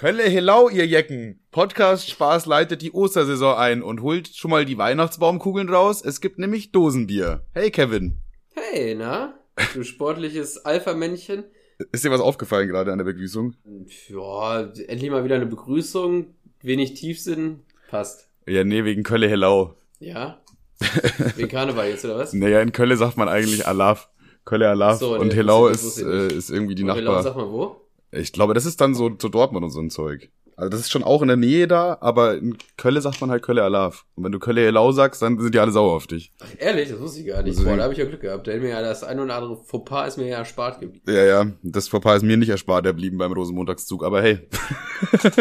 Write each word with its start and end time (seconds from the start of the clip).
Kölle 0.00 0.22
Hello, 0.22 0.70
ihr 0.70 0.86
Jecken. 0.86 1.40
Podcast 1.50 2.08
Spaß 2.08 2.46
leitet 2.46 2.80
die 2.80 2.92
Ostersaison 2.92 3.58
ein 3.58 3.82
und 3.82 4.00
holt 4.00 4.28
schon 4.34 4.50
mal 4.50 4.64
die 4.64 4.78
Weihnachtsbaumkugeln 4.78 5.68
raus. 5.68 6.00
Es 6.02 6.22
gibt 6.22 6.38
nämlich 6.38 6.72
Dosenbier. 6.72 7.44
Hey 7.52 7.70
Kevin. 7.70 8.16
Hey, 8.54 8.94
na? 8.94 9.34
Du 9.74 9.82
sportliches 9.82 10.64
Alpha-Männchen. 10.64 11.44
Ist 11.92 12.02
dir 12.02 12.10
was 12.10 12.22
aufgefallen 12.22 12.66
gerade 12.70 12.92
an 12.92 12.96
der 12.96 13.04
Begrüßung? 13.04 13.56
Ja, 14.08 14.72
endlich 14.88 15.10
mal 15.10 15.22
wieder 15.22 15.34
eine 15.34 15.44
Begrüßung. 15.44 16.34
Wenig 16.62 16.94
Tiefsinn. 16.94 17.60
Passt. 17.90 18.30
Ja, 18.46 18.64
nee, 18.64 18.84
wegen 18.84 19.02
Kölle 19.02 19.28
Hello. 19.28 19.74
Ja? 19.98 20.40
Wegen 21.36 21.50
Karneval 21.50 21.90
jetzt, 21.90 22.06
oder 22.06 22.16
was? 22.16 22.32
Naja, 22.32 22.62
in 22.62 22.72
Kölle 22.72 22.96
sagt 22.96 23.18
man 23.18 23.28
eigentlich 23.28 23.66
Alaf. 23.66 24.08
Kölle 24.46 24.66
Alaf. 24.70 24.98
So, 24.98 25.18
und 25.18 25.34
Hello 25.34 25.66
ist, 25.66 26.00
äh, 26.00 26.28
ist 26.28 26.48
irgendwie 26.48 26.74
die 26.74 26.84
Und 26.84 26.94
Hello, 26.94 27.12
Nachbar. 27.12 27.22
Sag 27.22 27.36
mal 27.36 27.50
wo? 27.52 27.79
Ich 28.12 28.32
glaube, 28.32 28.54
das 28.54 28.66
ist 28.66 28.80
dann 28.80 28.94
so, 28.94 29.10
so 29.20 29.28
Dortmund 29.28 29.64
und 29.64 29.70
so 29.70 29.80
ein 29.80 29.90
Zeug. 29.90 30.30
Also 30.56 30.68
das 30.68 30.80
ist 30.80 30.90
schon 30.90 31.04
auch 31.04 31.22
in 31.22 31.28
der 31.28 31.38
Nähe 31.38 31.66
da, 31.66 31.96
aber 32.02 32.36
in 32.36 32.58
Kölle 32.76 33.00
sagt 33.00 33.22
man 33.22 33.30
halt 33.30 33.42
Kölle 33.42 33.62
Alaf. 33.62 34.04
Und 34.14 34.24
wenn 34.24 34.32
du 34.32 34.38
Kölle 34.38 34.60
Hello 34.62 34.92
sagst, 34.92 35.22
dann 35.22 35.38
sind 35.38 35.54
die 35.54 35.58
alle 35.58 35.72
sauer 35.72 35.92
auf 35.96 36.06
dich. 36.06 36.32
Ach, 36.38 36.46
ehrlich, 36.58 36.90
das 36.90 37.00
wusste 37.00 37.20
ich 37.20 37.26
gar 37.28 37.42
nicht. 37.42 37.56
Also- 37.56 37.64
Boah, 37.66 37.78
da 37.78 37.84
habe 37.84 37.94
ich 37.94 37.98
ja 37.98 38.04
Glück 38.04 38.20
gehabt. 38.20 38.46
Da 38.46 38.54
mir 38.56 38.68
ja 38.68 38.82
das 38.82 39.02
ein 39.02 39.18
oder 39.20 39.36
andere 39.36 39.56
Fauxpas 39.64 40.08
ist 40.08 40.16
mir 40.18 40.26
ja 40.28 40.36
erspart 40.38 40.80
geblieben. 40.80 41.02
Ja, 41.08 41.24
ja, 41.24 41.46
das 41.62 41.88
Fauxpas 41.88 42.16
ist 42.18 42.22
mir 42.24 42.36
nicht 42.36 42.50
erspart, 42.50 42.84
der 42.84 42.92
blieben 42.92 43.16
beim 43.16 43.32
Rosenmontagszug. 43.32 44.04
Aber 44.04 44.20
hey, 44.20 44.40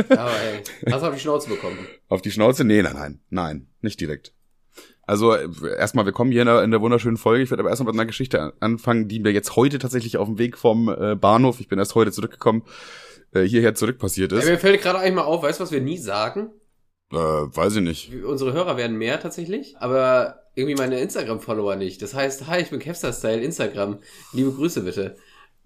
Aber 0.10 0.32
ey, 0.32 0.64
hast 0.94 1.02
du 1.04 1.08
auf 1.08 1.14
die 1.16 1.20
Schnauze 1.20 1.50
bekommen. 1.50 1.78
auf 2.08 2.22
die 2.22 2.32
Schnauze? 2.32 2.64
Nee, 2.64 2.82
nein, 2.82 2.94
nein, 2.96 3.20
nein, 3.30 3.68
nicht 3.82 4.00
direkt. 4.00 4.34
Also 5.10 5.34
äh, 5.34 5.50
erstmal, 5.80 6.06
wir 6.06 6.12
kommen 6.12 6.32
hier 6.32 6.42
in 6.44 6.48
der, 6.48 6.62
in 6.64 6.70
der 6.70 6.82
wunderschönen 6.82 7.18
Folge. 7.18 7.44
Ich 7.44 7.50
werde 7.50 7.62
aber 7.64 7.72
erstmal 7.72 7.92
mit 7.92 8.00
einer 8.00 8.06
Geschichte 8.06 8.40
an- 8.40 8.54
anfangen, 8.60 9.08
die 9.08 9.20
mir 9.20 9.32
jetzt 9.32 9.56
heute 9.56 9.80
tatsächlich 9.80 10.18
auf 10.18 10.28
dem 10.28 10.38
Weg 10.38 10.56
vom 10.56 10.88
äh, 10.88 11.16
Bahnhof, 11.16 11.60
ich 11.60 11.68
bin 11.68 11.80
erst 11.80 11.96
heute 11.96 12.12
zurückgekommen, 12.12 12.62
äh, 13.34 13.42
hierher 13.42 13.74
zurück 13.74 13.98
passiert 13.98 14.32
ist. 14.34 14.46
mir 14.46 14.60
fällt 14.60 14.82
gerade 14.84 15.00
eigentlich 15.00 15.16
mal 15.16 15.24
auf, 15.24 15.42
weißt 15.42 15.60
du, 15.60 15.64
was 15.64 15.72
wir 15.72 15.82
nie 15.82 15.98
sagen? 15.98 16.52
Äh, 17.12 17.16
weiß 17.18 17.78
ich 17.78 17.82
nicht. 17.82 18.24
Unsere 18.24 18.54
Hörer 18.54 18.78
werden 18.78 18.98
mehr 19.00 19.20
tatsächlich, 19.20 19.76
aber 19.80 20.44
irgendwie 20.54 20.76
meine 20.76 21.00
Instagram-Follower 21.00 21.76
nicht. 21.76 22.04
Das 22.04 22.14
heißt, 22.14 22.46
hi, 22.46 22.62
ich 22.62 22.70
bin 22.70 22.80
Kevstar-Style, 22.80 23.42
Instagram. 23.42 23.98
Liebe 24.32 24.52
Grüße 24.52 24.82
bitte. 24.82 25.16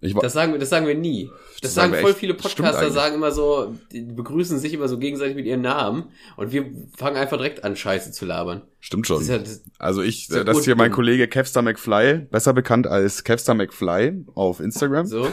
Ich, 0.03 0.13
Das 0.13 0.33
sagen 0.33 0.51
wir, 0.51 0.59
das 0.59 0.69
sagen 0.69 0.85
wir 0.85 0.95
nie. 0.95 1.29
Das, 1.29 1.61
Das 1.61 1.73
sagen 1.75 1.93
sagen 1.93 2.03
voll 2.03 2.13
viele 2.13 2.33
Podcaster, 2.33 2.91
sagen 2.91 3.15
immer 3.15 3.31
so, 3.31 3.75
die 3.91 4.01
begrüßen 4.01 4.59
sich 4.59 4.73
immer 4.73 4.87
so 4.87 4.97
gegenseitig 4.97 5.35
mit 5.35 5.45
ihren 5.45 5.61
Namen 5.61 6.05
und 6.35 6.51
wir 6.51 6.65
fangen 6.97 7.15
einfach 7.17 7.37
direkt 7.37 7.63
an, 7.63 7.75
Scheiße 7.75 8.11
zu 8.11 8.25
labern. 8.25 8.63
stimmt 8.79 9.07
schon. 9.07 9.25
ja, 9.25 9.37
das, 9.37 9.63
Also 9.79 10.01
ich, 10.01 10.27
das 10.27 10.57
ist 10.57 10.65
hier 10.65 10.75
mein. 10.75 10.91
Kollege 10.91 11.27
Kevstar 11.27 11.63
McFly, 11.63 12.27
besser 12.29 12.53
bekannt 12.53 12.85
als 12.85 13.23
Kevstar 13.23 13.55
McFly 13.55 14.25
auf 14.35 14.59
Instagram. 14.59 15.05
so, 15.07 15.27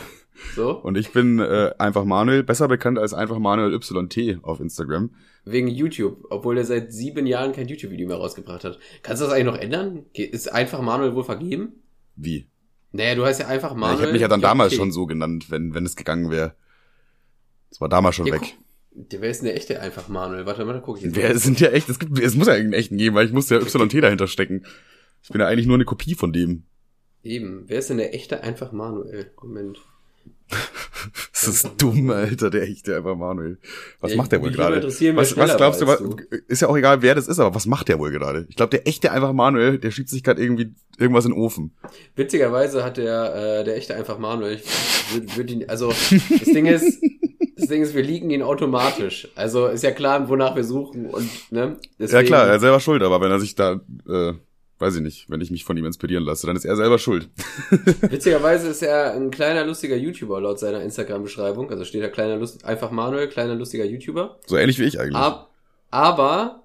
so, 0.55 0.81
Und 0.81 0.97
ich 0.97 1.13
bin 1.13 1.39
äh, 1.39 1.73
einfach 1.79 2.05
Manuel, 2.05 2.43
besser 2.43 2.69
bekannt 2.69 2.99
als 2.99 3.13
einfach 3.13 3.39
Manuel 3.39 3.75
YT 3.75 4.39
auf 4.43 4.61
Instagram. 4.61 5.11
wegen 5.45 5.69
YouTube, 5.69 6.27
obwohl 6.31 6.57
er 6.59 6.65
seit 6.65 6.93
sieben 6.93 7.27
Jahren 7.27 7.53
kein 7.53 7.67
YouTube-Video 7.69 8.07
mehr 8.09 8.17
rausgebracht 8.19 8.65
hat. 8.65 8.79
Kannst 9.03 9.21
du 9.21 9.27
das 9.27 9.35
eigentlich 9.35 9.47
noch 9.47 9.59
ändern? 9.59 10.05
Ist 10.15 10.53
einfach 10.53 10.81
Manuel 10.81 11.15
wohl 11.15 11.25
vergeben? 11.25 11.73
Wie? 12.17 12.47
Naja, 12.93 13.15
du 13.15 13.25
heißt 13.25 13.41
ja 13.41 13.47
einfach 13.47 13.71
Ja, 13.71 13.77
Manuel. 13.77 13.95
ich 13.97 14.03
hätte 14.03 14.13
mich 14.13 14.23
ja 14.23 14.29
dann 14.29 14.41
damals 14.41 14.73
JT. 14.73 14.79
schon 14.81 14.93
so 14.93 15.07
genannt, 15.07 15.51
wenn, 15.51 15.75
wenn 15.75 15.87
es 15.87 15.97
gegangen 15.97 16.31
wäre. 16.31 16.55
Das 17.71 17.81
war 17.81 17.89
damals 17.89 18.17
schon 18.17 18.27
Ja, 18.27 18.35
weg. 18.35 18.57
der, 18.93 19.21
wer 19.21 19.31
ist 19.31 19.39
denn 19.43 19.47
der 19.47 19.57
echte 19.57 19.81
einfach 19.81 20.09
Manuel? 20.09 20.45
Warte 20.47 20.65
mal, 20.65 20.73
da 20.73 20.81
guck 20.81 20.99
ich 20.99 21.05
jetzt. 21.05 21.15
Wer 21.17 21.39
sind 21.39 21.61
ja 21.61 21.71
echt, 21.71 21.89
es 21.89 21.99
gibt, 21.99 22.19
es 22.19 22.35
muss 22.35 22.49
ja 22.49 22.55
irgendeinen 22.55 22.81
echten 22.81 22.97
geben, 22.99 23.15
weil 23.15 23.27
ich 23.27 23.33
muss 23.33 23.49
ja 23.49 23.59
YT 23.61 23.95
dahinter 24.03 24.27
stecken. 24.27 24.65
Ich 25.23 25.29
bin 25.29 25.41
ja 25.41 25.47
eigentlich 25.47 25.67
nur 25.67 25.77
eine 25.77 25.85
Kopie 25.85 26.15
von 26.15 26.33
dem. 26.33 26.65
Eben, 27.23 27.65
wer 27.69 27.79
ist 27.79 27.91
denn 27.91 27.99
der 27.99 28.15
echte 28.15 28.43
einfach 28.43 28.73
Manuel? 28.73 29.31
Moment. 29.41 29.79
Das 31.33 31.49
ist 31.49 31.71
dumm, 31.79 32.11
Alter, 32.11 32.51
der 32.51 32.63
echte 32.63 32.95
einfach 32.95 33.17
Manuel. 33.17 33.59
Was 34.01 34.11
Ja, 34.11 34.17
macht 34.19 34.33
der 34.33 34.43
wohl 34.43 34.51
gerade? 34.51 34.83
Was, 34.85 35.37
was 35.37 35.57
glaubst 35.57 35.81
du, 35.81 35.87
was, 35.87 36.03
ist 36.49 36.61
ja 36.61 36.69
auch 36.69 36.77
egal, 36.77 37.01
wer 37.01 37.15
das 37.15 37.29
ist, 37.29 37.39
aber 37.39 37.55
was 37.55 37.65
macht 37.65 37.89
der 37.89 37.99
wohl 37.99 38.11
gerade? 38.11 38.47
Ich 38.51 38.57
glaube, 38.57 38.71
der 38.71 38.87
echte 38.87 39.11
einfach 39.11 39.33
Manuel, 39.33 39.79
der 39.79 39.91
schiebt 39.91 40.11
sich 40.11 40.23
gerade 40.23 40.43
irgendwie 40.43 40.75
irgendwas 40.99 41.25
in 41.25 41.33
den 41.33 41.41
Ofen. 41.41 41.73
Witzigerweise 42.15 42.85
hat 42.85 42.99
der, 42.99 43.61
äh, 43.61 43.65
der 43.65 43.77
echte 43.77 43.95
einfach 43.95 44.19
Manuel, 44.19 44.57
ich 44.57 45.15
würd, 45.15 45.37
würd 45.39 45.51
ihn, 45.51 45.69
also, 45.69 45.89
das 45.89 46.45
Ding 46.45 46.67
ist, 46.67 47.03
das 47.57 47.69
Ding 47.69 47.83
ist, 47.83 47.95
wir 47.95 48.03
liegen 48.03 48.29
ihn 48.29 48.43
automatisch. 48.43 49.29
Also, 49.35 49.69
ist 49.69 49.83
ja 49.83 49.93
klar, 49.93 50.29
wonach 50.29 50.57
wir 50.57 50.65
suchen 50.65 51.07
und, 51.07 51.31
ne? 51.51 51.79
Ja 51.99 52.23
klar, 52.23 52.49
er 52.49 52.57
ist 52.57 52.61
selber 52.61 52.81
schuld, 52.81 53.03
aber 53.03 53.19
wenn 53.23 53.31
er 53.31 53.41
sich 53.41 53.55
da, 53.55 53.81
äh, 54.07 54.35
weiß 54.81 54.97
ich 54.97 55.03
nicht, 55.03 55.29
wenn 55.29 55.41
ich 55.41 55.51
mich 55.51 55.65
von 55.65 55.77
ihm 55.77 55.85
inspirieren 55.85 56.25
lasse, 56.25 56.47
dann 56.47 56.57
ist 56.57 56.65
er 56.65 56.77
selber 56.77 56.99
schuld. 56.99 57.29
Witzigerweise 58.01 58.69
ist 58.69 58.83
er 58.83 59.15
ein 59.15 59.31
kleiner, 59.31 59.65
lustiger 59.65 59.97
YouTuber 59.97 60.41
laut 60.41 60.59
seiner 60.59 60.83
Instagram-Beschreibung. 60.83 61.71
Also 61.71 61.85
steht 61.85 62.03
da 62.03 62.09
kleiner, 62.09 62.37
Lust, 62.37 62.65
einfach 62.65 62.91
Manuel, 62.91 63.29
kleiner, 63.29 63.55
lustiger 63.55 63.85
YouTuber. 63.85 64.39
So 64.47 64.57
ähnlich 64.57 64.79
wie 64.79 64.85
ich 64.85 64.99
eigentlich. 64.99 65.17
Ab, 65.17 65.51
aber, 65.91 66.63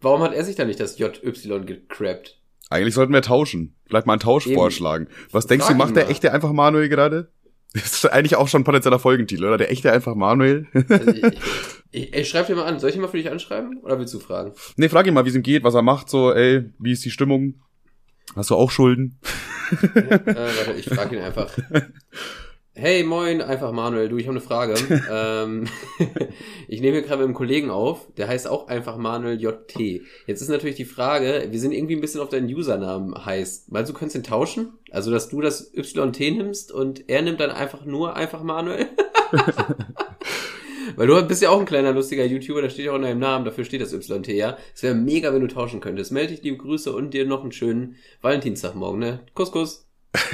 warum 0.00 0.22
hat 0.22 0.34
er 0.34 0.44
sich 0.44 0.56
da 0.56 0.64
nicht 0.64 0.80
das 0.80 0.98
JY 0.98 1.64
gecrappt? 1.64 2.38
Eigentlich 2.70 2.94
sollten 2.94 3.12
wir 3.12 3.22
tauschen. 3.22 3.74
Vielleicht 3.86 4.06
mal 4.06 4.14
einen 4.14 4.20
Tausch 4.20 4.46
Eben. 4.46 4.56
vorschlagen. 4.56 5.08
Was 5.32 5.46
denkst 5.46 5.66
Frag 5.66 5.74
du, 5.74 5.78
macht 5.78 5.96
der 5.96 6.10
echte 6.10 6.32
einfach 6.32 6.52
Manuel 6.52 6.88
gerade? 6.88 7.28
Das 7.74 7.92
ist 7.92 8.06
eigentlich 8.06 8.36
auch 8.36 8.48
schon 8.48 8.62
ein 8.62 8.64
potenzieller 8.64 8.98
Folgentitel, 8.98 9.44
oder? 9.44 9.58
Der 9.58 9.70
echte 9.70 9.92
einfach 9.92 10.14
Manuel. 10.14 10.66
Also 10.88 11.10
ich, 11.10 11.22
ich, 11.90 12.12
ich 12.14 12.28
schreib 12.28 12.46
dir 12.46 12.56
mal 12.56 12.64
an. 12.64 12.80
Soll 12.80 12.90
ich 12.90 12.96
ihn 12.96 13.02
mal 13.02 13.08
für 13.08 13.16
dich 13.16 13.30
anschreiben? 13.30 13.78
Oder 13.82 13.98
willst 13.98 14.14
du 14.14 14.20
fragen? 14.20 14.52
nee, 14.76 14.88
frag 14.88 15.06
ihn 15.06 15.14
mal, 15.14 15.24
wie 15.24 15.30
es 15.30 15.34
ihm 15.34 15.42
geht, 15.42 15.64
was 15.64 15.74
er 15.74 15.82
macht, 15.82 16.08
so, 16.08 16.32
ey, 16.32 16.70
wie 16.78 16.92
ist 16.92 17.04
die 17.04 17.10
Stimmung? 17.10 17.54
Hast 18.36 18.50
du 18.50 18.56
auch 18.56 18.70
Schulden? 18.70 19.18
äh, 19.70 20.34
warte, 20.34 20.72
ich 20.78 20.86
frage 20.86 21.16
ihn 21.16 21.22
einfach. 21.22 21.50
Hey, 22.80 23.02
moin, 23.02 23.42
einfach 23.42 23.72
Manuel. 23.72 24.08
Du, 24.08 24.18
ich 24.18 24.28
habe 24.28 24.36
eine 24.36 24.40
Frage. 24.40 24.74
ähm, 25.10 25.66
ich 26.68 26.80
nehme 26.80 26.92
hier 26.92 27.02
gerade 27.02 27.16
mit 27.16 27.24
einem 27.24 27.34
Kollegen 27.34 27.70
auf, 27.70 28.06
der 28.16 28.28
heißt 28.28 28.46
auch 28.46 28.68
einfach 28.68 28.96
Manuel 28.96 29.36
JT. 29.36 30.02
Jetzt 30.28 30.42
ist 30.42 30.48
natürlich 30.48 30.76
die 30.76 30.84
Frage, 30.84 31.48
wir 31.50 31.58
sind 31.58 31.72
irgendwie 31.72 31.96
ein 31.96 32.00
bisschen 32.00 32.20
auf 32.20 32.28
deinen 32.28 32.46
Usernamen 32.46 33.24
heißt. 33.26 33.72
Meinst 33.72 33.90
du, 33.90 33.94
könntest 33.94 34.14
ihn 34.14 34.22
tauschen? 34.22 34.74
Also, 34.92 35.10
dass 35.10 35.28
du 35.28 35.40
das 35.40 35.72
YT 35.74 36.20
nimmst 36.20 36.70
und 36.70 37.10
er 37.10 37.22
nimmt 37.22 37.40
dann 37.40 37.50
einfach 37.50 37.84
nur 37.84 38.14
einfach 38.14 38.44
Manuel? 38.44 38.86
Weil 40.96 41.06
du 41.06 41.22
bist 41.26 41.42
ja 41.42 41.50
auch 41.50 41.60
ein 41.60 41.66
kleiner 41.66 41.92
lustiger 41.92 42.24
YouTuber, 42.24 42.62
da 42.62 42.70
steht 42.70 42.86
ja 42.86 42.92
auch 42.92 42.96
in 42.96 43.02
deinem 43.02 43.20
Namen, 43.20 43.44
dafür 43.44 43.64
steht 43.64 43.80
das 43.80 43.92
YT, 43.92 44.28
ja. 44.28 44.56
Es 44.74 44.82
wäre 44.82 44.94
mega, 44.94 45.32
wenn 45.32 45.40
du 45.40 45.48
tauschen 45.48 45.80
könntest. 45.80 46.12
Melde 46.12 46.34
dich, 46.34 46.42
liebe 46.42 46.58
Grüße 46.58 46.92
und 46.92 47.14
dir 47.14 47.26
noch 47.26 47.42
einen 47.42 47.52
schönen 47.52 47.96
Valentinstag 48.20 48.74
morgen, 48.74 48.98
ne? 48.98 49.20
Kuss, 49.34 49.52
Kuss. 49.52 49.86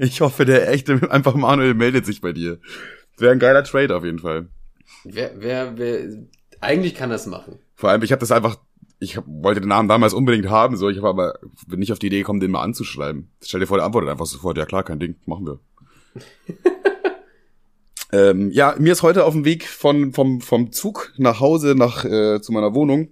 Ich 0.00 0.20
hoffe, 0.20 0.44
der 0.44 0.70
echte 0.70 1.10
einfach 1.10 1.34
Manuel 1.34 1.74
meldet 1.74 2.06
sich 2.06 2.20
bei 2.20 2.32
dir. 2.32 2.58
Wäre 3.16 3.32
ein 3.32 3.38
geiler 3.38 3.64
Trade 3.64 3.96
auf 3.96 4.04
jeden 4.04 4.18
Fall. 4.18 4.48
Wer, 5.04 5.32
wer, 5.36 5.78
wer, 5.78 6.08
eigentlich 6.60 6.94
kann 6.94 7.10
das 7.10 7.26
machen. 7.26 7.58
Vor 7.74 7.90
allem, 7.90 8.02
ich 8.02 8.12
habe 8.12 8.20
das 8.20 8.32
einfach, 8.32 8.56
ich 8.98 9.16
hab, 9.16 9.24
wollte 9.26 9.60
den 9.60 9.68
Namen 9.68 9.88
damals 9.88 10.14
unbedingt 10.14 10.48
haben, 10.48 10.76
so, 10.76 10.88
ich 10.88 10.98
habe 10.98 11.08
aber 11.08 11.38
bin 11.66 11.80
nicht 11.80 11.92
auf 11.92 11.98
die 11.98 12.06
Idee 12.06 12.18
gekommen, 12.18 12.40
den 12.40 12.50
mal 12.50 12.62
anzuschreiben. 12.62 13.30
Stell 13.42 13.60
dir 13.60 13.66
vor, 13.66 13.78
der 13.78 13.86
antwortet 13.86 14.10
einfach 14.10 14.26
sofort, 14.26 14.56
ja 14.56 14.66
klar, 14.66 14.82
kein 14.82 14.98
Ding, 14.98 15.16
machen 15.26 15.46
wir. 15.46 15.60
ähm, 18.14 18.50
ja, 18.52 18.76
mir 18.78 18.92
ist 18.92 19.02
heute 19.02 19.24
auf 19.24 19.32
dem 19.34 19.44
Weg 19.44 19.66
von, 19.66 20.12
vom, 20.12 20.40
vom 20.40 20.70
Zug 20.70 21.12
nach 21.16 21.40
Hause, 21.40 21.74
nach, 21.74 22.04
äh, 22.04 22.40
zu 22.40 22.52
meiner 22.52 22.74
Wohnung, 22.74 23.08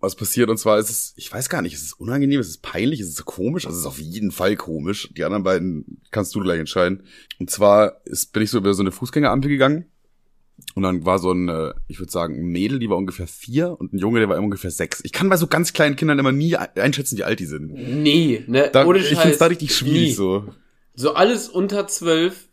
was 0.00 0.14
passiert, 0.14 0.50
und 0.50 0.58
zwar 0.58 0.78
ist 0.78 0.90
es, 0.90 1.14
ich 1.16 1.32
weiß 1.32 1.48
gar 1.48 1.62
nicht, 1.62 1.72
ist 1.74 1.82
es 1.82 1.92
unangenehm, 1.94 2.38
ist 2.38 2.48
es 2.48 2.58
peinlich, 2.58 3.00
ist 3.00 3.08
es 3.08 3.24
komisch, 3.24 3.66
also 3.66 3.76
es 3.76 3.80
ist 3.80 3.86
auf 3.86 3.98
jeden 3.98 4.30
Fall 4.30 4.54
komisch. 4.54 5.08
Die 5.16 5.24
anderen 5.24 5.42
beiden 5.42 6.02
kannst 6.10 6.34
du 6.34 6.40
gleich 6.40 6.60
entscheiden. 6.60 7.04
Und 7.40 7.50
zwar 7.50 8.02
ist, 8.04 8.32
bin 8.32 8.42
ich 8.42 8.50
so 8.50 8.58
über 8.58 8.74
so 8.74 8.82
eine 8.82 8.92
Fußgängerampel 8.92 9.50
gegangen 9.50 9.86
und 10.74 10.82
dann 10.82 11.04
war 11.04 11.18
so 11.18 11.32
ein, 11.32 11.48
äh, 11.48 11.72
ich 11.88 11.98
würde 11.98 12.12
sagen, 12.12 12.34
ein 12.34 12.46
Mädel, 12.46 12.78
die 12.78 12.90
war 12.90 12.96
ungefähr 12.96 13.26
vier 13.26 13.76
und 13.80 13.92
ein 13.92 13.98
Junge, 13.98 14.20
der 14.20 14.28
war 14.28 14.38
ungefähr 14.38 14.70
sechs. 14.70 15.00
Ich 15.04 15.12
kann 15.12 15.28
bei 15.28 15.36
so 15.36 15.46
ganz 15.46 15.72
kleinen 15.72 15.96
Kindern 15.96 16.18
immer 16.18 16.32
nie 16.32 16.54
einschätzen, 16.56 17.16
wie 17.16 17.24
alt 17.24 17.40
die 17.40 17.46
sind. 17.46 17.72
Nee, 17.72 18.44
ne? 18.46 18.70
Da, 18.72 18.84
Ohne 18.84 18.98
ich 18.98 19.08
Scheiß. 19.08 19.18
finde 19.18 19.32
es 19.32 19.38
da 19.38 19.46
richtig 19.46 19.74
schwierig 19.74 20.08
Nie. 20.08 20.12
so. 20.12 20.44
So 20.94 21.14
alles 21.14 21.48
unter 21.48 21.86
zwölf 21.86 22.47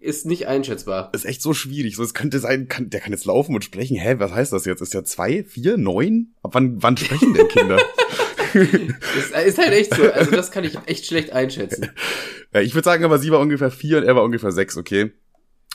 ist 0.00 0.26
nicht 0.26 0.46
einschätzbar. 0.46 1.10
Ist 1.12 1.24
echt 1.24 1.42
so 1.42 1.54
schwierig. 1.54 1.96
So, 1.96 2.02
es 2.02 2.14
könnte 2.14 2.38
sein, 2.38 2.68
kann, 2.68 2.90
der 2.90 3.00
kann 3.00 3.12
jetzt 3.12 3.24
laufen 3.24 3.54
und 3.54 3.64
sprechen. 3.64 3.96
Hä, 3.96 4.16
was 4.18 4.32
heißt 4.32 4.52
das 4.52 4.64
jetzt? 4.64 4.80
Ist 4.80 4.94
ja 4.94 5.04
zwei, 5.04 5.44
vier, 5.44 5.76
neun? 5.76 6.34
Ab 6.42 6.54
wann, 6.54 6.82
wann 6.82 6.96
sprechen 6.96 7.34
denn 7.34 7.48
Kinder? 7.48 7.78
Ist, 8.54 9.32
ist 9.32 9.58
halt 9.58 9.72
echt 9.72 9.92
so. 9.94 10.04
Also 10.04 10.30
das 10.30 10.52
kann 10.52 10.62
ich 10.62 10.78
echt 10.86 11.06
schlecht 11.06 11.32
einschätzen. 11.32 11.90
ja, 12.54 12.60
ich 12.60 12.72
würde 12.72 12.84
sagen, 12.84 13.04
aber 13.04 13.18
sie 13.18 13.32
war 13.32 13.40
ungefähr 13.40 13.72
vier 13.72 13.98
und 13.98 14.04
er 14.04 14.14
war 14.14 14.22
ungefähr 14.22 14.52
sechs, 14.52 14.76
okay? 14.76 15.10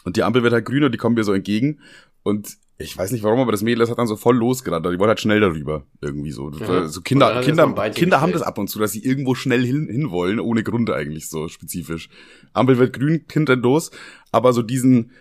Und 0.05 0.15
die 0.15 0.23
Ampel 0.23 0.43
wird 0.43 0.53
halt 0.53 0.63
grün 0.63 0.85
und 0.85 0.93
die 0.93 0.97
kommen 0.97 1.15
mir 1.15 1.25
so 1.25 1.33
entgegen. 1.33 1.81
Und 2.23 2.57
ich 2.81 2.97
weiß 2.97 3.11
nicht 3.11 3.23
warum, 3.23 3.39
aber 3.41 3.51
das 3.51 3.61
Mädel 3.61 3.79
das 3.79 3.89
hat 3.89 3.97
dann 3.97 4.07
so 4.07 4.15
voll 4.15 4.37
losgerannt. 4.37 4.85
Die 4.85 4.91
wollte 4.91 5.09
halt 5.09 5.19
schnell 5.19 5.41
darüber. 5.41 5.83
Irgendwie 6.01 6.31
so. 6.31 6.49
Ja. 6.49 6.87
so 6.87 7.01
Kinder, 7.01 7.41
Kinder, 7.41 7.67
Kinder 7.89 8.21
haben 8.21 8.31
das 8.31 8.41
ab 8.41 8.57
und 8.57 8.69
zu, 8.69 8.79
dass 8.79 8.93
sie 8.93 9.03
irgendwo 9.03 9.35
schnell 9.35 9.65
hin, 9.65 9.89
hinwollen, 9.91 10.39
ohne 10.39 10.63
Grund 10.63 10.89
eigentlich 10.89 11.29
so 11.29 11.49
spezifisch. 11.49 12.09
Ampel 12.53 12.77
wird 12.77 12.93
grün, 12.93 13.27
Kind 13.27 13.49
rennt 13.49 13.63
los, 13.63 13.91
aber 14.31 14.53
so 14.53 14.61
diesen, 14.61 15.11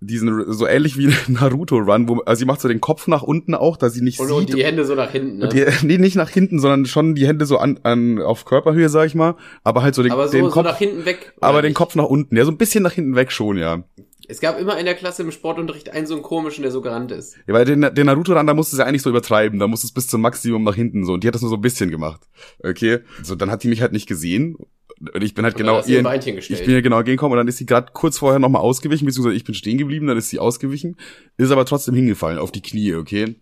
diesen, 0.00 0.52
so 0.52 0.66
ähnlich 0.66 0.98
wie 0.98 1.10
Naruto-Run, 1.32 2.08
wo, 2.10 2.18
also 2.20 2.38
sie 2.40 2.44
macht 2.44 2.60
so 2.60 2.68
den 2.68 2.82
Kopf 2.82 3.06
nach 3.08 3.22
unten 3.22 3.54
auch, 3.54 3.78
dass 3.78 3.94
sie 3.94 4.02
nicht 4.02 4.20
Und, 4.20 4.28
sieht. 4.28 4.36
und 4.36 4.52
die 4.54 4.64
Hände 4.64 4.84
so 4.84 4.94
nach 4.94 5.10
hinten, 5.10 5.38
ne? 5.38 5.48
Die, 5.48 5.64
nee, 5.86 5.96
nicht 5.96 6.16
nach 6.16 6.28
hinten, 6.28 6.58
sondern 6.58 6.84
schon 6.84 7.14
die 7.14 7.26
Hände 7.26 7.46
so 7.46 7.56
an, 7.56 7.80
an 7.84 8.20
auf 8.20 8.44
Körperhöhe, 8.44 8.90
sag 8.90 9.06
ich 9.06 9.14
mal, 9.14 9.34
aber 9.64 9.82
halt 9.82 9.94
so 9.94 10.02
den, 10.02 10.12
aber 10.12 10.26
so, 10.28 10.32
den 10.32 10.44
so 10.44 10.50
Kopf, 10.50 10.64
nach 10.64 10.76
hinten 10.76 11.06
weg. 11.06 11.32
aber 11.40 11.62
den 11.62 11.70
nicht? 11.70 11.76
Kopf 11.78 11.94
nach 11.94 12.04
unten, 12.04 12.36
ja, 12.36 12.44
so 12.44 12.50
ein 12.50 12.58
bisschen 12.58 12.82
nach 12.84 12.92
hinten 12.92 13.16
weg 13.16 13.32
schon, 13.32 13.56
ja. 13.56 13.82
Es 14.30 14.40
gab 14.40 14.60
immer 14.60 14.78
in 14.78 14.84
der 14.84 14.94
Klasse 14.94 15.22
im 15.22 15.30
Sportunterricht 15.32 15.88
einen 15.88 16.06
so 16.06 16.14
einen 16.14 16.22
komischen, 16.22 16.62
der 16.62 16.70
so 16.70 16.82
gerannt 16.82 17.10
ist. 17.12 17.36
Ja, 17.46 17.54
weil 17.54 17.64
den, 17.64 17.80
den 17.80 18.06
Naruto-Run, 18.06 18.46
da 18.46 18.52
musste 18.52 18.76
es 18.76 18.78
ja 18.78 18.84
eigentlich 18.84 19.00
so 19.00 19.08
übertreiben. 19.08 19.58
Da 19.58 19.66
musste 19.66 19.86
es 19.86 19.92
bis 19.92 20.06
zum 20.06 20.20
Maximum 20.20 20.62
nach 20.64 20.74
hinten 20.74 21.06
so. 21.06 21.14
Und 21.14 21.24
die 21.24 21.28
hat 21.28 21.34
das 21.34 21.40
nur 21.40 21.50
so 21.50 21.56
ein 21.56 21.62
bisschen 21.62 21.90
gemacht. 21.90 22.20
Okay. 22.62 22.98
So, 23.22 23.34
dann 23.34 23.50
hat 23.50 23.62
die 23.62 23.68
mich 23.68 23.80
halt 23.80 23.92
nicht 23.92 24.06
gesehen. 24.06 24.56
Und 25.00 25.22
ich 25.22 25.34
bin 25.34 25.44
halt 25.44 25.54
Und 25.54 25.58
genau 25.58 25.82
ihr 25.86 26.04
ich 26.04 26.64
bin 26.64 26.74
ja 26.74 26.80
genau 26.80 26.98
gegengekommen 26.98 27.32
und 27.32 27.38
dann 27.38 27.48
ist 27.48 27.56
sie 27.56 27.66
gerade 27.66 27.92
kurz 27.92 28.18
vorher 28.18 28.38
nochmal 28.38 28.62
ausgewichen, 28.62 29.06
beziehungsweise 29.06 29.36
ich 29.36 29.44
bin 29.44 29.54
stehen 29.54 29.78
geblieben, 29.78 30.08
dann 30.08 30.18
ist 30.18 30.28
sie 30.28 30.40
ausgewichen, 30.40 30.96
ist 31.36 31.52
aber 31.52 31.64
trotzdem 31.64 31.94
hingefallen 31.94 32.38
auf 32.38 32.50
die 32.50 32.62
Knie, 32.62 32.94
okay? 32.94 33.36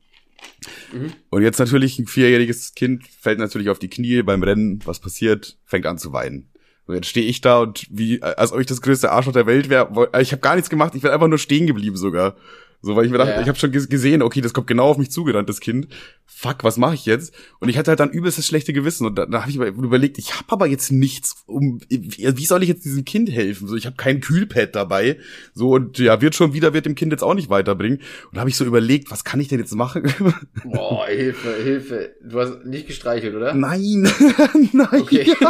Mhm. 0.93 1.13
Und 1.31 1.43
jetzt 1.43 1.59
natürlich 1.59 1.99
ein 1.99 2.07
vierjähriges 2.07 2.75
Kind 2.75 3.05
fällt 3.07 3.39
natürlich 3.39 3.71
auf 3.71 3.79
die 3.79 3.89
Knie 3.89 4.23
beim 4.23 4.43
Rennen, 4.43 4.81
was 4.85 5.01
passiert? 5.01 5.57
Fängt 5.65 5.87
an 5.87 5.99
zu 5.99 6.13
weinen. 6.13 6.51
Und 6.87 6.95
jetzt 6.95 7.09
stehe 7.09 7.27
ich 7.27 7.41
da 7.41 7.59
und 7.59 7.87
wie, 7.91 8.23
als 8.23 8.53
ob 8.53 8.61
ich 8.61 8.67
das 8.67 8.81
größte 8.81 9.11
Arschloch 9.11 9.33
der 9.33 9.47
Welt 9.47 9.69
wäre. 9.69 10.09
Ich 10.21 10.33
habe 10.33 10.41
gar 10.41 10.55
nichts 10.55 10.71
gemacht, 10.71 10.95
ich 10.95 11.03
bin 11.03 11.11
einfach 11.11 11.29
nur 11.29 11.39
stehen 11.39 11.67
geblieben 11.67 11.97
sogar. 11.97 12.37
So, 12.83 12.95
weil 12.95 13.07
ich 13.07 13.11
mir 13.11 13.19
dachte, 13.19 13.33
Ja. 13.33 13.41
ich 13.41 13.49
habe 13.49 13.59
schon 13.59 13.73
ges- 13.73 13.89
gesehen, 13.89 14.23
okay, 14.23 14.43
das 14.43 14.53
kommt 14.53 14.67
genau 14.69 14.85
auf 14.91 14.99
mich 14.99 15.11
zugerannt, 15.11 15.49
das 15.49 15.61
Kind. 15.61 15.89
Fuck, 16.27 16.63
was 16.63 16.77
mache 16.77 16.95
ich 16.95 17.07
jetzt? 17.07 17.35
Und 17.59 17.71
ich 17.71 17.79
hatte 17.79 17.91
halt 17.91 17.99
dann 17.99 18.11
übelst 18.11 18.37
das 18.39 18.47
schlechte 18.47 18.73
Gewissen. 18.75 19.07
Und 19.07 19.17
da, 19.19 19.25
da 19.27 19.41
habe 19.41 19.51
ich 19.51 19.57
mir 19.59 19.67
überlegt, 19.69 20.19
ich 20.19 20.35
habe 20.35 20.45
aber 20.51 20.67
jetzt 20.67 20.93
nichts, 20.93 21.43
um 21.47 21.81
wie 21.89 22.37
wie 22.37 22.45
soll 22.47 22.63
ich 22.63 22.69
jetzt 22.69 22.85
diesem 22.85 23.05
Kind 23.07 23.31
helfen? 23.33 23.67
So, 23.67 23.75
ich 23.77 23.87
habe 23.87 23.97
kein 23.97 24.21
Kühlpad 24.21 24.77
dabei. 24.77 25.19
So, 25.55 25.71
und 25.71 25.99
ja, 25.99 26.21
wird 26.21 26.35
schon 26.37 26.53
wieder, 26.53 26.75
wird 26.75 26.85
dem 26.87 26.95
Kind 26.95 27.11
jetzt 27.13 27.23
auch 27.25 27.35
nicht 27.35 27.49
weiterbringen. 27.49 27.99
Und 28.27 28.35
da 28.37 28.41
habe 28.41 28.51
ich 28.51 28.57
so 28.57 28.65
überlegt, 28.67 29.11
was 29.11 29.25
kann 29.25 29.41
ich 29.41 29.49
denn 29.49 29.59
jetzt 29.59 29.75
machen? 29.75 30.03
Boah, 30.65 31.07
Hilfe, 31.09 31.55
Hilfe. 31.65 32.15
Du 32.23 32.39
hast 32.39 32.67
nicht 32.67 32.87
gestreichelt, 32.87 33.35
oder? 33.35 33.55
Nein, 33.55 34.09
nein. 34.73 34.89
Okay. 34.93 35.33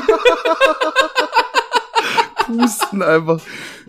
Pusten 2.46 3.02
einfach. 3.02 3.40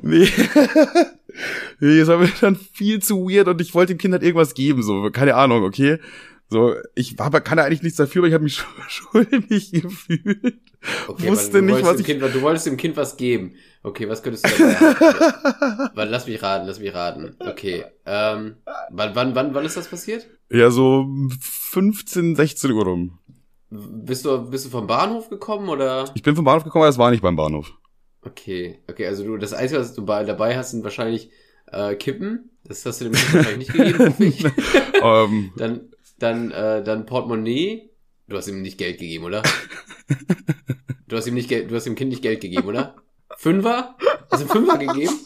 Nee. 0.02 0.28
nee, 1.80 2.00
das 2.00 2.08
war 2.08 2.18
mir 2.18 2.32
dann 2.42 2.56
viel 2.56 3.02
zu 3.02 3.30
weird 3.30 3.48
und 3.48 3.62
ich 3.62 3.74
wollte 3.74 3.94
dem 3.94 3.98
Kind 4.00 4.14
halt 4.14 4.24
irgendwas 4.24 4.54
geben, 4.54 4.84
so, 4.84 5.10
keine 5.12 5.36
Ahnung, 5.36 5.64
okay? 5.64 6.00
So, 6.50 6.74
ich 6.96 7.20
war, 7.20 7.30
kann 7.42 7.58
da 7.58 7.66
eigentlich 7.66 7.84
nichts 7.84 7.98
dafür, 7.98 8.22
aber 8.22 8.28
ich 8.30 8.34
habe 8.34 8.44
mich 8.46 8.64
schuldig 8.88 9.72
gefühlt. 9.72 10.60
Okay, 11.08 11.28
Wusste 11.28 11.62
nicht, 11.62 11.84
was 11.84 12.00
ich- 12.00 12.06
Kind, 12.06 12.22
du 12.22 12.42
wolltest 12.42 12.68
dem 12.68 12.78
Kind 12.78 12.96
was 12.96 13.18
geben. 13.18 13.56
Okay, 13.84 14.08
was 14.08 14.24
könntest 14.24 14.46
du? 14.46 14.50
Okay. 14.64 15.92
Warte, 15.96 16.12
lass 16.12 16.28
mich 16.28 16.42
raten, 16.42 16.68
lass 16.68 16.80
mich 16.80 16.94
raten. 16.94 17.36
Okay. 17.40 17.84
Ähm, 18.06 18.56
wann, 18.92 19.16
wann, 19.16 19.36
wann, 19.36 19.54
wann 19.54 19.66
ist 19.66 19.76
das 19.76 19.88
passiert? 19.88 20.28
Ja, 20.50 20.70
so 20.72 21.06
15, 21.42 22.36
16 22.36 22.72
Uhr 22.72 22.84
rum. 22.86 23.20
Bist 23.70 24.24
du, 24.24 24.50
bist 24.50 24.66
du 24.66 24.70
vom 24.70 24.88
Bahnhof 24.88 25.30
gekommen 25.30 25.68
oder? 25.68 26.06
Ich 26.16 26.24
bin 26.24 26.36
vom 26.36 26.46
Bahnhof 26.46 26.64
gekommen, 26.64 26.84
aber 26.84 26.90
das 26.90 26.98
war 26.98 27.12
nicht 27.12 27.22
beim 27.22 27.36
Bahnhof. 27.36 27.74
Okay, 28.22 28.80
okay, 28.90 29.08
also 29.08 29.24
du, 29.24 29.38
das 29.38 29.54
Einzige, 29.54 29.80
was 29.80 29.94
du 29.94 30.06
bei, 30.06 30.24
dabei 30.24 30.58
hast, 30.58 30.72
sind 30.72 30.84
wahrscheinlich 30.84 31.30
äh, 31.72 31.96
Kippen. 31.96 32.50
Das 32.64 32.86
hast 32.86 33.00
du 33.02 33.06
dem 33.06 33.14
Kind 33.14 33.34
wahrscheinlich 33.34 33.68
nicht 33.70 33.74
gegeben, 33.74 34.10
hoffe 34.10 34.24
ich. 34.26 34.44
ähm, 35.02 35.52
Dann, 35.58 35.90
dann, 36.20 36.52
äh, 36.52 36.84
dann 36.84 37.06
Portemonnaie. 37.06 37.92
Du 38.28 38.38
hast 38.38 38.48
ihm 38.48 38.62
nicht 38.62 38.78
Geld 38.78 38.98
gegeben, 38.98 39.26
oder? 39.26 39.44
Du 41.08 41.16
hast 41.16 41.26
ihm 41.26 41.36
nicht 41.36 41.48
Geld, 41.48 41.72
du 41.72 41.76
hast 41.76 41.86
dem 41.86 41.96
Kind 41.96 42.10
nicht 42.10 42.22
Geld 42.22 42.42
gegeben, 42.42 42.68
oder? 42.68 42.96
Fünfer? 43.38 43.96
Hast 44.30 44.44
du 44.44 44.48
Fünfer 44.48 44.78
gegeben? 44.78 45.18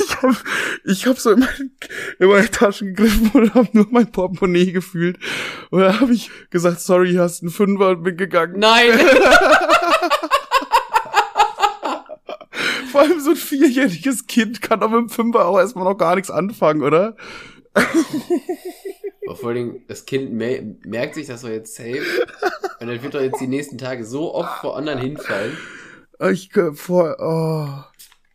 ich 0.00 0.22
habe 0.22 0.36
ich 0.84 1.06
hab 1.06 1.18
so 1.18 1.30
in 1.30 1.40
meine, 1.40 1.70
in 2.18 2.28
meine 2.28 2.50
Taschen 2.50 2.94
gegriffen 2.94 3.30
und 3.34 3.54
habe 3.54 3.68
nur 3.72 3.86
mein 3.90 4.10
Portemonnaie 4.10 4.72
gefühlt. 4.72 5.16
Und 5.70 5.82
dann 5.82 6.00
habe 6.00 6.12
ich 6.12 6.28
gesagt, 6.50 6.80
sorry, 6.80 7.14
hast 7.14 7.42
einen 7.42 7.52
Fünfer 7.52 7.90
und 7.90 8.02
bin 8.02 8.16
gegangen. 8.16 8.58
Nein! 8.58 8.98
Vor 12.90 13.00
allem 13.00 13.20
so 13.20 13.30
ein 13.30 13.36
vierjähriges 13.88 14.26
Kind 14.26 14.62
kann 14.62 14.80
doch 14.80 14.90
mit 14.90 15.00
dem 15.00 15.08
Fünfer 15.08 15.46
auch 15.46 15.58
erstmal 15.58 15.84
noch 15.84 15.98
gar 15.98 16.14
nichts 16.14 16.30
anfangen, 16.30 16.82
oder? 16.82 17.16
Aber 19.26 19.36
vor 19.36 19.50
allen 19.50 19.56
Dingen, 19.56 19.84
das 19.88 20.04
Kind 20.04 20.32
me 20.32 20.76
merkt 20.84 21.14
sich 21.14 21.26
das 21.26 21.42
doch 21.42 21.48
jetzt 21.48 21.74
safe. 21.74 22.02
Und 22.80 22.88
dann 22.88 23.02
wird 23.02 23.14
doch 23.14 23.20
jetzt 23.20 23.40
die 23.40 23.46
nächsten 23.46 23.78
Tage 23.78 24.04
so 24.04 24.34
oft 24.34 24.60
vor 24.60 24.76
anderen 24.76 24.98
hinfallen. 24.98 25.56
Ich 26.30 26.50
vor, 26.74 27.16
oh, 27.18 27.91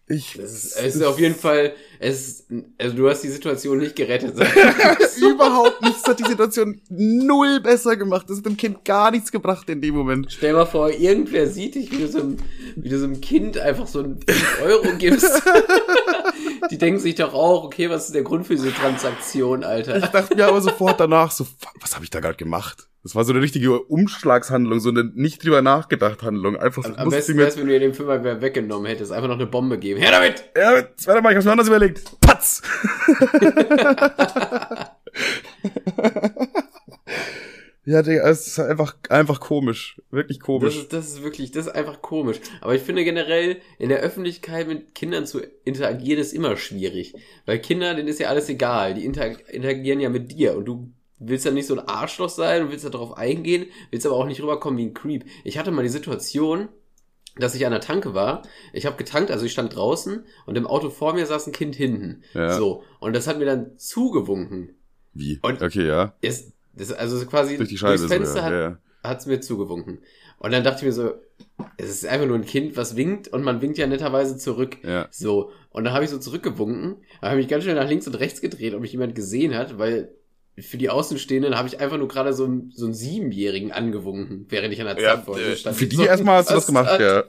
ich. 0.07 0.37
Ist, 0.37 0.77
es 0.77 0.95
ist 0.95 1.03
auf 1.03 1.19
jeden 1.19 1.35
Fall, 1.35 1.73
es 1.99 2.27
ist, 2.27 2.45
also 2.77 2.95
du 2.95 3.09
hast 3.09 3.21
die 3.21 3.29
Situation 3.29 3.77
nicht 3.79 3.95
gerettet. 3.95 4.35
überhaupt 5.17 5.81
nichts 5.81 6.03
hat 6.07 6.19
die 6.19 6.25
Situation 6.25 6.81
null 6.89 7.59
besser 7.59 7.95
gemacht. 7.95 8.29
Das 8.29 8.37
hat 8.37 8.45
dem 8.45 8.57
Kind 8.57 8.85
gar 8.85 9.11
nichts 9.11 9.31
gebracht 9.31 9.69
in 9.69 9.81
dem 9.81 9.95
Moment. 9.95 10.31
Stell 10.31 10.53
mal 10.53 10.65
vor, 10.65 10.89
irgendwer 10.89 11.47
sieht 11.47 11.75
dich, 11.75 11.91
wie 11.91 11.97
du 11.97 12.07
so 12.07 12.19
einem, 12.19 12.37
wie 12.75 12.89
du 12.89 12.97
so 12.97 13.05
einem 13.05 13.21
Kind 13.21 13.57
einfach 13.57 13.87
so 13.87 13.99
einen 13.99 14.19
5 14.21 14.61
Euro 14.63 14.97
gibst. 14.97 15.25
Die 16.71 16.77
denken 16.77 16.99
sich 16.99 17.15
doch 17.15 17.33
auch, 17.33 17.63
okay, 17.63 17.89
was 17.89 18.07
ist 18.07 18.15
der 18.15 18.23
Grund 18.23 18.47
für 18.47 18.55
diese 18.55 18.73
Transaktion, 18.73 19.63
Alter? 19.63 19.97
Ich 19.97 20.05
dachte 20.05 20.35
mir 20.35 20.47
aber 20.47 20.61
sofort 20.61 20.99
danach 20.99 21.31
so, 21.31 21.47
was 21.79 21.95
habe 21.95 22.03
ich 22.03 22.09
da 22.09 22.19
gerade 22.19 22.37
gemacht? 22.37 22.87
Das 23.03 23.15
war 23.15 23.23
so 23.23 23.31
eine 23.31 23.41
richtige 23.41 23.83
Umschlagshandlung, 23.83 24.79
so 24.79 24.89
eine 24.89 25.09
nicht 25.13 25.43
drüber 25.43 25.61
nachgedacht 25.61 26.23
Handlung. 26.23 26.57
Einfach 26.57 26.83
so, 26.83 26.93
Am 26.93 27.05
musste 27.05 27.19
besten 27.19 27.37
wäre 27.37 27.55
wenn 27.55 27.67
du 27.67 27.71
dir 27.71 27.79
den 27.79 27.93
Fünfer 27.93 28.19
wieder 28.19 28.41
weggenommen 28.41 28.87
hättest, 28.87 29.13
einfach 29.13 29.29
noch 29.29 29.35
eine 29.35 29.47
Bombe 29.47 29.77
geben. 29.77 30.01
Her 30.01 30.11
damit! 30.11 30.43
Ja, 30.57 30.83
warte 31.05 31.21
mal, 31.21 31.31
ich 31.31 31.35
hab's 31.35 31.45
mir 31.45 31.51
anders 31.51 31.67
überlegt. 31.67 32.19
Patz! 32.19 32.61
ja, 37.87 38.01
Digga, 38.01 38.29
es 38.29 38.47
ist 38.47 38.59
einfach, 38.59 38.95
einfach 39.09 39.39
komisch. 39.39 40.01
Wirklich 40.11 40.39
Das 40.39 40.45
komisch. 40.45 40.75
ist, 40.77 40.93
das 40.93 41.07
ist 41.07 41.23
wirklich, 41.23 41.51
das 41.51 41.67
ist 41.67 41.73
einfach 41.73 42.01
komisch. 42.01 42.37
Aber 42.61 42.75
ich 42.75 42.81
finde 42.81 43.03
generell, 43.03 43.57
in 43.79 43.89
der 43.89 43.99
Öffentlichkeit 43.99 44.67
mit 44.67 44.93
Kindern 44.93 45.25
zu 45.25 45.39
interagieren, 45.63 46.19
ist 46.19 46.33
immer 46.33 46.57
schwierig. 46.57 47.15
Weil 47.45 47.59
Kinder, 47.59 47.95
denen 47.95 48.07
ist 48.09 48.19
ja 48.19 48.27
alles 48.29 48.49
egal. 48.49 48.93
Die 48.93 49.05
inter 49.05 49.27
interagieren 49.49 49.99
ja 50.01 50.09
mit 50.09 50.31
dir. 50.31 50.57
Und 50.57 50.65
du 50.65 50.91
willst 51.19 51.45
ja 51.45 51.51
nicht 51.51 51.65
so 51.67 51.73
ein 51.79 51.87
Arschloch 51.87 52.29
sein 52.29 52.63
und 52.63 52.71
willst 52.71 52.85
da 52.85 52.89
drauf 52.89 53.15
eingehen, 53.17 53.67
willst 53.89 54.05
aber 54.05 54.15
auch 54.17 54.25
nicht 54.27 54.41
rüberkommen 54.41 54.77
wie 54.77 54.85
ein 54.87 54.93
Creep. 54.93 55.23
Ich 55.45 55.57
hatte 55.57 55.71
mal 55.71 55.81
die 55.83 55.89
Situation, 55.89 56.67
dass 57.37 57.55
ich 57.55 57.65
an 57.65 57.71
der 57.71 57.81
Tanke 57.81 58.13
war. 58.13 58.41
Ich 58.73 58.85
habe 58.85 58.97
getankt, 58.97 59.31
also 59.31 59.45
ich 59.45 59.51
stand 59.53 59.75
draußen 59.75 60.25
und 60.45 60.57
im 60.57 60.67
Auto 60.67 60.89
vor 60.89 61.13
mir 61.13 61.25
saß 61.25 61.47
ein 61.47 61.53
Kind 61.53 61.75
hinten. 61.75 62.23
Ja. 62.33 62.57
So. 62.57 62.83
Und 62.99 63.15
das 63.15 63.27
hat 63.27 63.39
mir 63.39 63.45
dann 63.45 63.77
zugewunken. 63.77 64.75
Wie? 65.13 65.39
Und- 65.41 65.61
okay, 65.61 65.87
ja. 65.87 66.13
Es, 66.21 66.51
das, 66.77 66.91
also 66.91 67.25
quasi 67.25 67.57
Durch 67.57 67.69
die 67.69 67.77
Scheibe 67.77 67.97
durchs 67.97 68.03
so, 68.03 68.07
Fenster 68.15 68.37
ja. 68.39 68.43
hat, 68.45 68.51
ja. 68.53 68.59
ja. 68.61 68.77
hat's 69.03 69.25
mir 69.25 69.41
zugewunken. 69.41 69.99
Und 70.39 70.51
dann 70.53 70.63
dachte 70.63 70.79
ich 70.79 70.83
mir 70.85 70.91
so, 70.93 71.13
es 71.77 71.89
ist 71.89 72.05
einfach 72.05 72.27
nur 72.27 72.37
ein 72.37 72.45
Kind, 72.45 72.77
was 72.77 72.95
winkt 72.95 73.27
und 73.29 73.43
man 73.43 73.61
winkt 73.61 73.77
ja 73.77 73.87
netterweise 73.87 74.37
zurück. 74.37 74.77
Ja. 74.83 75.07
So. 75.11 75.51
Und 75.71 75.83
dann 75.83 75.93
habe 75.93 76.03
ich 76.05 76.11
so 76.11 76.19
zurückgewunken, 76.19 76.97
habe 77.21 77.35
ich 77.35 77.45
mich 77.45 77.47
ganz 77.47 77.63
schnell 77.63 77.75
nach 77.75 77.87
links 77.89 78.05
und 78.07 78.15
rechts 78.15 78.41
gedreht, 78.41 78.73
ob 78.75 78.81
mich 78.81 78.91
jemand 78.91 79.15
gesehen 79.15 79.55
hat, 79.55 79.77
weil 79.79 80.11
für 80.59 80.77
die 80.77 80.89
Außenstehenden 80.89 81.55
habe 81.55 81.67
ich 81.67 81.79
einfach 81.79 81.97
nur 81.97 82.07
gerade 82.07 82.33
so, 82.33 82.45
einen- 82.45 82.71
so 82.71 82.85
einen 82.85 82.93
Siebenjährigen 82.95 83.71
angewunken, 83.71 84.45
während 84.49 84.73
ich 84.73 84.81
an 84.81 84.87
der 84.87 84.99
Ja, 84.99 85.15
Zapfsäule 85.15 85.53
äh, 85.53 85.55
stand. 85.55 85.75
für 85.77 85.85
die 85.87 85.95
So, 85.95 86.03
erstmal 86.05 86.37
hast 86.39 86.49
du 86.49 86.55
was 86.55 86.65
das 86.65 86.67
gemacht, 86.67 86.89
hat- 86.89 86.99
ja. 86.99 87.23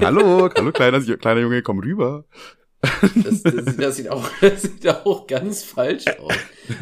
hallo, 0.00 0.48
hallo 0.54 0.72
kleiner, 0.72 1.00
kleiner 1.00 1.40
Junge, 1.40 1.62
komm 1.62 1.78
rüber. 1.80 2.24
Das, 2.82 3.42
das, 3.42 3.64
sieht- 3.64 3.82
das, 3.82 3.96
sieht 3.96 4.08
auch, 4.08 4.28
das 4.40 4.62
sieht 4.62 4.88
auch 4.88 5.26
ganz 5.26 5.62
falsch 5.62 6.06
aus. 6.18 6.32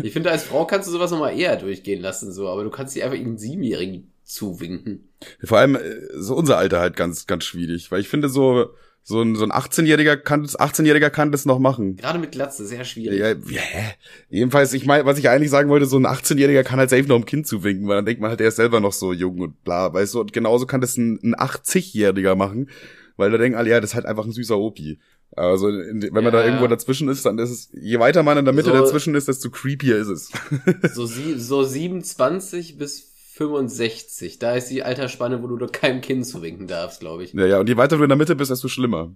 Ich 0.03 0.13
finde, 0.13 0.31
als 0.31 0.45
Frau 0.45 0.65
kannst 0.65 0.87
du 0.89 0.93
sowas 0.93 1.11
nochmal 1.11 1.39
eher 1.39 1.57
durchgehen 1.57 2.01
lassen, 2.01 2.33
so, 2.33 2.49
aber 2.49 2.65
du 2.65 2.71
kannst 2.71 2.95
dir 2.95 3.05
einfach 3.05 3.17
irgendeinen 3.17 3.39
Siebenjährigen 3.39 4.13
zuwinken. 4.25 5.09
Vor 5.43 5.59
allem 5.59 5.75
äh, 5.77 5.81
so 6.15 6.35
unser 6.37 6.59
Alter 6.59 6.81
halt 6.81 6.97
ganz, 6.97 7.27
ganz 7.27 7.45
schwierig, 7.45 7.91
weil 7.91 8.01
ich 8.01 8.09
finde 8.09 8.29
so, 8.29 8.67
so 9.03 9.23
ein, 9.23 9.35
so 9.37 9.45
ein 9.45 9.51
18-Jähriger 9.53 10.17
kann 10.19 10.43
das, 10.43 10.59
18-Jähriger 10.59 11.09
kann 11.09 11.33
das 11.33 11.47
noch 11.47 11.59
machen. 11.59 11.97
Gerade 11.97 12.19
mit 12.19 12.33
Glatze, 12.33 12.67
sehr 12.67 12.85
schwierig. 12.85 13.19
Ja, 13.19 13.61
hä? 13.63 13.95
jedenfalls, 14.29 14.75
ich 14.75 14.85
meine, 14.85 15.07
was 15.07 15.19
ich 15.19 15.31
eigentlich 15.31 15.51
sagen 15.51 15.71
wollte, 15.71 15.87
so 15.87 15.97
ein 15.97 16.07
18-Jähriger 16.07 16.63
kann 16.63 16.79
halt 16.79 16.91
safe 16.91 17.05
noch 17.09 17.17
ein 17.17 17.25
Kind 17.25 17.47
zuwinken, 17.47 17.89
weil 17.89 17.97
dann 17.97 18.05
denkt 18.05 18.21
man 18.21 18.29
halt, 18.31 18.41
der 18.41 18.49
ist 18.49 18.57
selber 18.57 18.81
noch 18.81 18.93
so 18.93 19.13
jung 19.15 19.41
und 19.41 19.65
bla, 19.65 19.93
weißt 19.95 20.15
du, 20.15 20.21
und 20.21 20.33
genauso 20.35 20.67
kann 20.67 20.83
das 20.83 20.97
ein, 20.99 21.19
ein 21.23 21.35
80-Jähriger 21.35 22.35
machen, 22.35 22.69
weil 23.19 23.31
da 23.31 23.37
denken 23.37 23.59
alle, 23.59 23.69
ja, 23.69 23.81
das 23.81 23.91
ist 23.91 23.95
halt 23.95 24.07
einfach 24.07 24.25
ein 24.25 24.33
süßer 24.33 24.57
Opi. 24.59 24.99
Also, 25.37 25.69
in, 25.69 26.01
wenn 26.03 26.13
man 26.15 26.25
Ja, 26.25 26.31
da 26.31 26.45
irgendwo 26.45 26.65
ja. 26.65 26.69
dazwischen 26.71 27.09
ist, 27.11 27.27
dann 27.27 27.39
ist 27.39 27.51
es, 27.51 27.69
je 27.79 27.99
weiter 27.99 28.23
man 28.23 28.39
in 28.39 28.47
der 28.47 28.55
Mitte 28.55 28.71
So- 28.71 28.77
dazwischen 28.77 29.15
ist, 29.15 29.29
desto 29.29 29.51
creepier 29.51 29.97
ist 29.99 30.09
es. 30.09 30.31
So, 30.95 31.05
sie, 31.05 31.39
so 31.39 31.63
27 31.63 32.79
bis 32.79 33.13
65, 33.35 34.39
da 34.39 34.55
ist 34.57 34.69
die 34.71 34.83
Altersspanne, 34.83 35.43
wo 35.43 35.47
du 35.47 35.57
doch 35.57 35.71
keinem 35.71 36.01
Kind 36.01 36.27
zuwinken 36.27 36.67
darfst, 36.67 37.01
glaube 37.01 37.25
ich. 37.25 37.33
ja, 37.35 37.47
ja, 37.47 37.61
und 37.61 37.69
je 37.69 37.77
weiter 37.77 37.97
du 37.97 38.03
in 38.03 38.09
der 38.09 38.17
Mitte 38.19 38.35
bist, 38.37 38.51
desto 38.51 38.69
schlimmer. 38.69 39.15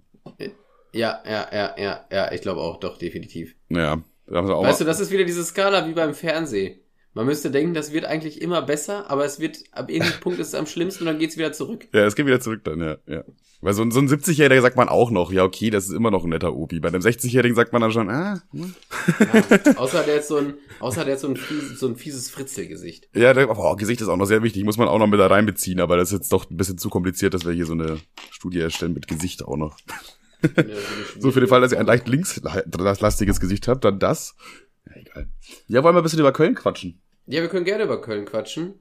Ja, 0.93 1.19
ja, 1.25 1.47
ja, 1.51 1.75
ja, 1.77 2.05
ja, 2.11 2.31
ich 2.31 2.41
glaube 2.41 2.61
auch, 2.61 2.79
doch, 2.79 2.97
definitiv. 2.97 3.55
Ja, 3.69 4.01
Weißt 4.27 4.79
du, 4.79 4.85
das 4.85 5.01
ist 5.01 5.11
wieder 5.11 5.25
diese 5.25 5.43
Skala 5.43 5.85
wie 5.87 5.93
beim 5.93 6.13
Fernsehen. 6.13 6.79
Man 7.13 7.27
müsste 7.27 7.51
denken, 7.51 7.73
das 7.73 7.93
wird 7.93 8.05
eigentlich 8.05 8.41
immer 8.41 8.61
besser, 8.61 9.09
aber 9.09 9.25
es 9.25 9.39
wird, 9.39 9.59
ab 9.71 9.89
irgendeinem 9.89 10.19
Punkt 10.21 10.39
ist 10.39 10.47
es 10.47 10.55
am 10.55 10.65
schlimmsten 10.65 11.03
und 11.03 11.07
dann 11.07 11.19
geht's 11.19 11.37
wieder 11.37 11.53
zurück. 11.53 11.87
ja, 11.93 12.05
es 12.05 12.15
geht 12.15 12.25
wieder 12.25 12.39
zurück 12.39 12.61
dann, 12.63 12.79
ja, 12.79 12.97
ja. 13.07 13.23
Weil 13.63 13.73
so 13.73 13.81
ein, 13.81 13.91
so 13.91 14.01
ein 14.01 14.09
70-Jähriger 14.09 14.61
sagt 14.61 14.75
man 14.75 14.89
auch 14.89 15.09
noch, 15.09 15.31
ja, 15.31 15.45
okay, 15.45 15.69
das 15.69 15.85
ist 15.85 15.93
immer 15.93 16.11
noch 16.11 16.25
ein 16.25 16.31
netter 16.31 16.53
Opi. 16.53 16.81
Bei 16.81 16.89
einem 16.89 17.01
60-Jährigen 17.01 17.55
sagt 17.55 17.71
man 17.71 17.81
dann 17.81 17.93
schon, 17.93 18.09
ah, 18.09 18.41
hm. 18.51 18.75
Ja, 19.19 19.75
außer 19.77 20.03
der 20.03 20.17
hat 20.17 20.25
so 20.25 20.35
ein, 20.35 20.55
außer 20.81 21.05
der 21.05 21.13
hat 21.13 21.21
so 21.21 21.29
ein, 21.29 21.37
fies, 21.37 21.79
so 21.79 21.87
ein 21.87 21.95
fieses 21.95 22.29
Fritzelgesicht. 22.29 23.07
Ja, 23.15 23.33
der, 23.33 23.49
oh, 23.49 23.75
Gesicht 23.77 24.01
ist 24.01 24.09
auch 24.09 24.17
noch 24.17 24.25
sehr 24.25 24.43
wichtig, 24.43 24.65
muss 24.65 24.77
man 24.77 24.89
auch 24.89 24.99
noch 24.99 25.07
mit 25.07 25.17
da 25.17 25.27
reinbeziehen, 25.27 25.79
aber 25.79 25.95
das 25.95 26.09
ist 26.11 26.19
jetzt 26.19 26.33
doch 26.33 26.49
ein 26.49 26.57
bisschen 26.57 26.77
zu 26.77 26.89
kompliziert, 26.89 27.33
dass 27.33 27.45
wir 27.45 27.53
hier 27.53 27.65
so 27.65 27.71
eine 27.71 27.99
Studie 28.31 28.59
erstellen 28.59 28.93
mit 28.93 29.07
Gesicht 29.07 29.45
auch 29.45 29.55
noch. 29.55 29.77
so 31.17 31.31
für 31.31 31.39
den 31.39 31.47
Fall, 31.47 31.61
dass 31.61 31.71
ihr 31.71 31.79
ein 31.79 31.85
leicht 31.85 32.05
linkslastiges 32.09 33.39
Gesicht 33.39 33.69
habt, 33.69 33.85
dann 33.85 33.97
das. 33.97 34.35
Ja, 35.15 35.21
egal. 35.21 35.31
Ja, 35.67 35.83
wollen 35.83 35.95
wir 35.95 36.01
ein 36.01 36.03
bisschen 36.03 36.19
über 36.19 36.33
Köln 36.33 36.55
quatschen? 36.55 37.01
Ja, 37.25 37.41
wir 37.41 37.49
können 37.49 37.65
gerne 37.65 37.83
über 37.83 38.01
Köln 38.01 38.25
quatschen. 38.25 38.75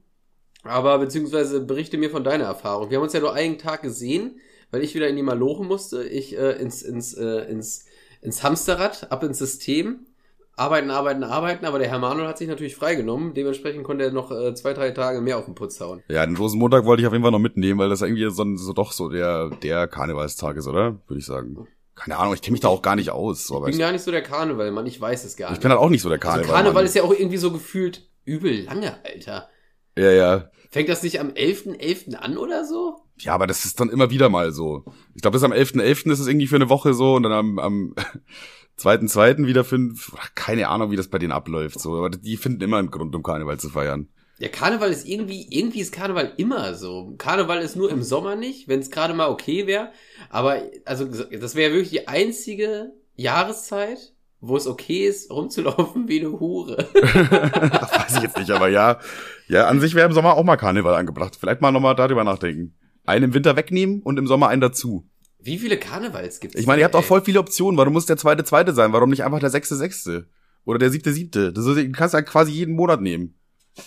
Aber 0.64 0.98
beziehungsweise 0.98 1.60
berichte 1.60 1.98
mir 1.98 2.10
von 2.10 2.24
deiner 2.24 2.44
Erfahrung. 2.44 2.90
Wir 2.90 2.98
haben 2.98 3.04
uns 3.04 3.12
ja 3.12 3.20
nur 3.20 3.34
einen 3.34 3.58
Tag 3.58 3.82
gesehen, 3.82 4.38
weil 4.70 4.82
ich 4.82 4.94
wieder 4.94 5.08
in 5.08 5.16
die 5.16 5.22
Maloche 5.22 5.64
musste. 5.64 6.04
Ich 6.04 6.38
äh, 6.38 6.52
ins, 6.52 6.82
ins, 6.82 7.14
äh, 7.14 7.50
ins, 7.50 7.86
ins 8.20 8.42
Hamsterrad, 8.42 9.10
ab 9.10 9.24
ins 9.24 9.38
System. 9.38 10.06
Arbeiten, 10.54 10.90
arbeiten, 10.90 11.24
arbeiten, 11.24 11.64
aber 11.64 11.78
der 11.78 11.88
Herr 11.88 11.98
Manuel 11.98 12.28
hat 12.28 12.36
sich 12.36 12.46
natürlich 12.46 12.76
freigenommen. 12.76 13.32
Dementsprechend 13.32 13.84
konnte 13.84 14.04
er 14.04 14.12
noch 14.12 14.30
äh, 14.30 14.54
zwei, 14.54 14.74
drei 14.74 14.90
Tage 14.90 15.22
mehr 15.22 15.38
auf 15.38 15.46
den 15.46 15.54
Putz 15.54 15.80
hauen. 15.80 16.02
Ja, 16.08 16.26
den 16.26 16.36
Rosenmontag 16.36 16.84
wollte 16.84 17.00
ich 17.00 17.06
auf 17.06 17.12
jeden 17.14 17.24
Fall 17.24 17.32
noch 17.32 17.38
mitnehmen, 17.38 17.80
weil 17.80 17.88
das 17.88 18.02
irgendwie 18.02 18.30
so, 18.30 18.56
so 18.56 18.72
doch 18.74 18.92
so 18.92 19.08
der, 19.08 19.48
der 19.62 19.88
Karnevalstag 19.88 20.56
ist, 20.56 20.68
oder? 20.68 21.00
Würde 21.06 21.18
ich 21.18 21.24
sagen. 21.24 21.66
Keine 22.04 22.18
Ahnung, 22.18 22.34
ich 22.34 22.42
kenne 22.42 22.52
mich 22.52 22.60
da 22.60 22.68
auch 22.68 22.82
gar 22.82 22.96
nicht 22.96 23.10
aus. 23.10 23.46
So, 23.46 23.64
ich 23.64 23.70
bin 23.70 23.78
gar 23.78 23.92
nicht 23.92 24.02
so 24.02 24.10
der 24.10 24.22
Karneval, 24.22 24.72
Mann, 24.72 24.86
ich 24.86 25.00
weiß 25.00 25.24
es 25.24 25.36
gar 25.36 25.50
nicht. 25.50 25.58
Ich 25.58 25.62
bin 25.62 25.70
halt 25.70 25.80
auch 25.80 25.88
nicht 25.88 26.02
so 26.02 26.08
der 26.08 26.18
Karneval. 26.18 26.42
Also 26.42 26.52
Karneval 26.52 26.84
ist 26.84 26.96
ja 26.96 27.04
auch 27.04 27.12
irgendwie 27.12 27.36
so 27.36 27.52
gefühlt 27.52 28.08
übel 28.24 28.64
lange, 28.64 28.96
Alter. 29.04 29.48
Ja, 29.96 30.10
ja. 30.10 30.50
Fängt 30.70 30.88
das 30.88 31.02
nicht 31.04 31.20
am 31.20 31.28
11.11. 31.28 31.78
.11. 31.78 32.14
an 32.16 32.38
oder 32.38 32.64
so? 32.64 32.96
Ja, 33.18 33.34
aber 33.34 33.46
das 33.46 33.64
ist 33.64 33.78
dann 33.78 33.88
immer 33.88 34.10
wieder 34.10 34.30
mal 34.30 34.52
so. 34.52 34.84
Ich 35.14 35.22
glaube, 35.22 35.36
bis 35.36 35.44
am 35.44 35.52
11.11. 35.52 35.80
.11. 35.80 36.12
ist 36.12 36.18
es 36.18 36.26
irgendwie 36.26 36.48
für 36.48 36.56
eine 36.56 36.70
Woche 36.70 36.92
so 36.92 37.14
und 37.14 37.22
dann 37.22 37.32
am, 37.32 37.58
am 37.60 37.94
zweiten, 38.76 39.06
zweiten 39.06 39.46
wieder 39.46 39.62
fünf, 39.62 40.16
keine 40.34 40.68
Ahnung, 40.68 40.90
wie 40.90 40.96
das 40.96 41.08
bei 41.08 41.18
denen 41.18 41.32
abläuft, 41.32 41.78
so. 41.78 41.96
Aber 41.98 42.10
die 42.10 42.36
finden 42.36 42.62
immer 42.62 42.78
einen 42.78 42.90
Grund, 42.90 43.14
um 43.14 43.22
Karneval 43.22 43.60
zu 43.60 43.68
feiern. 43.68 44.08
Ja, 44.42 44.48
Karneval 44.48 44.90
ist 44.90 45.06
irgendwie, 45.06 45.46
irgendwie 45.50 45.78
ist 45.78 45.92
Karneval 45.92 46.32
immer 46.36 46.74
so. 46.74 47.14
Karneval 47.16 47.62
ist 47.62 47.76
nur 47.76 47.92
im 47.92 48.02
Sommer 48.02 48.34
nicht, 48.34 48.66
wenn 48.66 48.80
es 48.80 48.90
gerade 48.90 49.14
mal 49.14 49.28
okay 49.28 49.68
wäre. 49.68 49.92
Aber, 50.30 50.60
also, 50.84 51.04
das 51.04 51.54
wäre 51.54 51.72
wirklich 51.72 51.90
die 51.90 52.08
einzige 52.08 52.90
Jahreszeit, 53.14 54.14
wo 54.40 54.56
es 54.56 54.66
okay 54.66 55.06
ist, 55.06 55.30
rumzulaufen 55.30 56.08
wie 56.08 56.18
eine 56.18 56.40
Hure. 56.40 56.88
das 56.92 57.92
weiß 57.92 58.16
ich 58.16 58.22
jetzt 58.24 58.36
nicht, 58.36 58.50
aber 58.50 58.66
ja. 58.66 58.98
Ja, 59.46 59.68
an 59.68 59.78
sich 59.78 59.94
wäre 59.94 60.08
im 60.08 60.12
Sommer 60.12 60.34
auch 60.34 60.42
mal 60.42 60.56
Karneval 60.56 60.96
angebracht. 60.96 61.36
Vielleicht 61.38 61.60
mal 61.60 61.70
nochmal 61.70 61.94
darüber 61.94 62.24
nachdenken. 62.24 62.74
Einen 63.04 63.26
im 63.26 63.34
Winter 63.34 63.54
wegnehmen 63.54 64.02
und 64.02 64.18
im 64.18 64.26
Sommer 64.26 64.48
einen 64.48 64.60
dazu. 64.60 65.08
Wie 65.38 65.58
viele 65.58 65.76
Karnevals 65.76 66.40
gibt's? 66.40 66.58
Ich 66.58 66.66
meine, 66.66 66.80
ihr 66.80 66.84
habt 66.84 66.96
auch 66.96 67.04
voll 67.04 67.22
viele 67.22 67.38
Optionen. 67.38 67.78
Warum 67.78 67.92
muss 67.92 68.06
der 68.06 68.16
zweite 68.16 68.42
zweite 68.42 68.72
sein? 68.72 68.92
Warum 68.92 69.10
nicht 69.10 69.22
einfach 69.22 69.38
der 69.38 69.50
sechste 69.50 69.76
sechste? 69.76 70.26
Oder 70.64 70.80
der 70.80 70.90
siebte 70.90 71.12
siebte? 71.12 71.52
Das 71.52 71.64
ist, 71.64 71.76
du 71.76 71.92
kannst 71.92 72.14
ja 72.14 72.22
quasi 72.22 72.50
jeden 72.50 72.74
Monat 72.74 73.00
nehmen. 73.00 73.38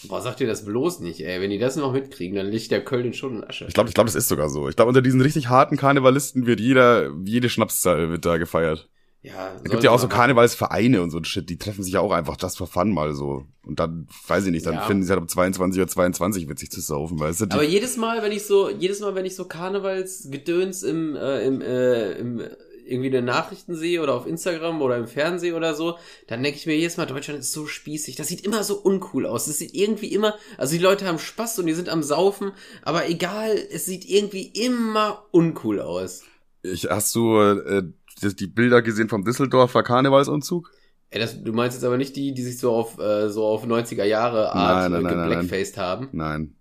Boah, 0.07 0.21
sagt 0.21 0.41
ihr 0.41 0.47
das 0.47 0.65
bloß 0.65 1.01
nicht, 1.01 1.21
ey. 1.21 1.39
Wenn 1.41 1.51
die 1.51 1.59
das 1.59 1.75
noch 1.75 1.93
mitkriegen, 1.93 2.35
dann 2.35 2.47
liegt 2.47 2.71
der 2.71 2.83
Köln 2.83 3.13
schon 3.13 3.37
in 3.37 3.43
Asche. 3.43 3.65
Ich 3.67 3.73
glaube, 3.73 3.89
ich 3.89 3.93
glaube, 3.93 4.07
das 4.07 4.15
ist 4.15 4.27
sogar 4.27 4.49
so. 4.49 4.67
Ich 4.67 4.75
glaube, 4.75 4.89
unter 4.89 5.01
diesen 5.01 5.21
richtig 5.21 5.49
harten 5.49 5.77
Karnevalisten 5.77 6.47
wird 6.47 6.59
jeder, 6.59 7.11
jede 7.23 7.49
Schnapszahl 7.49 8.09
wird 8.09 8.25
da 8.25 8.37
gefeiert. 8.37 8.89
Ja, 9.25 9.53
es 9.63 9.71
gibt 9.71 9.83
ja 9.83 9.89
auch 9.89 9.97
so 9.97 10.07
Karnevalsvereine 10.07 11.01
und 11.01 11.09
so 11.09 11.17
ein 11.17 11.25
Shit, 11.25 11.49
die 11.49 11.57
treffen 11.57 11.81
sich 11.81 11.93
ja 11.93 11.99
auch 11.99 12.11
einfach 12.11 12.37
just 12.39 12.59
for 12.59 12.67
fun 12.67 12.91
mal 12.91 13.15
so. 13.15 13.45
Und 13.65 13.79
dann, 13.79 14.07
weiß 14.27 14.45
ich 14.45 14.51
nicht, 14.51 14.67
dann 14.67 14.75
ja. 14.75 14.81
finden 14.81 15.03
sie 15.03 15.09
halt 15.09 15.19
um 15.19 15.27
22 15.27 15.81
oder 15.81 15.89
22 15.89 16.47
witzig 16.47 16.69
zu 16.69 16.79
saufen, 16.79 17.19
weißt 17.19 17.41
du? 17.41 17.45
Aber 17.45 17.63
jedes 17.63 17.97
Mal, 17.97 18.21
wenn 18.21 18.31
ich 18.31 18.45
so, 18.45 18.69
jedes 18.69 18.99
Mal, 18.99 19.15
wenn 19.15 19.25
ich 19.25 19.35
so 19.35 19.45
Karnevalsgedöns 19.45 20.83
im, 20.83 21.15
äh, 21.15 21.43
im, 21.43 21.61
äh, 21.61 22.11
im 22.11 22.41
irgendwie 22.85 23.07
in 23.07 23.13
den 23.13 23.25
Nachrichten 23.25 23.75
sehe 23.75 24.01
oder 24.01 24.13
auf 24.13 24.27
Instagram 24.27 24.81
oder 24.81 24.97
im 24.97 25.07
Fernsehen 25.07 25.55
oder 25.55 25.73
so, 25.73 25.97
dann 26.27 26.43
denke 26.43 26.57
ich 26.57 26.65
mir 26.65 26.77
jedes 26.77 26.97
Mal, 26.97 27.05
Deutschland 27.05 27.39
ist 27.39 27.51
so 27.51 27.67
spießig. 27.67 28.15
Das 28.15 28.27
sieht 28.27 28.45
immer 28.45 28.63
so 28.63 28.75
uncool 28.75 29.25
aus. 29.25 29.45
Das 29.45 29.57
sieht 29.57 29.73
irgendwie 29.73 30.13
immer, 30.13 30.35
also 30.57 30.75
die 30.75 30.81
Leute 30.81 31.05
haben 31.05 31.19
Spaß 31.19 31.59
und 31.59 31.67
die 31.67 31.73
sind 31.73 31.89
am 31.89 32.03
Saufen, 32.03 32.51
aber 32.83 33.09
egal, 33.09 33.57
es 33.71 33.85
sieht 33.85 34.05
irgendwie 34.05 34.47
immer 34.47 35.25
uncool 35.31 35.81
aus. 35.81 36.23
Ich, 36.61 36.89
hast 36.89 37.13
du 37.15 37.39
äh, 37.39 37.83
die 38.21 38.47
Bilder 38.47 38.81
gesehen 38.81 39.09
vom 39.09 39.23
Düsseldorfer 39.23 39.83
Karnevalsumzug? 39.83 40.71
Ey, 41.09 41.19
das, 41.19 41.41
du 41.41 41.53
meinst 41.53 41.77
jetzt 41.77 41.85
aber 41.85 41.97
nicht 41.97 42.15
die, 42.15 42.33
die 42.33 42.43
sich 42.43 42.57
so 42.57 42.71
auf 42.71 42.97
äh, 42.99 43.29
so 43.29 43.45
auf 43.45 43.65
90er 43.65 44.03
Jahre 44.03 44.53
Art 44.53 44.91
nein, 44.91 45.03
nein, 45.03 45.17
geblackfaced 45.17 45.77
haben? 45.77 46.09
Nein. 46.11 46.55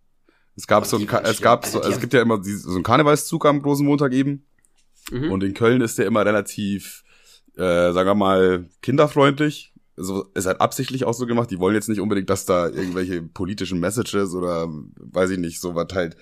Es 0.56 0.66
gab 0.66 0.86
so 0.86 0.96
ein, 0.96 1.08
es 1.24 1.40
gab 1.40 1.66
so, 1.66 1.78
also 1.80 1.90
es 1.90 2.00
gibt 2.00 2.12
ja 2.12 2.22
immer 2.22 2.38
so 2.42 2.74
einen 2.74 2.84
Karnevalszug 2.84 3.44
am 3.46 3.60
großen 3.60 3.84
Montag 3.84 4.12
eben. 4.12 4.46
Mhm. 5.10 5.30
Und 5.30 5.44
in 5.44 5.54
Köln 5.54 5.80
ist 5.80 5.98
der 5.98 6.06
immer 6.06 6.24
relativ, 6.24 7.04
äh, 7.56 7.92
sagen 7.92 8.08
wir 8.08 8.14
mal, 8.14 8.66
kinderfreundlich. 8.82 9.72
So, 9.96 10.24
ist 10.34 10.46
halt 10.46 10.60
absichtlich 10.60 11.04
auch 11.04 11.14
so 11.14 11.26
gemacht. 11.26 11.50
Die 11.50 11.60
wollen 11.60 11.76
jetzt 11.76 11.88
nicht 11.88 12.00
unbedingt, 12.00 12.28
dass 12.28 12.46
da 12.46 12.66
irgendwelche 12.66 13.22
politischen 13.22 13.78
Messages 13.78 14.34
oder 14.34 14.68
weiß 14.68 15.30
ich 15.30 15.38
nicht, 15.38 15.60
so 15.60 15.76
was 15.76 15.86
halt 15.94 16.16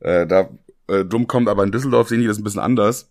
äh, 0.00 0.26
da 0.26 0.48
äh, 0.86 1.04
dumm 1.04 1.26
kommt, 1.26 1.48
aber 1.48 1.64
in 1.64 1.72
Düsseldorf 1.72 2.08
sehen 2.08 2.20
die 2.20 2.26
das 2.26 2.38
ein 2.38 2.44
bisschen 2.44 2.60
anders. 2.60 3.10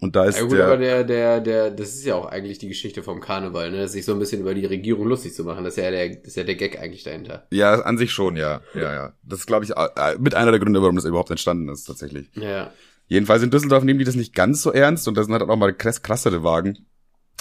Und 0.00 0.16
da 0.16 0.24
ist 0.24 0.38
ja, 0.38 0.44
gut, 0.44 0.52
der, 0.52 0.66
aber 0.66 0.76
der, 0.76 1.04
der, 1.04 1.40
der, 1.40 1.70
das 1.70 1.90
ist 1.90 2.04
ja 2.04 2.14
auch 2.14 2.26
eigentlich 2.26 2.58
die 2.58 2.68
Geschichte 2.68 3.02
vom 3.02 3.20
Karneval, 3.20 3.70
ne? 3.70 3.88
Sich 3.88 4.04
so 4.04 4.12
ein 4.12 4.18
bisschen 4.18 4.40
über 4.40 4.54
die 4.54 4.66
Regierung 4.66 5.06
lustig 5.06 5.34
zu 5.34 5.44
machen. 5.44 5.64
Das 5.64 5.76
ist 5.76 5.82
ja 5.82 5.90
der, 5.90 6.08
das 6.08 6.28
ist 6.28 6.36
ja 6.36 6.42
der 6.42 6.56
Gag 6.56 6.78
eigentlich 6.78 7.04
dahinter. 7.04 7.46
Ja, 7.50 7.80
an 7.80 7.96
sich 7.96 8.10
schon, 8.10 8.36
ja. 8.36 8.60
Ja, 8.74 8.92
ja. 8.92 9.12
Das 9.22 9.40
ist, 9.40 9.46
glaube 9.46 9.64
ich, 9.64 9.72
mit 10.18 10.34
einer 10.34 10.50
der 10.50 10.60
Gründe, 10.60 10.82
warum 10.82 10.96
das 10.96 11.04
überhaupt 11.04 11.30
entstanden 11.30 11.68
ist, 11.68 11.84
tatsächlich. 11.84 12.28
Ja. 12.34 12.72
Jedenfalls 13.06 13.42
in 13.42 13.50
Düsseldorf 13.50 13.84
nehmen 13.84 13.98
die 13.98 14.04
das 14.04 14.16
nicht 14.16 14.34
ganz 14.34 14.62
so 14.62 14.72
ernst 14.72 15.06
und 15.08 15.16
da 15.16 15.22
sind 15.22 15.32
halt 15.32 15.42
auch 15.42 15.56
mal 15.56 15.74
krass 15.74 16.02
krassere 16.02 16.42
Wagen. 16.42 16.86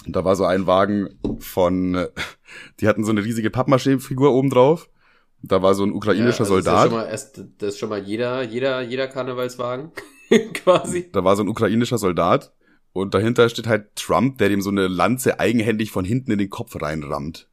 Und 0.05 0.15
da 0.15 0.25
war 0.25 0.35
so 0.35 0.45
ein 0.45 0.67
Wagen 0.67 1.19
von, 1.39 2.07
die 2.79 2.87
hatten 2.87 3.03
so 3.03 3.11
eine 3.11 3.23
riesige 3.23 3.49
Pappmaché-Figur 3.49 4.33
oben 4.33 4.49
drauf. 4.49 4.89
Da 5.41 5.61
war 5.61 5.75
so 5.75 5.83
ein 5.83 5.91
ukrainischer 5.91 6.45
ja, 6.45 6.51
also 6.51 6.61
Soldat. 6.61 6.91
Das 6.91 7.23
ist, 7.23 7.37
ja 7.37 7.43
schon 7.43 7.45
mal 7.45 7.53
das 7.57 7.69
ist 7.69 7.79
schon 7.79 7.89
mal 7.89 8.01
jeder, 8.01 8.43
jeder, 8.43 8.81
jeder 8.81 9.07
Karnevalswagen. 9.07 9.91
quasi. 10.53 11.09
Da 11.11 11.23
war 11.23 11.35
so 11.35 11.43
ein 11.43 11.49
ukrainischer 11.49 11.97
Soldat 11.97 12.53
und 12.93 13.13
dahinter 13.13 13.49
steht 13.49 13.67
halt 13.67 13.95
Trump, 13.95 14.37
der 14.37 14.49
dem 14.49 14.61
so 14.61 14.69
eine 14.69 14.87
Lanze 14.87 15.39
eigenhändig 15.39 15.91
von 15.91 16.05
hinten 16.05 16.31
in 16.31 16.37
den 16.37 16.49
Kopf 16.49 16.81
reinrammt. 16.81 17.49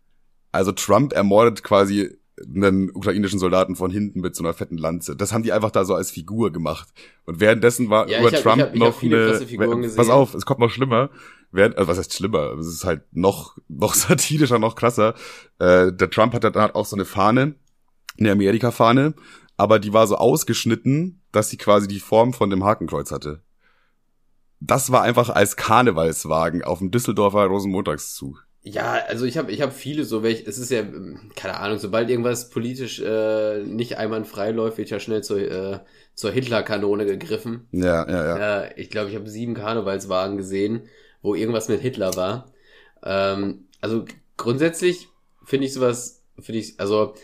Also 0.52 0.73
Trump 0.73 1.12
ermordet 1.12 1.62
quasi 1.62 2.19
einen 2.47 2.90
ukrainischen 2.90 3.38
Soldaten 3.38 3.76
von 3.76 3.90
hinten 3.90 4.20
mit 4.20 4.35
so 4.35 4.42
einer 4.42 4.54
fetten 4.54 4.78
Lanze. 4.78 5.16
Das 5.16 5.32
haben 5.32 5.42
die 5.42 5.52
einfach 5.52 5.70
da 5.70 5.85
so 5.85 5.94
als 5.94 6.11
Figur 6.11 6.52
gemacht. 6.52 6.88
Und 7.25 7.40
währenddessen 7.40 7.90
war 7.90 8.09
ja, 8.09 8.20
über 8.20 8.30
hab, 8.30 8.42
Trump 8.42 8.59
ich 8.59 8.62
hab, 8.62 9.02
ich 9.02 9.59
noch 9.59 9.73
eine. 9.73 9.88
Pass 9.88 10.09
auf, 10.09 10.35
es 10.35 10.47
kommt 10.47 10.61
noch 10.61 10.70
schlimmer. 10.70 11.11
Während, 11.52 11.76
also 11.76 11.88
was 11.88 11.99
heißt 11.99 12.14
schlimmer? 12.14 12.52
Es 12.59 12.66
ist 12.66 12.85
halt 12.85 13.02
noch 13.12 13.59
noch 13.68 13.94
satirischer, 13.94 14.59
noch 14.59 14.76
krasser. 14.76 15.14
Äh, 15.59 15.92
der 15.92 16.11
Trump 16.11 16.32
hat 16.32 16.44
dann 16.44 16.54
halt 16.54 16.75
auch 16.75 16.87
so 16.87 16.97
eine 16.97 17.04
Fahne, 17.04 17.54
eine 18.18 18.32
Amerika-Fahne, 18.32 19.14
aber 19.56 19.78
die 19.78 19.92
war 19.92 20.06
so 20.06 20.16
ausgeschnitten, 20.16 21.23
dass 21.32 21.50
sie 21.50 21.56
quasi 21.56 21.88
die 21.88 22.00
Form 22.00 22.32
von 22.32 22.50
dem 22.50 22.64
Hakenkreuz 22.64 23.11
hatte. 23.11 23.42
Das 24.61 24.92
war 24.92 25.02
einfach 25.02 25.30
als 25.30 25.56
Karnevalswagen 25.56 26.62
auf 26.62 26.78
dem 26.78 26.90
Düsseldorfer 26.90 27.44
Rosenmontagszug. 27.47 28.47
Ja, 28.62 28.99
also 29.09 29.25
ich 29.25 29.38
habe 29.38 29.50
ich 29.52 29.62
hab 29.62 29.73
viele 29.73 30.05
so 30.05 30.23
welche, 30.23 30.47
es 30.47 30.59
ist 30.59 30.71
ja, 30.71 30.83
keine 31.35 31.59
Ahnung, 31.59 31.79
sobald 31.79 32.11
irgendwas 32.11 32.50
politisch 32.50 33.00
äh, 33.00 33.62
nicht 33.62 33.97
einwandfrei 33.97 34.50
läuft, 34.50 34.76
wird 34.76 34.90
ja 34.90 35.00
schnell 35.00 35.23
zur, 35.25 35.38
äh, 35.38 35.81
zur 36.14 36.31
Hitler-Kanone 36.31 37.07
gegriffen. 37.07 37.69
Ja, 37.73 38.07
ja, 38.07 38.26
ja. 38.26 38.62
Äh, 38.62 38.81
ich 38.81 38.90
glaube, 38.90 39.09
ich 39.09 39.17
habe 39.17 39.31
sieben 39.31 39.55
Karnevalswagen 39.55 40.37
gesehen, 40.37 40.83
wo 41.23 41.35
irgendwas 41.35 41.69
mit 41.69 41.81
Hitler 41.81 42.14
war. 42.17 42.52
Ähm, 43.02 43.67
also 43.81 44.05
grundsätzlich 44.37 45.09
finde 45.45 45.67
ich 45.67 45.73
sowas, 45.73 46.23
finde 46.38 46.61
ich, 46.61 46.79
also 46.79 47.14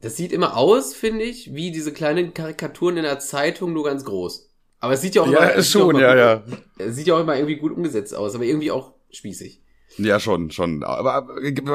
das 0.00 0.16
sieht 0.16 0.32
immer 0.32 0.56
aus, 0.56 0.92
finde 0.92 1.24
ich, 1.24 1.54
wie 1.54 1.70
diese 1.70 1.92
kleinen 1.92 2.34
Karikaturen 2.34 2.96
in 2.96 3.04
der 3.04 3.20
Zeitung, 3.20 3.72
nur 3.72 3.84
ganz 3.84 4.04
groß. 4.04 4.50
Aber 4.80 4.92
es 4.92 5.00
sieht 5.00 5.14
ja 5.14 5.22
auch 5.22 5.30
ja, 5.30 5.50
immer, 5.50 5.62
schon, 5.62 5.96
ja, 5.98 6.16
ja. 6.16 6.44
Es 6.78 6.96
sieht 6.96 7.06
ja 7.06 7.14
auch 7.14 7.20
immer 7.20 7.36
irgendwie 7.36 7.56
gut 7.56 7.72
umgesetzt 7.72 8.14
aus, 8.14 8.34
aber 8.34 8.44
irgendwie 8.44 8.70
auch 8.72 8.92
spießig. 9.10 9.62
Ja, 9.98 10.18
schon, 10.18 10.50
schon. 10.50 10.82
Aber 10.82 11.26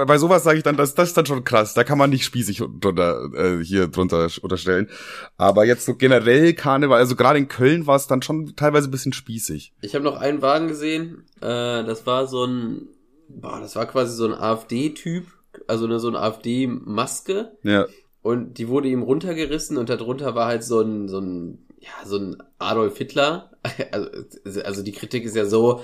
bei 0.06 0.18
sowas 0.18 0.44
sage 0.44 0.58
ich 0.58 0.64
dann, 0.64 0.78
das, 0.78 0.94
das 0.94 1.10
ist 1.10 1.18
dann 1.18 1.26
schon 1.26 1.44
krass. 1.44 1.74
Da 1.74 1.84
kann 1.84 1.98
man 1.98 2.10
nicht 2.10 2.26
spießig 2.26 2.62
drunter, 2.80 3.30
äh, 3.34 3.64
hier 3.64 3.88
drunter 3.88 4.28
unterstellen. 4.42 4.90
Aber 5.38 5.66
jetzt 5.66 5.86
so 5.86 5.96
generell 5.96 6.54
Karneval, 6.54 7.00
also 7.00 7.16
gerade 7.16 7.40
in 7.40 7.48
Köln 7.48 7.88
war 7.88 7.96
es 7.96 8.08
dann 8.08 8.22
schon 8.22 8.56
teilweise 8.56 8.90
ein 8.90 8.92
bisschen 8.92 9.14
spießig. 9.14 9.74
Ich 9.82 9.96
habe 9.96 10.04
noch 10.04 10.18
einen 10.18 10.42
Wagen 10.42 10.68
gesehen. 10.68 11.26
Äh, 11.42 11.84
das 11.84 12.06
war 12.06 12.28
so 12.28 12.46
ein, 12.46 12.88
boah, 13.30 13.60
das 13.60 13.76
war 13.76 13.86
quasi 13.86 14.16
so 14.16 14.26
ein 14.26 14.34
AfD-Typ, 14.34 15.26
also 15.68 15.86
eine, 15.86 16.00
so 16.00 16.10
eine 16.10 16.20
AfD-Maske. 16.20 17.58
Ja. 17.64 17.88
Und 18.22 18.58
die 18.58 18.68
wurde 18.68 18.90
ihm 18.90 19.02
runtergerissen 19.02 19.78
und 19.78 19.90
darunter 19.90 20.36
war 20.36 20.48
halt 20.48 20.64
so 20.64 20.82
ein, 20.82 21.08
so 21.08 21.20
ein, 21.20 21.66
ja, 21.80 22.06
so 22.06 22.18
ein 22.18 22.38
Adolf 22.58 22.98
Hitler. 22.98 23.52
Also, 23.92 24.62
also 24.62 24.84
die 24.84 24.94
Kritik 24.94 25.26
ist 25.26 25.36
ja 25.36 25.46
so, 25.46 25.82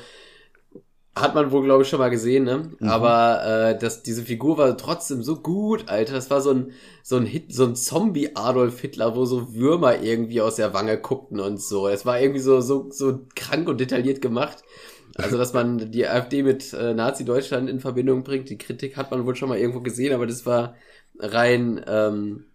hat 1.15 1.33
man 1.33 1.51
wohl, 1.51 1.63
glaube 1.63 1.83
ich, 1.83 1.89
schon 1.89 1.99
mal 1.99 2.09
gesehen, 2.09 2.43
ne? 2.43 2.71
Mhm. 2.79 2.89
Aber 2.89 3.45
äh, 3.45 3.77
das, 3.77 4.03
diese 4.03 4.23
Figur 4.23 4.57
war 4.57 4.77
trotzdem 4.77 5.23
so 5.23 5.37
gut, 5.37 5.87
Alter. 5.87 6.13
Das 6.13 6.29
war 6.29 6.41
so 6.41 6.51
ein, 6.51 6.71
so 7.03 7.15
ein 7.15 7.25
Hit, 7.25 7.53
so 7.53 7.65
ein 7.65 7.75
Zombie-Adolf 7.75 8.79
Hitler, 8.81 9.15
wo 9.15 9.23
so 9.25 9.53
Würmer 9.55 10.01
irgendwie 10.01 10.41
aus 10.41 10.57
der 10.57 10.73
Wange 10.73 10.97
guckten 10.99 11.39
und 11.39 11.61
so. 11.61 11.87
Es 11.87 12.05
war 12.05 12.19
irgendwie 12.19 12.41
so, 12.41 12.59
so, 12.59 12.91
so 12.91 13.21
krank 13.35 13.69
und 13.69 13.79
detailliert 13.79 14.21
gemacht. 14.21 14.63
Also, 15.15 15.37
dass 15.37 15.53
man 15.53 15.91
die 15.91 16.05
AfD 16.05 16.43
mit 16.43 16.73
äh, 16.73 16.93
Nazi-Deutschland 16.93 17.69
in 17.69 17.79
Verbindung 17.79 18.23
bringt, 18.23 18.49
die 18.49 18.57
Kritik 18.57 18.97
hat 18.97 19.11
man 19.11 19.25
wohl 19.25 19.35
schon 19.37 19.47
mal 19.47 19.57
irgendwo 19.57 19.79
gesehen, 19.79 20.13
aber 20.13 20.27
das 20.27 20.45
war 20.45 20.75
rein, 21.17 21.83
ähm, 21.87 22.47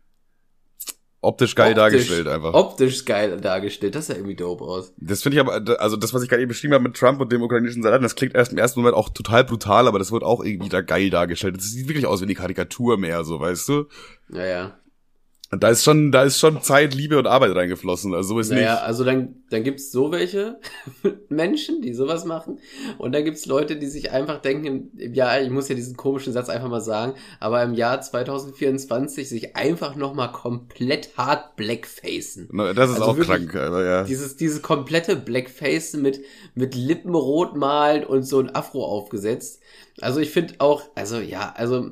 optisch 1.20 1.54
geil 1.54 1.72
optisch, 1.72 1.82
dargestellt 1.82 2.28
einfach. 2.28 2.54
Optisch 2.54 3.04
geil 3.04 3.40
dargestellt, 3.40 3.94
das 3.94 4.06
sah 4.06 4.14
irgendwie 4.14 4.36
dope 4.36 4.64
aus. 4.64 4.92
Das 4.96 5.22
finde 5.22 5.36
ich 5.36 5.40
aber, 5.40 5.80
also 5.80 5.96
das, 5.96 6.14
was 6.14 6.22
ich 6.22 6.28
gerade 6.28 6.42
eben 6.42 6.48
beschrieben 6.48 6.74
habe 6.74 6.84
mit 6.84 6.96
Trump 6.96 7.20
und 7.20 7.30
dem 7.30 7.42
ukrainischen 7.42 7.82
Soldaten, 7.82 8.02
das 8.02 8.14
klingt 8.14 8.34
erst 8.34 8.52
im 8.52 8.58
ersten 8.58 8.80
Moment 8.80 8.96
auch 8.96 9.08
total 9.08 9.44
brutal, 9.44 9.86
aber 9.86 9.98
das 9.98 10.12
wird 10.12 10.22
auch 10.22 10.42
irgendwie 10.44 10.68
da 10.68 10.80
geil 10.80 11.10
dargestellt. 11.10 11.56
Das 11.56 11.70
sieht 11.70 11.88
wirklich 11.88 12.06
aus 12.06 12.20
wie 12.20 12.24
eine 12.24 12.34
Karikatur 12.34 12.98
mehr, 12.98 13.24
so, 13.24 13.40
weißt 13.40 13.68
du? 13.68 13.84
Ja, 14.32 14.46
ja. 14.46 14.79
Da 15.58 15.68
ist 15.68 15.82
schon, 15.82 16.12
da 16.12 16.22
ist 16.22 16.38
schon 16.38 16.62
Zeit, 16.62 16.94
Liebe 16.94 17.18
und 17.18 17.26
Arbeit 17.26 17.56
reingeflossen. 17.56 18.14
Also 18.14 18.34
so 18.34 18.38
ist 18.38 18.50
naja, 18.50 18.74
nicht. 18.74 18.82
also 18.84 19.02
dann, 19.02 19.34
dann 19.50 19.64
gibt's 19.64 19.90
so 19.90 20.12
welche 20.12 20.60
Menschen, 21.28 21.82
die 21.82 21.92
sowas 21.92 22.24
machen. 22.24 22.60
Und 22.98 23.12
dann 23.12 23.24
gibt's 23.24 23.46
Leute, 23.46 23.74
die 23.74 23.88
sich 23.88 24.12
einfach 24.12 24.40
denken, 24.40 24.92
ja, 24.94 25.40
ich 25.40 25.50
muss 25.50 25.68
ja 25.68 25.74
diesen 25.74 25.96
komischen 25.96 26.32
Satz 26.32 26.48
einfach 26.48 26.68
mal 26.68 26.80
sagen, 26.80 27.14
aber 27.40 27.64
im 27.64 27.74
Jahr 27.74 28.00
2024 28.00 29.28
sich 29.28 29.56
einfach 29.56 29.96
nochmal 29.96 30.30
komplett 30.30 31.16
hart 31.16 31.56
blackfacen. 31.56 32.48
Das 32.76 32.90
ist 32.90 33.00
also 33.00 33.04
auch 33.06 33.18
krank, 33.18 33.52
aber 33.56 33.84
ja. 33.84 34.04
Dieses, 34.04 34.36
dieses 34.36 34.62
komplette 34.62 35.16
Blackfacen 35.16 36.00
mit, 36.00 36.20
mit 36.54 36.76
Lippen 36.76 37.16
rot 37.16 37.56
malen 37.56 38.04
und 38.04 38.22
so 38.22 38.38
ein 38.38 38.54
Afro 38.54 38.84
aufgesetzt. 38.84 39.60
Also 40.00 40.20
ich 40.20 40.30
finde 40.30 40.54
auch, 40.58 40.84
also 40.94 41.18
ja, 41.18 41.52
also 41.56 41.90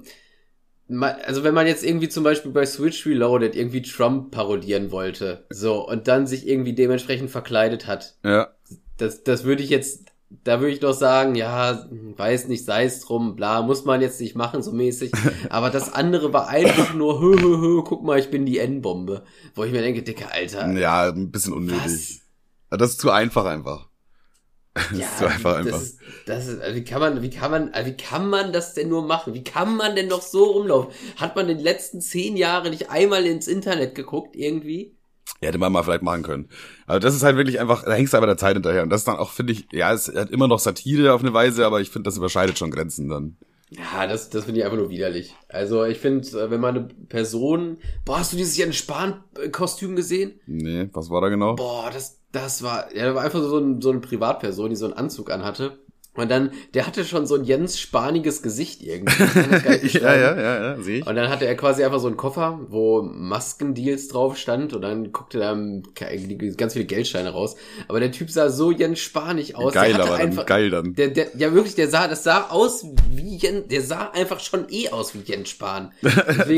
also 0.91 1.45
wenn 1.45 1.55
man 1.55 1.67
jetzt 1.67 1.85
irgendwie 1.85 2.09
zum 2.09 2.25
Beispiel 2.25 2.51
bei 2.51 2.65
Switch 2.65 3.07
Reloaded 3.07 3.55
irgendwie 3.55 3.83
Trump 3.83 4.31
parodieren 4.31 4.91
wollte, 4.91 5.47
so, 5.51 5.87
und 5.87 6.09
dann 6.09 6.27
sich 6.27 6.49
irgendwie 6.49 6.73
dementsprechend 6.73 7.31
verkleidet 7.31 7.87
hat. 7.87 8.17
Ja. 8.25 8.49
Das, 8.97 9.23
das 9.23 9.45
würde 9.45 9.63
ich 9.63 9.71
jetzt, 9.71 10.07
da 10.45 10.61
würde 10.61 10.73
ich 10.73 10.81
doch 10.81 10.95
sagen, 10.95 11.35
ja, 11.35 11.87
weiß 11.91 12.49
nicht, 12.49 12.65
sei 12.65 12.85
es 12.85 13.01
drum, 13.01 13.37
bla, 13.37 13.63
muss 13.63 13.85
man 13.85 14.01
jetzt 14.01 14.21
nicht 14.21 14.35
machen, 14.35 14.63
so 14.63 14.73
mäßig. 14.73 15.13
Aber 15.51 15.71
das 15.71 15.93
andere 15.93 16.33
war 16.33 16.49
einfach 16.49 16.95
nur, 16.95 17.21
hö, 17.21 17.39
hö, 17.39 17.59
hö, 17.59 17.83
guck 17.83 18.03
mal, 18.03 18.19
ich 18.19 18.31
bin 18.31 18.47
die 18.47 18.59
N-Bombe. 18.59 19.25
Wo 19.55 19.65
ich 19.65 19.73
mir 19.73 19.83
denke, 19.83 20.03
dicke 20.03 20.33
Alter. 20.33 20.71
Ja, 20.73 21.09
ein 21.09 21.31
bisschen 21.31 21.53
unnötig. 21.53 22.23
Was? 22.71 22.79
Das 22.79 22.91
ist 22.93 23.01
zu 23.01 23.11
einfach 23.11 23.45
einfach. 23.45 23.88
Das 24.75 24.91
ja, 24.93 25.07
ist 25.07 25.19
so 25.19 25.27
einfach 25.27 25.57
das 25.57 25.67
einfach. 25.67 25.83
Ist, 25.83 25.99
das 26.27 26.47
ist, 26.47 26.61
also 26.61 26.77
wie 26.77 26.85
kann 26.85 27.01
man, 27.01 27.23
wie 27.23 27.31
kann 27.31 27.51
man, 27.51 27.73
also 27.73 27.91
wie 27.91 27.97
kann 27.97 28.29
man 28.29 28.53
das 28.53 28.75
denn 28.75 28.89
nur 28.89 29.07
machen? 29.07 29.35
Wie 29.35 29.45
kann 29.45 29.77
man 29.77 29.97
denn 29.97 30.09
noch 30.09 30.23
so 30.23 30.45
rumlaufen? 30.45 30.93
Hat 31.17 31.37
man 31.37 31.49
in 31.49 31.57
den 31.57 31.65
letzten 31.65 32.01
zehn 32.01 32.37
Jahren 32.37 32.71
nicht 32.71 32.91
einmal 32.91 33.27
ins 33.27 33.49
Internet 33.49 33.95
geguckt 33.95 34.37
irgendwie? 34.37 34.97
Ja, 35.41 35.49
hätte 35.49 35.59
man 35.59 35.73
mal 35.73 35.83
vielleicht 35.83 36.03
machen 36.03 36.23
können. 36.23 36.49
Aber 36.87 37.01
das 37.01 37.15
ist 37.15 37.23
halt 37.23 37.37
wirklich 37.37 37.61
einfach, 37.61 37.85
da 37.85 37.93
hängst 37.93 38.13
du 38.13 38.17
aber 38.17 38.27
der 38.27 38.37
Zeit 38.37 38.55
hinterher. 38.55 38.83
Und 38.83 38.91
das 38.91 39.03
ist 39.03 39.09
dann 39.09 39.17
auch, 39.17 39.31
finde 39.31 39.53
ich, 39.53 39.69
ja, 39.73 39.93
es 39.93 40.09
hat 40.09 40.31
immer 40.31 40.49
noch 40.49 40.59
Satire 40.59 41.13
auf 41.13 41.21
eine 41.21 41.33
Weise, 41.33 41.67
aber 41.67 41.81
ich 41.81 41.91
finde, 41.91 42.09
das 42.09 42.17
überschreitet 42.17 42.59
schon 42.59 42.71
Grenzen 42.71 43.09
dann. 43.09 43.37
Ja, 43.71 44.07
das, 44.07 44.31
das 44.31 44.45
finde 44.45 44.61
ich 44.61 44.65
einfach 44.65 44.79
nur 44.79 44.89
widerlich. 44.89 45.35
Also 45.49 45.85
ich 45.85 45.99
finde, 45.99 46.27
äh, 46.29 46.51
wenn 46.51 46.61
man 46.61 46.77
eine 46.77 46.89
Person. 47.09 47.79
Boah, 48.05 48.21
hast 48.21 48.33
du 48.33 48.37
dieses 48.37 48.57
Jens 48.57 48.77
Spahn-Kostüm 48.77 49.95
gesehen? 49.95 50.41
Nee, 50.47 50.89
was 50.93 51.11
war 51.11 51.21
da 51.21 51.29
genau? 51.29 51.55
Boah, 51.55 51.91
das, 51.93 52.18
das 52.33 52.63
war. 52.63 52.95
Ja, 52.95 53.07
da 53.07 53.15
war 53.15 53.23
einfach 53.25 53.41
so, 53.41 53.59
ein, 53.59 53.81
so 53.81 53.91
eine 53.91 54.01
Privatperson, 54.01 54.71
die 54.71 54.77
so 54.77 54.87
einen 54.87 54.95
Anzug 54.95 55.31
anhatte. 55.31 55.79
Und 56.19 56.33
dann, 56.33 56.51
der 56.75 56.85
hatte 56.85 57.05
schon 57.05 57.27
so 57.27 57.37
ein 57.37 57.45
Jens 57.45 57.79
spaniges 57.79 58.43
Gesicht 58.43 58.83
irgendwie. 58.83 59.89
ja, 59.99 60.17
ja, 60.17 60.37
ja, 60.37 60.63
ja, 60.63 60.83
sehe 60.83 60.99
ich. 60.99 61.07
Und 61.07 61.15
dann 61.15 61.29
hatte 61.29 61.47
er 61.47 61.55
quasi 61.55 61.85
einfach 61.85 62.01
so 62.01 62.09
einen 62.09 62.17
Koffer, 62.17 62.59
wo 62.69 63.03
Maskendeals 63.03 64.09
drauf 64.09 64.37
stand 64.37 64.73
und 64.75 64.83
dann 64.83 65.13
guckte 65.13 65.39
da 65.39 65.57
ganz 66.57 66.73
viele 66.73 66.87
Geldscheine 66.87 67.31
raus. 67.31 67.55
Aber 67.87 68.01
der 68.01 68.11
Typ 68.11 68.31
sah 68.31 68.51
so 68.51 68.73
Jens 68.73 68.99
Spanisch 68.99 69.55
aus. 69.55 69.73
Geil, 69.73 69.95
aber 69.95 70.17
einfach, 70.17 70.39
dann, 70.39 70.47
geil 70.47 70.71
dann. 70.71 70.95
Der, 70.95 71.09
der, 71.09 71.37
ja, 71.37 71.53
wirklich, 71.55 71.77
der 71.77 71.89
sah, 71.89 72.09
das 72.09 72.25
sah 72.25 72.49
aus 72.51 72.85
wie 73.11 73.37
Jens, 73.37 73.69
der 73.69 73.83
sah 73.83 74.11
einfach 74.11 74.41
schon 74.41 74.67
eh 74.71 74.89
aus 74.89 75.15
wie 75.15 75.21
Jens 75.21 75.51
Spahn. 75.51 75.93
der 76.03 76.11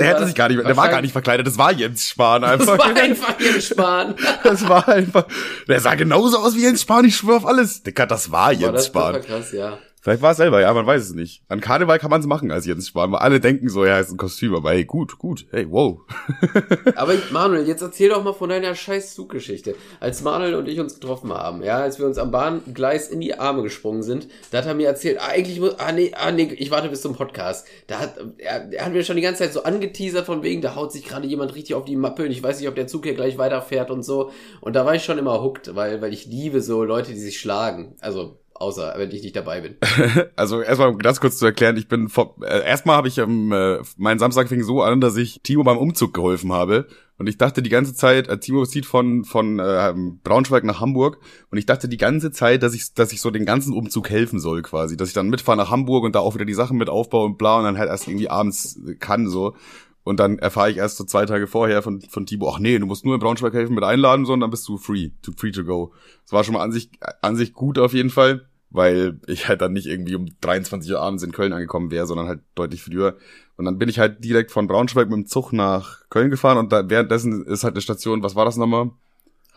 hätte 0.07 0.25
sich 0.25 0.35
gar 0.35 0.49
nicht, 0.49 0.65
der 0.65 0.77
war 0.79 0.89
gar 0.89 1.03
nicht 1.03 1.13
verkleidet, 1.13 1.47
das 1.47 1.59
war 1.59 1.71
Jens 1.71 2.09
Spahn 2.09 2.45
einfach. 2.45 2.79
Das 2.79 2.87
war 2.87 2.97
einfach 2.97 3.39
Jens 3.39 3.65
Spahn. 3.67 4.15
das 4.43 4.67
war 4.67 4.89
einfach, 4.89 5.27
der 5.69 5.81
sah 5.81 5.97
genauso 5.97 6.39
aus 6.39 6.55
wie 6.55 6.63
Jens 6.63 6.81
Spahn, 6.81 7.05
ich 7.05 7.17
schwör 7.17 7.37
auf 7.37 7.47
alles. 7.47 7.83
Dicker, 7.83 8.07
das 8.07 8.31
war 8.31 8.53
Jens 8.53 8.73
das 8.73 8.87
Spahn. 8.87 9.21
Das 9.51 9.59
ja. 9.59 9.79
Vielleicht 10.03 10.23
war 10.23 10.31
es 10.31 10.39
selber, 10.39 10.63
ja, 10.63 10.73
man 10.73 10.87
weiß 10.87 11.03
es 11.03 11.15
nicht. 11.15 11.43
An 11.49 11.61
Karneval 11.61 11.99
kann 11.99 12.09
man 12.09 12.23
es 12.23 12.27
machen 12.27 12.51
als 12.51 12.65
Jens 12.65 12.89
Spahn, 12.89 13.13
weil 13.13 13.19
alle 13.19 13.39
denken 13.39 13.69
so, 13.69 13.85
ja, 13.85 14.01
ist 14.01 14.11
ein 14.11 14.17
Kostüm, 14.17 14.55
aber 14.55 14.71
hey, 14.71 14.87
gut, 14.87 15.19
gut, 15.19 15.47
hey, 15.51 15.67
wow. 15.71 16.01
aber 16.97 17.13
Manuel, 17.31 17.69
jetzt 17.69 17.83
erzähl 17.83 18.09
doch 18.09 18.25
mal 18.25 18.33
von 18.33 18.49
deiner 18.49 18.75
scheiß 18.75 19.15
Zuggeschichte. 19.15 19.75
Als 20.01 20.23
Manuel 20.23 20.55
und 20.55 20.69
ich 20.69 20.81
uns 20.81 20.95
getroffen 20.95 21.31
haben, 21.35 21.63
ja, 21.63 21.81
als 21.81 21.99
wir 21.99 22.07
uns 22.07 22.17
am 22.17 22.31
Bahngleis 22.31 23.11
in 23.11 23.21
die 23.21 23.39
Arme 23.39 23.63
gesprungen 23.63 24.03
sind, 24.03 24.29
da 24.51 24.59
hat 24.59 24.67
er 24.67 24.75
mir 24.75 24.87
erzählt, 24.87 25.19
ah, 25.21 25.29
eigentlich 25.29 25.61
muss, 25.61 25.79
ah, 25.79 25.93
nee, 25.93 26.13
ah, 26.15 26.33
nee, 26.33 26.45
ich 26.45 26.71
warte 26.71 26.89
bis 26.89 27.03
zum 27.03 27.15
Podcast. 27.15 27.67
Da 27.87 27.99
hat, 27.99 28.15
er, 28.39 28.73
er 28.73 28.87
hat 28.87 28.95
mir 28.95 29.05
schon 29.05 29.17
die 29.17 29.23
ganze 29.23 29.43
Zeit 29.43 29.53
so 29.53 29.65
angeteasert 29.65 30.25
von 30.25 30.43
wegen, 30.43 30.63
da 30.63 30.77
haut 30.77 30.93
sich 30.93 31.05
gerade 31.05 31.27
jemand 31.27 31.55
richtig 31.55 31.75
auf 31.75 31.85
die 31.85 31.97
Mappe 31.97 32.25
und 32.25 32.31
ich 32.31 32.43
weiß 32.43 32.59
nicht, 32.59 32.69
ob 32.71 32.75
der 32.75 32.87
Zug 32.87 33.05
hier 33.05 33.15
gleich 33.15 33.37
weiterfährt 33.37 33.91
und 33.91 34.03
so. 34.03 34.31
Und 34.63 34.77
da 34.77 34.87
war 34.87 34.95
ich 34.95 35.05
schon 35.05 35.19
immer 35.19 35.43
hooked, 35.43 35.77
weil, 35.77 36.01
weil 36.01 36.15
ich 36.15 36.25
liebe 36.25 36.63
so 36.63 36.85
Leute, 36.85 37.13
die 37.13 37.21
sich 37.21 37.39
schlagen. 37.39 37.97
Also, 38.01 38.40
außer 38.61 38.95
wenn 38.97 39.11
ich 39.11 39.23
nicht 39.23 39.35
dabei 39.35 39.61
bin. 39.63 39.77
also 40.37 40.61
erstmal 40.61 40.95
ganz 40.97 41.21
kurz 41.21 41.39
zu 41.39 41.47
erklären, 41.47 41.77
ich 41.77 41.89
bin 41.89 42.09
vor, 42.09 42.37
äh, 42.43 42.65
erstmal 42.65 42.97
habe 42.97 43.09
ich 43.09 43.19
ähm, 43.19 43.53
äh, 43.53 43.79
meinen 43.97 44.19
Samstag 44.19 44.49
fing 44.49 44.63
so 44.63 44.83
an, 44.83 45.01
dass 45.01 45.17
ich 45.17 45.41
Timo 45.43 45.65
beim 45.65 45.79
Umzug 45.79 46.13
geholfen 46.13 46.53
habe 46.53 46.87
und 47.17 47.27
ich 47.27 47.39
dachte 47.39 47.63
die 47.63 47.71
ganze 47.71 47.95
Zeit, 47.95 48.29
äh, 48.29 48.39
Timo 48.39 48.65
zieht 48.67 48.87
von 48.87 49.25
von 49.25 49.59
äh, 49.59 49.95
Braunschweig 50.23 50.65
nach 50.65 50.81
Hamburg 50.81 51.19
und 51.51 51.59
ich 51.59 51.67
dachte 51.67 51.89
die 51.89 51.97
ganze 51.97 52.33
Zeit, 52.33 52.63
dass 52.63 52.75
ich 52.75 52.93
dass 52.93 53.13
ich 53.13 53.23
so 53.23 53.31
den 53.31 53.47
ganzen 53.47 53.73
Umzug 53.73 54.11
helfen 54.11 54.39
soll 54.39 54.63
quasi, 54.63 54.97
dass 54.97 55.09
ich 55.09 55.15
dann 55.15 55.31
mitfahre 55.31 55.57
nach 55.57 55.71
Hamburg 55.71 56.05
und 56.05 56.15
da 56.15 56.21
auch 56.21 56.35
wieder 56.35 56.45
die 56.45 56.55
Sachen 56.55 56.77
mit 56.77 56.91
aufbaue 56.91 57.25
und 57.25 57.39
bla 57.39 57.59
und 57.59 57.65
dann 57.65 57.79
halt 57.79 57.89
erst 57.89 58.09
irgendwie 58.09 58.29
abends 58.29 58.79
kann 58.99 59.29
so. 59.29 59.55
Und 60.03 60.19
dann 60.19 60.39
erfahre 60.39 60.71
ich 60.71 60.79
erst 60.79 60.97
so 60.97 61.05
zwei 61.05 61.27
Tage 61.27 61.47
vorher 61.47 61.83
von, 61.83 62.01
von 62.01 62.25
Tibo, 62.25 62.51
ach 62.51 62.59
nee, 62.59 62.79
du 62.79 62.87
musst 62.87 63.05
nur 63.05 63.15
in 63.15 63.21
Braunschweig 63.21 63.53
helfen 63.53 63.75
mit 63.75 63.85
einladen, 63.85 64.25
sondern 64.25 64.47
dann 64.47 64.51
bist 64.51 64.67
du 64.67 64.79
free, 64.79 65.11
to 65.21 65.31
free 65.37 65.51
to 65.51 65.63
go. 65.63 65.93
Das 66.25 66.33
war 66.33 66.43
schon 66.43 66.55
mal 66.55 66.63
an 66.63 66.73
sich, 66.73 66.91
an 67.21 67.37
sich 67.37 67.53
gut 67.53 67.79
auf 67.79 67.93
jeden 67.93 68.09
Fall 68.09 68.50
weil 68.71 69.21
ich 69.27 69.49
halt 69.49 69.61
dann 69.61 69.73
nicht 69.73 69.87
irgendwie 69.87 70.15
um 70.15 70.29
23 70.41 70.93
Uhr 70.93 71.01
abends 71.01 71.23
in 71.23 71.33
Köln 71.33 71.53
angekommen 71.53 71.91
wäre, 71.91 72.07
sondern 72.07 72.29
halt 72.29 72.41
deutlich 72.55 72.83
früher. 72.83 73.17
Und 73.57 73.65
dann 73.65 73.79
bin 73.79 73.89
ich 73.89 73.99
halt 73.99 74.25
direkt 74.25 74.53
von 74.53 74.69
Braunschweig 74.69 75.09
mit 75.09 75.17
dem 75.17 75.27
Zug 75.27 75.53
nach 75.53 76.09
Köln 76.09 76.31
gefahren 76.31 76.59
und 76.59 76.73
da 76.73 76.89
währenddessen 76.89 77.45
ist 77.45 77.65
halt 77.65 77.75
eine 77.75 77.83
Station, 77.83 78.23
was 78.23 78.37
war 78.37 78.45
das 78.45 78.57
nochmal? 78.57 78.91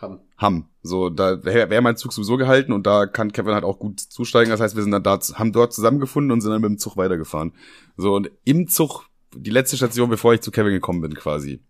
Hamm. 0.00 0.20
Hamm. 0.36 0.68
So, 0.82 1.08
da 1.08 1.42
wäre 1.44 1.70
wär 1.70 1.80
mein 1.80 1.96
Zug 1.96 2.12
sowieso 2.12 2.36
gehalten 2.36 2.72
und 2.72 2.86
da 2.86 3.06
kann 3.06 3.32
Kevin 3.32 3.54
halt 3.54 3.64
auch 3.64 3.78
gut 3.78 4.00
zusteigen. 4.00 4.50
Das 4.50 4.60
heißt, 4.60 4.76
wir 4.76 4.82
sind 4.82 4.92
dann 4.92 5.02
da, 5.02 5.18
haben 5.34 5.52
dort 5.52 5.72
zusammengefunden 5.72 6.32
und 6.32 6.40
sind 6.40 6.50
dann 6.50 6.60
mit 6.60 6.70
dem 6.70 6.78
Zug 6.78 6.96
weitergefahren. 6.96 7.52
So, 7.96 8.14
und 8.14 8.30
im 8.44 8.68
Zug, 8.68 9.04
die 9.34 9.50
letzte 9.50 9.76
Station, 9.76 10.10
bevor 10.10 10.34
ich 10.34 10.40
zu 10.40 10.50
Kevin 10.50 10.72
gekommen 10.72 11.00
bin, 11.00 11.14
quasi. 11.14 11.62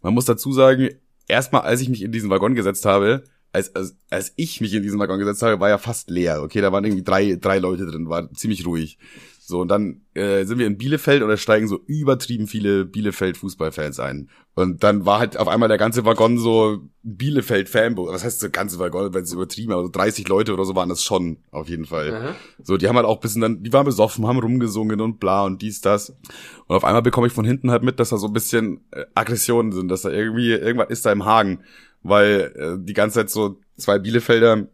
Man 0.00 0.14
muss 0.14 0.24
dazu 0.24 0.52
sagen, 0.52 0.90
erstmal, 1.26 1.62
als 1.62 1.80
ich 1.80 1.88
mich 1.88 2.02
in 2.02 2.12
diesen 2.12 2.30
Waggon 2.30 2.54
gesetzt 2.54 2.86
habe, 2.86 3.24
als, 3.56 3.74
als, 3.74 3.96
als 4.10 4.32
ich 4.36 4.60
mich 4.60 4.74
in 4.74 4.82
diesen 4.82 4.98
Waggon 4.98 5.18
gesetzt 5.18 5.42
habe, 5.42 5.58
war 5.60 5.70
ja 5.70 5.78
fast 5.78 6.10
leer. 6.10 6.42
Okay, 6.42 6.60
da 6.60 6.72
waren 6.72 6.84
irgendwie 6.84 7.02
drei, 7.02 7.36
drei 7.40 7.58
Leute 7.58 7.86
drin, 7.86 8.08
war 8.08 8.30
ziemlich 8.34 8.66
ruhig. 8.66 8.98
So, 9.40 9.60
und 9.60 9.68
dann 9.68 10.02
äh, 10.14 10.44
sind 10.44 10.58
wir 10.58 10.66
in 10.66 10.76
Bielefeld 10.76 11.22
und 11.22 11.28
da 11.28 11.36
steigen 11.36 11.68
so 11.68 11.80
übertrieben 11.86 12.48
viele 12.48 12.84
Bielefeld-Fußballfans 12.84 14.00
ein. 14.00 14.28
Und 14.54 14.82
dann 14.82 15.06
war 15.06 15.20
halt 15.20 15.36
auf 15.36 15.46
einmal 15.46 15.68
der 15.68 15.78
ganze 15.78 16.04
Waggon 16.04 16.36
so 16.36 16.80
Bielefeld-Fanboy. 17.04 18.12
Was 18.12 18.24
heißt 18.24 18.42
der 18.42 18.50
ganze 18.50 18.78
Waggon, 18.78 19.14
wenn 19.14 19.22
es 19.22 19.32
übertrieben, 19.32 19.72
aber 19.72 19.84
so 19.84 19.88
30 19.88 20.26
Leute 20.26 20.52
oder 20.52 20.64
so 20.64 20.74
waren 20.74 20.88
das 20.88 21.02
schon, 21.02 21.38
auf 21.52 21.68
jeden 21.68 21.86
Fall. 21.86 22.12
Aha. 22.12 22.34
So, 22.62 22.76
die 22.76 22.88
haben 22.88 22.96
halt 22.96 23.06
auch 23.06 23.20
bisschen 23.20 23.40
dann, 23.40 23.62
die 23.62 23.72
waren 23.72 23.86
besoffen, 23.86 24.26
haben 24.26 24.40
rumgesungen 24.40 25.00
und 25.00 25.20
bla 25.20 25.44
und 25.44 25.62
dies, 25.62 25.80
das. 25.80 26.10
Und 26.66 26.76
auf 26.76 26.84
einmal 26.84 27.02
bekomme 27.02 27.28
ich 27.28 27.32
von 27.32 27.44
hinten 27.44 27.70
halt 27.70 27.84
mit, 27.84 28.00
dass 28.00 28.08
da 28.08 28.18
so 28.18 28.26
ein 28.26 28.32
bisschen 28.32 28.84
äh, 28.90 29.04
Aggressionen 29.14 29.70
sind, 29.70 29.88
dass 29.88 30.02
da 30.02 30.10
irgendwie, 30.10 30.50
irgendwas 30.50 30.90
ist 30.90 31.06
da 31.06 31.12
im 31.12 31.24
Hagen 31.24 31.60
weil 32.02 32.52
äh, 32.56 32.84
die 32.84 32.94
ganze 32.94 33.20
Zeit 33.20 33.30
so 33.30 33.60
zwei 33.76 33.98
Bielefelder 33.98 34.68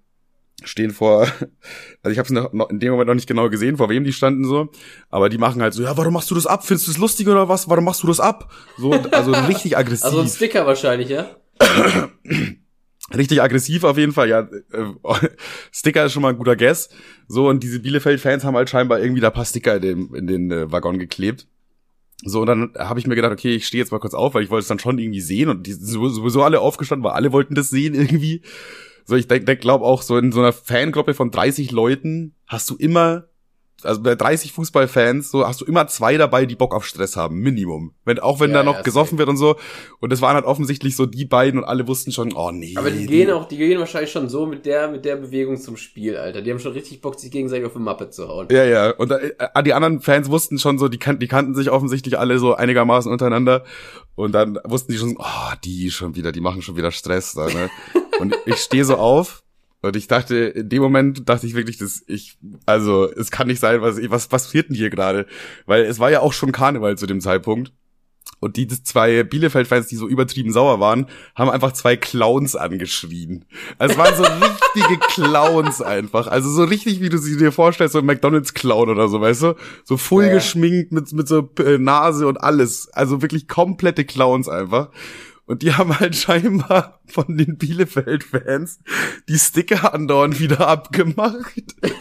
stehen 0.64 0.90
vor, 0.90 1.22
also 2.02 2.12
ich 2.12 2.18
habe 2.18 2.26
es 2.26 2.30
noch 2.30 2.70
in 2.70 2.78
dem 2.78 2.92
Moment 2.92 3.08
noch 3.08 3.14
nicht 3.14 3.28
genau 3.28 3.48
gesehen, 3.48 3.76
vor 3.76 3.88
wem 3.88 4.04
die 4.04 4.12
standen 4.12 4.44
so, 4.44 4.70
aber 5.10 5.28
die 5.28 5.38
machen 5.38 5.62
halt 5.62 5.74
so, 5.74 5.82
ja, 5.82 5.96
warum 5.96 6.14
machst 6.14 6.30
du 6.30 6.34
das 6.34 6.46
ab? 6.46 6.64
Findest 6.64 6.86
du 6.88 6.92
das 6.92 6.98
lustig 6.98 7.28
oder 7.28 7.48
was? 7.48 7.68
Warum 7.68 7.84
machst 7.84 8.02
du 8.02 8.06
das 8.06 8.20
ab? 8.20 8.52
So, 8.78 8.92
also 8.92 9.32
richtig 9.48 9.76
aggressiv. 9.76 10.04
Also 10.04 10.20
ein 10.20 10.28
Sticker 10.28 10.66
wahrscheinlich, 10.66 11.08
ja? 11.08 11.30
richtig 13.14 13.42
aggressiv 13.42 13.84
auf 13.84 13.98
jeden 13.98 14.12
Fall, 14.12 14.28
ja. 14.28 14.40
Äh, 14.40 15.28
Sticker 15.72 16.06
ist 16.06 16.12
schon 16.12 16.22
mal 16.22 16.30
ein 16.30 16.38
guter 16.38 16.56
Guess. 16.56 16.90
So, 17.28 17.48
und 17.48 17.62
diese 17.62 17.80
Bielefeld-Fans 17.80 18.44
haben 18.44 18.56
halt 18.56 18.70
scheinbar 18.70 19.00
irgendwie 19.00 19.20
da 19.20 19.30
paar 19.30 19.44
Sticker 19.44 19.76
in 19.76 19.82
den, 19.82 20.14
in 20.14 20.26
den 20.26 20.50
äh, 20.50 20.72
Waggon 20.72 20.98
geklebt. 20.98 21.46
So, 22.24 22.40
und 22.40 22.46
dann 22.46 22.72
habe 22.78 23.00
ich 23.00 23.06
mir 23.06 23.16
gedacht, 23.16 23.32
okay, 23.32 23.54
ich 23.54 23.66
stehe 23.66 23.82
jetzt 23.82 23.90
mal 23.90 23.98
kurz 23.98 24.14
auf, 24.14 24.34
weil 24.34 24.44
ich 24.44 24.50
wollte 24.50 24.62
es 24.62 24.68
dann 24.68 24.78
schon 24.78 24.98
irgendwie 24.98 25.20
sehen 25.20 25.48
und 25.48 25.66
die 25.66 25.72
sowieso 25.72 26.42
alle 26.42 26.60
aufgestanden, 26.60 27.04
weil 27.04 27.12
alle 27.12 27.32
wollten 27.32 27.54
das 27.54 27.70
sehen 27.70 27.94
irgendwie. 27.94 28.42
So, 29.04 29.16
ich 29.16 29.26
denk, 29.26 29.46
denk, 29.46 29.60
glaube 29.60 29.84
auch, 29.84 30.02
so 30.02 30.16
in 30.16 30.30
so 30.30 30.40
einer 30.40 30.52
Fangruppe 30.52 31.14
von 31.14 31.32
30 31.32 31.72
Leuten 31.72 32.34
hast 32.46 32.70
du 32.70 32.76
immer 32.76 33.24
also 33.84 34.02
bei 34.02 34.14
30 34.14 34.52
Fußballfans, 34.52 35.30
so 35.30 35.46
hast 35.46 35.60
du 35.60 35.64
immer 35.64 35.86
zwei 35.86 36.16
dabei, 36.16 36.46
die 36.46 36.56
Bock 36.56 36.74
auf 36.74 36.86
Stress 36.86 37.16
haben, 37.16 37.40
Minimum. 37.40 37.92
Wenn, 38.04 38.18
auch 38.18 38.40
wenn 38.40 38.50
Ja, 38.50 38.58
da 38.58 38.62
noch 38.62 38.76
ja, 38.76 38.82
gesoffen 38.82 39.18
wird 39.18 39.28
und 39.28 39.36
so. 39.36 39.56
Und 40.00 40.10
das 40.12 40.20
waren 40.20 40.34
halt 40.34 40.44
offensichtlich 40.44 40.96
so 40.96 41.06
die 41.06 41.24
beiden 41.24 41.60
und 41.60 41.66
alle 41.66 41.86
wussten 41.86 42.12
schon, 42.12 42.32
oh 42.32 42.50
nee. 42.50 42.74
Aber 42.76 42.90
die 42.90 43.06
gehen 43.06 43.30
auch, 43.30 43.46
die 43.46 43.56
gehen 43.56 43.78
wahrscheinlich 43.78 44.10
schon 44.10 44.28
so 44.28 44.46
mit 44.46 44.66
der, 44.66 44.88
mit 44.88 45.04
der 45.04 45.16
Bewegung 45.16 45.56
zum 45.56 45.76
Spiel, 45.76 46.16
Alter. 46.16 46.42
Die 46.42 46.50
haben 46.50 46.58
schon 46.58 46.72
richtig 46.72 47.00
Bock, 47.00 47.18
sich 47.18 47.30
gegenseitig 47.30 47.66
auf 47.66 47.72
die 47.72 47.78
Mappe 47.78 48.10
zu 48.10 48.28
hauen. 48.28 48.48
Ja, 48.50 48.64
ja. 48.64 48.90
Und 48.90 49.10
äh, 49.10 49.32
die 49.64 49.74
anderen 49.74 50.00
Fans 50.00 50.30
wussten 50.30 50.58
schon 50.58 50.78
so, 50.78 50.88
die, 50.88 50.98
kan 50.98 51.18
die 51.18 51.28
kannten 51.28 51.54
sich 51.54 51.70
offensichtlich 51.70 52.18
alle 52.18 52.38
so 52.38 52.54
einigermaßen 52.54 53.10
untereinander. 53.10 53.64
Und 54.14 54.32
dann 54.32 54.58
wussten 54.64 54.92
die 54.92 54.98
schon, 54.98 55.16
oh, 55.18 55.54
die 55.64 55.90
schon 55.90 56.14
wieder, 56.16 56.32
die 56.32 56.40
machen 56.40 56.62
schon 56.62 56.76
wieder 56.76 56.90
Stress 56.90 57.32
da, 57.32 57.46
ne? 57.46 57.70
und 58.20 58.36
ich 58.46 58.56
stehe 58.56 58.84
so 58.84 58.96
auf 58.96 59.42
und 59.82 59.96
ich 59.96 60.06
dachte, 60.06 60.36
in 60.36 60.68
dem 60.68 60.80
Moment 60.80 61.28
dachte 61.28 61.46
ich 61.46 61.54
wirklich, 61.54 61.76
dass 61.76 62.02
ich, 62.06 62.38
also 62.66 63.10
es 63.10 63.32
kann 63.32 63.48
nicht 63.48 63.58
sein, 63.58 63.82
was, 63.82 63.98
was, 64.10 64.28
passiert 64.28 64.68
denn 64.68 64.76
hier 64.76 64.90
gerade? 64.90 65.26
Weil 65.66 65.82
es 65.82 65.98
war 65.98 66.10
ja 66.10 66.20
auch 66.20 66.32
schon 66.32 66.52
Karneval 66.52 66.96
zu 66.96 67.06
dem 67.06 67.20
Zeitpunkt. 67.20 67.72
Und 68.38 68.56
die 68.56 68.66
zwei 68.66 69.22
Bielefeld-Fans, 69.22 69.86
die 69.86 69.96
so 69.96 70.08
übertrieben 70.08 70.52
sauer 70.52 70.80
waren, 70.80 71.06
haben 71.36 71.50
einfach 71.50 71.72
zwei 71.72 71.96
Clowns 71.96 72.56
angeschrien. 72.56 73.44
Also 73.78 73.92
es 73.92 73.98
waren 73.98 74.16
so 74.16 74.24
richtige 74.24 74.98
Clowns 75.08 75.80
einfach. 75.80 76.26
Also 76.26 76.50
so 76.50 76.64
richtig, 76.64 77.00
wie 77.00 77.08
du 77.08 77.18
sie 77.18 77.36
dir 77.36 77.52
vorstellst, 77.52 77.92
so 77.92 78.00
ein 78.00 78.06
McDonalds-Clown 78.06 78.88
oder 78.88 79.08
so, 79.08 79.20
weißt 79.20 79.42
du? 79.42 79.54
So 79.84 79.96
voll 79.96 80.26
Ja. 80.26 80.34
geschminkt 80.34 80.90
mit, 80.90 81.12
mit 81.12 81.28
so 81.28 81.50
äh, 81.58 81.78
Nase 81.78 82.26
und 82.26 82.40
alles. 82.40 82.88
Also 82.92 83.22
wirklich 83.22 83.46
komplette 83.46 84.04
Clowns 84.04 84.48
einfach. 84.48 84.90
Und 85.46 85.62
die 85.62 85.74
haben 85.74 85.98
halt 85.98 86.16
scheinbar 86.16 87.00
von 87.06 87.36
den 87.36 87.58
Bielefeld-Fans 87.58 88.80
die 89.28 89.38
Sticker 89.38 89.92
andauernd 89.92 90.40
wieder 90.40 90.68
abgemacht. 90.68 91.64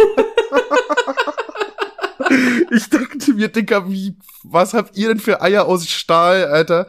Ich 2.71 2.89
dachte 2.89 3.33
mir, 3.33 3.49
Dicker, 3.49 3.89
wie, 3.91 4.15
was 4.43 4.73
habt 4.73 4.95
ihr 4.95 5.09
denn 5.09 5.19
für 5.19 5.41
Eier 5.41 5.65
aus 5.65 5.87
Stahl, 5.89 6.45
Alter? 6.45 6.87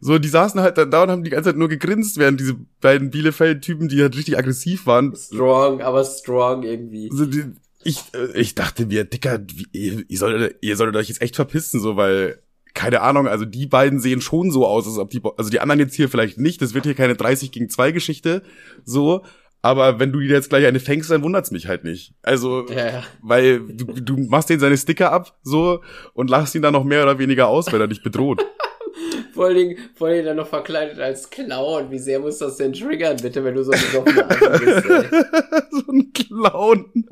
So, 0.00 0.18
die 0.18 0.28
saßen 0.28 0.60
halt 0.60 0.78
dann 0.78 0.92
da 0.92 1.02
und 1.02 1.10
haben 1.10 1.24
die 1.24 1.30
ganze 1.30 1.50
Zeit 1.50 1.56
nur 1.56 1.68
gegrinst, 1.68 2.18
während 2.18 2.38
diese 2.38 2.54
beiden 2.80 3.10
Bielefeld-Typen, 3.10 3.88
die 3.88 4.00
halt 4.00 4.16
richtig 4.16 4.38
aggressiv 4.38 4.86
waren. 4.86 5.14
Strong, 5.16 5.82
aber 5.82 6.04
strong 6.04 6.62
irgendwie. 6.62 7.10
So, 7.12 7.26
die, 7.26 7.46
ich, 7.82 8.04
äh, 8.14 8.38
ich 8.38 8.54
dachte 8.54 8.86
mir, 8.86 9.04
Dicker, 9.04 9.40
wie, 9.52 9.66
ihr, 9.72 10.04
ihr, 10.08 10.18
solltet, 10.18 10.58
ihr 10.60 10.76
solltet 10.76 10.96
euch 10.96 11.08
jetzt 11.08 11.22
echt 11.22 11.34
verpissen, 11.34 11.80
so, 11.80 11.96
weil, 11.96 12.40
keine 12.78 13.00
Ahnung, 13.00 13.26
also 13.26 13.44
die 13.44 13.66
beiden 13.66 13.98
sehen 13.98 14.20
schon 14.20 14.52
so 14.52 14.64
aus, 14.64 14.86
als 14.86 14.98
ob 14.98 15.10
die, 15.10 15.20
also 15.36 15.50
die 15.50 15.58
anderen 15.58 15.80
jetzt 15.80 15.96
hier 15.96 16.08
vielleicht 16.08 16.38
nicht, 16.38 16.62
das 16.62 16.74
wird 16.74 16.84
hier 16.84 16.94
keine 16.94 17.16
30 17.16 17.50
gegen 17.50 17.68
2 17.68 17.90
Geschichte, 17.90 18.42
so, 18.84 19.24
aber 19.62 19.98
wenn 19.98 20.12
du 20.12 20.20
dir 20.20 20.28
jetzt 20.28 20.48
gleich 20.48 20.64
eine 20.64 20.78
fängst, 20.78 21.10
dann 21.10 21.24
wundert's 21.24 21.50
mich 21.50 21.66
halt 21.66 21.82
nicht. 21.82 22.14
Also, 22.22 22.68
Ja, 22.68 23.02
weil 23.20 23.58
du, 23.66 23.86
du 23.86 24.16
machst 24.16 24.48
den 24.48 24.60
seine 24.60 24.76
Sticker 24.76 25.10
ab, 25.10 25.36
so, 25.42 25.82
und 26.14 26.30
lachst 26.30 26.54
ihn 26.54 26.62
dann 26.62 26.72
noch 26.72 26.84
mehr 26.84 27.02
oder 27.02 27.18
weniger 27.18 27.48
aus, 27.48 27.72
wenn 27.72 27.80
er 27.80 27.88
dich 27.88 28.04
bedroht. 28.04 28.46
Vor 29.34 29.46
allen 29.46 29.56
Dingen, 29.56 29.78
vor 29.94 30.08
allen 30.08 30.16
Dingen 30.16 30.26
dann 30.26 30.36
noch 30.38 30.48
verkleidet 30.48 30.98
als 30.98 31.30
Clown. 31.30 31.92
Wie 31.92 31.98
sehr 31.98 32.18
muss 32.18 32.38
das 32.38 32.56
denn 32.56 32.72
triggern, 32.72 33.16
bitte, 33.22 33.44
wenn 33.44 33.54
du 33.54 33.62
so 33.62 33.70
ein 33.70 33.80
bist, 33.80 34.86
ey. 34.86 35.04
so 35.70 35.92
ein 35.92 36.12
Clown 36.12 37.06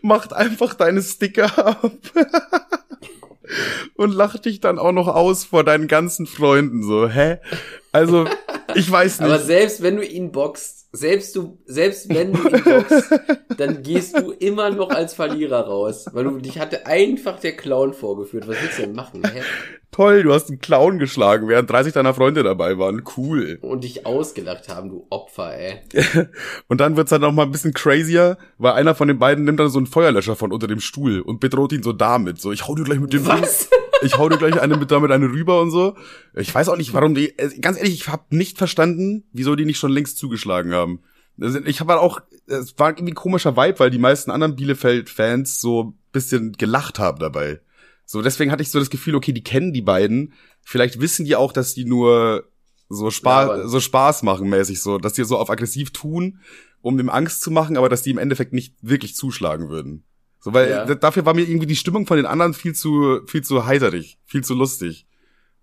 macht 0.00 0.32
einfach 0.32 0.74
deine 0.74 1.02
Sticker 1.02 1.58
ab. 1.58 1.90
Und 3.94 4.14
lacht 4.14 4.44
dich 4.44 4.60
dann 4.60 4.78
auch 4.78 4.92
noch 4.92 5.08
aus 5.08 5.44
vor 5.44 5.64
deinen 5.64 5.88
ganzen 5.88 6.26
Freunden, 6.26 6.82
so, 6.82 7.08
hä? 7.08 7.38
Also, 7.92 8.26
ich 8.74 8.90
weiß 8.90 9.20
Aber 9.20 9.34
nicht. 9.34 9.46
selbst 9.46 9.82
wenn 9.82 9.96
du 9.96 10.04
ihn 10.04 10.32
boxt, 10.32 10.88
selbst 10.92 11.34
du, 11.34 11.58
selbst 11.66 12.08
wenn 12.08 12.32
du 12.32 12.48
ihn 12.48 12.64
boxt, 12.64 13.10
dann 13.58 13.82
gehst 13.82 14.18
du 14.18 14.30
immer 14.30 14.70
noch 14.70 14.90
als 14.90 15.14
Verlierer 15.14 15.66
raus. 15.66 16.06
Weil 16.12 16.24
du, 16.24 16.38
dich 16.38 16.58
hatte 16.58 16.86
einfach 16.86 17.40
der 17.40 17.52
Clown 17.56 17.94
vorgeführt. 17.94 18.46
Was 18.46 18.56
willst 18.62 18.78
du 18.78 18.82
denn 18.82 18.94
machen, 18.94 19.22
hä? 19.24 19.42
Toll, 19.90 20.24
du 20.24 20.32
hast 20.32 20.48
einen 20.48 20.58
Clown 20.58 20.98
geschlagen, 20.98 21.46
während 21.48 21.70
30 21.70 21.92
deiner 21.92 22.14
Freunde 22.14 22.42
dabei 22.42 22.78
waren. 22.78 23.02
Cool. 23.16 23.58
Und 23.60 23.84
dich 23.84 24.06
ausgelacht 24.06 24.68
haben, 24.68 24.88
du 24.88 25.06
Opfer, 25.08 25.56
ey. 25.56 25.80
Und 26.68 26.80
dann 26.80 26.96
wird's 26.96 27.10
dann 27.10 27.20
noch 27.20 27.32
mal 27.32 27.44
ein 27.44 27.52
bisschen 27.52 27.74
crazier, 27.74 28.36
weil 28.58 28.72
einer 28.72 28.96
von 28.96 29.06
den 29.06 29.20
beiden 29.20 29.44
nimmt 29.44 29.60
dann 29.60 29.68
so 29.68 29.78
einen 29.78 29.86
Feuerlöscher 29.86 30.34
von 30.34 30.52
unter 30.52 30.66
dem 30.66 30.80
Stuhl 30.80 31.20
und 31.20 31.38
bedroht 31.38 31.72
ihn 31.72 31.84
so 31.84 31.92
damit. 31.92 32.40
So, 32.40 32.50
ich 32.50 32.66
hau 32.66 32.74
dir 32.74 32.82
gleich 32.82 32.98
mit 32.98 33.12
dem 33.12 33.24
Was? 33.26 33.68
ich 34.04 34.18
hau 34.18 34.28
dir 34.28 34.38
gleich 34.38 34.60
eine 34.60 34.76
mit 34.76 34.90
damit 34.90 35.10
eine 35.10 35.26
rüber 35.26 35.60
und 35.60 35.70
so. 35.70 35.96
Ich 36.34 36.54
weiß 36.54 36.68
auch 36.68 36.76
nicht, 36.76 36.92
warum 36.94 37.14
die, 37.14 37.38
äh, 37.38 37.58
ganz 37.58 37.78
ehrlich, 37.78 37.94
ich 37.94 38.08
habe 38.08 38.24
nicht 38.30 38.58
verstanden, 38.58 39.24
wieso 39.32 39.56
die 39.56 39.64
nicht 39.64 39.78
schon 39.78 39.92
längst 39.92 40.18
zugeschlagen 40.18 40.72
haben. 40.72 41.00
Also 41.40 41.60
Ich 41.64 41.80
habe 41.80 41.92
halt 41.92 42.02
auch, 42.02 42.20
es 42.46 42.78
war 42.78 42.90
irgendwie 42.90 43.12
ein 43.12 43.16
komischer 43.16 43.56
Vibe, 43.56 43.78
weil 43.80 43.90
die 43.90 43.98
meisten 43.98 44.30
anderen 44.30 44.56
Bielefeld-Fans 44.56 45.60
so 45.60 45.84
ein 45.84 45.98
bisschen 46.12 46.52
gelacht 46.52 46.98
haben 46.98 47.18
dabei. 47.18 47.60
So, 48.06 48.22
deswegen 48.22 48.52
hatte 48.52 48.62
ich 48.62 48.70
so 48.70 48.78
das 48.78 48.90
Gefühl, 48.90 49.14
okay, 49.14 49.32
die 49.32 49.42
kennen 49.42 49.72
die 49.72 49.82
beiden. 49.82 50.34
Vielleicht 50.62 51.00
wissen 51.00 51.24
die 51.24 51.36
auch, 51.36 51.52
dass 51.52 51.74
die 51.74 51.84
nur 51.84 52.44
so 52.88 53.10
Spaß, 53.10 53.48
Labern. 53.48 53.68
so 53.68 53.80
Spaß 53.80 54.22
machen 54.22 54.48
mäßig 54.48 54.80
so, 54.80 54.98
dass 54.98 55.14
die 55.14 55.24
so 55.24 55.38
auf 55.38 55.50
aggressiv 55.50 55.90
tun, 55.90 56.38
um 56.82 56.98
dem 56.98 57.08
Angst 57.08 57.40
zu 57.40 57.50
machen, 57.50 57.76
aber 57.76 57.88
dass 57.88 58.02
die 58.02 58.10
im 58.10 58.18
Endeffekt 58.18 58.52
nicht 58.52 58.74
wirklich 58.82 59.16
zuschlagen 59.16 59.70
würden. 59.70 60.04
So, 60.44 60.52
weil 60.52 60.68
Ja. 60.68 60.94
dafür 60.94 61.24
war 61.24 61.32
mir 61.32 61.48
irgendwie 61.48 61.66
die 61.66 61.74
Stimmung 61.74 62.06
von 62.06 62.18
den 62.18 62.26
anderen 62.26 62.52
viel 62.52 62.74
zu, 62.74 63.20
viel 63.26 63.42
zu 63.42 63.64
heiterig, 63.64 64.18
viel 64.26 64.44
zu 64.44 64.52
lustig. 64.54 65.06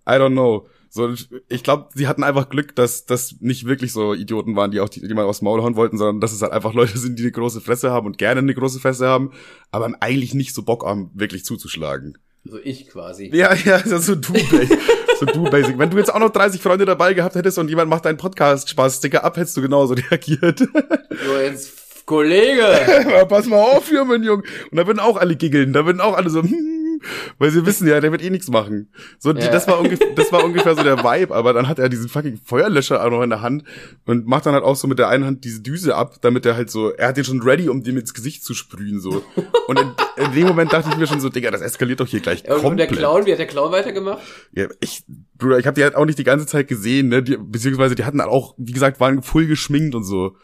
I 0.09 0.13
don't 0.13 0.31
know. 0.31 0.67
So, 0.89 1.13
ich- 1.49 1.61
glaube, 1.63 1.89
sie 1.93 2.07
hatten 2.07 2.23
einfach 2.23 2.49
Glück, 2.49 2.75
dass 2.75 3.05
das 3.05 3.35
nicht 3.41 3.65
wirklich 3.67 3.93
so 3.93 4.15
Idioten 4.15 4.55
waren, 4.55 4.71
die 4.71 4.79
auch 4.79 4.89
die, 4.89 5.07
die 5.07 5.13
mal 5.13 5.25
aufs 5.25 5.43
Maul 5.43 5.61
hauen 5.61 5.75
wollten, 5.75 5.99
sondern 5.99 6.19
dass 6.19 6.33
es 6.33 6.41
halt 6.41 6.51
einfach 6.51 6.73
Leute 6.73 6.97
sind, 6.97 7.19
die 7.19 7.23
eine 7.23 7.31
große 7.31 7.61
Fresse 7.61 7.91
haben 7.91 8.07
und 8.07 8.17
gerne 8.17 8.39
eine 8.39 8.55
große 8.55 8.79
Fresse 8.79 9.07
haben, 9.07 9.31
aber 9.69 9.87
eigentlich 9.99 10.33
nicht 10.33 10.55
so 10.55 10.63
Bock 10.63 10.83
haben, 10.83 11.11
wirklich 11.13 11.45
zuzuschlagen. 11.45 12.17
So 12.43 12.57
ich 12.57 12.89
quasi. 12.89 13.29
Ja, 13.31 13.53
ja, 13.65 13.79
so 13.99 14.15
du, 14.15 14.33
basic. 14.33 14.79
so 15.19 15.27
du, 15.27 15.43
basic. 15.43 15.77
Wenn 15.77 15.91
du 15.91 15.97
jetzt 15.99 16.11
auch 16.11 16.19
noch 16.19 16.31
30 16.31 16.59
Freunde 16.59 16.85
dabei 16.85 17.13
gehabt 17.13 17.35
hättest 17.35 17.59
und 17.59 17.69
jemand 17.69 17.87
macht 17.91 18.05
deinen 18.05 18.17
Podcast-Spaß-Sticker 18.17 19.23
ab, 19.23 19.37
hättest 19.37 19.55
du 19.57 19.61
genauso 19.61 19.93
reagiert. 19.93 20.57
So 20.59 21.37
jetzt, 21.39 21.71
Kollege! 22.11 23.25
Pass 23.29 23.45
mal 23.47 23.55
auf 23.57 23.87
hier, 23.87 24.03
mein 24.03 24.21
Junge. 24.23 24.43
Und 24.69 24.77
da 24.77 24.85
würden 24.85 24.99
auch 24.99 25.15
alle 25.15 25.37
giggeln, 25.37 25.71
da 25.71 25.85
würden 25.85 26.01
auch 26.01 26.17
alle 26.17 26.29
so, 26.29 26.43
hm, 26.43 27.01
weil 27.39 27.51
sie 27.51 27.65
wissen 27.65 27.87
ja, 27.87 28.01
der 28.01 28.11
wird 28.11 28.21
eh 28.21 28.29
nichts 28.29 28.49
machen. 28.49 28.89
So, 29.17 29.31
Ja. 29.31 29.49
das 29.49 29.65
war 29.67 29.79
ungefähr, 29.79 30.07
das 30.15 30.29
war 30.33 30.43
ungefähr 30.43 30.75
so 30.75 30.83
der 30.83 30.97
Vibe, 30.99 31.33
aber 31.33 31.53
dann 31.53 31.69
hat 31.69 31.79
er 31.79 31.87
diesen 31.87 32.09
fucking 32.09 32.37
Feuerlöscher 32.43 33.01
auch 33.03 33.09
noch 33.09 33.21
in 33.23 33.29
der 33.29 33.41
Hand 33.41 33.63
und 34.05 34.27
macht 34.27 34.45
dann 34.45 34.53
halt 34.53 34.65
auch 34.65 34.75
so 34.75 34.87
mit 34.89 34.99
der 34.99 35.07
einen 35.07 35.23
Hand 35.25 35.45
diese 35.45 35.61
Düse 35.61 35.95
ab, 35.95 36.15
damit 36.21 36.45
er 36.45 36.55
halt 36.57 36.69
so, 36.69 36.91
er 36.91 37.07
hat 37.07 37.17
den 37.17 37.23
schon 37.23 37.41
ready, 37.41 37.69
um 37.69 37.81
dem 37.81 37.95
ins 37.97 38.13
Gesicht 38.13 38.43
zu 38.43 38.53
sprühen, 38.53 38.99
so. 38.99 39.23
Und 39.67 39.79
in, 39.79 39.91
in 40.25 40.31
dem 40.33 40.47
Moment 40.47 40.73
dachte 40.73 40.89
ich 40.91 40.97
mir 40.97 41.07
schon 41.07 41.21
so, 41.21 41.29
Digga, 41.29 41.49
das 41.49 41.61
eskaliert 41.61 42.01
doch 42.01 42.07
hier 42.07 42.19
gleich 42.19 42.43
Ja, 42.43 42.55
Und 42.55 42.75
der. 42.77 42.87
Clown, 42.87 43.25
wie 43.25 43.31
hat 43.31 43.39
der 43.39 43.47
Clown 43.47 43.71
weitergemacht? 43.71 44.19
Ja, 44.53 44.67
ich, 44.81 45.03
Bruder, 45.37 45.59
ich 45.59 45.65
habe 45.65 45.75
die 45.75 45.83
halt 45.83 45.95
auch 45.95 46.05
nicht 46.05 46.19
die 46.19 46.25
ganze 46.25 46.45
Zeit 46.45 46.67
gesehen, 46.67 47.07
ne? 47.07 47.23
Die, 47.23 47.37
beziehungsweise 47.37 47.95
die 47.95 48.03
hatten 48.03 48.19
halt 48.21 48.29
auch, 48.29 48.53
wie 48.57 48.73
gesagt, 48.73 48.99
waren 48.99 49.23
full 49.23 49.47
geschminkt 49.47 49.95
und 49.95 50.03
so. 50.03 50.35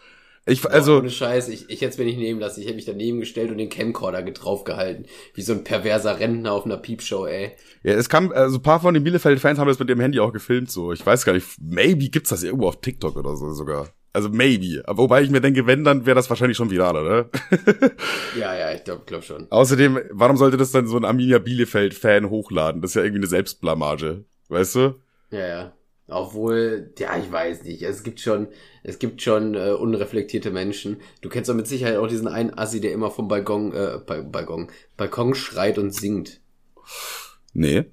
Ich, 0.48 0.64
Oh, 0.66 0.70
also, 0.70 0.98
ohne 0.98 1.10
Scheiß, 1.10 1.50
ich, 1.50 1.70
ich 1.70 1.82
hätte 1.82 1.92
es 1.92 1.98
mir 1.98 2.06
nicht 2.06 2.18
nehmen 2.18 2.40
lassen. 2.40 2.62
Ich 2.62 2.68
hätte 2.68 2.78
mich 2.78 2.86
daneben 2.86 3.20
gestellt 3.20 3.52
und 3.52 3.58
den 3.58 3.70
Camcorder 3.70 4.24
draufgehalten. 4.24 5.06
Wie 5.34 5.42
so 5.42 5.54
ein 5.54 5.64
perverser 5.64 6.20
Rentner 6.20 6.54
auf 6.54 6.66
einer 6.66 6.78
Piepshow, 6.78 7.26
ey. 7.26 7.52
ja, 7.84 7.94
es 7.94 8.10
kam, 8.10 8.32
also 8.32 8.58
ein 8.58 8.62
paar 8.64 8.80
von 8.80 8.94
den 8.94 9.04
Bielefeld-Fans 9.04 9.60
haben 9.60 9.68
das 9.68 9.80
mit 9.80 9.90
dem 9.90 10.00
Handy 10.00 10.20
auch 10.20 10.32
gefilmt, 10.34 10.72
so. 10.72 10.94
Ich 10.94 11.06
weiß 11.06 11.26
gar 11.26 11.34
nicht, 11.34 11.48
maybe 11.62 12.10
gibt's 12.10 12.30
das 12.30 12.44
irgendwo 12.44 12.68
auf 12.68 12.82
TikTok 12.82 13.18
oder 13.18 13.36
so 13.36 13.52
sogar. 13.52 13.90
Also 14.14 14.30
maybe. 14.30 14.82
Aber 14.88 15.04
wobei 15.04 15.22
ich 15.22 15.30
mir 15.30 15.42
denke, 15.42 15.68
wenn, 15.68 15.84
dann 15.84 16.06
wäre 16.06 16.16
das 16.16 16.30
wahrscheinlich 16.30 16.58
schon 16.58 16.72
viraler, 16.72 17.04
ne? 17.04 17.30
Ja, 18.40 18.56
ja, 18.56 18.72
ich 18.74 18.84
glaube 18.84 19.04
glaub 19.06 19.24
schon. 19.24 19.46
Außerdem, 19.52 20.00
warum 20.12 20.38
sollte 20.38 20.58
das 20.58 20.72
dann 20.72 20.88
so 20.88 20.98
ein 20.98 21.06
Arminia 21.06 21.40
Bielefeld-Fan 21.40 22.30
hochladen? 22.30 22.82
Das 22.82 22.92
ist 22.92 22.96
ja 22.96 23.04
irgendwie 23.04 23.20
eine 23.20 23.28
Selbstblamage. 23.28 24.26
Weißt 24.50 24.76
du? 24.76 24.96
Ja, 25.30 25.48
ja. 25.48 25.74
Obwohl, 26.10 26.94
ja, 26.98 27.18
ich 27.18 27.30
weiß 27.30 27.64
nicht. 27.64 27.82
Es 27.82 28.02
gibt 28.02 28.22
schon, 28.22 28.48
es 28.84 28.98
gibt 28.98 29.22
schon 29.22 29.56
äh, 29.56 29.72
unreflektierte 29.72 30.52
Menschen. 30.52 31.02
Du 31.22 31.28
kennst 31.28 31.50
doch 31.50 31.54
mit 31.54 31.68
Sicherheit 31.68 31.98
auch 31.98 32.08
diesen 32.08 32.30
einen 32.30 32.58
Assi, 32.58 32.80
der 32.80 32.94
immer 32.94 33.12
vom 33.12 33.28
Balkon, 33.28 33.74
äh, 33.74 34.00
Ba- 34.06 34.22
Balkon, 34.22 34.70
Balkon 34.96 35.36
schreit 35.36 35.78
und 35.78 35.94
singt. 35.94 36.40
Nee. 37.54 37.86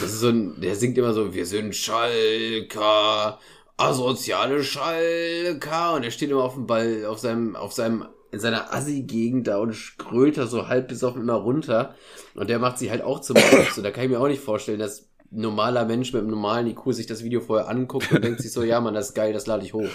Das 0.00 0.12
ist 0.12 0.20
so 0.20 0.28
ein, 0.28 0.60
der 0.60 0.76
singt 0.76 0.98
immer 0.98 1.14
so, 1.14 1.32
wir 1.32 1.46
sind 1.46 1.74
Schalker, 1.74 3.40
asoziale 3.78 4.62
Schalker. 4.62 5.94
Und 5.94 6.02
er 6.02 6.10
steht 6.10 6.30
immer 6.30 6.44
auf 6.44 6.54
dem 6.54 6.66
Ball, 6.66 7.06
auf 7.06 7.18
seinem, 7.18 7.56
auf 7.56 7.72
seinem, 7.72 8.06
in 8.32 8.38
seiner 8.38 8.74
Assi-Gegend 8.74 9.46
da 9.46 9.56
und 9.56 9.74
grölt 9.96 10.36
da 10.36 10.46
so 10.46 10.68
halb 10.68 10.88
besoffen 10.88 11.22
immer 11.22 11.34
runter. 11.34 11.94
Und 12.34 12.50
der 12.50 12.58
macht 12.58 12.76
sich 12.78 12.90
halt 12.90 13.00
auch 13.00 13.20
zum 13.20 13.36
Kopf. 13.36 13.72
So, 13.72 13.80
da 13.80 13.90
kann 13.90 14.04
ich 14.04 14.10
mir 14.10 14.20
auch 14.20 14.28
nicht 14.28 14.42
vorstellen, 14.42 14.78
dass 14.78 15.05
normaler 15.30 15.84
Mensch 15.84 16.12
mit 16.12 16.22
einem 16.22 16.30
normalen 16.30 16.66
IQ 16.66 16.92
sich 16.92 17.06
das 17.06 17.22
Video 17.22 17.40
vorher 17.40 17.68
anguckt 17.68 18.10
und 18.12 18.24
denkt 18.24 18.40
sich 18.40 18.52
so, 18.52 18.62
ja, 18.62 18.80
Mann, 18.80 18.94
das 18.94 19.08
ist 19.08 19.14
geil, 19.14 19.32
das 19.32 19.46
lade 19.46 19.64
ich 19.64 19.74
hoch. 19.74 19.88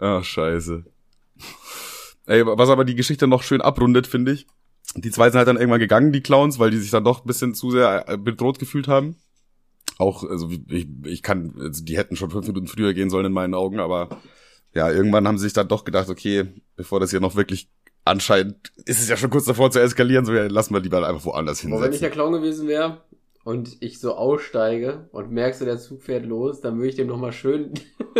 Ach, 0.00 0.24
scheiße. 0.24 0.84
Ey, 2.26 2.44
was 2.44 2.68
aber 2.68 2.84
die 2.84 2.94
Geschichte 2.94 3.26
noch 3.26 3.42
schön 3.42 3.60
abrundet, 3.60 4.06
finde 4.06 4.32
ich. 4.32 4.46
Die 4.96 5.10
zwei 5.10 5.30
sind 5.30 5.38
halt 5.38 5.48
dann 5.48 5.56
irgendwann 5.56 5.80
gegangen, 5.80 6.12
die 6.12 6.22
Clowns, 6.22 6.58
weil 6.58 6.70
die 6.70 6.78
sich 6.78 6.90
dann 6.90 7.04
doch 7.04 7.22
ein 7.22 7.26
bisschen 7.26 7.54
zu 7.54 7.70
sehr 7.70 8.08
äh, 8.08 8.16
bedroht 8.16 8.58
gefühlt 8.58 8.88
haben. 8.88 9.16
Auch, 9.98 10.24
also 10.24 10.50
ich, 10.68 10.86
ich 11.04 11.22
kann, 11.22 11.54
also 11.58 11.84
die 11.84 11.96
hätten 11.96 12.16
schon 12.16 12.30
fünf 12.30 12.46
Minuten 12.46 12.68
früher 12.68 12.94
gehen 12.94 13.10
sollen 13.10 13.26
in 13.26 13.32
meinen 13.32 13.54
Augen, 13.54 13.80
aber 13.80 14.08
ja, 14.74 14.90
irgendwann 14.90 15.26
haben 15.26 15.38
sie 15.38 15.44
sich 15.44 15.52
dann 15.52 15.68
doch 15.68 15.84
gedacht, 15.84 16.08
okay, 16.08 16.46
bevor 16.76 17.00
das 17.00 17.10
hier 17.10 17.20
noch 17.20 17.34
wirklich 17.34 17.68
anscheinend 18.04 18.72
ist 18.86 19.00
es 19.00 19.08
ja 19.08 19.16
schon 19.16 19.30
kurz 19.30 19.44
davor 19.44 19.70
zu 19.70 19.80
eskalieren, 19.80 20.24
so 20.24 20.32
ja, 20.32 20.46
lassen 20.46 20.74
wir 20.74 20.80
lieber 20.80 21.06
einfach 21.06 21.24
woanders 21.24 21.64
Aber 21.64 21.82
wenn 21.82 21.92
ich 21.92 22.00
der 22.00 22.10
Clown 22.10 22.32
gewesen 22.32 22.68
wäre 22.68 23.02
und 23.48 23.78
ich 23.80 23.98
so 23.98 24.14
aussteige 24.14 25.08
und 25.10 25.30
merkst 25.32 25.62
du, 25.62 25.64
der 25.64 25.78
Zug 25.78 26.02
fährt 26.02 26.26
los, 26.26 26.60
dann 26.60 26.76
würde 26.76 26.88
ich 26.90 26.96
dem 26.96 27.06
nochmal 27.06 27.32
schön 27.32 27.72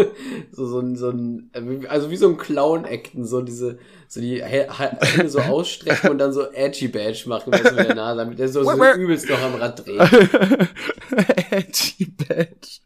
so, 0.50 0.66
so 0.66 0.80
ein, 0.80 0.96
so 0.96 1.10
ein, 1.10 1.50
also 1.90 2.10
wie 2.10 2.16
so 2.16 2.30
ein 2.30 2.38
Clown-Acten, 2.38 3.26
so 3.26 3.42
diese, 3.42 3.78
so 4.08 4.22
die 4.22 4.42
Hä- 4.42 4.70
Hä- 4.70 5.04
Hände 5.04 5.28
so 5.28 5.40
ausstrecken 5.40 6.12
und 6.12 6.16
dann 6.16 6.32
so 6.32 6.50
Edgy 6.50 6.88
Badge 6.88 7.24
machen 7.26 7.50
mit 7.50 7.62
so 7.62 7.74
mit 7.74 7.86
der 7.88 7.94
Nase, 7.94 8.16
damit 8.20 8.38
der 8.38 8.48
so, 8.48 8.62
so 8.64 8.70
übelst 8.96 9.28
noch 9.28 9.42
am 9.42 9.56
Rad 9.56 9.86
dreht. 9.86 10.00
Edgy 11.50 12.06
Badge. 12.06 12.80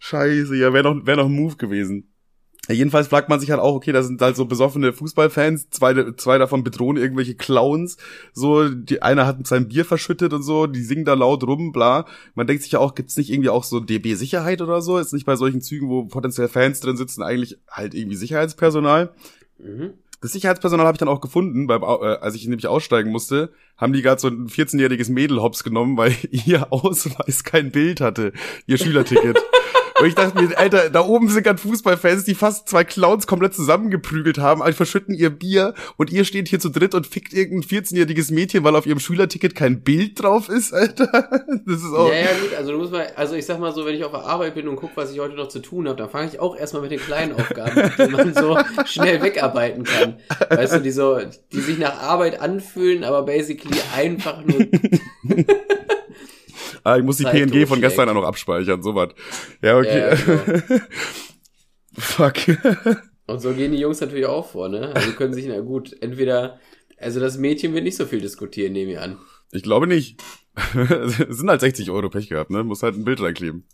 Scheiße, 0.00 0.56
ja, 0.56 0.72
wäre 0.72 0.82
noch, 0.82 1.06
wär 1.06 1.14
noch 1.14 1.26
ein 1.26 1.32
Move 1.32 1.54
gewesen. 1.54 2.12
Ja, 2.68 2.74
jedenfalls 2.74 3.08
fragt 3.08 3.30
man 3.30 3.40
sich 3.40 3.50
halt 3.50 3.60
auch, 3.60 3.74
okay, 3.74 3.92
da 3.92 4.02
sind 4.02 4.20
halt 4.20 4.36
so 4.36 4.44
besoffene 4.44 4.92
Fußballfans, 4.92 5.70
zwei, 5.70 6.12
zwei 6.12 6.36
davon 6.36 6.64
bedrohen 6.64 6.98
irgendwelche 6.98 7.34
Clowns, 7.34 7.96
so, 8.34 8.68
die 8.68 9.00
einer 9.00 9.26
hat 9.26 9.46
sein 9.46 9.68
Bier 9.68 9.86
verschüttet 9.86 10.34
und 10.34 10.42
so, 10.42 10.66
die 10.66 10.82
singen 10.82 11.06
da 11.06 11.14
laut 11.14 11.42
rum, 11.44 11.72
bla. 11.72 12.04
Man 12.34 12.46
denkt 12.46 12.62
sich 12.62 12.72
ja 12.72 12.78
auch, 12.78 12.94
gibt's 12.94 13.16
nicht 13.16 13.30
irgendwie 13.30 13.48
auch 13.48 13.64
so 13.64 13.80
DB-Sicherheit 13.80 14.60
oder 14.60 14.82
so? 14.82 14.98
Ist 14.98 15.14
nicht 15.14 15.24
bei 15.24 15.36
solchen 15.36 15.62
Zügen, 15.62 15.88
wo 15.88 16.04
potenziell 16.04 16.48
Fans 16.48 16.80
drin 16.80 16.98
sitzen, 16.98 17.22
eigentlich 17.22 17.58
halt 17.70 17.94
irgendwie 17.94 18.16
Sicherheitspersonal? 18.16 19.14
Mhm. 19.58 19.94
Das 20.20 20.32
Sicherheitspersonal 20.32 20.84
habe 20.84 20.96
ich 20.96 20.98
dann 20.98 21.08
auch 21.08 21.20
gefunden, 21.20 21.68
beim, 21.68 21.82
äh, 21.82 21.86
als 21.86 22.34
ich 22.34 22.46
nämlich 22.46 22.66
aussteigen 22.66 23.10
musste, 23.10 23.50
haben 23.76 23.92
die 23.92 24.02
gerade 24.02 24.20
so 24.20 24.28
ein 24.28 24.48
14-jähriges 24.48 25.10
Mädel 25.10 25.40
hops 25.40 25.64
genommen, 25.64 25.96
weil 25.96 26.14
ihr 26.30 26.70
Ausweis 26.70 27.44
kein 27.44 27.70
Bild 27.70 28.02
hatte, 28.02 28.32
ihr 28.66 28.76
Schülerticket. 28.76 29.38
Und 30.00 30.06
ich 30.06 30.14
dachte 30.14 30.40
mir, 30.40 30.56
Alter, 30.56 30.90
da 30.90 31.00
oben 31.00 31.28
sind 31.28 31.42
gerade 31.42 31.58
Fußballfans, 31.58 32.24
die 32.24 32.34
fast 32.34 32.68
zwei 32.68 32.84
Clowns 32.84 33.26
komplett 33.26 33.54
zusammengeprügelt 33.54 34.38
haben, 34.38 34.62
also 34.62 34.76
verschütten 34.76 35.14
ihr 35.14 35.30
Bier 35.30 35.74
und 35.96 36.10
ihr 36.10 36.24
steht 36.24 36.48
hier 36.48 36.60
zu 36.60 36.68
dritt 36.68 36.94
und 36.94 37.06
fickt 37.06 37.32
irgendein 37.32 37.68
14-jähriges 37.68 38.32
Mädchen, 38.32 38.64
weil 38.64 38.76
auf 38.76 38.86
ihrem 38.86 39.00
Schülerticket 39.00 39.54
kein 39.54 39.80
Bild 39.80 40.22
drauf 40.22 40.48
ist, 40.48 40.72
Alter. 40.72 41.08
Das 41.66 41.82
ist 41.82 41.92
auch. 41.92 42.08
Ja, 42.08 42.18
ja, 42.18 42.26
gut, 42.40 42.54
also 42.56 42.72
du 42.72 42.78
musst 42.78 42.92
mal, 42.92 43.06
also 43.16 43.34
ich 43.34 43.44
sag 43.44 43.58
mal 43.58 43.72
so, 43.72 43.84
wenn 43.84 43.94
ich 43.94 44.04
auf 44.04 44.12
der 44.12 44.22
Arbeit 44.22 44.54
bin 44.54 44.68
und 44.68 44.76
guck, 44.76 44.90
was 44.94 45.12
ich 45.12 45.18
heute 45.18 45.34
noch 45.34 45.48
zu 45.48 45.60
tun 45.60 45.88
habe, 45.88 45.96
dann 45.96 46.10
fange 46.10 46.28
ich 46.28 46.40
auch 46.40 46.56
erstmal 46.56 46.82
mit 46.82 46.92
den 46.92 47.00
kleinen 47.00 47.32
Aufgaben, 47.32 47.90
die 47.98 48.12
man 48.12 48.34
so 48.34 48.58
schnell 48.84 49.22
wegarbeiten 49.22 49.84
kann. 49.84 50.16
Weißt 50.48 50.74
du, 50.74 50.80
die 50.80 50.90
so, 50.90 51.18
die 51.52 51.60
sich 51.60 51.78
nach 51.78 52.00
Arbeit 52.02 52.40
anfühlen, 52.40 53.04
aber 53.04 53.22
basically 53.22 53.78
einfach 53.96 54.44
nur 54.44 54.66
Ah, 56.84 56.96
ich 56.96 57.04
muss 57.04 57.16
die 57.16 57.24
Zeit 57.24 57.50
PNG 57.50 57.66
von 57.66 57.80
gestern 57.80 58.08
auch 58.08 58.14
noch 58.14 58.24
abspeichern, 58.24 58.82
sowas. 58.82 59.10
Ja, 59.62 59.78
okay. 59.78 59.98
Ja, 59.98 60.14
genau. 60.14 60.84
Fuck. 61.98 62.34
Und 63.26 63.40
so 63.40 63.52
gehen 63.52 63.72
die 63.72 63.78
Jungs 63.78 64.00
natürlich 64.00 64.26
auch 64.26 64.48
vor, 64.48 64.68
ne? 64.68 64.94
Also 64.94 65.12
können 65.12 65.34
sich, 65.34 65.46
na 65.46 65.60
gut, 65.60 65.94
entweder, 66.00 66.58
also 66.96 67.20
das 67.20 67.36
Mädchen 67.36 67.74
wird 67.74 67.84
nicht 67.84 67.96
so 67.96 68.06
viel 68.06 68.20
diskutieren, 68.20 68.72
nehme 68.72 68.92
ich 68.92 68.98
an. 68.98 69.18
Ich 69.52 69.62
glaube 69.62 69.86
nicht. 69.86 70.22
Es 70.74 71.16
sind 71.28 71.48
halt 71.48 71.60
60 71.60 71.90
Euro 71.90 72.08
Pech 72.08 72.28
gehabt, 72.28 72.50
ne? 72.50 72.64
Muss 72.64 72.82
halt 72.82 72.96
ein 72.96 73.04
Bild 73.04 73.20
reinkleben. 73.20 73.64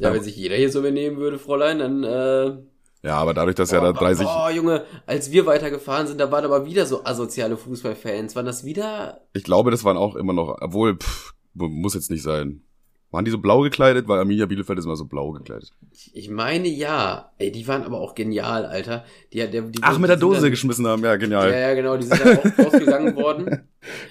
Ja, 0.00 0.12
wenn 0.14 0.22
sich 0.22 0.36
jeder 0.36 0.56
hier 0.56 0.70
so 0.70 0.82
benehmen 0.82 1.18
würde, 1.18 1.38
Fräulein, 1.38 1.78
dann, 1.78 2.04
äh, 2.04 2.56
Ja, 3.02 3.16
aber 3.16 3.32
dadurch, 3.32 3.54
dass 3.54 3.70
ja 3.70 3.80
da 3.80 3.92
30. 3.92 4.26
Oh, 4.26 4.48
Junge, 4.50 4.84
als 5.06 5.30
wir 5.30 5.46
weitergefahren 5.46 6.06
sind, 6.06 6.20
da 6.20 6.32
waren 6.32 6.44
aber 6.44 6.66
wieder 6.66 6.84
so 6.84 7.04
asoziale 7.04 7.56
Fußballfans. 7.56 8.34
Waren 8.34 8.46
das 8.46 8.64
wieder? 8.64 9.20
Ich 9.34 9.44
glaube, 9.44 9.70
das 9.70 9.84
waren 9.84 9.96
auch 9.96 10.16
immer 10.16 10.32
noch, 10.32 10.56
obwohl, 10.60 10.96
pff, 10.96 11.32
muss 11.54 11.94
jetzt 11.94 12.10
nicht 12.10 12.22
sein. 12.22 12.62
Waren 13.10 13.24
die 13.24 13.30
so 13.30 13.38
blau 13.38 13.60
gekleidet? 13.62 14.06
Weil 14.06 14.18
Arminia 14.18 14.44
Bielefeld 14.44 14.78
ist 14.78 14.84
immer 14.84 14.94
so 14.96 15.06
blau 15.06 15.30
gekleidet. 15.32 15.72
Ich 16.12 16.28
meine 16.28 16.68
ja. 16.68 17.32
Ey, 17.38 17.50
die 17.50 17.66
waren 17.66 17.82
aber 17.84 17.98
auch 18.00 18.14
genial, 18.14 18.66
Alter. 18.66 19.04
Die, 19.32 19.38
der, 19.38 19.62
die, 19.62 19.78
Ach, 19.80 19.94
die 19.94 20.00
mit 20.00 20.10
der 20.10 20.18
Dose 20.18 20.42
dann- 20.42 20.50
geschmissen 20.50 20.86
haben, 20.86 21.02
ja, 21.02 21.12
Ja, 21.12 21.16
genial. 21.16 21.50
ja, 21.50 21.72
genau. 21.74 21.96
Die 21.96 22.04
sind 22.06 22.20
dann 22.20 22.38
auch 22.38 22.58
rausgegangen 22.66 23.16
worden 23.16 23.62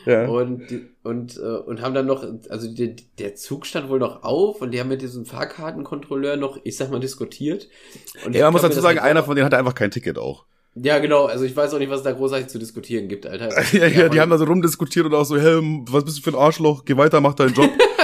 Ja. 0.08 0.28
und 0.28 0.70
die- 0.72 0.88
und 1.04 1.38
äh, 1.38 1.42
und 1.42 1.82
haben 1.82 1.94
dann 1.94 2.08
noch, 2.08 2.26
also 2.50 2.74
die, 2.74 2.96
der 3.20 3.36
Zug 3.36 3.66
stand 3.68 3.88
wohl 3.90 4.00
noch 4.00 4.24
auf 4.24 4.62
und 4.62 4.72
die 4.72 4.80
haben 4.80 4.90
mit 4.90 5.02
diesem 5.04 5.26
Fahrkartenkontrolleur 5.26 6.36
noch, 6.38 6.58
ich 6.64 6.76
sag 6.76 6.90
mal, 6.90 7.00
diskutiert. 7.00 7.68
Und 8.26 8.36
Ja, 8.36 8.46
man 8.46 8.54
muss 8.54 8.62
dazu 8.64 8.82
sagen, 8.82 9.00
einer 9.00 9.24
von 9.24 9.36
denen 9.36 9.46
hatte 9.46 9.58
einfach 9.58 9.76
kein 9.76 9.92
Ticket 9.92 10.18
auch. 10.18 10.46
Ja, 10.80 11.00
genau. 11.00 11.26
Also 11.26 11.44
ich 11.46 11.56
weiß 11.56 11.74
auch 11.74 11.80
nicht, 11.80 11.90
was 11.90 12.00
es 12.00 12.04
da 12.04 12.12
großartig 12.12 12.48
zu 12.48 12.60
diskutieren 12.60 13.08
gibt, 13.08 13.26
Alter. 13.26 13.50
Ja, 13.74 13.88
ja, 13.88 14.10
die 14.10 14.20
haben 14.20 14.30
da 14.30 14.38
so 14.38 14.46
rumdiskutiert 14.46 15.06
und 15.06 15.14
auch 15.16 15.24
so, 15.26 15.38
hey, 15.40 15.60
was 15.90 16.04
bist 16.04 16.18
du 16.18 16.22
für 16.22 16.32
ein 16.32 16.36
Arschloch? 16.42 16.84
Geh 16.86 16.98
weiter, 16.98 17.22
mach 17.22 17.34
deinen 17.36 17.54
Job. 17.54 17.70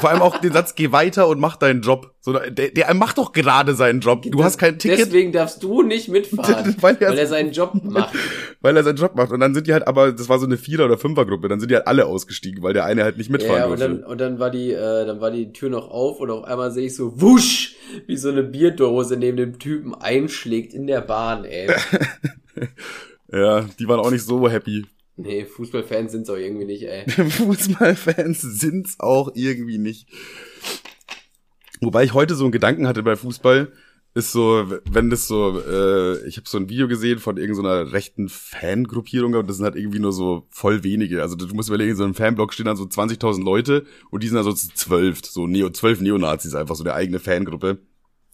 Vor 0.00 0.10
allem 0.10 0.22
auch 0.22 0.38
den 0.40 0.52
Satz, 0.52 0.74
geh 0.74 0.92
weiter 0.92 1.28
und 1.28 1.40
mach 1.40 1.56
deinen 1.56 1.82
Job. 1.82 2.12
So, 2.20 2.32
der, 2.32 2.50
der 2.70 2.94
macht 2.94 3.18
doch 3.18 3.32
gerade 3.32 3.74
seinen 3.74 4.00
Job. 4.00 4.22
Du 4.28 4.42
hast 4.44 4.58
kein 4.58 4.78
Ticket, 4.78 4.98
Deswegen 4.98 5.32
darfst 5.32 5.62
du 5.62 5.82
nicht 5.82 6.08
mitfahren, 6.08 6.74
Weil 6.80 6.96
er- 7.00 7.10
weil 7.10 7.18
er 7.18 7.26
seinen 7.26 7.52
Job 7.52 7.72
macht. 7.82 8.14
weil 8.60 8.76
er 8.76 8.82
seinen 8.84 8.96
Job 8.96 9.14
macht. 9.14 9.30
Und 9.32 9.40
dann 9.40 9.54
sind 9.54 9.66
die 9.66 9.72
halt, 9.72 9.86
aber 9.86 10.12
das 10.12 10.28
war 10.28 10.38
so 10.38 10.46
eine 10.46 10.56
Vierer- 10.56 10.84
oder 10.86 10.98
Fünfergruppe, 10.98 11.48
dann 11.48 11.60
sind 11.60 11.70
die 11.70 11.76
halt 11.76 11.86
alle 11.86 12.06
ausgestiegen, 12.06 12.62
weil 12.62 12.72
der 12.72 12.84
eine 12.84 13.04
halt 13.04 13.16
nicht 13.18 13.30
mitfahren 13.30 13.58
Ja, 13.58 13.64
und 13.66 13.78
durfte. 13.80 13.94
dann, 14.00 14.04
und 14.04 14.20
dann 14.20 14.38
war 14.38 14.50
die, 14.50 14.72
äh, 14.72 15.06
dann 15.06 15.20
war 15.20 15.30
die 15.30 15.52
Tür 15.52 15.70
noch 15.70 15.90
auf 15.90 16.20
und 16.20 16.30
auf 16.30 16.44
einmal 16.44 16.70
sehe 16.72 16.86
ich 16.86 16.96
so 16.96 17.20
wusch, 17.20 17.76
wie 18.06 18.16
so 18.16 18.28
eine 18.30 18.42
Bierdose 18.42 19.16
neben 19.16 19.36
dem 19.36 19.58
Typen 19.58 19.94
einschlägt 19.94 20.74
in 20.74 20.86
der 20.86 21.00
Bahn, 21.00 21.44
ey. 21.44 21.68
Ja, 23.32 23.62
die 23.78 23.88
waren 23.88 24.00
auch 24.00 24.10
nicht 24.10 24.24
so 24.24 24.48
happy. 24.48 24.86
Nee, 25.16 25.46
Fußballfans 25.46 26.12
sind's 26.12 26.28
auch 26.28 26.36
irgendwie 26.36 26.66
nicht, 26.66 26.82
ey. 26.82 27.08
Fußballfans 27.10 28.40
sind's 28.40 29.00
auch 29.00 29.30
irgendwie 29.34 29.78
nicht. 29.78 30.08
Wobei 31.80 32.04
ich 32.04 32.14
heute 32.14 32.34
so 32.34 32.44
einen 32.44 32.52
Gedanken 32.52 32.86
hatte 32.86 33.02
bei 33.02 33.16
Fußball, 33.16 33.72
ist 34.16 34.32
so, 34.32 34.66
wenn 34.90 35.10
das 35.10 35.28
so, 35.28 35.60
äh, 35.60 36.26
ich 36.26 36.38
habe 36.38 36.48
so 36.48 36.56
ein 36.56 36.70
Video 36.70 36.88
gesehen 36.88 37.18
von 37.18 37.36
irgendeiner 37.36 37.92
rechten 37.92 38.30
Fangruppierung, 38.30 39.34
aber 39.34 39.46
das 39.46 39.56
sind 39.56 39.64
halt 39.66 39.76
irgendwie 39.76 39.98
nur 39.98 40.12
so 40.12 40.46
voll 40.48 40.82
wenige. 40.84 41.20
Also 41.20 41.36
du 41.36 41.46
musst 41.54 41.68
überlegen, 41.68 41.94
so 41.96 42.04
einem 42.04 42.14
Fanblock 42.14 42.54
stehen 42.54 42.64
dann 42.64 42.78
so 42.78 42.84
20.000 42.84 43.44
Leute 43.44 43.84
und 44.10 44.22
die 44.22 44.28
sind 44.28 44.38
also 44.38 44.54
zwölf, 44.54 45.20
so 45.22 45.46
Neo, 45.46 45.68
zwölf 45.68 46.00
Neonazis 46.00 46.54
einfach, 46.54 46.76
so 46.76 46.84
eine 46.84 46.94
eigene 46.94 47.18
Fangruppe. 47.18 47.78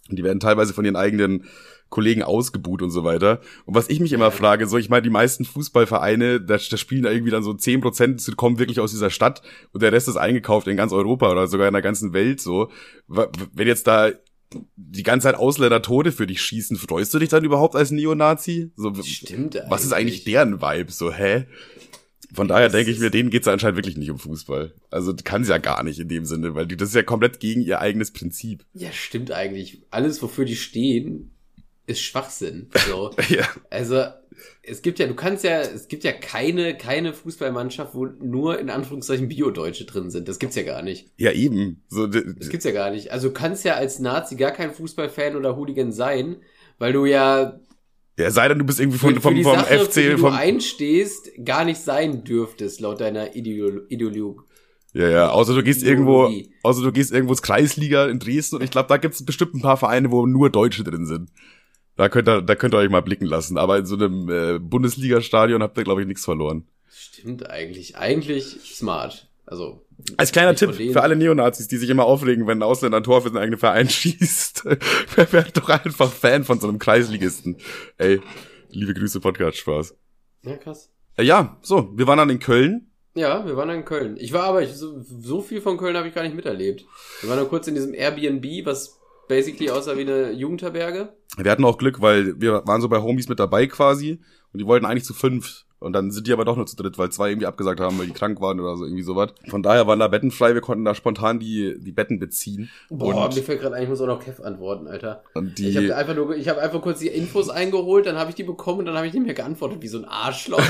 Und 0.09 0.17
die 0.17 0.23
werden 0.23 0.39
teilweise 0.39 0.73
von 0.73 0.85
ihren 0.85 0.95
eigenen 0.95 1.45
Kollegen 1.93 2.23
ausgebuht 2.23 2.81
und 2.81 2.89
so 2.89 3.03
weiter. 3.03 3.39
Und 3.65 3.75
was 3.75 3.87
ich 3.87 3.99
mich 3.99 4.13
immer 4.13 4.31
frage, 4.31 4.65
so, 4.65 4.79
ich 4.79 4.89
meine, 4.89 5.03
die 5.03 5.11
meisten 5.11 5.45
Fußballvereine, 5.45 6.41
da, 6.41 6.57
da 6.57 6.77
spielen 6.77 7.05
irgendwie 7.05 7.29
dann 7.29 7.43
so 7.43 7.51
10% 7.51 8.35
kommen 8.35 8.57
wirklich 8.57 8.79
aus 8.79 8.89
dieser 8.89 9.11
Stadt 9.11 9.43
und 9.73 9.83
der 9.83 9.91
Rest 9.91 10.07
ist 10.07 10.17
eingekauft 10.17 10.67
in 10.67 10.75
ganz 10.75 10.91
Europa 10.91 11.31
oder 11.31 11.45
sogar 11.45 11.67
in 11.67 11.73
der 11.73 11.83
ganzen 11.83 12.11
Welt 12.11 12.41
so. 12.41 12.71
Wenn 13.07 13.67
jetzt 13.67 13.85
da 13.85 14.09
die 14.75 15.03
ganze 15.03 15.25
Zeit 15.25 15.35
Ausländer 15.35 15.83
Tode 15.83 16.11
für 16.11 16.25
dich 16.25 16.41
schießen, 16.41 16.77
freust 16.77 17.13
du 17.13 17.19
dich 17.19 17.29
dann 17.29 17.43
überhaupt 17.43 17.75
als 17.75 17.91
Neonazi? 17.91 18.71
So, 18.75 18.91
Stimmt 19.03 19.61
was 19.69 19.85
ist 19.85 19.93
eigentlich 19.93 20.23
deren 20.23 20.61
Vibe? 20.63 20.91
So, 20.91 21.13
hä? 21.13 21.45
Von 22.33 22.47
daher 22.47 22.69
denke 22.69 22.89
ich 22.89 22.97
mir, 22.97 23.11
denen 23.11 23.29
geht's 23.29 23.45
ja 23.45 23.53
anscheinend 23.53 23.77
wirklich 23.77 23.97
nicht 23.97 24.09
um 24.09 24.17
Fußball. 24.17 24.73
Also 24.89 25.13
kann 25.23 25.43
es 25.43 25.49
ja 25.49 25.59
gar 25.59 25.83
nicht 25.83 25.99
in 25.99 26.07
dem 26.07 26.25
Sinne, 26.25 26.55
weil 26.55 26.65
die, 26.65 26.75
das 26.75 26.89
ist 26.89 26.95
ja 26.95 27.03
komplett 27.03 27.39
gegen 27.39 27.61
ihr 27.61 27.79
eigenes 27.79 28.11
Prinzip. 28.11 28.65
Ja, 28.73 28.91
stimmt 28.91 29.31
eigentlich. 29.31 29.83
Alles, 29.91 30.23
wofür 30.23 30.45
die 30.45 30.55
stehen, 30.55 31.33
ist 31.85 32.01
Schwachsinn. 32.01 32.69
So. 32.87 33.11
Ja. 33.29 33.47
Also, 33.69 34.05
es 34.61 34.81
gibt 34.81 34.99
ja, 34.99 35.07
du 35.07 35.15
kannst 35.15 35.43
ja, 35.43 35.61
es 35.61 35.87
gibt 35.87 36.03
ja 36.03 36.11
keine, 36.11 36.77
keine 36.77 37.13
Fußballmannschaft, 37.13 37.93
wo 37.95 38.05
nur 38.05 38.59
in 38.59 38.69
Anführungszeichen 38.69 39.27
Bio-Deutsche 39.27 39.85
drin 39.85 40.09
sind. 40.09 40.27
Das 40.27 40.39
gibt's 40.39 40.55
ja 40.55 40.63
gar 40.63 40.81
nicht. 40.81 41.11
Ja, 41.17 41.31
eben. 41.31 41.83
So, 41.89 42.07
Das 42.07 42.49
gibt's 42.49 42.65
ja 42.65 42.71
gar 42.71 42.91
nicht. 42.91 43.11
Also 43.11 43.29
du 43.29 43.33
kannst 43.33 43.63
ja 43.65 43.75
als 43.75 43.99
Nazi 43.99 44.35
gar 44.35 44.51
kein 44.51 44.73
Fußballfan 44.73 45.35
oder 45.35 45.55
Hooligan 45.55 45.91
sein, 45.91 46.37
weil 46.79 46.93
du 46.93 47.05
ja 47.05 47.59
ja, 48.17 48.29
sei 48.29 48.47
denn, 48.47 48.59
du 48.59 48.65
bist 48.65 48.79
irgendwie 48.79 48.99
für, 48.99 49.07
von, 49.07 49.15
für 49.15 49.21
vom, 49.21 49.35
die 49.35 49.43
vom 49.43 49.55
Sache, 49.55 49.79
für 49.79 50.01
die 50.01 50.09
FC, 50.09 50.11
du 50.11 50.17
vom, 50.19 50.33
einstehst, 50.33 51.31
gar 51.43 51.65
nicht 51.65 51.79
sein 51.81 52.23
dürftest, 52.23 52.79
laut 52.79 53.01
deiner 53.01 53.35
Ideolo 53.35 53.81
Ideologie. 53.89 54.41
ja, 54.93 55.09
ja, 55.09 55.29
außer 55.29 55.55
du 55.55 55.63
gehst 55.63 55.81
irgendwo, 55.83 56.31
außer 56.61 56.83
du 56.83 56.91
gehst 56.91 57.11
irgendwo 57.11 57.33
ins 57.33 57.41
Kreisliga 57.41 58.05
in 58.05 58.19
Dresden 58.19 58.57
und 58.57 58.63
ich 58.63 58.69
glaube, 58.69 58.87
da 58.87 58.97
gibt's 58.97 59.25
bestimmt 59.25 59.55
ein 59.55 59.61
paar 59.61 59.77
Vereine, 59.77 60.11
wo 60.11 60.27
nur 60.27 60.51
Deutsche 60.51 60.83
drin 60.83 61.07
sind. 61.07 61.31
Da 61.95 62.09
könnt 62.09 62.27
ihr, 62.27 62.41
da 62.41 62.55
könnt 62.55 62.73
ihr 62.73 62.79
euch 62.79 62.89
mal 62.89 63.01
blicken 63.01 63.25
lassen. 63.25 63.57
Aber 63.57 63.77
in 63.77 63.85
so 63.85 63.95
einem 63.95 64.29
äh, 64.29 64.59
Bundesliga-Stadion 64.59 65.61
habt 65.61 65.77
ihr, 65.77 65.83
glaube 65.83 66.01
ich, 66.01 66.07
nichts 66.07 66.25
verloren. 66.25 66.65
Stimmt 66.89 67.49
eigentlich. 67.49 67.97
Eigentlich 67.97 68.45
smart. 68.75 69.27
Also. 69.45 69.85
Als 70.17 70.31
kleiner 70.31 70.55
Tipp 70.55 70.73
für 70.73 71.01
alle 71.01 71.15
Neonazis, 71.15 71.67
die 71.67 71.77
sich 71.77 71.89
immer 71.89 72.05
aufregen, 72.05 72.47
wenn 72.47 72.59
ein 72.59 72.63
Ausländer 72.63 72.97
ein 72.97 73.03
Tor 73.03 73.21
für 73.21 73.29
seinen 73.29 73.43
eigenen 73.43 73.59
Verein 73.59 73.89
schießt, 73.89 74.65
werdet 75.31 75.57
doch 75.57 75.69
einfach 75.69 76.11
Fan 76.11 76.43
von 76.43 76.59
so 76.59 76.67
einem 76.67 76.79
Kreisligisten. 76.79 77.57
Ey, 77.97 78.21
liebe 78.69 78.93
Grüße, 78.93 79.19
Podcast, 79.19 79.57
Spaß. 79.57 79.95
Ja, 80.43 80.57
krass. 80.57 80.89
Äh, 81.17 81.23
ja, 81.23 81.57
so, 81.61 81.91
wir 81.95 82.07
waren 82.07 82.17
dann 82.17 82.29
in 82.29 82.39
Köln. 82.39 82.89
Ja, 83.15 83.45
wir 83.45 83.55
waren 83.55 83.69
in 83.69 83.85
Köln. 83.85 84.17
Ich 84.17 84.33
war 84.33 84.43
aber, 84.43 84.63
ich, 84.63 84.71
so, 84.73 84.99
so 85.01 85.41
viel 85.41 85.61
von 85.61 85.77
Köln 85.77 85.95
habe 85.95 86.07
ich 86.07 86.15
gar 86.15 86.23
nicht 86.23 86.35
miterlebt. 86.35 86.85
Wir 87.21 87.29
waren 87.29 87.39
nur 87.39 87.49
kurz 87.49 87.67
in 87.67 87.75
diesem 87.75 87.93
Airbnb, 87.93 88.65
was 88.65 88.99
basically 89.27 89.69
aussah 89.69 89.97
wie 89.97 90.01
eine 90.01 90.31
Jugendherberge. 90.31 91.13
Wir 91.37 91.51
hatten 91.51 91.65
auch 91.65 91.77
Glück, 91.77 92.01
weil 92.01 92.39
wir 92.39 92.65
waren 92.65 92.81
so 92.81 92.89
bei 92.89 93.01
Homies 93.01 93.29
mit 93.29 93.39
dabei 93.39 93.67
quasi 93.67 94.19
und 94.53 94.59
die 94.59 94.65
wollten 94.67 94.85
eigentlich 94.85 95.05
zu 95.05 95.13
fünf 95.13 95.65
Und 95.79 95.93
dann 95.93 96.11
sind 96.11 96.27
die 96.27 96.33
aber 96.33 96.45
doch 96.45 96.55
nur 96.55 96.65
zu 96.65 96.77
dritt, 96.77 96.97
weil 96.97 97.09
zwei 97.09 97.29
irgendwie 97.29 97.47
abgesagt 97.47 97.81
haben, 97.81 97.99
weil 97.99 98.07
die 98.07 98.13
krank 98.13 98.39
waren 98.39 98.57
oder 98.59 98.77
so, 98.77 98.85
irgendwie 98.85 99.03
sowas. 99.03 99.31
Von 99.49 99.63
daher 99.63 99.85
waren 99.85 99.99
da 99.99 100.07
Betten 100.07 100.31
frei, 100.31 100.53
wir 100.53 100.61
konnten 100.61 100.85
da 100.85 100.95
spontan 100.95 101.39
die, 101.39 101.75
die 101.77 101.91
Betten 101.91 102.19
beziehen. 102.19 102.69
Boah, 102.89 103.25
und, 103.25 103.35
mir 103.35 103.43
fällt 103.43 103.59
gerade 103.59 103.75
ein, 103.75 103.83
ich 103.83 103.89
muss 103.89 103.99
auch 103.99 104.07
noch 104.07 104.23
Kev 104.23 104.41
antworten, 104.41 104.87
Alter. 104.87 105.23
und 105.33 105.57
die, 105.57 105.67
Ich 105.67 105.75
habe 105.75 105.93
einfach 105.95 106.15
nur, 106.15 106.37
ich 106.37 106.47
habe 106.47 106.61
einfach 106.61 106.81
kurz 106.81 106.99
die 106.99 107.09
Infos 107.09 107.49
eingeholt, 107.49 108.05
dann 108.05 108.15
habe 108.15 108.29
ich 108.29 108.35
die 108.35 108.43
bekommen 108.43 108.79
und 108.79 108.85
dann 108.85 108.95
habe 108.95 109.07
ich 109.07 109.13
nicht 109.13 109.25
mehr 109.25 109.33
geantwortet, 109.33 109.81
wie 109.81 109.89
so 109.89 109.97
ein 109.97 110.05
Arschloch. 110.05 110.59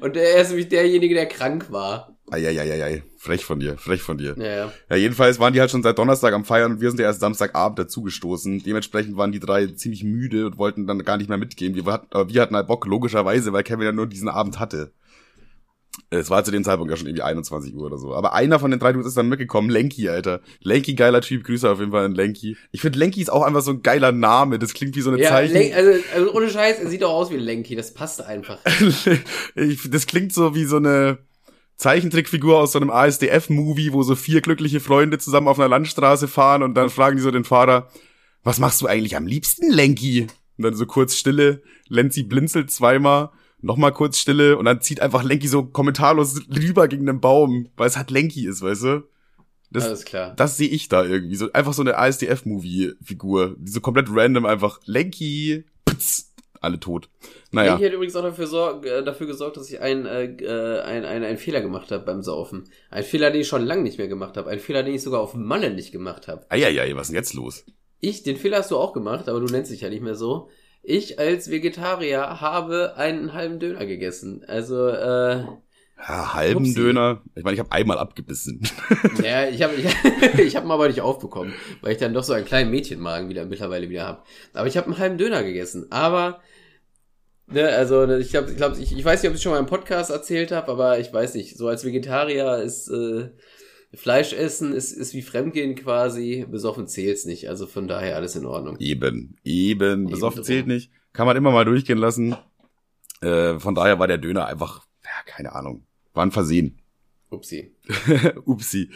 und 0.00 0.16
er 0.16 0.40
ist 0.40 0.48
nämlich 0.48 0.68
derjenige, 0.68 1.14
der 1.14 1.26
krank 1.26 1.70
war. 1.70 2.16
Eieieiei, 2.30 3.02
frech 3.18 3.44
von 3.44 3.60
dir, 3.60 3.76
frech 3.78 4.02
von 4.02 4.18
dir. 4.18 4.34
Ja, 4.38 4.44
ja. 4.44 4.72
Ja, 4.88 4.96
jedenfalls 4.96 5.38
waren 5.38 5.52
die 5.52 5.60
halt 5.60 5.70
schon 5.70 5.82
seit 5.82 5.98
Donnerstag 5.98 6.32
am 6.34 6.44
Feiern 6.44 6.72
und 6.72 6.80
wir 6.80 6.90
sind 6.90 7.00
ja 7.00 7.06
erst 7.06 7.20
Samstagabend 7.20 7.78
dazugestoßen. 7.78 8.62
Dementsprechend 8.62 9.16
waren 9.16 9.32
die 9.32 9.40
drei 9.40 9.66
ziemlich 9.66 10.04
müde 10.04 10.46
und 10.46 10.58
wollten 10.58 10.86
dann 10.86 11.00
gar 11.04 11.16
nicht 11.16 11.28
mehr 11.28 11.38
mitgehen. 11.38 11.74
Wir 11.74 11.84
hatten, 11.86 12.06
aber 12.10 12.28
wir 12.32 12.40
hatten 12.42 12.56
halt 12.56 12.66
Bock, 12.68 12.86
logischerweise, 12.86 13.52
weil 13.52 13.62
Kevin 13.64 13.84
ja 13.84 13.92
nur 13.92 14.06
diesen 14.06 14.28
Abend 14.28 14.58
hatte. 14.58 14.92
Es 16.08 16.30
war 16.30 16.42
zu 16.44 16.50
dem 16.52 16.64
Zeitpunkt 16.64 16.90
ja 16.90 16.96
schon 16.96 17.08
irgendwie 17.08 17.22
21 17.22 17.74
Uhr 17.74 17.84
oder 17.86 17.98
so. 17.98 18.14
Aber 18.14 18.32
einer 18.32 18.58
von 18.60 18.70
den 18.70 18.78
drei 18.80 18.92
Dudes 18.92 19.08
ist 19.08 19.16
dann 19.16 19.28
mitgekommen, 19.28 19.68
Lenky, 19.70 20.08
Alter. 20.08 20.40
Lenky, 20.60 20.94
geiler 20.94 21.20
Typ, 21.20 21.44
Grüße 21.44 21.68
auf 21.68 21.80
jeden 21.80 21.90
Fall 21.90 22.04
an 22.04 22.14
Lenky. 22.14 22.56
Ich 22.70 22.80
finde, 22.80 22.98
Lenky 22.98 23.20
ist 23.20 23.30
auch 23.30 23.42
einfach 23.42 23.60
so 23.62 23.72
ein 23.72 23.82
geiler 23.82 24.12
Name. 24.12 24.58
Das 24.58 24.72
klingt 24.72 24.94
wie 24.96 25.00
so 25.00 25.10
eine 25.10 25.20
Ja, 25.20 25.30
Zeichen. 25.30 25.52
Len- 25.54 25.74
also, 25.74 25.90
also 26.14 26.32
ohne 26.32 26.48
Scheiß, 26.48 26.78
er 26.78 26.88
sieht 26.88 27.02
auch 27.04 27.12
aus 27.12 27.30
wie 27.30 27.34
ein 27.34 27.40
Lenky, 27.40 27.74
das 27.74 27.92
passt 27.92 28.22
einfach. 28.22 28.58
ich, 29.56 29.90
das 29.90 30.06
klingt 30.06 30.32
so 30.32 30.54
wie 30.54 30.64
so 30.64 30.76
eine 30.76 31.18
Zeichentrickfigur 31.80 32.58
aus 32.58 32.72
so 32.72 32.78
einem 32.78 32.90
ASDF-Movie, 32.90 33.94
wo 33.94 34.02
so 34.02 34.14
vier 34.14 34.42
glückliche 34.42 34.80
Freunde 34.80 35.16
zusammen 35.16 35.48
auf 35.48 35.58
einer 35.58 35.68
Landstraße 35.68 36.28
fahren 36.28 36.62
und 36.62 36.74
dann 36.74 36.90
fragen 36.90 37.16
die 37.16 37.22
so 37.22 37.30
den 37.30 37.44
Fahrer, 37.44 37.88
was 38.44 38.58
machst 38.58 38.82
du 38.82 38.86
eigentlich 38.86 39.16
am 39.16 39.26
liebsten, 39.26 39.70
Lenky? 39.70 40.26
Und 40.58 40.64
dann 40.64 40.74
so 40.74 40.84
kurz 40.84 41.16
Stille, 41.16 41.62
Lenzi 41.88 42.22
blinzelt 42.22 42.70
zweimal, 42.70 43.30
nochmal 43.62 43.92
kurz 43.92 44.18
Stille 44.18 44.58
und 44.58 44.66
dann 44.66 44.82
zieht 44.82 45.00
einfach 45.00 45.22
Lenky 45.22 45.48
so 45.48 45.64
kommentarlos 45.64 46.42
rüber 46.54 46.86
gegen 46.86 47.06
den 47.06 47.20
Baum, 47.20 47.70
weil 47.78 47.88
es 47.88 47.96
halt 47.96 48.10
Lenky 48.10 48.46
ist, 48.46 48.60
weißt 48.60 48.82
du? 48.82 49.08
Das, 49.70 49.84
Alles 49.84 50.04
klar. 50.04 50.34
das 50.36 50.58
sehe 50.58 50.68
ich 50.68 50.88
da 50.88 51.02
irgendwie. 51.02 51.36
So 51.36 51.50
einfach 51.52 51.72
so 51.72 51.80
eine 51.80 51.96
ASDF-Movie-Figur. 51.96 53.56
Die 53.56 53.70
so 53.70 53.80
komplett 53.80 54.08
random 54.10 54.44
einfach 54.44 54.80
Lenky, 54.84 55.64
ptz, 55.86 56.29
alle 56.60 56.78
tot. 56.78 57.08
Naja. 57.50 57.72
Lenky 57.72 57.86
hat 57.86 57.92
übrigens 57.94 58.16
auch 58.16 58.22
dafür, 58.22 58.46
sorg, 58.46 58.86
äh, 58.86 59.02
dafür 59.02 59.26
gesorgt, 59.26 59.56
dass 59.56 59.70
ich 59.70 59.80
einen, 59.80 60.06
äh, 60.06 60.24
äh, 60.24 60.80
einen, 60.82 61.04
einen, 61.04 61.24
einen 61.24 61.38
Fehler 61.38 61.60
gemacht 61.60 61.90
habe 61.90 62.04
beim 62.04 62.22
Saufen. 62.22 62.68
Ein 62.90 63.02
Fehler, 63.04 63.30
den 63.30 63.40
ich 63.40 63.48
schon 63.48 63.64
lange 63.64 63.82
nicht 63.82 63.98
mehr 63.98 64.08
gemacht 64.08 64.36
habe. 64.36 64.50
Ein 64.50 64.60
Fehler, 64.60 64.82
den 64.82 64.94
ich 64.94 65.02
sogar 65.02 65.20
auf 65.20 65.34
Malle 65.34 65.70
nicht 65.70 65.92
gemacht 65.92 66.28
habe. 66.28 66.44
Eieiei, 66.50 66.94
was 66.94 67.02
ist 67.02 67.08
denn 67.08 67.16
jetzt 67.16 67.34
los? 67.34 67.64
Ich, 68.00 68.22
den 68.22 68.36
Fehler 68.36 68.58
hast 68.58 68.70
du 68.70 68.76
auch 68.76 68.92
gemacht, 68.92 69.28
aber 69.28 69.40
du 69.40 69.46
nennst 69.46 69.70
dich 69.70 69.80
ja 69.82 69.88
nicht 69.90 70.02
mehr 70.02 70.14
so. 70.14 70.48
Ich 70.82 71.18
als 71.18 71.50
Vegetarier 71.50 72.40
habe 72.40 72.96
einen 72.96 73.32
halben 73.34 73.58
Döner 73.58 73.84
gegessen. 73.84 74.42
Also, 74.46 74.88
äh, 74.88 75.44
Ja, 75.98 76.32
halben 76.32 76.60
Upsi. 76.60 76.74
Döner. 76.74 77.22
Ich 77.34 77.44
meine, 77.44 77.54
ich 77.54 77.60
habe 77.60 77.72
einmal 77.72 77.98
abgebissen. 77.98 78.62
ja, 79.22 79.46
ich 79.48 79.62
habe 79.62 79.74
ich, 79.74 79.84
ich 80.38 80.56
hab 80.56 80.64
ihn 80.64 80.70
aber 80.70 80.88
nicht 80.88 81.02
aufbekommen, 81.02 81.52
weil 81.82 81.92
ich 81.92 81.98
dann 81.98 82.14
doch 82.14 82.22
so 82.24 82.32
einen 82.32 82.46
kleinen 82.46 82.70
Mädchenmagen 82.70 83.28
wieder 83.28 83.44
mittlerweile 83.44 83.90
wieder 83.90 84.06
habe. 84.06 84.22
Aber 84.54 84.66
ich 84.66 84.78
habe 84.78 84.86
einen 84.86 84.98
halben 84.98 85.18
Döner 85.18 85.42
gegessen. 85.42 85.88
Aber, 85.90 86.40
ne, 87.50 87.68
also 87.68 88.06
ne, 88.06 88.18
ich 88.18 88.30
glaube, 88.30 88.50
ich, 88.50 88.56
glaub, 88.56 88.78
ich, 88.78 88.96
ich 88.96 89.04
weiß 89.04 89.22
nicht, 89.22 89.30
ob 89.30 89.36
ich 89.36 89.42
schon 89.42 89.52
mal 89.52 89.58
im 89.58 89.66
Podcast 89.66 90.10
erzählt 90.10 90.52
habe, 90.52 90.70
aber 90.70 90.98
ich 90.98 91.12
weiß 91.12 91.34
nicht. 91.34 91.56
So 91.56 91.68
als 91.68 91.84
Vegetarier 91.84 92.58
ist 92.58 92.88
äh, 92.88 93.30
Fleisch 93.92 94.32
essen 94.32 94.72
ist, 94.72 94.92
ist 94.92 95.14
wie 95.14 95.22
Fremdgehen 95.22 95.74
quasi. 95.74 96.46
Besoffen 96.48 96.86
zählt's 96.86 97.24
nicht. 97.24 97.48
Also 97.48 97.66
von 97.66 97.88
daher 97.88 98.16
alles 98.16 98.36
in 98.36 98.46
Ordnung. 98.46 98.76
Eben, 98.78 99.36
eben. 99.42 100.06
Besoffen 100.06 100.36
drum. 100.36 100.44
zählt 100.44 100.66
nicht. 100.66 100.92
Kann 101.12 101.26
man 101.26 101.36
immer 101.36 101.50
mal 101.50 101.64
durchgehen 101.64 101.98
lassen. 101.98 102.36
Äh, 103.20 103.58
von 103.58 103.74
daher 103.74 103.98
war 103.98 104.06
der 104.06 104.18
Döner 104.18 104.46
einfach, 104.46 104.86
ja, 105.04 105.10
keine 105.26 105.52
Ahnung. 105.52 105.84
War 106.14 106.24
ein 106.24 106.30
Versehen. 106.30 106.78
Upsi. 107.30 107.74
Upsi. 108.44 108.90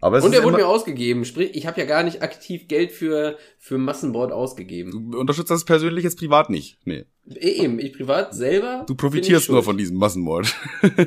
Aber 0.00 0.18
es 0.18 0.24
Und 0.24 0.34
er 0.34 0.42
wurde 0.42 0.56
mir 0.56 0.66
ausgegeben. 0.66 1.24
Sprich, 1.24 1.54
ich 1.54 1.66
habe 1.66 1.80
ja 1.80 1.86
gar 1.86 2.02
nicht 2.02 2.22
aktiv 2.22 2.66
Geld 2.66 2.90
für, 2.90 3.38
für 3.58 3.78
Massenboard 3.78 4.32
ausgegeben. 4.32 5.12
du 5.12 5.20
unterstützt 5.20 5.50
das 5.50 5.64
persönlich 5.64 6.02
jetzt 6.02 6.18
privat 6.18 6.50
nicht. 6.50 6.78
Nee. 6.84 7.06
Eh, 7.28 7.62
Eben, 7.64 7.78
ich 7.78 7.92
privat 7.92 8.34
selber. 8.34 8.84
Du 8.86 8.94
profitierst 8.94 9.48
nur 9.50 9.62
von 9.62 9.76
diesem 9.78 9.96
Massenmord. 9.96 10.54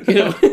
Genau. 0.06 0.34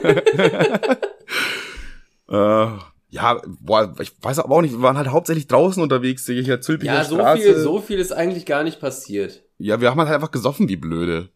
Äh, 2.30 2.68
ja, 3.10 3.42
boah, 3.60 3.94
ich 4.00 4.12
weiß 4.22 4.40
aber 4.40 4.56
auch 4.56 4.62
nicht, 4.62 4.72
wir 4.74 4.82
waren 4.82 4.98
halt 4.98 5.10
hauptsächlich 5.10 5.48
draußen 5.48 5.84
unterwegs, 5.84 6.26
sehe 6.26 6.40
ich 6.40 6.48
ja 6.48 6.60
Zülpicher 6.62 6.94
Ja, 6.94 7.04
so 7.04 7.16
Straße. 7.16 7.42
viel, 7.44 7.58
so 7.60 7.80
viel 7.80 8.00
ist 8.00 8.12
eigentlich 8.12 8.46
gar 8.46 8.64
nicht 8.64 8.80
passiert. 8.80 9.44
Ja, 9.60 9.82
wir 9.82 9.92
haben 9.92 10.00
halt 10.00 10.10
einfach 10.10 10.32
gesoffen 10.32 10.68
wie 10.68 10.78
blöde. 10.78 11.30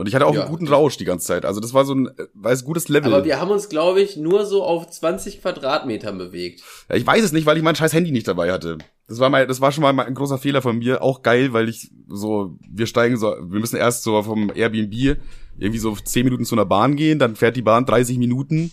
Und 0.00 0.06
ich 0.08 0.14
hatte 0.14 0.26
auch 0.26 0.34
Ja. 0.34 0.40
einen 0.42 0.50
guten 0.50 0.66
Rausch 0.66 0.96
die 0.96 1.04
ganze 1.04 1.26
Zeit. 1.26 1.44
Also 1.44 1.60
das 1.60 1.74
war 1.74 1.84
so 1.84 1.94
ein, 1.94 2.06
äh, 2.08 2.26
weiß, 2.34 2.64
gutes 2.64 2.88
Level. 2.88 3.12
Aber 3.12 3.24
wir 3.24 3.38
haben 3.40 3.50
uns, 3.50 3.68
glaube 3.68 4.00
ich, 4.00 4.16
nur 4.16 4.46
so 4.46 4.64
auf 4.64 4.88
20 4.88 5.42
Quadratmetern 5.42 6.16
bewegt. 6.16 6.62
Ja, 6.88 6.96
ich 6.96 7.06
weiß 7.06 7.22
es 7.22 7.32
nicht, 7.32 7.44
weil 7.46 7.58
ich 7.58 7.62
mein 7.62 7.76
scheiß 7.76 7.92
Handy 7.92 8.10
nicht 8.10 8.26
dabei 8.26 8.50
hatte. 8.50 8.78
Das 9.08 9.18
war 9.18 9.28
mal, 9.28 9.46
das 9.46 9.60
war 9.60 9.72
schon 9.72 9.82
mal 9.82 9.98
ein 10.00 10.14
großer 10.14 10.38
Fehler 10.38 10.62
von 10.62 10.78
mir. 10.78 11.02
Auch 11.02 11.22
geil, 11.22 11.52
weil 11.52 11.68
ich 11.68 11.90
so, 12.08 12.56
wir 12.66 12.86
steigen 12.86 13.18
so, 13.18 13.26
wir 13.42 13.60
müssen 13.60 13.76
erst 13.76 14.02
so 14.02 14.22
vom 14.22 14.50
Airbnb 14.54 15.18
irgendwie 15.58 15.78
so 15.78 15.94
10 15.94 16.24
Minuten 16.24 16.44
zu 16.46 16.54
einer 16.54 16.64
Bahn 16.64 16.96
gehen, 16.96 17.18
dann 17.18 17.36
fährt 17.36 17.56
die 17.56 17.60
Bahn 17.62 17.84
30 17.84 18.16
Minuten 18.16 18.70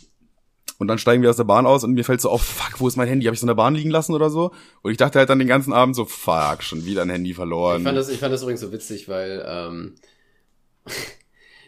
und 0.77 0.87
dann 0.87 0.99
steigen 0.99 1.23
wir 1.23 1.29
aus 1.29 1.35
der 1.37 1.43
Bahn 1.43 1.65
aus 1.65 1.83
und 1.83 1.91
mir 1.93 2.05
fällt 2.05 2.21
so 2.21 2.29
auf, 2.29 2.41
fuck, 2.43 2.79
wo 2.79 2.87
ist 2.87 2.95
mein 2.95 3.09
Handy? 3.09 3.25
Habe 3.25 3.33
ich 3.33 3.41
so 3.41 3.45
in 3.45 3.49
der 3.49 3.55
Bahn 3.55 3.75
liegen 3.75 3.89
lassen 3.89 4.13
oder 4.13 4.29
so? 4.29 4.51
Und 4.81 4.91
ich 4.91 4.97
dachte 4.97 5.19
halt 5.19 5.29
dann 5.29 5.39
den 5.39 5.47
ganzen 5.49 5.73
Abend 5.73 5.95
so, 5.95 6.05
fuck, 6.05 6.63
schon 6.63 6.85
wieder 6.85 7.01
ein 7.01 7.09
Handy 7.09 7.33
verloren. 7.33 7.79
Ich 7.79 7.83
fand 7.83 7.97
das, 7.97 8.07
ich 8.09 8.19
fand 8.19 8.33
das 8.33 8.43
übrigens 8.43 8.61
so 8.61 8.71
witzig, 8.71 9.09
weil, 9.09 9.43
ähm, 9.45 9.95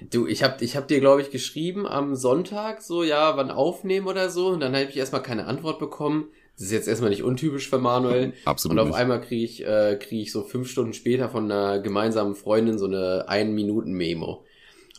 du, 0.10 0.28
ich 0.28 0.44
hab, 0.44 0.62
ich 0.62 0.76
hab 0.76 0.88
dir, 0.88 1.00
glaube 1.00 1.22
ich, 1.22 1.32
geschrieben 1.32 1.88
am 1.88 2.16
Sonntag, 2.16 2.82
so, 2.82 3.04
ja, 3.04 3.38
wann 3.38 3.52
aufnehmen 3.52 4.08
oder 4.08 4.30
so, 4.30 4.48
und 4.48 4.60
dann 4.60 4.76
habe 4.76 4.86
ich 4.86 4.98
erstmal 4.98 5.24
keine 5.24 5.46
Antwort 5.46 5.80
bekommen. 5.80 6.30
Das 6.56 6.66
ist 6.66 6.74
jetzt 6.74 6.88
erstmal 6.90 7.10
nicht 7.10 7.24
untypisch 7.24 7.70
für 7.70 7.78
Manuel. 7.80 8.34
Absolut 8.46 8.74
Und 8.78 8.80
auf 8.80 8.88
nicht. 8.90 8.98
einmal 8.98 9.22
kriege 9.22 9.46
ich, 9.46 9.66
äh, 9.66 9.98
krieg 9.98 10.22
ich 10.22 10.32
so 10.32 10.44
fünf 10.44 10.70
Stunden 10.70 10.94
später 10.94 11.30
von 11.30 11.50
einer 11.50 11.80
gemeinsamen 11.80 12.36
Freundin 12.36 12.78
so 12.78 12.86
eine 12.86 13.26
Ein-Minuten-Memo. 13.30 14.44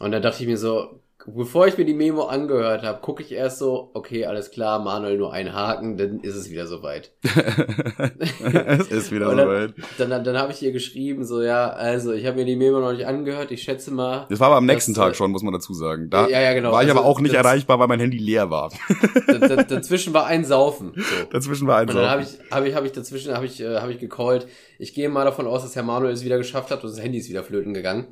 Und 0.00 0.12
dann 0.12 0.22
dachte 0.22 0.42
ich 0.42 0.48
mir 0.48 0.56
so, 0.56 1.00
bevor 1.36 1.66
ich 1.66 1.76
mir 1.78 1.84
die 1.84 1.94
Memo 1.94 2.24
angehört 2.24 2.82
habe, 2.82 3.00
gucke 3.00 3.22
ich 3.22 3.32
erst 3.32 3.58
so, 3.58 3.90
okay, 3.94 4.24
alles 4.26 4.50
klar, 4.50 4.78
Manuel 4.78 5.18
nur 5.18 5.32
einen 5.32 5.52
Haken, 5.52 5.96
dann 5.96 6.20
ist 6.20 6.34
es 6.34 6.50
wieder 6.50 6.66
soweit. 6.66 7.12
es 7.22 8.88
ist 8.88 9.10
wieder 9.12 9.26
dann- 9.34 9.38
soweit. 9.38 9.74
Dann, 9.98 10.10
dann, 10.10 10.24
dann 10.24 10.38
habe 10.38 10.52
ich 10.52 10.62
ihr 10.62 10.72
geschrieben, 10.72 11.24
so, 11.24 11.42
ja, 11.42 11.68
also 11.70 12.12
ich 12.12 12.26
habe 12.26 12.36
mir 12.36 12.44
die 12.44 12.56
Memo 12.56 12.80
noch 12.80 12.92
nicht 12.92 13.06
angehört, 13.06 13.50
ich 13.50 13.62
schätze 13.62 13.90
mal. 13.92 14.26
Das 14.30 14.40
war 14.40 14.48
aber 14.48 14.56
am 14.56 14.66
nächsten 14.66 14.94
Das, 14.94 15.04
Tag 15.04 15.16
schon, 15.16 15.30
muss 15.30 15.42
man 15.42 15.52
dazu 15.52 15.74
sagen. 15.74 16.10
Da 16.10 16.28
Ja, 16.28 16.40
ja, 16.40 16.54
genau. 16.54 16.72
war 16.72 16.82
ich 16.82 16.88
Also, 16.88 17.00
aber 17.00 17.08
auch 17.08 17.20
nicht 17.20 17.34
erreichbar, 17.34 17.78
weil 17.78 17.88
mein 17.88 18.00
Handy 18.00 18.18
leer 18.18 18.50
war. 18.50 18.70
da, 19.26 19.38
da, 19.38 19.56
dazwischen 19.62 20.12
war 20.14 20.26
ein 20.26 20.44
Saufen. 20.44 20.92
So. 20.96 21.02
Dazwischen 21.30 21.66
war 21.66 21.78
ein 21.78 21.88
Und 21.88 21.94
dann 21.96 22.08
habe 22.10 22.22
Saufen. 22.24 22.40
ich, 22.46 22.52
habe 22.52 22.68
ich, 22.68 22.74
habe 22.74 22.86
ich 22.86 22.92
dazwischen, 22.92 23.34
habe 23.34 23.46
ich, 23.46 23.60
äh, 23.60 23.78
habe 23.78 23.92
ich 23.92 23.98
gecallt. 23.98 24.46
Ich 24.78 24.94
gehe 24.94 25.08
mal 25.08 25.24
davon 25.24 25.46
aus, 25.46 25.62
dass 25.62 25.76
Herr 25.76 25.82
Manuel 25.82 26.12
es 26.12 26.24
wieder 26.24 26.38
geschafft 26.38 26.70
hat 26.70 26.82
und 26.84 26.90
das 26.90 27.02
Handy 27.02 27.18
ist 27.18 27.28
wieder 27.28 27.42
flöten 27.44 27.74
gegangen. 27.74 28.08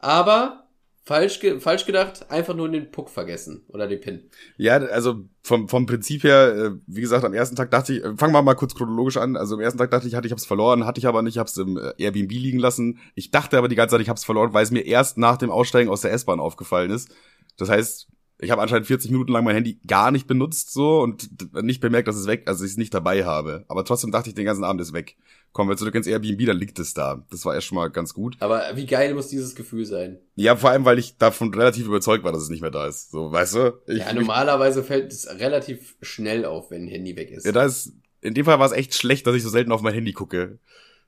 Aber 0.00 0.67
falsch, 1.08 1.40
ge 1.40 1.58
falsch 1.58 1.86
gedacht, 1.86 2.30
einfach 2.30 2.54
nur 2.54 2.68
den 2.68 2.90
Puck 2.90 3.08
vergessen 3.08 3.64
oder 3.68 3.88
den 3.88 3.98
Pin. 3.98 4.30
Ja, 4.58 4.76
also 4.76 5.24
vom, 5.42 5.66
vom 5.66 5.86
Prinzip 5.86 6.22
her, 6.22 6.54
äh, 6.54 6.70
wie 6.86 7.00
gesagt, 7.00 7.24
am 7.24 7.32
ersten 7.32 7.56
Tag 7.56 7.70
dachte 7.70 7.94
ich, 7.94 8.04
äh, 8.04 8.14
fangen 8.14 8.34
wir 8.34 8.42
mal 8.42 8.54
kurz 8.54 8.74
chronologisch 8.74 9.16
an. 9.16 9.34
Also 9.34 9.54
am 9.54 9.62
ersten 9.62 9.78
Tag 9.78 9.90
dachte 9.90 10.06
ich, 10.06 10.14
hatte 10.14 10.26
ich 10.26 10.32
hab's 10.32 10.44
verloren, 10.44 10.84
hatte 10.84 10.98
ich 10.98 11.06
aber 11.06 11.22
nicht, 11.22 11.38
hab's 11.38 11.56
im 11.56 11.78
äh, 11.78 11.94
Airbnb 11.96 12.30
liegen 12.30 12.58
lassen. 12.58 12.98
Ich 13.14 13.30
dachte 13.30 13.56
aber 13.56 13.68
die 13.68 13.74
ganze 13.74 13.94
Zeit, 13.94 14.02
ich 14.02 14.10
hab's 14.10 14.24
verloren, 14.24 14.52
weil 14.52 14.62
es 14.62 14.70
mir 14.70 14.84
erst 14.84 15.16
nach 15.16 15.38
dem 15.38 15.50
Aussteigen 15.50 15.88
aus 15.88 16.02
der 16.02 16.12
S-Bahn 16.12 16.40
aufgefallen 16.40 16.90
ist. 16.90 17.08
Das 17.56 17.70
heißt, 17.70 18.08
ich 18.40 18.50
habe 18.50 18.62
anscheinend 18.62 18.86
40 18.86 19.10
Minuten 19.10 19.32
lang 19.32 19.44
mein 19.44 19.54
Handy 19.54 19.80
gar 19.86 20.10
nicht 20.10 20.26
benutzt 20.26 20.72
so 20.72 21.00
und 21.00 21.28
nicht 21.62 21.80
bemerkt, 21.80 22.06
dass 22.06 22.16
es 22.16 22.26
weg, 22.28 22.44
also 22.46 22.64
ich 22.64 22.70
es 22.70 22.76
nicht 22.76 22.94
dabei 22.94 23.24
habe. 23.24 23.64
Aber 23.68 23.84
trotzdem 23.84 24.12
dachte 24.12 24.28
ich, 24.28 24.34
den 24.34 24.44
ganzen 24.44 24.64
Abend 24.64 24.80
ist 24.80 24.92
weg. 24.92 25.16
Kommen 25.52 25.68
wir 25.68 25.76
zurück 25.76 25.94
ins 25.94 26.06
Airbnb, 26.06 26.46
dann 26.46 26.56
liegt 26.56 26.78
es 26.78 26.94
da. 26.94 27.24
Das 27.30 27.44
war 27.44 27.54
erst 27.54 27.66
schon 27.66 27.76
mal 27.76 27.88
ganz 27.88 28.14
gut. 28.14 28.36
Aber 28.38 28.62
wie 28.74 28.86
geil 28.86 29.14
muss 29.14 29.28
dieses 29.28 29.56
Gefühl 29.56 29.86
sein? 29.86 30.18
Ja, 30.36 30.54
vor 30.54 30.70
allem, 30.70 30.84
weil 30.84 30.98
ich 30.98 31.16
davon 31.16 31.52
relativ 31.52 31.86
überzeugt 31.86 32.22
war, 32.22 32.32
dass 32.32 32.42
es 32.42 32.48
nicht 32.48 32.60
mehr 32.60 32.70
da 32.70 32.86
ist. 32.86 33.10
So, 33.10 33.32
weißt 33.32 33.54
du? 33.54 33.82
Ich, 33.86 33.98
Ja, 33.98 34.12
normalerweise 34.12 34.84
fällt 34.84 35.12
es 35.12 35.28
relativ 35.40 35.96
schnell 36.00 36.44
auf, 36.44 36.70
wenn 36.70 36.84
ein 36.84 36.88
Handy 36.88 37.16
weg 37.16 37.30
ist. 37.30 37.44
Ja, 37.44 37.52
da 37.52 37.64
ist, 37.64 37.92
in 38.20 38.34
dem 38.34 38.44
Fall 38.44 38.60
war 38.60 38.66
es 38.66 38.72
echt 38.72 38.94
schlecht, 38.94 39.26
dass 39.26 39.34
ich 39.34 39.42
so 39.42 39.48
selten 39.48 39.72
auf 39.72 39.82
mein 39.82 39.94
Handy 39.94 40.12
gucke. 40.12 40.58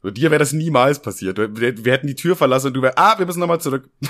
So, 0.03 0.11
dir 0.11 0.31
wäre 0.31 0.39
das 0.39 0.55
niemals 0.55 1.03
passiert. 1.03 1.37
Wir, 1.37 1.85
wir 1.85 1.93
hätten 1.93 2.07
die 2.07 2.15
Tür 2.15 2.35
verlassen 2.35 2.69
und 2.69 2.75
du 2.75 2.81
wärst, 2.81 2.97
ah, 2.97 3.19
wir 3.19 3.27
müssen 3.27 3.41
nochmal 3.41 3.61
zurück. 3.61 3.91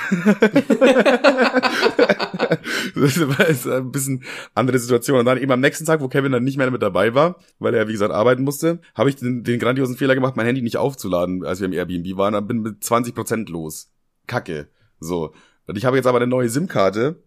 das 2.94 3.20
war 3.28 3.48
jetzt 3.48 3.66
ein 3.66 3.90
bisschen 3.90 4.22
andere 4.54 4.78
Situation. 4.78 5.18
Und 5.18 5.24
dann 5.24 5.38
eben 5.38 5.50
am 5.50 5.58
nächsten 5.60 5.84
Tag, 5.86 6.00
wo 6.00 6.06
Kevin 6.06 6.30
dann 6.30 6.44
nicht 6.44 6.58
mehr 6.58 6.70
mit 6.70 6.80
dabei 6.80 7.14
war, 7.14 7.40
weil 7.58 7.74
er, 7.74 7.88
wie 7.88 7.92
gesagt, 7.92 8.14
arbeiten 8.14 8.44
musste, 8.44 8.78
habe 8.94 9.10
ich 9.10 9.16
den, 9.16 9.42
den 9.42 9.58
grandiosen 9.58 9.96
Fehler 9.96 10.14
gemacht, 10.14 10.36
mein 10.36 10.46
Handy 10.46 10.62
nicht 10.62 10.76
aufzuladen, 10.76 11.44
als 11.44 11.58
wir 11.58 11.66
im 11.66 11.72
Airbnb 11.72 12.16
waren. 12.16 12.34
Dann 12.34 12.46
bin 12.46 12.62
mit 12.62 12.84
20% 12.84 13.50
los. 13.50 13.90
Kacke. 14.28 14.68
So. 15.00 15.34
Und 15.66 15.76
ich 15.76 15.84
habe 15.84 15.96
jetzt 15.96 16.06
aber 16.06 16.18
eine 16.18 16.28
neue 16.28 16.48
SIM-Karte. 16.48 17.20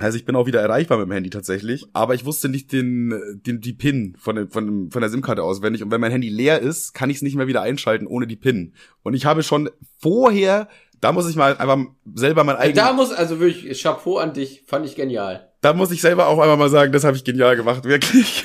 Also 0.00 0.16
ich 0.16 0.24
bin 0.24 0.34
auch 0.34 0.46
wieder 0.46 0.60
erreichbar 0.60 0.98
mit 0.98 1.06
dem 1.06 1.12
Handy 1.12 1.30
tatsächlich, 1.30 1.86
aber 1.92 2.14
ich 2.14 2.24
wusste 2.24 2.48
nicht 2.48 2.72
den, 2.72 3.42
den 3.46 3.60
die 3.60 3.72
PIN 3.72 4.16
von, 4.18 4.34
dem, 4.34 4.50
von, 4.50 4.66
dem, 4.66 4.90
von 4.90 5.00
der 5.00 5.10
SIM-Karte 5.10 5.42
auswendig 5.42 5.82
und 5.84 5.90
wenn 5.92 6.00
mein 6.00 6.10
Handy 6.10 6.28
leer 6.28 6.60
ist, 6.60 6.94
kann 6.94 7.10
ich 7.10 7.16
es 7.16 7.22
nicht 7.22 7.36
mehr 7.36 7.46
wieder 7.46 7.62
einschalten 7.62 8.06
ohne 8.06 8.26
die 8.26 8.36
PIN. 8.36 8.72
Und 9.02 9.14
ich 9.14 9.24
habe 9.24 9.44
schon 9.44 9.70
vorher 9.98 10.68
Da 11.00 11.12
muss 11.12 11.28
ich 11.28 11.36
mal 11.36 11.54
einfach 11.56 11.78
selber 12.14 12.44
mein 12.44 12.56
eigenes. 12.56 12.82
Da 12.82 12.94
muss, 12.94 13.12
also 13.12 13.38
wirklich, 13.38 13.82
Chapeau 13.82 14.16
an 14.16 14.32
dich, 14.32 14.64
fand 14.66 14.86
ich 14.86 14.96
genial. 14.96 15.50
Da 15.60 15.74
muss 15.74 15.90
ich 15.90 16.00
selber 16.00 16.28
auch 16.28 16.38
einmal 16.38 16.56
mal 16.56 16.70
sagen, 16.70 16.92
das 16.92 17.04
habe 17.04 17.14
ich 17.14 17.24
genial 17.24 17.56
gemacht, 17.56 17.84
wirklich. 17.84 18.42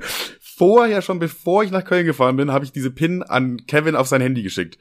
Vorher 0.40 1.02
schon, 1.02 1.20
bevor 1.20 1.62
ich 1.62 1.70
nach 1.70 1.84
Köln 1.84 2.06
gefahren 2.06 2.36
bin, 2.36 2.50
habe 2.50 2.64
ich 2.64 2.72
diese 2.72 2.90
Pin 2.90 3.22
an 3.22 3.64
Kevin 3.66 3.94
auf 3.94 4.08
sein 4.08 4.20
Handy 4.20 4.42
geschickt. 4.42 4.76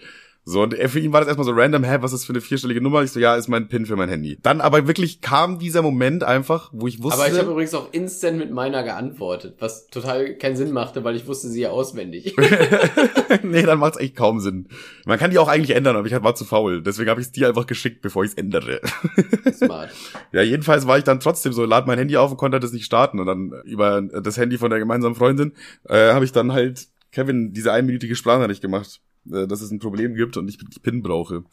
So, 0.50 0.64
und 0.64 0.74
für 0.74 1.00
ihn 1.00 1.14
war 1.14 1.20
das 1.22 1.28
erstmal 1.28 1.46
so 1.46 1.52
random, 1.52 1.84
hä, 1.84 1.98
was 2.00 2.12
ist 2.12 2.22
das 2.22 2.26
für 2.26 2.34
eine 2.34 2.42
vierstellige 2.42 2.82
Nummer? 2.82 3.04
Ich 3.04 3.12
so, 3.12 3.20
ja, 3.20 3.36
ist 3.36 3.50
mein 3.50 3.68
PIN 3.68 3.86
für 3.86 3.96
mein 3.96 4.10
Handy. 4.10 4.40
Dann 4.42 4.62
aber 4.62 4.88
wirklich 4.88 5.22
kam 5.22 5.60
dieser 5.60 5.84
Moment 5.84 6.24
einfach, 6.24 6.72
wo 6.74 6.88
ich 6.88 7.04
wusste. 7.04 7.22
Aber 7.22 7.32
ich 7.32 7.38
habe 7.38 7.52
übrigens 7.52 7.76
auch 7.76 7.90
instant 7.92 8.40
mit 8.40 8.50
meiner 8.50 8.82
geantwortet, 8.82 9.58
was 9.60 9.86
total 9.90 10.34
keinen 10.38 10.56
Sinn 10.56 10.72
machte, 10.72 11.04
weil 11.04 11.16
ich 11.16 11.28
wusste 11.28 11.50
sie 11.50 11.62
ja 11.62 11.70
auswendig. 11.70 12.36
nee, 13.44 13.62
dann 13.62 13.78
macht's 13.78 14.00
echt 14.00 14.16
kaum 14.16 14.40
Sinn. 14.40 14.70
Man 15.06 15.20
kann 15.20 15.30
die 15.30 15.38
auch 15.38 15.50
eigentlich 15.50 15.78
ändern, 15.78 15.96
aber 15.96 16.08
ich 16.08 16.24
war 16.24 16.34
zu 16.34 16.46
faul. 16.46 16.82
Deswegen 16.82 17.12
habe 17.12 17.22
ich 17.22 17.28
es 17.28 17.32
dir 17.32 17.48
einfach 17.48 17.68
geschickt, 17.68 18.02
bevor 18.02 18.24
ich 18.24 18.32
es 18.32 18.36
ändere. 18.36 18.82
Smart. 19.54 19.92
ja, 20.32 20.42
jedenfalls 20.42 20.88
war 20.88 20.98
ich 20.98 21.04
dann 21.04 21.20
trotzdem 21.20 21.54
so, 21.54 21.64
lad 21.64 21.86
mein 21.86 22.00
Handy 22.00 22.18
auf 22.18 22.32
und 22.32 22.38
konnte 22.38 22.60
das 22.60 22.74
nicht 22.74 22.86
starten. 22.86 23.20
Und 23.20 23.28
dann 23.28 23.54
über 23.66 24.02
das 24.02 24.38
Handy 24.38 24.58
von 24.58 24.72
der 24.72 24.80
gemeinsamen 24.80 25.14
Freundin 25.14 25.54
äh, 25.88 26.14
habe 26.14 26.26
ich 26.26 26.32
dann 26.32 26.54
halt 26.54 26.88
Kevin 27.12 27.54
diese 27.54 27.72
einminütige 27.72 28.16
Sprachnachricht 28.16 28.62
gemacht 28.62 29.00
äh, 29.32 29.48
dass 29.48 29.62
es 29.62 29.72
ein 29.72 29.80
Problem 29.80 30.16
gibt 30.16 30.38
und 30.38 30.48
ich 30.48 30.58
die 30.58 30.80
PIN 30.80 31.02
brauche. 31.02 31.44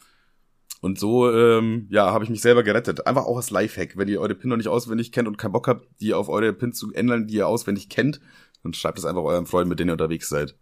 Und 0.81 0.99
so, 0.99 1.31
ähm, 1.31 1.87
ja, 1.89 2.11
habe 2.11 2.23
ich 2.23 2.29
mich 2.29 2.41
selber 2.41 2.63
gerettet. 2.63 3.07
Einfach 3.07 3.25
auch 3.25 3.37
als 3.37 3.49
Lifehack. 3.49 3.97
Wenn 3.97 4.07
ihr 4.07 4.21
eure 4.21 4.35
PIN 4.35 4.49
noch 4.49 4.57
nicht 4.57 4.67
auswendig 4.67 5.11
kennt 5.11 5.27
und 5.27 5.37
keinen 5.37 5.53
Bock 5.53 5.67
habt, 5.67 5.87
die 6.01 6.13
auf 6.13 6.29
eure 6.29 6.53
PIN 6.53 6.73
zu 6.73 6.93
ändern, 6.93 7.27
die 7.27 7.35
ihr 7.35 7.47
auswendig 7.47 7.89
kennt, 7.89 8.19
dann 8.63 8.73
schreibt 8.73 8.99
es 8.99 9.05
einfach 9.05 9.23
eurem 9.23 9.47
Freund, 9.47 9.69
mit 9.69 9.79
dem 9.79 9.89
ihr 9.89 9.93
unterwegs 9.93 10.29
seid. 10.29 10.55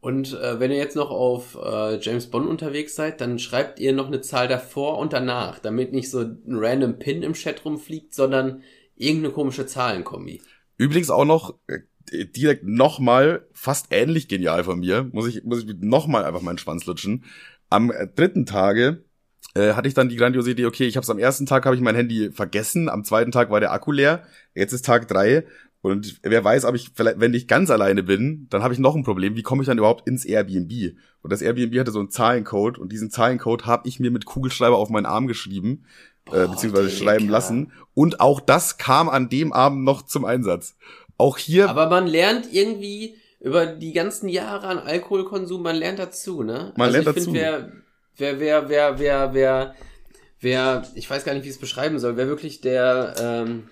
Und 0.00 0.34
äh, 0.34 0.60
wenn 0.60 0.70
ihr 0.70 0.76
jetzt 0.76 0.96
noch 0.96 1.10
auf 1.10 1.56
äh, 1.56 1.98
James 1.98 2.26
Bond 2.26 2.46
unterwegs 2.46 2.94
seid, 2.94 3.22
dann 3.22 3.38
schreibt 3.38 3.78
ihr 3.78 3.94
noch 3.94 4.08
eine 4.08 4.20
Zahl 4.20 4.48
davor 4.48 4.98
und 4.98 5.14
danach, 5.14 5.60
damit 5.60 5.94
nicht 5.94 6.10
so 6.10 6.20
ein 6.20 6.42
random 6.46 6.98
Pin 6.98 7.22
im 7.22 7.32
Chat 7.32 7.64
rumfliegt, 7.64 8.14
sondern 8.14 8.62
irgendeine 8.96 9.32
komische 9.32 9.64
Zahlenkombi. 9.64 10.42
Übrigens 10.76 11.08
auch 11.08 11.24
noch, 11.24 11.54
äh, 11.68 11.78
direkt 12.12 12.64
nochmal 12.64 13.46
fast 13.52 13.86
ähnlich 13.90 14.28
genial 14.28 14.64
von 14.64 14.80
mir. 14.80 15.08
Muss 15.12 15.28
ich, 15.28 15.44
muss 15.44 15.64
ich 15.64 15.74
nochmal 15.80 16.24
einfach 16.24 16.42
meinen 16.42 16.58
Schwanz 16.58 16.86
lutschen. 16.86 17.24
Am 17.70 17.90
äh, 17.90 18.06
dritten 18.06 18.46
Tage 18.46 19.04
äh, 19.54 19.74
hatte 19.74 19.88
ich 19.88 19.94
dann 19.94 20.08
die 20.08 20.16
grandiose 20.16 20.50
Idee, 20.50 20.66
okay, 20.66 20.86
ich 20.86 20.96
habe 20.96 21.06
am 21.08 21.18
ersten 21.18 21.46
Tag 21.46 21.64
habe 21.64 21.76
ich 21.76 21.82
mein 21.82 21.94
Handy 21.94 22.30
vergessen, 22.32 22.88
am 22.88 23.04
zweiten 23.04 23.30
Tag 23.30 23.50
war 23.50 23.60
der 23.60 23.72
Akku 23.72 23.92
leer, 23.92 24.24
jetzt 24.54 24.72
ist 24.72 24.84
Tag 24.84 25.08
drei 25.08 25.44
und 25.84 26.20
wer 26.22 26.42
weiß, 26.42 26.64
ob 26.64 26.74
ich 26.74 26.92
vielleicht, 26.94 27.20
wenn 27.20 27.34
ich 27.34 27.46
ganz 27.46 27.70
alleine 27.70 28.02
bin, 28.02 28.46
dann 28.48 28.62
habe 28.62 28.72
ich 28.72 28.80
noch 28.80 28.96
ein 28.96 29.04
Problem. 29.04 29.36
Wie 29.36 29.42
komme 29.42 29.62
ich 29.62 29.66
dann 29.66 29.76
überhaupt 29.76 30.08
ins 30.08 30.24
Airbnb? 30.24 30.96
Und 31.20 31.30
das 31.30 31.42
Airbnb 31.42 31.78
hatte 31.78 31.90
so 31.90 31.98
einen 31.98 32.08
Zahlencode 32.08 32.78
und 32.78 32.90
diesen 32.90 33.10
Zahlencode 33.10 33.66
habe 33.66 33.86
ich 33.86 34.00
mir 34.00 34.10
mit 34.10 34.24
Kugelschreiber 34.24 34.78
auf 34.78 34.88
meinen 34.88 35.04
Arm 35.04 35.26
geschrieben, 35.26 35.84
äh, 36.28 36.30
Boah, 36.30 36.44
äh, 36.44 36.48
beziehungsweise 36.48 36.88
schreiben 36.88 37.28
lassen. 37.28 37.70
Und 37.92 38.20
auch 38.20 38.40
das 38.40 38.78
kam 38.78 39.10
an 39.10 39.28
dem 39.28 39.52
Abend 39.52 39.84
noch 39.84 40.06
zum 40.06 40.24
Einsatz. 40.24 40.74
Auch 41.24 41.38
hier. 41.38 41.70
Aber 41.70 41.88
man 41.88 42.06
lernt 42.06 42.52
irgendwie 42.52 43.16
über 43.40 43.64
die 43.64 43.94
ganzen 43.94 44.28
Jahre 44.28 44.66
an 44.66 44.78
Alkoholkonsum, 44.78 45.62
man 45.62 45.76
lernt 45.76 45.98
dazu, 45.98 46.42
ne? 46.42 46.74
Man 46.76 46.88
also 46.88 46.92
lernt 46.92 47.08
ich 47.08 47.14
dazu. 47.14 47.32
Find, 47.32 47.36
wer, 47.36 47.72
wer, 48.18 48.40
wer, 48.40 48.68
wer, 48.68 48.98
wer, 48.98 49.34
wer, 49.34 49.74
wer, 50.40 50.88
ich 50.94 51.08
weiß 51.08 51.24
gar 51.24 51.32
nicht, 51.32 51.44
wie 51.44 51.48
ich 51.48 51.54
es 51.54 51.60
beschreiben 51.60 51.98
soll, 51.98 52.18
wer 52.18 52.28
wirklich 52.28 52.60
der, 52.60 53.14
ähm, 53.18 53.70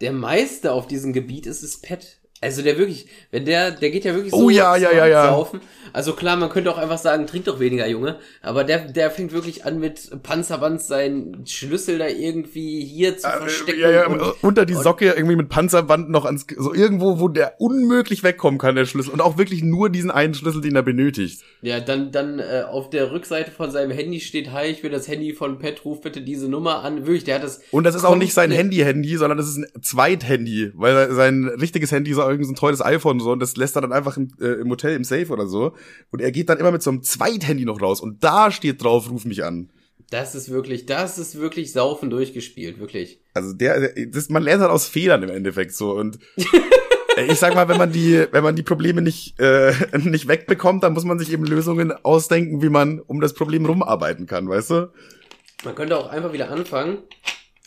der 0.00 0.12
Meister 0.12 0.72
auf 0.72 0.86
diesem 0.86 1.12
Gebiet 1.12 1.46
ist, 1.46 1.64
ist 1.64 1.82
Pet. 1.82 2.19
Also 2.42 2.62
der 2.62 2.78
wirklich, 2.78 3.06
wenn 3.30 3.44
der, 3.44 3.70
der 3.70 3.90
geht 3.90 4.04
ja 4.04 4.14
wirklich 4.14 4.32
so 4.32 4.46
oh, 4.46 4.50
ja, 4.50 4.74
ja, 4.76 4.90
ja, 4.92 5.06
ja. 5.06 5.28
saufen. 5.28 5.60
Also 5.92 6.14
klar, 6.14 6.36
man 6.36 6.48
könnte 6.48 6.72
auch 6.72 6.78
einfach 6.78 6.96
sagen, 6.96 7.26
trink 7.26 7.44
doch 7.44 7.60
weniger, 7.60 7.86
Junge. 7.86 8.16
Aber 8.40 8.64
der, 8.64 8.78
der 8.90 9.10
fängt 9.10 9.32
wirklich 9.32 9.66
an 9.66 9.78
mit 9.78 10.22
Panzerband 10.22 10.80
seinen 10.80 11.46
Schlüssel 11.46 11.98
da 11.98 12.06
irgendwie 12.06 12.82
hier 12.82 13.18
zu 13.18 13.28
äh, 13.28 13.32
verstecken. 13.32 13.80
Ja, 13.80 13.90
ja, 13.90 14.06
und, 14.06 14.22
unter 14.42 14.64
die 14.64 14.74
Socke 14.74 15.12
irgendwie 15.12 15.36
mit 15.36 15.50
Panzerband 15.50 16.08
noch 16.08 16.24
ans, 16.24 16.46
so 16.56 16.72
irgendwo, 16.72 17.20
wo 17.20 17.28
der 17.28 17.60
unmöglich 17.60 18.22
wegkommen 18.22 18.58
kann, 18.58 18.74
der 18.74 18.86
Schlüssel. 18.86 19.10
Und 19.10 19.20
auch 19.20 19.36
wirklich 19.36 19.62
nur 19.62 19.90
diesen 19.90 20.10
einen 20.10 20.32
Schlüssel, 20.32 20.62
den 20.62 20.76
er 20.76 20.82
benötigt. 20.82 21.42
Ja, 21.60 21.80
dann, 21.80 22.10
dann 22.10 22.38
äh, 22.38 22.62
auf 22.66 22.88
der 22.88 23.12
Rückseite 23.12 23.50
von 23.50 23.70
seinem 23.70 23.90
Handy 23.90 24.20
steht, 24.20 24.52
hi, 24.52 24.66
ich 24.66 24.82
will 24.82 24.90
das 24.90 25.08
Handy 25.08 25.34
von 25.34 25.58
Pet, 25.58 25.84
ruf 25.84 26.00
bitte 26.00 26.22
diese 26.22 26.48
Nummer 26.48 26.84
an. 26.84 27.04
Wirklich, 27.04 27.24
der 27.24 27.34
hat 27.34 27.44
das. 27.44 27.60
Und 27.70 27.84
das 27.84 27.94
ist 27.94 28.04
auch 28.04 28.16
nicht 28.16 28.32
sein 28.32 28.50
Handy-Handy, 28.50 29.16
sondern 29.16 29.36
das 29.36 29.48
ist 29.48 29.58
ein 29.58 29.66
Zweit-Handy, 29.82 30.72
weil 30.74 31.12
sein 31.12 31.48
richtiges 31.48 31.92
Handy 31.92 32.14
so 32.14 32.29
irgendein 32.30 32.48
so 32.48 32.52
ein 32.52 32.56
teures 32.56 32.84
iPhone 32.84 33.18
und 33.18 33.20
so 33.20 33.32
und 33.32 33.40
das 33.40 33.56
lässt 33.56 33.76
er 33.76 33.82
dann 33.82 33.92
einfach 33.92 34.16
im, 34.16 34.32
äh, 34.40 34.60
im 34.60 34.70
Hotel 34.70 34.94
im 34.94 35.04
Safe 35.04 35.28
oder 35.28 35.46
so. 35.46 35.74
Und 36.10 36.20
er 36.20 36.32
geht 36.32 36.48
dann 36.48 36.58
immer 36.58 36.72
mit 36.72 36.82
so 36.82 36.90
einem 36.90 37.02
Zweithandy 37.02 37.64
noch 37.64 37.80
raus 37.80 38.00
und 38.00 38.22
da 38.24 38.50
steht 38.50 38.82
drauf, 38.82 39.10
ruf 39.10 39.24
mich 39.24 39.44
an. 39.44 39.70
Das 40.10 40.34
ist 40.34 40.50
wirklich, 40.50 40.86
das 40.86 41.18
ist 41.18 41.38
wirklich 41.38 41.72
saufen 41.72 42.10
durchgespielt, 42.10 42.80
wirklich. 42.80 43.20
Also 43.34 43.52
der, 43.52 43.92
das, 44.08 44.28
man 44.28 44.42
lernt 44.42 44.62
halt 44.62 44.72
aus 44.72 44.88
Fehlern 44.88 45.22
im 45.22 45.30
Endeffekt 45.30 45.74
so 45.74 45.92
und 45.92 46.18
ich 47.28 47.38
sag 47.38 47.54
mal, 47.54 47.68
wenn 47.68 47.78
man 47.78 47.92
die, 47.92 48.26
wenn 48.30 48.42
man 48.42 48.56
die 48.56 48.62
Probleme 48.62 49.02
nicht, 49.02 49.38
äh, 49.38 49.72
nicht 49.98 50.26
wegbekommt, 50.26 50.82
dann 50.82 50.94
muss 50.94 51.04
man 51.04 51.18
sich 51.18 51.32
eben 51.32 51.44
Lösungen 51.44 51.92
ausdenken, 51.92 52.62
wie 52.62 52.68
man 52.68 53.00
um 53.00 53.20
das 53.20 53.34
Problem 53.34 53.66
rumarbeiten 53.66 54.26
kann, 54.26 54.48
weißt 54.48 54.70
du? 54.70 54.92
Man 55.64 55.74
könnte 55.74 55.96
auch 55.96 56.08
einfach 56.08 56.32
wieder 56.32 56.50
anfangen 56.50 56.98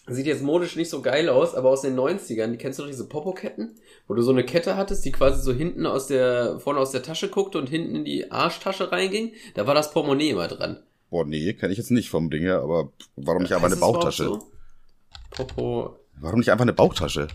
Sieht 0.05 0.25
jetzt 0.25 0.43
modisch 0.43 0.75
nicht 0.75 0.89
so 0.89 1.01
geil 1.01 1.29
aus, 1.29 1.55
aber 1.55 1.69
aus 1.69 1.81
den 1.81 1.97
90ern, 1.97 2.47
die 2.47 2.57
kennst 2.57 2.77
du 2.77 2.83
doch 2.83 2.89
diese 2.89 3.07
Popo-Ketten? 3.07 3.75
Wo 4.07 4.13
du 4.13 4.21
so 4.21 4.31
eine 4.31 4.43
Kette 4.43 4.75
hattest, 4.75 5.05
die 5.05 5.13
quasi 5.13 5.41
so 5.41 5.53
hinten 5.53 5.85
aus 5.85 6.07
der, 6.07 6.59
vorne 6.59 6.79
aus 6.79 6.91
der 6.91 7.03
Tasche 7.03 7.29
guckte 7.29 7.57
und 7.57 7.69
hinten 7.69 7.95
in 7.95 8.03
die 8.03 8.29
Arschtasche 8.29 8.91
reinging. 8.91 9.31
Da 9.55 9.65
war 9.65 9.75
das 9.75 9.91
Portemonnaie 9.91 10.31
immer 10.31 10.49
dran. 10.49 10.83
Boah, 11.09 11.25
nee, 11.25 11.53
kenne 11.53 11.71
ich 11.71 11.77
jetzt 11.77 11.91
nicht 11.91 12.09
vom 12.09 12.29
Ding 12.29 12.41
her, 12.41 12.61
aber 12.61 12.91
warum 13.15 13.43
nicht 13.43 13.53
einfach 13.53 13.67
eine 13.67 13.77
Bauchtasche? 13.77 14.25
So? 14.25 14.47
Popo. 15.31 15.95
Warum 16.19 16.39
nicht 16.39 16.51
einfach 16.51 16.63
eine 16.63 16.73
Bauchtasche? 16.73 17.29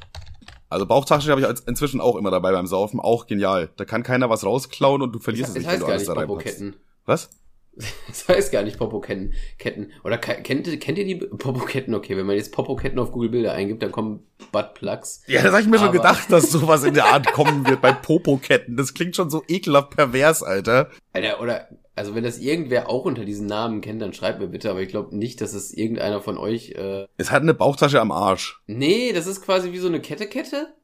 Also 0.69 0.85
Bauchtasche 0.85 1.31
habe 1.31 1.41
ich 1.41 1.67
inzwischen 1.67 2.03
auch 2.03 2.17
immer 2.17 2.31
dabei 2.31 2.53
beim 2.53 2.67
Saufen, 2.67 3.01
auch 3.01 3.27
genial. 3.27 3.71
Da 3.77 3.87
kann 3.87 4.03
keiner 4.03 4.29
was 4.29 4.45
rausklauen 4.45 5.01
und 5.01 5.13
du 5.13 5.19
verlierst 5.19 5.51
es 5.51 5.57
nicht, 5.57 5.71
wenn 5.71 5.81
du 5.81 5.87
alles 5.87 6.05
da 6.05 6.13
reinpackst. 6.13 6.65
Was? 7.07 7.31
Das 8.09 8.27
heißt 8.29 8.53
gar 8.53 8.63
nicht 8.63 8.79
Popo-Ketten. 8.79 9.35
Ketten. 9.59 9.93
Oder 10.05 10.19
kennt, 10.19 10.45
kennt 10.81 10.99
ihr 10.99 11.05
die 11.05 11.17
Popo-Ketten? 11.17 11.95
Okay, 11.95 12.17
wenn 12.17 12.27
man 12.27 12.37
jetzt 12.37 12.53
Popo-Ketten 12.53 12.99
auf 12.99 13.13
Google 13.13 13.31
Bilder 13.31 13.53
eingibt, 13.53 13.83
dann 13.83 13.93
kommen 13.93 14.27
Buttplugs. 14.53 15.23
Ja, 15.27 15.43
das 15.43 15.53
habe 15.53 15.63
ich 15.63 15.69
mir 15.69 15.79
schon 15.79 15.93
gedacht, 15.93 16.31
dass 16.31 16.51
sowas 16.51 16.85
in 16.85 16.95
der 16.95 17.07
Art 17.07 17.33
kommen 17.33 17.67
wird 17.67 17.81
bei 17.81 17.93
Popo-Ketten. 17.93 18.77
Das 18.77 18.95
klingt 18.95 19.17
schon 19.17 19.31
so 19.31 19.43
ekelhaft 19.49 19.91
pervers, 19.91 20.43
Alter. 20.43 20.91
Alter, 21.13 21.41
oder, 21.41 21.69
also 21.95 22.15
wenn 22.15 22.25
das 22.25 22.39
irgendwer 22.39 22.89
auch 22.89 23.05
unter 23.05 23.25
diesen 23.25 23.47
Namen 23.47 23.81
kennt, 23.81 24.01
dann 24.03 24.13
schreibt 24.13 24.41
mir 24.41 24.49
bitte, 24.49 24.71
aber 24.71 24.81
ich 24.81 24.89
glaube 24.89 25.17
nicht, 25.17 25.41
dass 25.41 25.53
es 25.53 25.73
irgendeiner 25.73 26.21
von 26.21 26.39
euch, 26.39 26.71
äh 26.77 27.07
Es 27.17 27.31
hat 27.31 27.43
eine 27.43 27.55
Bauchtasche 27.55 28.01
am 28.01 28.11
Arsch. 28.13 28.61
Nee, 28.67 29.13
das 29.13 29.27
ist 29.27 29.43
quasi 29.43 29.73
wie 29.73 29.79
so 29.79 29.89
eine 29.89 30.01
Kette-Kette. 30.01 30.75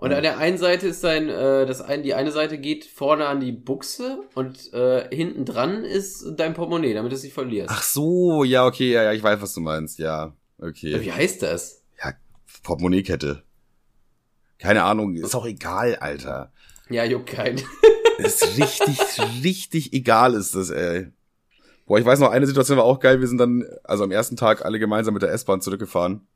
Und 0.00 0.14
an 0.14 0.22
der 0.22 0.38
einen 0.38 0.56
Seite 0.56 0.88
ist 0.88 1.02
sein, 1.02 1.28
äh, 1.28 1.66
das 1.66 1.82
ein, 1.82 2.02
die 2.02 2.14
eine 2.14 2.32
Seite 2.32 2.56
geht 2.56 2.86
vorne 2.86 3.26
an 3.26 3.38
die 3.38 3.52
Buchse 3.52 4.22
und 4.34 4.72
äh, 4.72 5.14
hinten 5.14 5.44
dran 5.44 5.84
ist 5.84 6.24
dein 6.36 6.54
Portemonnaie, 6.54 6.94
damit 6.94 7.12
du 7.12 7.16
es 7.16 7.22
nicht 7.22 7.34
verlierst. 7.34 7.68
Ach 7.70 7.82
so, 7.82 8.42
ja, 8.42 8.64
okay, 8.64 8.92
ja, 8.92 9.02
ja, 9.02 9.12
ich 9.12 9.22
weiß, 9.22 9.42
was 9.42 9.52
du 9.52 9.60
meinst, 9.60 9.98
ja. 9.98 10.34
Okay. 10.56 10.98
Wie 11.02 11.12
heißt 11.12 11.42
das? 11.42 11.82
Ja, 12.02 12.14
Portemonnaie-Kette. 12.62 13.42
Keine 14.58 14.84
Ahnung, 14.84 15.16
ist 15.16 15.34
auch 15.34 15.44
egal, 15.44 15.96
Alter. 15.96 16.50
Ja, 16.88 17.04
juckt 17.04 17.28
kein. 17.28 17.60
ist 18.18 18.56
richtig, 18.56 18.98
richtig 19.44 19.92
egal 19.92 20.32
ist 20.32 20.54
das, 20.54 20.70
ey. 20.70 21.08
Boah, 21.84 21.98
ich 21.98 22.06
weiß 22.06 22.20
noch, 22.20 22.30
eine 22.30 22.46
Situation 22.46 22.78
war 22.78 22.84
auch 22.84 23.00
geil. 23.00 23.20
Wir 23.20 23.28
sind 23.28 23.38
dann, 23.38 23.66
also 23.84 24.04
am 24.04 24.12
ersten 24.12 24.36
Tag 24.36 24.64
alle 24.64 24.78
gemeinsam 24.78 25.12
mit 25.12 25.22
der 25.22 25.32
S-Bahn 25.32 25.60
zurückgefahren. 25.60 26.26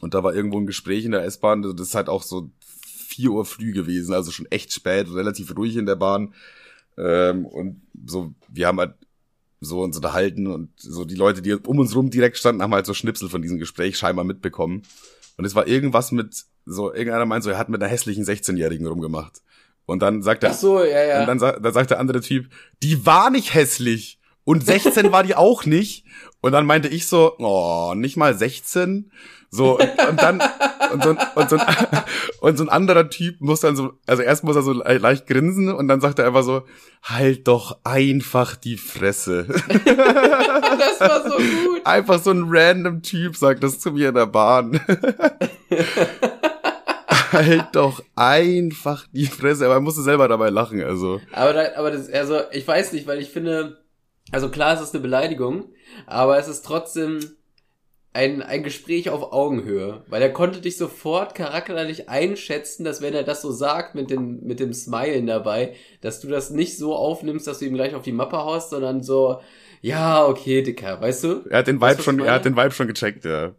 Und 0.00 0.14
da 0.14 0.22
war 0.22 0.34
irgendwo 0.34 0.58
ein 0.60 0.66
Gespräch 0.66 1.04
in 1.04 1.10
der 1.10 1.24
S-Bahn. 1.24 1.62
Das 1.62 1.72
ist 1.80 1.94
halt 1.96 2.08
auch 2.08 2.22
so 2.22 2.50
4 3.18 3.30
Uhr 3.30 3.44
früh 3.44 3.72
gewesen, 3.72 4.14
also 4.14 4.30
schon 4.30 4.46
echt 4.46 4.72
spät, 4.72 5.12
relativ 5.12 5.56
ruhig 5.56 5.76
in 5.76 5.86
der 5.86 5.96
Bahn. 5.96 6.34
Ähm, 6.96 7.46
und 7.46 7.82
so, 8.06 8.32
wir 8.48 8.68
haben 8.68 8.78
halt 8.78 8.94
so 9.60 9.82
uns 9.82 9.96
unterhalten 9.96 10.46
und 10.46 10.70
so 10.76 11.04
die 11.04 11.16
Leute, 11.16 11.42
die 11.42 11.54
um 11.54 11.80
uns 11.80 11.96
rum 11.96 12.10
direkt 12.10 12.36
standen, 12.36 12.62
haben 12.62 12.72
halt 12.72 12.86
so 12.86 12.94
Schnipsel 12.94 13.28
von 13.28 13.42
diesem 13.42 13.58
Gespräch 13.58 13.98
scheinbar 13.98 14.24
mitbekommen. 14.24 14.82
Und 15.36 15.44
es 15.44 15.56
war 15.56 15.66
irgendwas 15.66 16.12
mit, 16.12 16.44
so, 16.64 16.94
irgendeiner 16.94 17.26
meint 17.26 17.42
so, 17.42 17.50
er 17.50 17.58
hat 17.58 17.68
mit 17.68 17.82
einer 17.82 17.90
hässlichen 17.90 18.24
16-Jährigen 18.24 18.86
rumgemacht. 18.86 19.42
Und 19.84 20.00
dann 20.00 20.22
sagt 20.22 20.44
er, 20.44 20.50
Ach 20.50 20.54
so, 20.54 20.84
ja, 20.84 21.02
ja. 21.02 21.20
Und 21.20 21.26
dann, 21.26 21.38
dann 21.60 21.72
sagt 21.72 21.90
der 21.90 21.98
andere 21.98 22.20
Typ, 22.20 22.50
die 22.84 23.04
war 23.04 23.30
nicht 23.30 23.52
hässlich. 23.52 24.20
Und 24.44 24.64
16 24.64 25.10
war 25.12 25.24
die 25.24 25.34
auch 25.34 25.64
nicht. 25.64 26.04
Und 26.40 26.52
dann 26.52 26.66
meinte 26.66 26.86
ich 26.86 27.08
so, 27.08 27.36
oh, 27.38 27.94
nicht 27.96 28.16
mal 28.16 28.38
16. 28.38 29.10
So, 29.50 29.78
und 29.78 30.22
dann, 30.22 30.42
und 30.92 31.02
so, 31.02 31.16
und, 31.34 31.50
so 31.50 31.56
ein, 31.56 31.66
und 32.40 32.58
so 32.58 32.64
ein 32.64 32.68
anderer 32.68 33.08
Typ 33.08 33.40
muss 33.40 33.60
dann 33.60 33.76
so, 33.76 33.94
also 34.06 34.22
erst 34.22 34.44
muss 34.44 34.56
er 34.56 34.62
so 34.62 34.72
leicht 34.72 35.26
grinsen 35.26 35.72
und 35.72 35.88
dann 35.88 36.00
sagt 36.00 36.18
er 36.18 36.26
einfach 36.26 36.42
so, 36.42 36.64
halt 37.02 37.48
doch 37.48 37.78
einfach 37.82 38.56
die 38.56 38.76
Fresse. 38.76 39.46
das 39.68 41.00
war 41.00 41.22
so 41.30 41.36
gut. 41.36 41.86
Einfach 41.86 42.18
so 42.18 42.30
ein 42.30 42.44
random 42.46 43.02
Typ 43.02 43.36
sagt 43.36 43.62
das 43.62 43.80
zu 43.80 43.92
mir 43.92 44.10
in 44.10 44.16
der 44.16 44.26
Bahn. 44.26 44.80
halt 47.32 47.68
doch 47.72 48.02
einfach 48.16 49.06
die 49.12 49.26
Fresse. 49.26 49.64
Aber 49.64 49.74
er 49.74 49.80
musste 49.80 50.02
selber 50.02 50.28
dabei 50.28 50.50
lachen, 50.50 50.82
also. 50.82 51.20
Aber, 51.32 51.52
da, 51.54 51.74
aber 51.76 51.90
das, 51.90 52.10
also, 52.10 52.40
ich 52.52 52.68
weiß 52.68 52.92
nicht, 52.92 53.06
weil 53.06 53.20
ich 53.20 53.30
finde, 53.30 53.78
Also 54.30 54.50
klar, 54.50 54.74
es 54.74 54.82
ist 54.82 54.94
eine 54.94 55.02
Beleidigung, 55.02 55.72
aber 56.06 56.38
es 56.38 56.48
ist 56.48 56.66
trotzdem 56.66 57.20
ein, 58.18 58.42
ein 58.42 58.64
Gespräch 58.64 59.10
auf 59.10 59.32
Augenhöhe, 59.32 60.02
weil 60.08 60.20
er 60.20 60.32
konnte 60.32 60.60
dich 60.60 60.76
sofort 60.76 61.36
charakterlich 61.36 62.08
einschätzen, 62.08 62.82
dass 62.82 63.00
wenn 63.00 63.14
er 63.14 63.22
das 63.22 63.42
so 63.42 63.52
sagt 63.52 63.94
mit 63.94 64.10
dem, 64.10 64.40
mit 64.42 64.58
dem 64.58 64.72
Smilen 64.74 65.28
dabei, 65.28 65.74
dass 66.00 66.18
du 66.18 66.26
das 66.26 66.50
nicht 66.50 66.76
so 66.76 66.96
aufnimmst, 66.96 67.46
dass 67.46 67.60
du 67.60 67.66
ihm 67.66 67.74
gleich 67.74 67.94
auf 67.94 68.02
die 68.02 68.10
Mappe 68.10 68.38
haust, 68.38 68.70
sondern 68.70 69.04
so, 69.04 69.40
ja, 69.82 70.26
okay, 70.26 70.62
Dicker, 70.62 71.00
weißt 71.00 71.24
du? 71.24 71.42
Er 71.48 71.58
hat 71.58 71.68
den 71.68 71.80
Vibe 71.80 72.02
schon, 72.02 72.18
er 72.18 72.32
hat 72.32 72.44
den 72.44 72.56
Vibe 72.56 72.72
schon 72.72 72.88
gecheckt, 72.88 73.24
ja. 73.24 73.52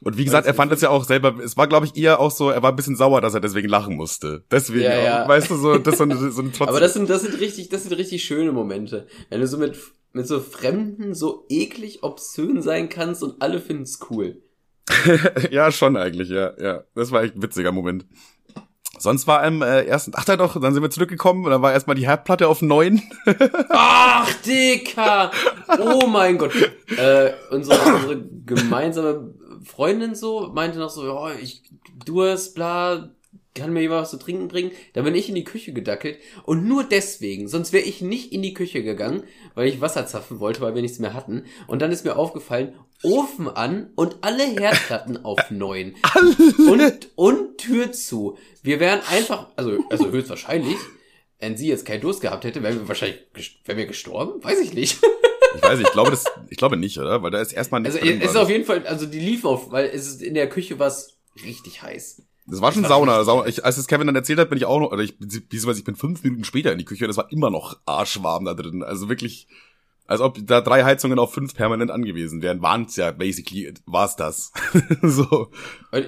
Und 0.00 0.16
wie 0.16 0.24
gesagt, 0.24 0.46
er 0.46 0.54
fand 0.54 0.72
das 0.72 0.80
ja 0.80 0.88
auch 0.88 1.04
selber, 1.04 1.38
es 1.44 1.58
war 1.58 1.68
glaube 1.68 1.84
ich 1.84 1.94
eher 1.94 2.18
auch 2.18 2.30
so, 2.30 2.48
er 2.48 2.62
war 2.62 2.72
ein 2.72 2.76
bisschen 2.76 2.96
sauer, 2.96 3.20
dass 3.20 3.34
er 3.34 3.40
deswegen 3.40 3.68
lachen 3.68 3.94
musste. 3.94 4.42
Deswegen, 4.50 4.84
Ja, 4.84 4.98
ja. 4.98 5.28
Weißt 5.28 5.50
du, 5.50 5.56
so, 5.56 5.76
das 5.76 5.98
so 5.98 6.04
eine, 6.04 6.16
so 6.16 6.40
eine 6.40 6.50
trotzdem. 6.50 6.68
Aber 6.68 6.80
das 6.80 6.94
sind, 6.94 7.10
das 7.10 7.22
sind 7.22 7.38
richtig, 7.38 7.68
das 7.68 7.82
sind 7.84 7.92
richtig 7.92 8.24
schöne 8.24 8.52
Momente. 8.52 9.06
Wenn 9.28 9.40
du 9.40 9.46
so 9.46 9.58
mit, 9.58 9.76
mit 10.12 10.26
so 10.26 10.40
Fremden 10.40 11.14
so 11.14 11.46
eklig 11.48 12.02
obszön 12.02 12.62
sein 12.62 12.88
kannst 12.88 13.22
und 13.22 13.40
alle 13.40 13.60
finden's 13.60 13.98
cool. 14.10 14.42
ja, 15.50 15.70
schon 15.70 15.96
eigentlich, 15.96 16.28
ja, 16.28 16.52
ja. 16.60 16.84
Das 16.94 17.10
war 17.12 17.22
echt 17.22 17.36
ein 17.36 17.42
witziger 17.42 17.72
Moment. 17.72 18.06
Sonst 18.98 19.26
war 19.26 19.44
im 19.44 19.62
äh, 19.62 19.82
ersten, 19.84 20.12
ach 20.14 20.24
da 20.24 20.36
doch, 20.36 20.60
dann 20.60 20.74
sind 20.74 20.82
wir 20.82 20.90
zurückgekommen 20.90 21.44
und 21.44 21.50
dann 21.50 21.62
war 21.62 21.72
erstmal 21.72 21.96
die 21.96 22.06
Herdplatte 22.06 22.46
auf 22.46 22.62
neun. 22.62 23.02
Ach, 23.70 24.32
Dicker! 24.42 25.32
Oh 25.80 26.06
mein 26.06 26.38
Gott. 26.38 26.54
Äh, 26.96 27.32
unsere, 27.50 27.80
unsere 27.94 28.22
gemeinsame 28.46 29.34
Freundin 29.64 30.14
so 30.14 30.52
meinte 30.54 30.78
noch 30.78 30.90
so, 30.90 31.04
ja, 31.04 31.34
ich 31.34 31.62
Durst, 32.04 32.54
bla, 32.54 33.10
kann 33.54 33.72
mir 33.72 33.82
jemand 33.82 34.02
was 34.02 34.10
zu 34.10 34.16
trinken 34.18 34.48
bringen? 34.48 34.72
Da 34.94 35.02
bin 35.02 35.14
ich 35.14 35.28
in 35.28 35.34
die 35.34 35.44
Küche 35.44 35.72
gedackelt 35.72 36.18
und 36.44 36.66
nur 36.66 36.84
deswegen, 36.84 37.48
sonst 37.48 37.72
wäre 37.72 37.84
ich 37.84 38.00
nicht 38.00 38.32
in 38.32 38.42
die 38.42 38.54
Küche 38.54 38.82
gegangen, 38.82 39.24
weil 39.54 39.68
ich 39.68 39.80
Wasser 39.80 40.06
zapfen 40.06 40.40
wollte, 40.40 40.60
weil 40.60 40.74
wir 40.74 40.82
nichts 40.82 40.98
mehr 40.98 41.14
hatten. 41.14 41.44
Und 41.66 41.82
dann 41.82 41.92
ist 41.92 42.04
mir 42.04 42.16
aufgefallen, 42.16 42.74
Ofen 43.02 43.48
an 43.48 43.90
und 43.96 44.18
alle 44.22 44.44
Herdplatten 44.44 45.24
auf 45.24 45.38
neun. 45.50 45.94
Und, 46.68 47.08
und 47.16 47.58
Tür 47.58 47.92
zu. 47.92 48.38
Wir 48.62 48.80
wären 48.80 49.00
einfach, 49.10 49.48
also, 49.56 49.84
also 49.90 50.10
höchstwahrscheinlich, 50.10 50.76
wenn 51.40 51.56
sie 51.56 51.68
jetzt 51.68 51.84
keinen 51.84 52.00
Durst 52.00 52.20
gehabt 52.20 52.44
hätte, 52.44 52.62
wären 52.62 52.80
wir 52.80 52.88
wahrscheinlich, 52.88 53.18
wären 53.64 53.78
wir 53.78 53.86
gestorben? 53.86 54.42
Weiß 54.42 54.60
ich 54.60 54.72
nicht. 54.74 54.98
Ich 55.56 55.62
weiß 55.62 55.78
nicht, 55.78 55.88
ich 55.88 55.92
glaube 55.92 56.10
das, 56.10 56.24
ich 56.50 56.56
glaube 56.56 56.76
nicht, 56.76 56.98
oder? 56.98 57.22
Weil 57.22 57.30
da 57.30 57.40
ist 57.40 57.52
erstmal 57.52 57.80
nichts 57.80 57.96
Also 57.96 58.08
es 58.08 58.24
ist 58.24 58.36
auf 58.36 58.48
jeden 58.48 58.64
Fall, 58.64 58.86
also 58.86 59.06
die 59.06 59.18
liefen 59.18 59.46
auf, 59.46 59.70
weil 59.70 59.86
es 59.86 60.06
ist 60.06 60.22
in 60.22 60.34
der 60.34 60.48
Küche 60.48 60.78
was 60.78 61.18
richtig 61.44 61.82
heiß. 61.82 62.22
Das 62.46 62.60
war 62.60 62.72
schon 62.72 62.84
Sauna. 62.84 63.22
Sauna. 63.24 63.46
Ich, 63.46 63.64
als 63.64 63.78
es 63.78 63.86
Kevin 63.86 64.06
dann 64.06 64.16
erzählt 64.16 64.38
hat, 64.38 64.48
bin 64.50 64.58
ich 64.58 64.64
auch 64.64 64.80
noch, 64.80 64.92
oder 64.92 65.02
ich, 65.02 65.18
beziehungsweise 65.18 65.78
ich 65.78 65.84
bin 65.84 65.94
fünf 65.94 66.24
Minuten 66.24 66.44
später 66.44 66.72
in 66.72 66.78
die 66.78 66.84
Küche 66.84 67.04
und 67.04 67.10
es 67.10 67.16
war 67.16 67.30
immer 67.30 67.50
noch 67.50 67.78
arschwarm 67.86 68.44
da 68.44 68.54
drin. 68.54 68.82
Also 68.82 69.08
wirklich, 69.08 69.46
als 70.06 70.20
ob 70.20 70.38
da 70.44 70.60
drei 70.60 70.82
Heizungen 70.82 71.18
auf 71.18 71.32
fünf 71.32 71.54
permanent 71.54 71.90
angewiesen 71.90 72.42
wären. 72.42 72.60
Waren's 72.60 72.96
ja, 72.96 73.12
basically, 73.12 73.72
war's 73.86 74.16
das. 74.16 74.52
so. 75.02 75.50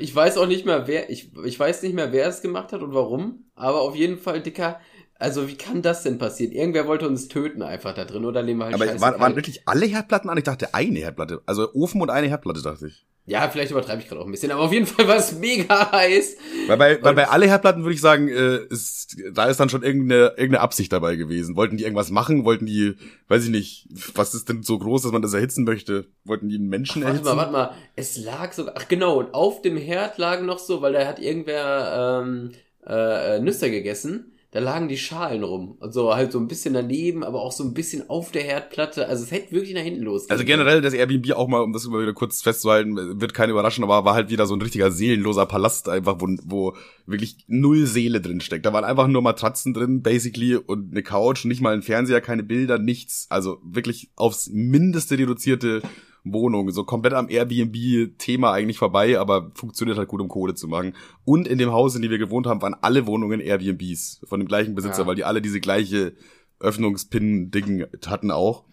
Ich 0.00 0.14
weiß 0.14 0.36
auch 0.38 0.46
nicht 0.46 0.66
mehr, 0.66 0.86
wer, 0.86 1.08
ich, 1.08 1.30
ich 1.44 1.58
weiß 1.58 1.82
nicht 1.82 1.94
mehr, 1.94 2.12
wer 2.12 2.26
es 2.28 2.42
gemacht 2.42 2.72
hat 2.72 2.82
und 2.82 2.94
warum, 2.94 3.44
aber 3.54 3.80
auf 3.82 3.94
jeden 3.94 4.18
Fall, 4.18 4.42
Dicker, 4.42 4.80
also 5.18 5.48
wie 5.48 5.54
kann 5.56 5.82
das 5.82 6.02
denn 6.02 6.18
passieren? 6.18 6.52
Irgendwer 6.52 6.86
wollte 6.86 7.06
uns 7.08 7.28
töten 7.28 7.62
einfach 7.62 7.94
da 7.94 8.04
drin 8.04 8.24
oder 8.24 8.42
nehmen 8.42 8.60
wir 8.60 8.66
halt 8.66 8.74
Aber 8.74 9.00
waren, 9.00 9.20
waren 9.20 9.36
wirklich 9.36 9.62
alle 9.66 9.86
Herdplatten 9.86 10.28
an? 10.28 10.38
Ich 10.38 10.44
dachte 10.44 10.74
eine 10.74 10.98
Herdplatte. 10.98 11.42
Also 11.46 11.72
Ofen 11.72 12.00
und 12.00 12.10
eine 12.10 12.26
Herdplatte, 12.26 12.62
dachte 12.62 12.88
ich. 12.88 13.06
Ja, 13.26 13.48
vielleicht 13.48 13.70
übertreibe 13.70 14.02
ich 14.02 14.08
gerade 14.08 14.20
auch 14.20 14.26
ein 14.26 14.32
bisschen, 14.32 14.52
aber 14.52 14.64
auf 14.64 14.72
jeden 14.72 14.84
Fall 14.84 15.08
war 15.08 15.16
es 15.16 15.32
mega 15.32 15.92
heiß. 15.92 16.36
Weil 16.66 16.76
bei, 16.76 17.02
weil 17.02 17.14
bei 17.14 17.28
alle 17.28 17.46
Herdplatten 17.46 17.82
würde 17.82 17.94
ich 17.94 18.00
sagen, 18.02 18.28
äh, 18.28 18.66
ist, 18.68 19.16
da 19.32 19.46
ist 19.46 19.58
dann 19.58 19.70
schon 19.70 19.82
irgendeine, 19.82 20.32
irgendeine 20.36 20.60
Absicht 20.60 20.92
dabei 20.92 21.16
gewesen. 21.16 21.56
Wollten 21.56 21.78
die 21.78 21.84
irgendwas 21.84 22.10
machen? 22.10 22.44
Wollten 22.44 22.66
die, 22.66 22.96
weiß 23.28 23.44
ich 23.44 23.50
nicht, 23.50 23.88
was 24.14 24.34
ist 24.34 24.50
denn 24.50 24.62
so 24.62 24.78
groß, 24.78 25.04
dass 25.04 25.12
man 25.12 25.22
das 25.22 25.32
erhitzen 25.32 25.64
möchte? 25.64 26.06
Wollten 26.24 26.50
die 26.50 26.56
einen 26.56 26.68
Menschen 26.68 27.02
Warte 27.02 27.14
erhitzen? 27.14 27.30
mal, 27.34 27.36
warte 27.38 27.52
mal. 27.52 27.70
Es 27.96 28.18
lag 28.18 28.52
sogar. 28.52 28.74
Ach 28.76 28.88
genau, 28.88 29.18
und 29.20 29.32
auf 29.32 29.62
dem 29.62 29.78
Herd 29.78 30.18
lagen 30.18 30.44
noch 30.44 30.58
so, 30.58 30.82
weil 30.82 30.92
da 30.92 31.06
hat 31.06 31.18
irgendwer 31.18 32.22
ähm, 32.22 32.52
äh, 32.86 33.36
äh, 33.36 33.40
Nüsse 33.40 33.70
gegessen. 33.70 34.33
Da 34.54 34.60
lagen 34.60 34.86
die 34.86 34.96
Schalen 34.96 35.42
rum. 35.42 35.76
Und 35.80 35.92
so 35.92 36.14
halt 36.14 36.30
so 36.30 36.38
ein 36.38 36.46
bisschen 36.46 36.74
daneben, 36.74 37.24
aber 37.24 37.42
auch 37.42 37.50
so 37.50 37.64
ein 37.64 37.74
bisschen 37.74 38.08
auf 38.08 38.30
der 38.30 38.44
Herdplatte. 38.44 39.08
Also 39.08 39.24
es 39.24 39.32
hätte 39.32 39.50
wirklich 39.50 39.74
nach 39.74 39.82
hinten 39.82 40.02
losgehen. 40.02 40.30
Also 40.30 40.44
generell 40.44 40.80
das 40.80 40.94
Airbnb 40.94 41.32
auch 41.32 41.48
mal, 41.48 41.60
um 41.60 41.72
das 41.72 41.84
immer 41.84 42.00
wieder 42.00 42.12
kurz 42.12 42.40
festzuhalten, 42.40 43.20
wird 43.20 43.34
keine 43.34 43.50
überraschen, 43.50 43.82
aber 43.82 44.04
war 44.04 44.14
halt 44.14 44.30
wieder 44.30 44.46
so 44.46 44.54
ein 44.54 44.62
richtiger 44.62 44.92
seelenloser 44.92 45.46
Palast 45.46 45.88
einfach, 45.88 46.20
wo, 46.20 46.28
wo 46.44 46.76
wirklich 47.04 47.38
null 47.48 47.86
Seele 47.86 48.20
drin 48.20 48.40
steckt. 48.40 48.64
Da 48.64 48.72
waren 48.72 48.84
einfach 48.84 49.08
nur 49.08 49.22
Matratzen 49.22 49.74
drin, 49.74 50.02
basically, 50.02 50.54
und 50.54 50.92
eine 50.92 51.02
Couch, 51.02 51.44
nicht 51.46 51.60
mal 51.60 51.74
ein 51.74 51.82
Fernseher, 51.82 52.20
keine 52.20 52.44
Bilder, 52.44 52.78
nichts. 52.78 53.26
Also 53.30 53.58
wirklich 53.64 54.12
aufs 54.14 54.50
Mindeste 54.50 55.18
reduzierte 55.18 55.82
Wohnung, 56.24 56.70
so 56.70 56.84
komplett 56.84 57.12
am 57.12 57.28
Airbnb-Thema 57.28 58.50
eigentlich 58.52 58.78
vorbei, 58.78 59.18
aber 59.18 59.50
funktioniert 59.54 59.98
halt 59.98 60.08
gut, 60.08 60.20
um 60.22 60.28
Kohle 60.28 60.54
zu 60.54 60.68
machen. 60.68 60.94
Und 61.24 61.46
in 61.46 61.58
dem 61.58 61.70
Haus, 61.72 61.94
in 61.94 62.02
dem 62.02 62.10
wir 62.10 62.18
gewohnt 62.18 62.46
haben, 62.46 62.62
waren 62.62 62.74
alle 62.80 63.06
Wohnungen 63.06 63.40
Airbnbs 63.40 64.22
von 64.24 64.40
dem 64.40 64.48
gleichen 64.48 64.74
Besitzer, 64.74 65.02
Ja. 65.02 65.06
weil 65.06 65.16
die 65.16 65.24
alle 65.24 65.42
diese 65.42 65.60
gleiche 65.60 66.14
Öffnungspin-Ding 66.60 67.86
hatten 68.06 68.30
auch. 68.30 68.64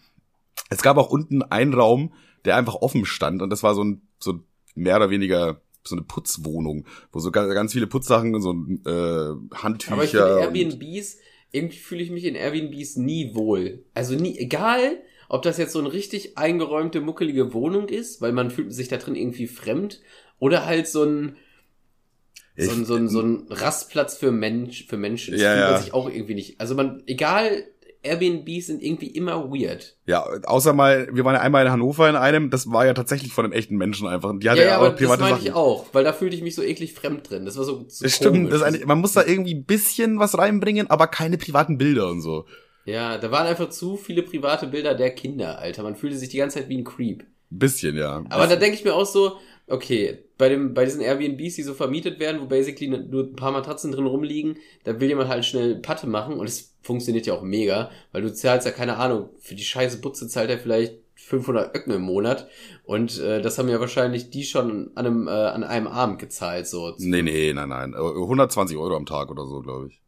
Es 0.70 0.82
gab 0.82 0.96
auch 0.96 1.10
unten 1.10 1.42
einen 1.42 1.74
Raum, 1.74 2.12
der 2.44 2.56
einfach 2.56 2.74
offen 2.76 3.04
stand 3.04 3.42
und 3.42 3.50
das 3.50 3.62
war 3.62 3.74
so 3.74 3.84
ein, 3.84 4.02
so 4.18 4.40
mehr 4.74 4.96
oder 4.96 5.10
weniger 5.10 5.60
so 5.84 5.96
eine 5.96 6.04
Putzwohnung, 6.04 6.86
wo 7.10 7.18
so 7.18 7.30
ganz, 7.32 7.72
viele 7.72 7.86
Putzsachen, 7.88 8.40
so 8.40 8.52
äh, 8.86 9.34
Handtücher. 9.56 9.92
Aber 9.94 10.04
ich 10.04 10.10
finde 10.10 10.40
Airbnbs, 10.40 11.18
irgendwie 11.50 11.76
fühle 11.76 12.02
ich 12.02 12.10
mich 12.10 12.24
in 12.24 12.34
Airbnbs 12.34 12.96
nie 12.96 13.34
wohl. 13.34 13.84
Also 13.92 14.14
nie, 14.14 14.38
egal, 14.38 15.02
ob 15.28 15.42
das 15.42 15.58
jetzt 15.58 15.72
so 15.72 15.78
eine 15.78 15.92
richtig 15.92 16.36
eingeräumte, 16.38 17.00
muckelige 17.00 17.52
Wohnung 17.54 17.88
ist, 17.88 18.20
weil 18.20 18.32
man 18.32 18.50
fühlt 18.50 18.72
sich 18.72 18.88
da 18.88 18.96
drin 18.96 19.14
irgendwie 19.14 19.46
fremd, 19.46 20.00
oder 20.38 20.66
halt 20.66 20.88
so 20.88 21.04
ein, 21.04 21.36
so 22.56 22.70
ein, 22.70 22.84
so 22.84 22.94
ein, 22.96 23.08
so 23.08 23.20
ein 23.20 23.46
Rastplatz 23.48 24.16
für 24.18 24.30
Mensch, 24.32 24.86
für 24.86 24.96
Menschen. 24.96 25.32
Das 25.32 25.40
Ja, 25.40 25.52
fühlt 25.52 25.64
man 25.64 25.72
ja. 25.74 25.78
sich 25.78 25.94
auch 25.94 26.10
irgendwie 26.10 26.34
nicht. 26.34 26.60
Also 26.60 26.74
man, 26.74 27.02
egal, 27.06 27.64
Airbnbs 28.02 28.66
sind 28.66 28.82
irgendwie 28.82 29.06
immer 29.06 29.50
weird. 29.50 29.96
Ja, 30.06 30.24
außer 30.44 30.72
mal, 30.72 31.08
wir 31.12 31.24
waren 31.24 31.34
ja 31.34 31.40
einmal 31.40 31.64
in 31.64 31.70
Hannover 31.72 32.08
in 32.10 32.16
einem, 32.16 32.50
das 32.50 32.68
war 32.70 32.84
ja 32.84 32.94
tatsächlich 32.94 33.32
von 33.32 33.44
einem 33.44 33.52
echten 33.52 33.76
Menschen 33.76 34.08
einfach. 34.08 34.32
Die 34.38 34.50
hatte 34.50 34.60
ja, 34.60 34.66
ja, 34.66 34.70
ja, 34.72 34.76
aber 34.78 34.90
das 34.90 34.98
private 34.98 35.22
meine 35.22 35.34
Sachen. 35.36 35.46
ich 35.46 35.52
auch, 35.52 35.86
weil 35.92 36.02
da 36.04 36.12
fühlte 36.12 36.34
ich 36.34 36.42
mich 36.42 36.54
so 36.56 36.62
eklig 36.62 36.94
fremd 36.94 37.30
drin. 37.30 37.44
Das 37.44 37.56
war 37.56 37.64
so, 37.64 37.84
so 37.88 38.04
Das 38.04 38.14
stimmt, 38.16 38.34
komisch. 38.36 38.50
das 38.50 38.60
ist 38.62 38.66
eine, 38.66 38.86
man 38.86 38.98
muss 38.98 39.12
da 39.12 39.24
irgendwie 39.24 39.54
ein 39.54 39.64
bisschen 39.64 40.18
was 40.18 40.36
reinbringen, 40.36 40.90
aber 40.90 41.06
keine 41.06 41.38
privaten 41.38 41.78
Bilder 41.78 42.10
und 42.10 42.20
so. 42.20 42.44
Ja, 42.84 43.18
da 43.18 43.30
waren 43.30 43.46
einfach 43.46 43.70
zu 43.70 43.96
viele 43.96 44.22
private 44.22 44.66
Bilder 44.66 44.94
der 44.94 45.10
Kinder, 45.10 45.58
Alter. 45.58 45.82
Man 45.82 45.96
fühlte 45.96 46.16
sich 46.16 46.28
die 46.28 46.38
ganze 46.38 46.58
Zeit 46.58 46.68
wie 46.68 46.78
ein 46.78 46.84
Creep. 46.84 47.22
Ein 47.22 47.58
bisschen, 47.58 47.96
ja. 47.96 48.24
Aber 48.30 48.46
da 48.46 48.56
denke 48.56 48.76
ich 48.76 48.84
mir 48.84 48.94
auch 48.94 49.06
so, 49.06 49.36
okay, 49.66 50.24
bei 50.38 50.48
dem, 50.48 50.74
bei 50.74 50.84
diesen 50.84 51.00
Airbnbs, 51.00 51.56
die 51.56 51.62
so 51.62 51.74
vermietet 51.74 52.18
werden, 52.18 52.40
wo 52.40 52.46
basically 52.46 52.88
nur 52.88 53.24
ein 53.24 53.36
paar 53.36 53.52
Matratzen 53.52 53.92
drin 53.92 54.06
rumliegen, 54.06 54.56
da 54.84 54.98
will 54.98 55.08
jemand 55.08 55.28
halt 55.28 55.44
schnell 55.44 55.76
Patte 55.76 56.06
machen 56.06 56.34
und 56.34 56.46
es 56.46 56.74
funktioniert 56.82 57.26
ja 57.26 57.34
auch 57.34 57.42
mega, 57.42 57.90
weil 58.10 58.22
du 58.22 58.32
zahlst 58.32 58.66
ja 58.66 58.72
keine 58.72 58.96
Ahnung, 58.96 59.30
für 59.38 59.54
die 59.54 59.64
scheiße 59.64 60.00
Butze 60.00 60.26
zahlt 60.28 60.50
er 60.50 60.58
vielleicht 60.58 60.94
500 61.14 61.76
Öcken 61.76 61.92
im 61.92 62.02
Monat 62.02 62.48
und 62.84 63.20
äh, 63.20 63.40
das 63.40 63.58
haben 63.58 63.68
ja 63.68 63.78
wahrscheinlich 63.78 64.30
die 64.30 64.44
schon 64.44 64.90
an 64.96 65.06
einem, 65.06 65.28
äh, 65.28 65.30
an 65.30 65.62
einem 65.62 65.86
Abend 65.86 66.18
gezahlt, 66.18 66.66
so. 66.66 66.94
Nee, 66.98 67.22
nee, 67.22 67.52
nein, 67.52 67.68
nein. 67.68 67.94
120 67.94 68.76
Euro 68.76 68.96
am 68.96 69.06
Tag 69.06 69.30
oder 69.30 69.46
so, 69.46 69.60
glaube 69.60 69.88
ich. 69.88 70.01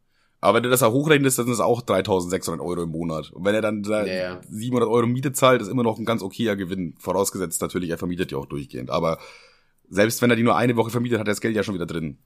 Aber 0.45 0.57
wenn 0.57 0.63
du 0.63 0.69
das 0.69 0.83
auch 0.83 0.93
hochrechnest, 0.93 1.39
dann 1.39 1.47
ist 1.47 1.53
es 1.53 1.59
auch 1.59 1.81
3600 1.81 2.63
Euro 2.63 2.83
im 2.83 2.91
Monat. 2.91 3.31
Und 3.31 3.45
wenn 3.45 3.55
er 3.55 3.63
dann 3.63 3.81
da 3.81 4.05
ja. 4.05 4.39
700 4.47 4.87
Euro 4.87 5.07
Miete 5.07 5.33
zahlt, 5.33 5.59
ist 5.59 5.69
immer 5.69 5.81
noch 5.81 5.97
ein 5.97 6.05
ganz 6.05 6.21
okayer 6.21 6.55
Gewinn. 6.55 6.93
Vorausgesetzt 6.99 7.63
natürlich, 7.63 7.89
er 7.89 7.97
vermietet 7.97 8.31
ja 8.31 8.37
auch 8.37 8.45
durchgehend. 8.45 8.91
Aber 8.91 9.17
selbst 9.89 10.21
wenn 10.21 10.29
er 10.29 10.35
die 10.35 10.43
nur 10.43 10.55
eine 10.55 10.75
Woche 10.75 10.91
vermietet, 10.91 11.17
hat 11.17 11.27
er 11.27 11.31
das 11.31 11.41
Geld 11.41 11.55
ja 11.55 11.63
schon 11.63 11.73
wieder 11.73 11.87
drin. 11.87 12.19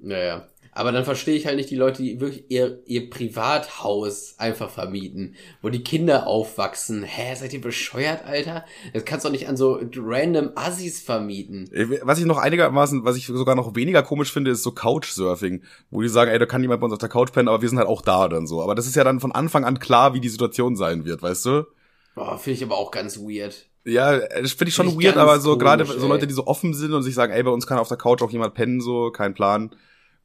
Naja. 0.00 0.46
Aber 0.74 0.90
dann 0.90 1.04
verstehe 1.04 1.36
ich 1.36 1.46
halt 1.46 1.56
nicht 1.56 1.70
die 1.70 1.76
Leute, 1.76 2.02
die 2.02 2.20
wirklich 2.20 2.44
ihr, 2.48 2.82
ihr 2.86 3.08
Privathaus 3.08 4.34
einfach 4.38 4.70
vermieten, 4.70 5.36
wo 5.62 5.68
die 5.68 5.84
Kinder 5.84 6.26
aufwachsen. 6.26 7.04
Hä, 7.04 7.34
seid 7.36 7.52
ihr 7.52 7.60
bescheuert, 7.60 8.24
Alter? 8.26 8.64
Das 8.92 9.04
kannst 9.04 9.24
du 9.24 9.28
doch 9.28 9.32
nicht 9.32 9.48
an 9.48 9.56
so 9.56 9.80
random 9.96 10.50
Assis 10.56 11.00
vermieten. 11.00 11.70
Äh, 11.72 12.00
Was 12.02 12.18
ich 12.18 12.24
noch 12.24 12.38
einigermaßen, 12.38 13.04
was 13.04 13.16
ich 13.16 13.26
sogar 13.26 13.54
noch 13.54 13.76
weniger 13.76 14.02
komisch 14.02 14.32
finde, 14.32 14.50
ist 14.50 14.62
so 14.62 14.72
Couchsurfing, 14.72 15.62
wo 15.90 16.02
die 16.02 16.08
sagen, 16.08 16.30
ey, 16.30 16.38
da 16.38 16.46
kann 16.46 16.62
jemand 16.62 16.80
bei 16.80 16.86
uns 16.86 16.94
auf 16.94 16.98
der 16.98 17.08
Couch 17.08 17.32
pennen, 17.32 17.48
aber 17.48 17.62
wir 17.62 17.68
sind 17.68 17.78
halt 17.78 17.88
auch 17.88 18.02
da 18.02 18.28
dann 18.28 18.46
so. 18.46 18.60
Aber 18.60 18.74
das 18.74 18.86
ist 18.86 18.96
ja 18.96 19.04
dann 19.04 19.20
von 19.20 19.32
Anfang 19.32 19.64
an 19.64 19.78
klar, 19.78 20.14
wie 20.14 20.20
die 20.20 20.28
Situation 20.28 20.76
sein 20.76 21.04
wird, 21.04 21.22
weißt 21.22 21.46
du? 21.46 21.66
Boah, 22.14 22.38
finde 22.38 22.58
ich 22.58 22.64
aber 22.64 22.76
auch 22.76 22.90
ganz 22.90 23.18
weird. 23.18 23.66
Ja, 23.84 24.18
das 24.18 24.52
finde 24.52 24.70
ich 24.70 24.74
schon 24.74 24.88
Finde 24.88 25.02
ich 25.02 25.06
weird, 25.08 25.18
aber 25.18 25.40
so 25.40 25.58
gerade 25.58 25.84
so. 25.84 26.08
Leute, 26.08 26.26
die 26.26 26.32
so 26.34 26.46
offen 26.46 26.74
sind 26.74 26.92
und 26.94 27.02
sich 27.02 27.14
sagen, 27.14 27.32
ey, 27.32 27.42
bei 27.42 27.50
uns 27.50 27.66
kann 27.66 27.78
auf 27.78 27.88
der 27.88 27.96
Couch 27.98 28.22
auch 28.22 28.30
jemand 28.30 28.54
pennen, 28.54 28.80
so, 28.80 29.10
kein 29.10 29.34
Plan. 29.34 29.70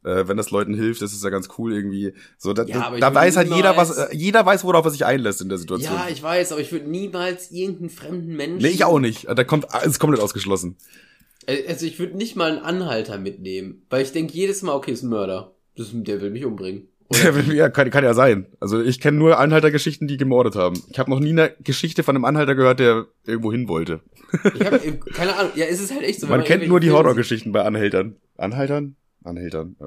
Äh, 0.02 0.28
wenn 0.28 0.36
das 0.36 0.50
Leuten 0.50 0.74
hilft, 0.74 1.02
das 1.02 1.12
ist 1.12 1.22
ja 1.22 1.30
ganz 1.30 1.48
cool 1.58 1.74
irgendwie. 1.74 2.14
So, 2.38 2.52
da, 2.54 2.64
Ja, 2.64 2.90
da 2.98 3.14
weiß 3.14 3.36
halt 3.36 3.48
jeder, 3.54 3.76
was, 3.76 3.96
äh, 3.96 4.06
jeder 4.12 4.46
weiß, 4.46 4.64
worauf 4.64 4.84
er 4.84 4.90
sich 4.90 5.04
einlässt 5.04 5.42
in 5.42 5.50
der 5.50 5.58
Situation. 5.58 5.92
Ja, 5.94 6.08
ich 6.10 6.22
weiß, 6.22 6.52
aber 6.52 6.60
ich 6.60 6.72
würde 6.72 6.88
niemals 6.88 7.50
irgendeinen 7.50 7.90
fremden 7.90 8.36
Menschen. 8.36 8.62
nee, 8.62 8.68
ich 8.68 8.84
auch 8.84 8.98
nicht. 8.98 9.26
Da 9.28 9.44
kommt, 9.44 9.66
ist 9.84 9.98
komplett 9.98 10.22
ausgeschlossen. 10.22 10.76
Also 11.46 11.86
ich 11.86 11.98
würde 11.98 12.16
nicht 12.16 12.36
mal 12.36 12.50
einen 12.50 12.60
Anhalter 12.60 13.18
mitnehmen, 13.18 13.82
weil 13.90 14.02
ich 14.02 14.12
denke 14.12 14.32
jedes 14.32 14.62
Mal, 14.62 14.74
okay, 14.74 14.92
ist 14.92 15.02
ein 15.02 15.10
Mörder. 15.10 15.52
Das, 15.76 15.88
der 15.92 16.20
will 16.20 16.30
mich 16.30 16.44
umbringen. 16.44 16.88
ja, 17.52 17.68
kann, 17.68 17.90
kann 17.90 18.04
ja 18.04 18.14
sein. 18.14 18.46
Also 18.60 18.80
ich 18.80 19.00
kenne 19.00 19.18
nur 19.18 19.38
Anhaltergeschichten, 19.38 20.06
die 20.06 20.16
gemordet 20.16 20.54
haben. 20.54 20.80
Ich 20.90 20.98
habe 20.98 21.10
noch 21.10 21.18
nie 21.18 21.30
eine 21.30 21.52
Geschichte 21.60 22.02
von 22.04 22.14
einem 22.14 22.24
Anhalter 22.24 22.54
gehört, 22.54 22.78
der 22.78 23.06
irgendwo 23.26 23.50
hin 23.50 23.68
wollte. 23.68 24.00
Ich 24.54 24.64
habe 24.64 24.78
keine 25.12 25.36
Ahnung. 25.36 25.52
Ja, 25.56 25.66
es 25.66 25.80
ist 25.80 25.92
halt 25.92 26.04
echt 26.04 26.20
so. 26.20 26.26
Man, 26.28 26.38
man 26.38 26.46
kennt 26.46 26.68
nur 26.68 26.78
die 26.78 26.90
Horrorgeschichten 26.92 27.50
bei 27.52 27.62
Anhältern. 27.64 28.16
Anhaltern? 28.36 28.96
Anhältern. 29.24 29.76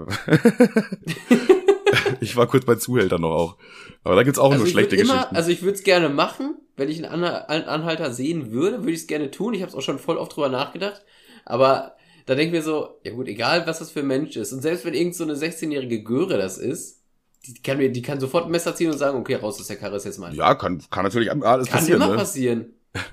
ich 2.19 2.35
war 2.35 2.47
kurz 2.47 2.65
bei 2.65 2.75
Zuhältern 2.75 3.21
noch 3.21 3.31
auch. 3.31 3.57
Aber 4.03 4.15
da 4.15 4.23
gibt's 4.23 4.39
auch 4.39 4.51
also 4.51 4.63
nur 4.63 4.71
schlechte 4.71 4.95
immer, 4.95 5.13
Geschichten. 5.13 5.35
Also 5.35 5.51
ich 5.51 5.61
würde 5.61 5.75
es 5.75 5.83
gerne 5.83 6.09
machen, 6.09 6.55
wenn 6.75 6.89
ich 6.89 7.07
einen 7.07 7.23
Anhalter 7.23 8.11
sehen 8.11 8.51
würde, 8.51 8.79
würde 8.79 8.91
ich 8.91 9.01
es 9.01 9.07
gerne 9.07 9.31
tun. 9.31 9.53
Ich 9.53 9.61
habe 9.61 9.69
es 9.69 9.75
auch 9.75 9.81
schon 9.81 9.99
voll 9.99 10.17
oft 10.17 10.35
drüber 10.35 10.49
nachgedacht. 10.49 11.03
Aber 11.45 11.95
da 12.25 12.35
denken 12.35 12.53
wir 12.53 12.61
so, 12.61 12.99
ja 13.03 13.11
gut, 13.11 13.27
egal 13.27 13.67
was 13.67 13.79
das 13.79 13.91
für 13.91 13.99
ein 13.99 14.07
Mensch 14.07 14.35
ist. 14.35 14.53
Und 14.53 14.61
selbst 14.61 14.85
wenn 14.85 14.93
irgend 14.93 15.15
so 15.15 15.23
eine 15.23 15.35
16-jährige 15.35 16.03
Göre 16.03 16.37
das 16.37 16.57
ist, 16.57 17.01
die 17.45 17.61
kann 17.61 17.77
mir, 17.77 17.91
die 17.91 18.01
kann 18.01 18.19
sofort 18.19 18.45
ein 18.45 18.51
Messer 18.51 18.75
ziehen 18.75 18.89
und 18.89 18.97
sagen, 18.97 19.17
okay, 19.17 19.35
raus 19.35 19.59
aus 19.59 19.67
der 19.67 19.75
Karre 19.75 19.97
ist 19.97 20.05
jetzt 20.05 20.19
mal. 20.19 20.33
Ja, 20.33 20.55
kann, 20.55 20.81
kann 20.89 21.03
natürlich 21.03 21.29
alles 21.29 21.67
kann 21.67 21.79
passieren. 21.79 21.99
Kann 21.99 22.07
immer 22.07 22.15
ne? 22.15 22.21
passieren. 22.21 22.73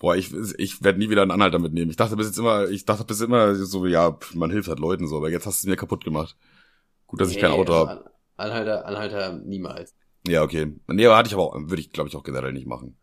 Boah, 0.00 0.16
ich, 0.16 0.32
ich 0.56 0.82
werde 0.82 0.98
nie 0.98 1.10
wieder 1.10 1.20
einen 1.22 1.30
Anhalter 1.30 1.58
mitnehmen. 1.58 1.90
Ich 1.90 1.96
dachte 1.96 2.16
bis 2.16 2.26
jetzt 2.26 2.38
immer, 2.38 2.68
ich 2.70 2.86
dachte 2.86 3.04
bis 3.04 3.20
immer 3.20 3.54
so, 3.54 3.86
ja, 3.86 4.18
man 4.32 4.50
hilft 4.50 4.68
halt 4.68 4.80
Leuten 4.80 5.06
so, 5.06 5.18
aber 5.18 5.30
jetzt 5.30 5.46
hast 5.46 5.62
du 5.62 5.66
es 5.66 5.70
mir 5.70 5.76
kaputt 5.76 6.04
gemacht. 6.04 6.36
Gut, 7.06 7.20
dass 7.20 7.28
nee, 7.28 7.34
ich 7.34 7.40
kein 7.40 7.52
Auto 7.52 7.74
also 7.74 7.88
habe. 7.88 8.10
Anhalter, 8.38 8.86
Anhalter 8.86 9.32
niemals. 9.44 9.94
Ja, 10.26 10.42
okay. 10.42 10.72
Nee, 10.88 11.06
aber 11.06 11.18
hatte 11.18 11.28
ich 11.28 11.34
aber 11.34 11.42
auch, 11.42 11.54
würde 11.54 11.80
ich, 11.82 11.92
glaube 11.92 12.08
ich, 12.08 12.16
auch 12.16 12.22
generell 12.22 12.54
nicht 12.54 12.66
machen. 12.66 12.96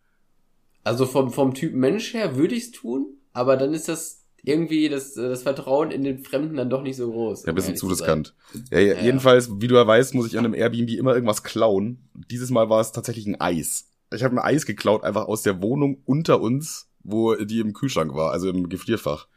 Also 0.83 1.05
vom, 1.05 1.31
vom 1.31 1.53
Typ 1.53 1.75
Mensch 1.75 2.13
her 2.15 2.35
würde 2.35 2.55
ich 2.55 2.63
es 2.63 2.71
tun, 2.71 3.17
aber 3.31 3.57
dann 3.57 3.75
ist 3.75 3.89
das 3.89 4.23
irgendwie 4.41 4.89
das, 4.89 5.13
das 5.13 5.43
Vertrauen 5.43 5.91
in 5.91 6.03
den 6.03 6.19
Fremden 6.19 6.55
dann 6.55 6.69
doch 6.69 6.81
nicht 6.81 6.95
so 6.95 7.11
groß. 7.11 7.43
Ja, 7.43 7.49
ein 7.49 7.55
bisschen 7.55 7.75
zu 7.75 7.87
riskant. 7.87 8.33
Ja, 8.71 8.79
ja, 8.79 8.93
ja, 8.95 9.03
jedenfalls, 9.03 9.51
wie 9.59 9.67
du 9.67 9.75
ja 9.75 9.85
weißt, 9.85 10.15
muss 10.15 10.25
ich 10.25 10.37
an 10.37 10.45
einem 10.45 10.53
Airbnb 10.55 10.89
immer 10.91 11.13
irgendwas 11.13 11.43
klauen. 11.43 12.09
Dieses 12.31 12.49
Mal 12.49 12.69
war 12.69 12.79
es 12.79 12.91
tatsächlich 12.91 13.27
ein 13.27 13.39
Eis. 13.39 13.91
Ich 14.13 14.23
habe 14.23 14.35
ein 14.35 14.39
Eis 14.39 14.65
geklaut, 14.65 15.03
einfach 15.03 15.27
aus 15.27 15.41
der 15.41 15.61
Wohnung 15.61 16.01
unter 16.05 16.39
uns, 16.39 16.86
wo 17.07 17.35
die 17.35 17.59
im 17.59 17.73
Kühlschrank 17.73 18.13
war, 18.13 18.31
also 18.31 18.49
im 18.49 18.69
Gefrierfach. 18.69 19.27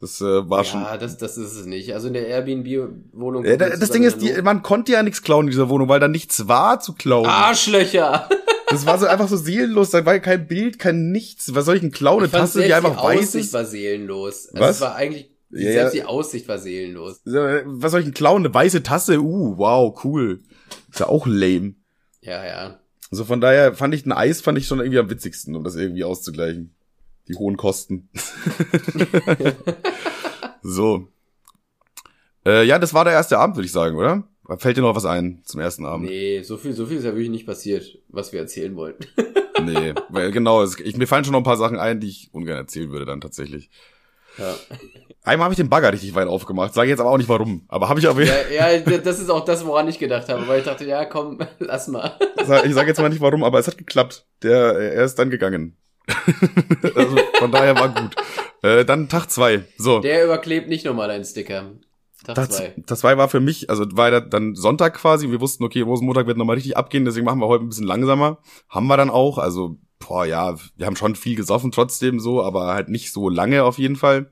Das 0.00 0.20
äh, 0.20 0.24
war 0.50 0.58
ja, 0.58 0.64
schon. 0.64 0.82
Ja, 0.82 0.96
das, 0.98 1.16
das 1.16 1.38
ist 1.38 1.54
es 1.54 1.66
nicht. 1.66 1.94
Also 1.94 2.08
in 2.08 2.14
der 2.14 2.26
Airbnb-Wohnung. 2.26 3.44
Ja, 3.44 3.56
das 3.56 3.90
Ding 3.90 4.02
ist, 4.02 4.20
die, 4.20 4.42
man 4.42 4.62
konnte 4.62 4.92
ja 4.92 5.02
nichts 5.02 5.22
klauen 5.22 5.46
in 5.46 5.50
dieser 5.50 5.68
Wohnung, 5.68 5.88
weil 5.88 6.00
da 6.00 6.08
nichts 6.08 6.48
war 6.48 6.80
zu 6.80 6.94
klauen. 6.94 7.26
Arschlöcher! 7.26 8.28
Das 8.68 8.84
war 8.84 8.98
so 8.98 9.06
einfach 9.06 9.28
so 9.28 9.36
seelenlos, 9.36 9.90
da 9.90 10.04
war 10.04 10.18
kein 10.18 10.48
Bild, 10.48 10.78
kein 10.78 11.12
nichts. 11.12 11.54
Was 11.54 11.66
soll 11.66 11.76
ich 11.76 11.82
denn 11.82 11.92
klauen? 11.92 12.24
Eine 12.24 12.30
Tasse, 12.30 12.64
die 12.64 12.74
einfach 12.74 13.02
weiß 13.02 13.20
ist? 13.20 13.34
Die 13.34 13.38
Aussicht 13.38 13.52
war 13.54 13.64
seelenlos. 13.64 14.48
Also 14.48 14.60
Was? 14.60 14.76
Es 14.76 14.80
war 14.82 14.96
eigentlich, 14.96 15.30
ja, 15.50 15.72
selbst 15.72 15.94
die 15.94 16.04
Aussicht 16.04 16.48
war 16.48 16.58
seelenlos. 16.58 17.20
Was 17.24 17.92
soll 17.92 18.00
ich 18.00 18.06
denn 18.06 18.14
klauen? 18.14 18.44
Eine 18.44 18.52
weiße 18.52 18.82
Tasse? 18.82 19.20
Uh, 19.20 19.56
wow, 19.56 20.04
cool. 20.04 20.42
Ist 20.90 21.00
ja 21.00 21.06
auch 21.06 21.26
lame. 21.26 21.74
Ja, 22.20 22.44
ja. 22.44 22.80
Also 23.10 23.24
von 23.24 23.40
daher 23.40 23.72
fand 23.72 23.94
ich 23.94 24.04
ein 24.04 24.12
Eis 24.12 24.40
fand 24.40 24.58
ich 24.58 24.66
schon 24.66 24.80
irgendwie 24.80 24.98
am 24.98 25.08
witzigsten, 25.08 25.54
um 25.54 25.62
das 25.62 25.76
irgendwie 25.76 26.04
auszugleichen. 26.04 26.75
Die 27.28 27.34
hohen 27.34 27.56
Kosten. 27.56 28.08
so. 30.62 31.08
Äh, 32.44 32.64
ja, 32.64 32.78
das 32.78 32.94
war 32.94 33.04
der 33.04 33.14
erste 33.14 33.38
Abend, 33.38 33.56
würde 33.56 33.66
ich 33.66 33.72
sagen, 33.72 33.96
oder? 33.96 34.24
Fällt 34.58 34.76
dir 34.76 34.82
noch 34.82 34.94
was 34.94 35.04
ein 35.04 35.42
zum 35.44 35.60
ersten 35.60 35.84
Abend? 35.84 36.06
Nee, 36.06 36.42
so 36.42 36.56
viel, 36.56 36.72
so 36.72 36.86
viel 36.86 36.98
ist 36.98 37.04
ja 37.04 37.10
wirklich 37.10 37.30
nicht 37.30 37.46
passiert, 37.46 37.98
was 38.08 38.32
wir 38.32 38.38
erzählen 38.38 38.76
wollten. 38.76 39.04
nee, 39.64 39.92
weil 40.08 40.30
genau, 40.30 40.62
es, 40.62 40.78
ich, 40.78 40.96
mir 40.96 41.08
fallen 41.08 41.24
schon 41.24 41.32
noch 41.32 41.40
ein 41.40 41.44
paar 41.44 41.56
Sachen 41.56 41.78
ein, 41.78 41.98
die 41.98 42.08
ich 42.08 42.30
ungern 42.32 42.56
erzählen 42.56 42.90
würde 42.90 43.06
dann 43.06 43.20
tatsächlich. 43.20 43.70
Ja. 44.38 44.54
Einmal 45.24 45.46
habe 45.46 45.54
ich 45.54 45.56
den 45.56 45.70
Bagger 45.70 45.92
richtig 45.92 46.14
weit 46.14 46.28
aufgemacht, 46.28 46.74
sage 46.74 46.90
jetzt 46.90 47.00
aber 47.00 47.10
auch 47.10 47.16
nicht 47.16 47.28
warum, 47.28 47.64
aber 47.66 47.88
habe 47.88 47.98
ich 47.98 48.08
aber 48.08 48.22
ja, 48.22 48.34
ja, 48.52 48.78
das 48.98 49.18
ist 49.18 49.30
auch 49.30 49.44
das, 49.44 49.66
woran 49.66 49.88
ich 49.88 49.98
gedacht 49.98 50.28
habe, 50.28 50.46
weil 50.46 50.60
ich 50.60 50.64
dachte, 50.64 50.84
ja, 50.84 51.06
komm, 51.06 51.40
lass 51.58 51.88
mal. 51.88 52.16
Ich 52.64 52.74
sage 52.74 52.86
jetzt 52.86 53.00
mal 53.00 53.08
nicht 53.08 53.20
warum, 53.20 53.42
aber 53.42 53.58
es 53.58 53.66
hat 53.66 53.78
geklappt. 53.78 54.26
Der, 54.42 54.78
er 54.78 55.04
ist 55.04 55.18
dann 55.18 55.30
gegangen. 55.30 55.76
also 56.94 57.16
von 57.38 57.50
daher 57.50 57.74
war 57.76 57.88
gut. 57.88 58.14
Äh, 58.62 58.84
dann 58.84 59.08
Tag 59.08 59.30
zwei. 59.30 59.64
So. 59.76 60.00
Der 60.00 60.24
überklebt 60.24 60.68
nicht 60.68 60.84
nochmal 60.84 61.08
deinen 61.08 61.24
Sticker. 61.24 61.72
Tag, 62.24 62.34
Tag 62.34 62.52
zwei. 62.52 62.74
Tag 62.86 62.98
zwei 62.98 63.16
war 63.18 63.28
für 63.28 63.40
mich, 63.40 63.70
also 63.70 63.84
war 63.92 64.20
dann 64.20 64.54
Sonntag 64.54 64.94
quasi. 64.94 65.30
Wir 65.30 65.40
wussten, 65.40 65.64
okay, 65.64 65.82
Rosenmontag 65.82 66.26
wird 66.26 66.38
nochmal 66.38 66.54
richtig 66.56 66.76
abgehen, 66.76 67.04
deswegen 67.04 67.26
machen 67.26 67.40
wir 67.40 67.46
heute 67.46 67.64
ein 67.64 67.68
bisschen 67.68 67.86
langsamer. 67.86 68.38
Haben 68.68 68.86
wir 68.86 68.96
dann 68.96 69.10
auch. 69.10 69.38
Also, 69.38 69.78
boah, 69.98 70.24
ja, 70.24 70.56
wir 70.76 70.86
haben 70.86 70.96
schon 70.96 71.14
viel 71.14 71.36
gesoffen 71.36 71.72
trotzdem 71.72 72.18
so, 72.20 72.42
aber 72.42 72.74
halt 72.74 72.88
nicht 72.88 73.12
so 73.12 73.28
lange 73.28 73.64
auf 73.64 73.78
jeden 73.78 73.96
Fall. 73.96 74.30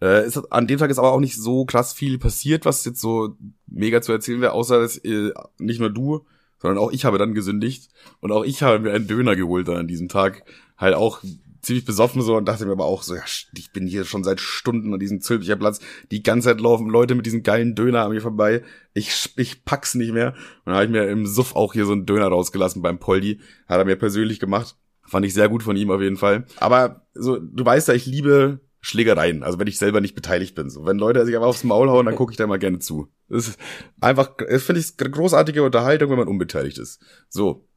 Äh, 0.00 0.26
ist, 0.26 0.36
an 0.52 0.66
dem 0.66 0.78
Tag 0.78 0.90
ist 0.90 0.98
aber 0.98 1.12
auch 1.12 1.20
nicht 1.20 1.36
so 1.36 1.64
krass 1.64 1.92
viel 1.92 2.18
passiert, 2.18 2.64
was 2.64 2.84
jetzt 2.84 3.00
so 3.00 3.36
mega 3.66 4.02
zu 4.02 4.12
erzählen 4.12 4.40
wäre, 4.40 4.52
außer 4.52 4.80
dass 4.80 4.98
äh, 4.98 5.32
nicht 5.58 5.80
nur 5.80 5.90
du, 5.90 6.24
sondern 6.62 6.78
auch 6.78 6.92
ich 6.92 7.04
habe 7.04 7.18
dann 7.18 7.34
gesündigt 7.34 7.90
und 8.20 8.32
auch 8.32 8.44
ich 8.44 8.62
habe 8.62 8.78
mir 8.78 8.92
einen 8.92 9.08
Döner 9.08 9.36
geholt 9.36 9.68
dann 9.68 9.76
an 9.76 9.88
diesem 9.88 10.08
Tag. 10.08 10.44
Halt 10.78 10.94
auch 10.94 11.22
ziemlich 11.60 11.84
besoffen 11.84 12.22
so 12.22 12.36
und 12.36 12.46
dachte 12.46 12.66
mir 12.66 12.72
aber 12.72 12.84
auch 12.84 13.02
so, 13.02 13.14
ja, 13.14 13.22
ich 13.56 13.72
bin 13.72 13.86
hier 13.86 14.04
schon 14.04 14.24
seit 14.24 14.40
Stunden 14.40 14.94
an 14.94 15.00
diesem 15.00 15.20
Zülpicher 15.20 15.56
Platz. 15.56 15.80
Die 16.10 16.22
ganze 16.22 16.48
Zeit 16.48 16.60
laufen 16.60 16.88
Leute 16.88 17.14
mit 17.14 17.26
diesem 17.26 17.42
geilen 17.42 17.74
Döner 17.74 18.04
an 18.04 18.12
mir 18.12 18.20
vorbei. 18.20 18.62
Ich, 18.94 19.32
ich 19.36 19.64
pack's 19.64 19.94
nicht 19.94 20.12
mehr. 20.12 20.28
Und 20.28 20.66
dann 20.66 20.74
habe 20.74 20.84
ich 20.84 20.90
mir 20.90 21.08
im 21.08 21.26
Suff 21.26 21.54
auch 21.54 21.72
hier 21.72 21.86
so 21.86 21.92
einen 21.92 22.06
Döner 22.06 22.28
rausgelassen 22.28 22.82
beim 22.82 22.98
Poldi. 22.98 23.40
Hat 23.66 23.78
er 23.78 23.84
mir 23.84 23.96
persönlich 23.96 24.40
gemacht. 24.40 24.76
Fand 25.04 25.26
ich 25.26 25.34
sehr 25.34 25.48
gut 25.48 25.62
von 25.62 25.76
ihm 25.76 25.90
auf 25.90 26.00
jeden 26.00 26.16
Fall. 26.16 26.46
Aber 26.58 27.06
so, 27.14 27.38
du 27.38 27.64
weißt 27.64 27.88
ja, 27.88 27.94
ich 27.94 28.06
liebe 28.06 28.60
Schlägereien, 28.84 29.44
also 29.44 29.60
wenn 29.60 29.68
ich 29.68 29.78
selber 29.78 30.00
nicht 30.00 30.16
beteiligt 30.16 30.56
bin. 30.56 30.68
So, 30.68 30.84
wenn 30.84 30.98
Leute 30.98 31.24
sich 31.24 31.36
einfach 31.36 31.48
aufs 31.48 31.62
Maul 31.62 31.88
hauen, 31.88 32.04
dann 32.04 32.16
gucke 32.16 32.32
ich 32.32 32.36
da 32.36 32.48
mal 32.48 32.58
gerne 32.58 32.80
zu. 32.80 33.08
Das 33.28 33.48
ist 33.48 33.58
einfach, 34.00 34.36
das 34.36 34.64
finde 34.64 34.80
ich 34.80 34.96
großartige 34.96 35.62
Unterhaltung, 35.62 36.10
wenn 36.10 36.18
man 36.18 36.28
unbeteiligt 36.28 36.78
ist. 36.78 37.00
So, 37.28 37.68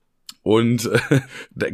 und 0.46 0.91
äh, 1.10 1.22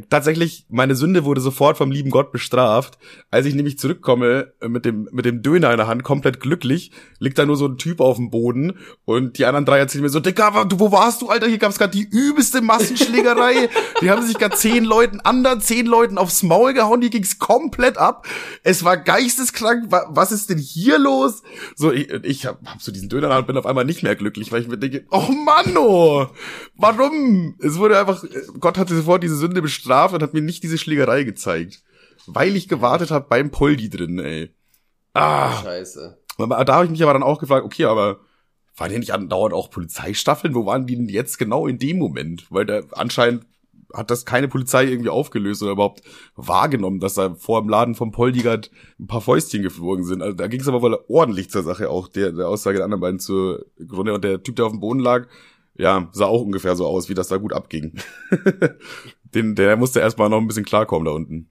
tatsächlich, 0.10 0.66
meine 0.70 0.96
Sünde 0.96 1.26
wurde 1.26 1.42
sofort 1.42 1.78
vom 1.78 1.92
lieben 1.92 2.10
Gott 2.10 2.32
bestraft. 2.32 2.98
Als 3.30 3.46
ich 3.46 3.54
nämlich 3.54 3.78
zurückkomme 3.78 4.54
äh, 4.62 4.70
mit 4.70 4.86
dem, 4.86 5.10
mit 5.12 5.26
dem 5.26 5.42
Döner 5.42 5.72
in 5.72 5.78
der 5.78 5.88
Hand, 5.88 6.04
komplett 6.04 6.40
glücklich, 6.40 6.94
liegt 7.20 7.38
da 7.38 7.46
nur 7.46 7.58
so 7.58 7.66
ein 7.66 7.78
Typ 7.78 8.00
auf 8.00 8.16
dem 8.16 8.32
Boden 8.32 8.78
und 9.04 9.38
die 9.38 9.44
anderen 9.44 9.66
drei 9.66 9.80
erzählen 9.80 10.04
mir 10.04 10.10
so, 10.10 10.22
Digga, 10.22 10.70
wo 10.72 10.90
warst 10.90 11.22
du, 11.22 11.28
Alter? 11.28 11.48
Hier 11.48 11.58
gab's 11.58 11.80
gerade 11.80 11.92
die 11.92 12.08
übelste 12.10 12.62
Massenschlägerei. 12.62 13.68
die 14.00 14.10
haben 14.10 14.26
sich 14.26 14.38
gerade 14.38 14.56
zehn 14.56 14.86
Leuten, 14.86 15.20
anderen 15.20 15.60
zehn 15.60 15.86
Leuten 15.86 16.18
aufs 16.18 16.42
Maul 16.42 16.74
gehauen, 16.74 17.02
die 17.02 17.10
ging's 17.10 17.40
komplett 17.40 17.98
ab. 17.98 18.26
Es 18.64 18.86
war 18.86 18.96
geisteskrank. 18.96 19.88
Was 19.90 20.32
ist 20.32 20.50
denn 20.50 20.60
hier 20.60 20.98
los? 20.98 21.44
So, 21.76 21.92
ich, 21.92 22.10
ich 22.24 22.46
hab, 22.46 22.66
hab 22.66 22.82
so 22.82 22.94
diesen 22.94 23.10
Döner 23.10 23.24
in 23.24 23.30
der 23.32 23.38
Hand, 23.38 23.48
bin 23.48 23.58
auf 23.58 23.66
einmal 23.66 23.84
nicht 23.84 24.02
mehr 24.02 24.16
glücklich, 24.16 24.54
weil 24.54 24.62
ich 24.62 24.70
mir 24.70 24.78
denke, 24.78 25.06
oh 25.12 25.28
Mann, 25.30 25.76
oh, 25.76 26.28
warum? 26.78 27.56
Es 27.60 27.78
wurde 27.78 28.00
einfach 28.00 28.24
Gott 28.62 28.78
hat 28.78 28.90
sofort 28.90 29.24
diese 29.24 29.36
Sünde 29.36 29.62
bestraft 29.62 30.14
und 30.14 30.24
hat 30.24 30.34
mir 30.34 30.42
nicht 30.42 30.64
diese 30.64 30.78
Schlägerei 30.78 31.24
gezeigt. 31.24 31.84
Weil 32.28 32.56
ich 32.56 32.68
gewartet 32.68 33.12
habe 33.12 33.26
beim 33.30 33.52
Poldi 33.52 33.90
drin, 33.90 34.20
ey. 34.20 34.54
Ah. 35.14 35.62
Scheiße. 35.64 36.18
Da 36.38 36.74
habe 36.74 36.86
ich 36.86 36.92
mich 36.92 37.04
aber 37.04 37.14
dann 37.14 37.24
auch 37.24 37.40
gefragt, 37.40 37.66
okay, 37.66 37.86
aber 37.86 38.20
waren 38.76 38.90
hier 38.90 39.00
nicht 39.00 39.14
andauernd 39.14 39.54
auch 39.54 39.70
Polizeistaffeln? 39.70 40.56
Wo 40.56 40.66
waren 40.66 40.88
die 40.88 40.96
denn 40.96 41.10
jetzt 41.10 41.38
genau 41.38 41.68
in 41.68 41.78
dem 41.78 41.98
Moment? 41.98 42.46
Weil 42.50 42.66
da 42.66 42.82
anscheinend 42.92 43.46
hat 43.94 44.10
das 44.10 44.26
keine 44.26 44.48
Polizei 44.48 44.86
irgendwie 44.86 45.10
aufgelöst 45.10 45.62
oder 45.62 45.74
überhaupt 45.74 46.02
wahrgenommen, 46.36 47.00
dass 47.00 47.16
da 47.16 47.36
vor 47.36 47.62
dem 47.62 47.70
Laden 47.70 47.96
vom 47.96 48.12
Poldigert 48.12 48.72
ein 49.00 49.08
paar 49.08 49.22
Fäustchen 49.22 49.64
geflogen 49.64 50.06
sind. 50.06 50.22
Also 50.22 50.36
da 50.36 50.48
ging 50.48 50.62
es 50.62 50.68
aber 50.68 50.82
wohl 50.82 50.98
ordentlich 51.10 51.50
zur 51.50 51.64
Sache 51.64 51.90
auch, 51.90 52.08
der, 52.08 52.32
der 52.32 52.48
Aussage 52.48 52.78
der 52.78 52.86
anderen 52.86 53.02
beiden 53.02 53.20
zur 53.20 53.66
Grunde. 53.88 54.14
Und 54.14 54.24
der 54.24 54.42
Typ, 54.42 54.56
der 54.56 54.66
auf 54.66 54.72
dem 54.72 54.80
Boden 54.80 55.00
lag, 55.00 55.28
ja, 55.82 56.10
sah 56.12 56.28
auch 56.28 56.44
ungefähr 56.44 56.76
so 56.76 56.86
aus, 56.86 57.10
wie 57.10 57.16
das 57.16 57.30
da 57.30 57.38
gut 57.38 57.54
abging. 57.54 57.94
Den, 59.34 59.56
der 59.56 59.78
musste 59.78 60.00
erstmal 60.00 60.30
noch 60.30 60.38
ein 60.38 60.46
bisschen 60.46 60.64
klarkommen 60.64 61.06
da 61.06 61.12
unten. 61.12 61.50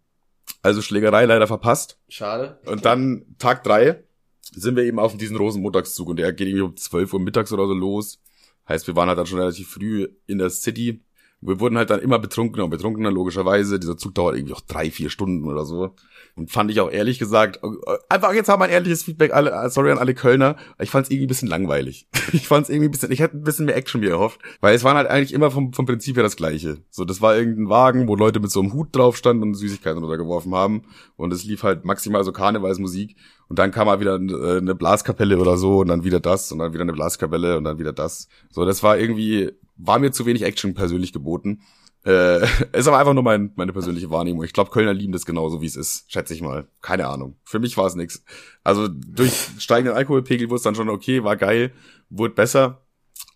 Also 0.63 0.83
Schlägerei 0.83 1.25
leider 1.25 1.49
verpasst. 1.49 1.99
Schade. 2.09 2.61
Und 2.65 2.85
dann 2.85 3.25
Tag 3.39 3.65
drei 3.65 4.05
sind 4.53 4.77
wir 4.77 4.85
eben 4.85 5.01
auf 5.01 5.17
diesen 5.17 5.37
Rosenmontagszug 5.37 6.09
und 6.11 6.17
der 6.17 6.33
geht 6.33 6.47
irgendwie 6.47 6.63
um 6.63 6.77
12 6.77 7.13
Uhr 7.13 7.21
mittags 7.21 7.53
oder 7.53 7.67
so 7.67 7.75
los. 7.75 8.21
Heißt, 8.69 8.87
wir 8.87 8.95
waren 8.95 9.09
halt 9.09 9.19
dann 9.19 9.27
schon 9.27 9.41
relativ 9.41 9.69
früh 9.69 10.07
in 10.29 10.39
der 10.39 10.51
City. 10.51 11.03
Wir 11.43 11.59
wurden 11.59 11.79
halt 11.79 11.91
dann 11.91 12.01
immer 12.01 12.19
betrunkener 12.19 12.65
und 12.65 12.71
betrunkener, 12.71 13.11
logischerweise. 13.11 13.81
Dieser 13.81 13.97
Zug 13.97 14.15
dauert 14.15 14.37
irgendwie 14.37 14.55
auch 14.55 14.61
drei, 14.61 14.91
vier 14.91 15.09
Stunden 15.09 15.49
oder 15.49 15.65
so. 15.65 15.95
Und 16.37 16.51
fand 16.51 16.71
ich 16.71 16.81
auch 16.81 16.91
ehrlich 16.91 17.19
gesagt, 17.19 17.61
äh, 17.63 17.69
einfach 18.09 18.33
jetzt 18.33 18.49
haben 18.49 18.61
wir 18.61 18.67
ein 18.67 18.71
ehrliches 18.71 19.03
Feedback, 19.03 19.33
alle, 19.33 19.51
äh, 19.51 19.71
sorry 19.71 19.91
an 19.91 19.99
alle 19.99 20.15
Kölner, 20.15 20.57
ich 20.79 20.91
fand 20.91 21.05
es 21.05 21.11
irgendwie 21.11 21.27
ein 21.27 21.29
bisschen 21.29 21.49
langweilig. 21.49 22.07
Ich 22.33 22.47
fand 22.47 22.65
es 22.65 22.71
irgendwie 22.71 22.89
ein 22.89 22.93
bisschen, 22.93 23.11
ich 23.11 23.19
hätte 23.19 23.37
ein 23.37 23.43
bisschen 23.43 23.67
mehr 23.67 23.77
Action 23.77 24.01
mir 24.01 24.11
erhofft, 24.11 24.41
weil 24.61 24.73
es 24.73 24.85
waren 24.85 24.97
halt 24.97 25.09
eigentlich 25.09 25.33
immer 25.33 25.51
vom, 25.51 25.73
vom 25.73 25.85
Prinzip 25.85 26.15
her 26.15 26.23
das 26.23 26.37
Gleiche. 26.37 26.79
So, 26.89 27.05
das 27.05 27.21
war 27.21 27.37
irgendein 27.37 27.69
Wagen, 27.69 28.07
wo 28.07 28.15
Leute 28.15 28.39
mit 28.39 28.53
so 28.53 28.61
einem 28.61 28.73
Hut 28.73 28.95
drauf 28.95 29.17
standen 29.17 29.43
und 29.43 29.55
Süßigkeiten 29.55 30.01
runtergeworfen 30.01 30.55
haben 30.55 30.83
und 31.17 31.33
es 31.33 31.43
lief 31.43 31.65
halt 31.65 31.85
maximal 31.85 32.23
so 32.23 32.31
Karnevalsmusik 32.31 33.17
und 33.51 33.59
dann 33.59 33.73
kam 33.73 33.89
mal 33.89 33.99
wieder 33.99 34.15
äh, 34.15 34.59
eine 34.59 34.77
Blaskapelle 34.77 35.37
oder 35.37 35.57
so 35.57 35.81
und 35.81 35.89
dann 35.89 36.05
wieder 36.05 36.21
das 36.21 36.53
und 36.53 36.61
dann 36.61 36.73
wieder 36.73 36.83
eine 36.83 36.93
Blaskapelle 36.93 37.59
und 37.59 37.65
dann 37.65 37.81
wieder 37.81 37.93
das. 37.93 38.29
So, 38.49 38.65
das 38.65 38.85
war 38.85 38.97
irgendwie, 38.97 39.51
war 39.77 39.99
mir 39.99 40.13
zu 40.13 40.25
wenig 40.25 40.43
Action 40.43 40.73
persönlich 40.73 41.13
geboten. 41.13 41.63
Äh, 42.05 42.45
ist 42.73 42.87
aber 42.87 42.99
einfach 42.99 43.13
nur 43.13 43.25
mein, 43.25 43.51
meine 43.57 43.73
persönliche 43.73 44.09
Wahrnehmung. 44.09 44.45
Ich 44.45 44.53
glaube, 44.53 44.71
Kölner 44.71 44.95
lieben 44.95 45.13
das 45.13 45.27
genauso, 45.27 45.61
wie 45.61 45.67
es 45.67 45.75
ist, 45.75 46.05
schätze 46.07 46.33
ich 46.33 46.43
mal. 46.43 46.69
Keine 46.81 47.09
Ahnung. 47.09 47.39
Für 47.43 47.59
mich 47.59 47.77
war 47.77 47.87
es 47.87 47.97
nix. 47.97 48.25
Also 48.63 48.87
durch 48.87 49.49
steigenden 49.59 49.97
Alkoholpegel 49.97 50.49
wurde 50.49 50.59
es 50.59 50.63
dann 50.63 50.77
schon 50.77 50.89
okay, 50.89 51.25
war 51.25 51.37
geil, 51.37 51.73
wurde 52.09 52.35
besser. 52.35 52.83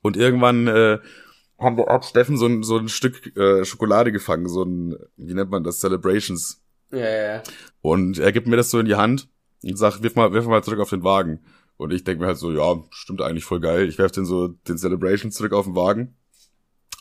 Und 0.00 0.16
irgendwann 0.16 0.68
äh, 0.68 1.00
haben 1.58 1.76
wir, 1.76 1.86
hat 1.86 2.04
Steffen 2.04 2.36
so 2.36 2.46
ein, 2.46 2.62
so 2.62 2.78
ein 2.78 2.88
Stück 2.88 3.36
äh, 3.36 3.64
Schokolade 3.64 4.12
gefangen, 4.12 4.48
so 4.48 4.62
ein, 4.62 4.94
wie 5.16 5.34
nennt 5.34 5.50
man 5.50 5.64
das, 5.64 5.80
Celebrations. 5.80 6.62
Ja, 6.92 6.98
ja, 6.98 7.34
ja. 7.34 7.42
Und 7.80 8.20
er 8.20 8.30
gibt 8.30 8.46
mir 8.46 8.56
das 8.56 8.70
so 8.70 8.78
in 8.78 8.86
die 8.86 8.94
Hand 8.94 9.26
und 9.70 9.76
sagt, 9.76 10.02
wirf 10.02 10.14
mal, 10.14 10.32
wirf 10.32 10.46
mal 10.46 10.62
zurück 10.62 10.80
auf 10.80 10.90
den 10.90 11.04
Wagen. 11.04 11.40
Und 11.76 11.92
ich 11.92 12.04
denke 12.04 12.22
mir 12.22 12.28
halt 12.28 12.38
so, 12.38 12.52
ja, 12.52 12.82
stimmt 12.90 13.20
eigentlich 13.20 13.44
voll 13.44 13.60
geil. 13.60 13.88
Ich 13.88 13.98
werf 13.98 14.12
den 14.12 14.24
so, 14.24 14.48
den 14.48 14.78
Celebrations 14.78 15.34
zurück 15.34 15.52
auf 15.52 15.64
den 15.64 15.74
Wagen. 15.74 16.14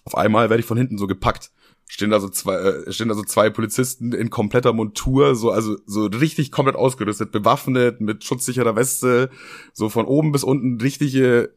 Auf 0.06 0.16
einmal 0.16 0.50
werde 0.50 0.62
ich 0.62 0.66
von 0.66 0.78
hinten 0.78 0.98
so 0.98 1.08
gepackt. 1.08 1.52
Stehen 1.88 2.10
da 2.10 2.20
so 2.20 2.30
zwei, 2.30 2.56
äh, 2.56 2.92
stehen 2.92 3.10
da 3.10 3.14
so 3.14 3.24
zwei 3.24 3.50
Polizisten 3.50 4.14
in 4.14 4.30
kompletter 4.30 4.74
Montur, 4.74 5.36
so, 5.36 5.52
also, 5.52 5.78
so 5.86 6.06
richtig 6.06 6.52
komplett 6.52 6.76
ausgerüstet, 6.76 7.32
bewaffnet, 7.32 8.02
mit 8.02 8.24
schutzsicherer 8.24 8.76
Weste, 8.76 9.30
so 9.74 9.90
von 9.90 10.06
oben 10.06 10.32
bis 10.32 10.44
unten 10.44 10.82
richtige, 10.82 11.54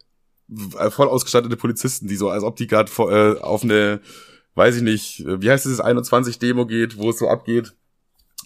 äh, 0.79 0.91
voll 0.91 1.09
ausgestattete 1.09 1.57
Polizisten, 1.57 2.09
die 2.09 2.17
so, 2.17 2.29
als 2.29 2.43
ob 2.43 2.57
die 2.57 2.67
gerade 2.67 2.91
äh, 2.99 3.41
auf 3.41 3.63
eine, 3.63 4.01
weiß 4.57 4.77
ich 4.77 4.83
nicht, 4.83 5.21
äh, 5.21 5.41
wie 5.41 5.51
heißt 5.51 5.65
dieses 5.65 5.81
21 5.81 6.39
Demo 6.39 6.67
geht, 6.67 6.99
wo 6.99 7.11
es 7.11 7.19
so 7.19 7.29
abgeht. 7.29 7.75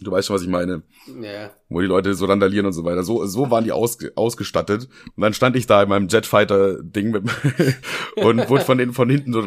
Du 0.00 0.10
weißt 0.10 0.28
schon, 0.28 0.34
was 0.36 0.42
ich 0.42 0.48
meine. 0.48 0.82
Ja. 1.20 1.50
Wo 1.68 1.80
die 1.80 1.86
Leute 1.86 2.14
so 2.14 2.26
randalieren 2.26 2.66
und 2.66 2.72
so 2.72 2.84
weiter. 2.84 3.02
So, 3.02 3.26
so 3.26 3.50
waren 3.50 3.64
die 3.64 3.72
ausge 3.72 4.12
ausgestattet. 4.16 4.88
Und 5.14 5.22
dann 5.22 5.34
stand 5.34 5.56
ich 5.56 5.66
da 5.66 5.82
in 5.82 5.88
meinem 5.88 6.08
Jetfighter-Ding 6.08 7.10
mit 7.10 7.24
und 8.16 8.48
wurde 8.48 8.64
von 8.64 8.78
denen 8.78 8.92
von 8.92 9.10
hinten 9.10 9.32
so 9.32 9.42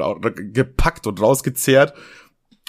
gepackt 0.53 1.07
und 1.07 1.21
rausgezerrt. 1.21 1.93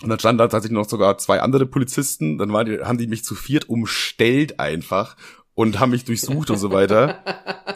Und 0.02 0.08
dann 0.08 0.18
standen 0.18 0.38
da 0.38 0.48
tatsächlich 0.48 0.76
noch 0.76 0.88
sogar 0.88 1.18
zwei 1.18 1.40
andere 1.40 1.66
Polizisten. 1.66 2.38
Dann 2.38 2.52
waren 2.52 2.66
die, 2.66 2.78
haben 2.80 2.98
die 2.98 3.06
mich 3.06 3.24
zu 3.24 3.34
viert 3.34 3.68
umstellt 3.68 4.58
einfach 4.58 5.16
und 5.54 5.78
haben 5.78 5.90
mich 5.90 6.04
durchsucht 6.04 6.50
und 6.50 6.58
so 6.58 6.70
weiter. 6.72 7.18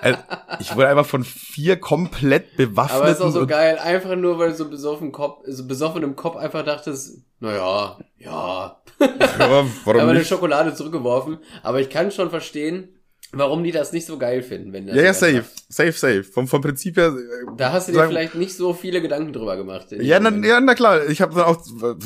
Also, 0.00 0.18
ich 0.60 0.74
wurde 0.74 0.88
einfach 0.88 1.06
von 1.06 1.24
vier 1.24 1.78
komplett 1.78 2.56
bewaffnet. 2.56 3.00
Aber 3.02 3.10
ist 3.10 3.20
auch 3.20 3.30
so 3.30 3.46
geil, 3.46 3.78
einfach 3.78 4.16
nur, 4.16 4.38
weil 4.38 4.50
du 4.50 4.56
so 4.56 4.68
besoffen, 4.68 5.12
Kopf, 5.12 5.44
so 5.46 5.66
besoffen 5.66 6.02
im 6.02 6.16
Kopf 6.16 6.36
einfach 6.36 6.64
dachtest, 6.64 7.18
naja, 7.40 7.98
ja. 8.18 8.80
ja 9.00 9.10
warum 9.38 9.70
Aber 9.86 10.02
eine 10.02 10.14
nicht? 10.18 10.28
Schokolade 10.28 10.74
zurückgeworfen. 10.74 11.38
Aber 11.62 11.80
ich 11.80 11.88
kann 11.88 12.10
schon 12.10 12.30
verstehen, 12.30 12.88
warum 13.32 13.62
die 13.62 13.70
das 13.70 13.92
nicht 13.92 14.06
so 14.06 14.18
geil 14.18 14.42
finden, 14.42 14.72
wenn 14.72 14.86
das 14.88 14.96
Ja, 14.96 15.02
ja, 15.02 15.14
safe. 15.14 15.44
Safe, 15.68 15.92
safe. 15.92 16.24
Vom, 16.24 16.48
vom 16.48 16.60
Prinzip 16.62 16.96
her. 16.96 17.08
äh, 17.14 17.56
Da 17.56 17.72
hast 17.72 17.86
du 17.86 17.92
dir 17.92 17.98
sagen- 17.98 18.10
vielleicht 18.10 18.34
nicht 18.34 18.56
so 18.56 18.72
viele 18.72 19.00
Gedanken 19.00 19.32
drüber 19.32 19.56
gemacht. 19.56 19.86
Ja 19.92 20.18
na, 20.18 20.30
ja, 20.44 20.60
na 20.60 20.74
klar. 20.74 21.06
Ich 21.08 21.20
habe 21.20 21.34
dann 21.34 21.44
auch, 21.44 21.62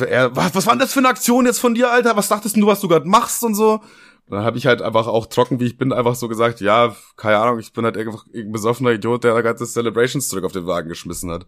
er, 0.06 0.34
was, 0.36 0.54
was 0.54 0.66
war 0.66 0.74
denn 0.74 0.80
das 0.80 0.92
für 0.92 0.98
eine 0.98 1.08
Aktion 1.08 1.46
jetzt 1.46 1.60
von 1.60 1.74
dir, 1.74 1.90
Alter? 1.90 2.14
Was 2.16 2.28
dachtest 2.28 2.56
du, 2.56 2.66
was 2.66 2.80
du 2.80 2.88
gerade 2.88 3.08
machst 3.08 3.42
und 3.44 3.54
so? 3.54 3.80
Dann 4.28 4.44
habe 4.44 4.56
ich 4.56 4.66
halt 4.66 4.80
einfach 4.80 5.08
auch 5.08 5.26
trocken, 5.26 5.60
wie 5.60 5.66
ich 5.66 5.76
bin, 5.76 5.92
einfach 5.92 6.14
so 6.14 6.28
gesagt, 6.28 6.60
ja, 6.60 6.96
keine 7.16 7.38
Ahnung, 7.38 7.58
ich 7.58 7.72
bin 7.72 7.84
halt 7.84 7.98
einfach 7.98 8.24
ein 8.34 8.52
besoffener 8.52 8.92
Idiot, 8.92 9.24
der 9.24 9.34
da 9.34 9.42
ganze 9.42 9.66
Celebrations 9.66 10.28
zurück 10.28 10.44
auf 10.44 10.52
den 10.52 10.66
Wagen 10.66 10.88
geschmissen 10.88 11.30
hat. 11.30 11.46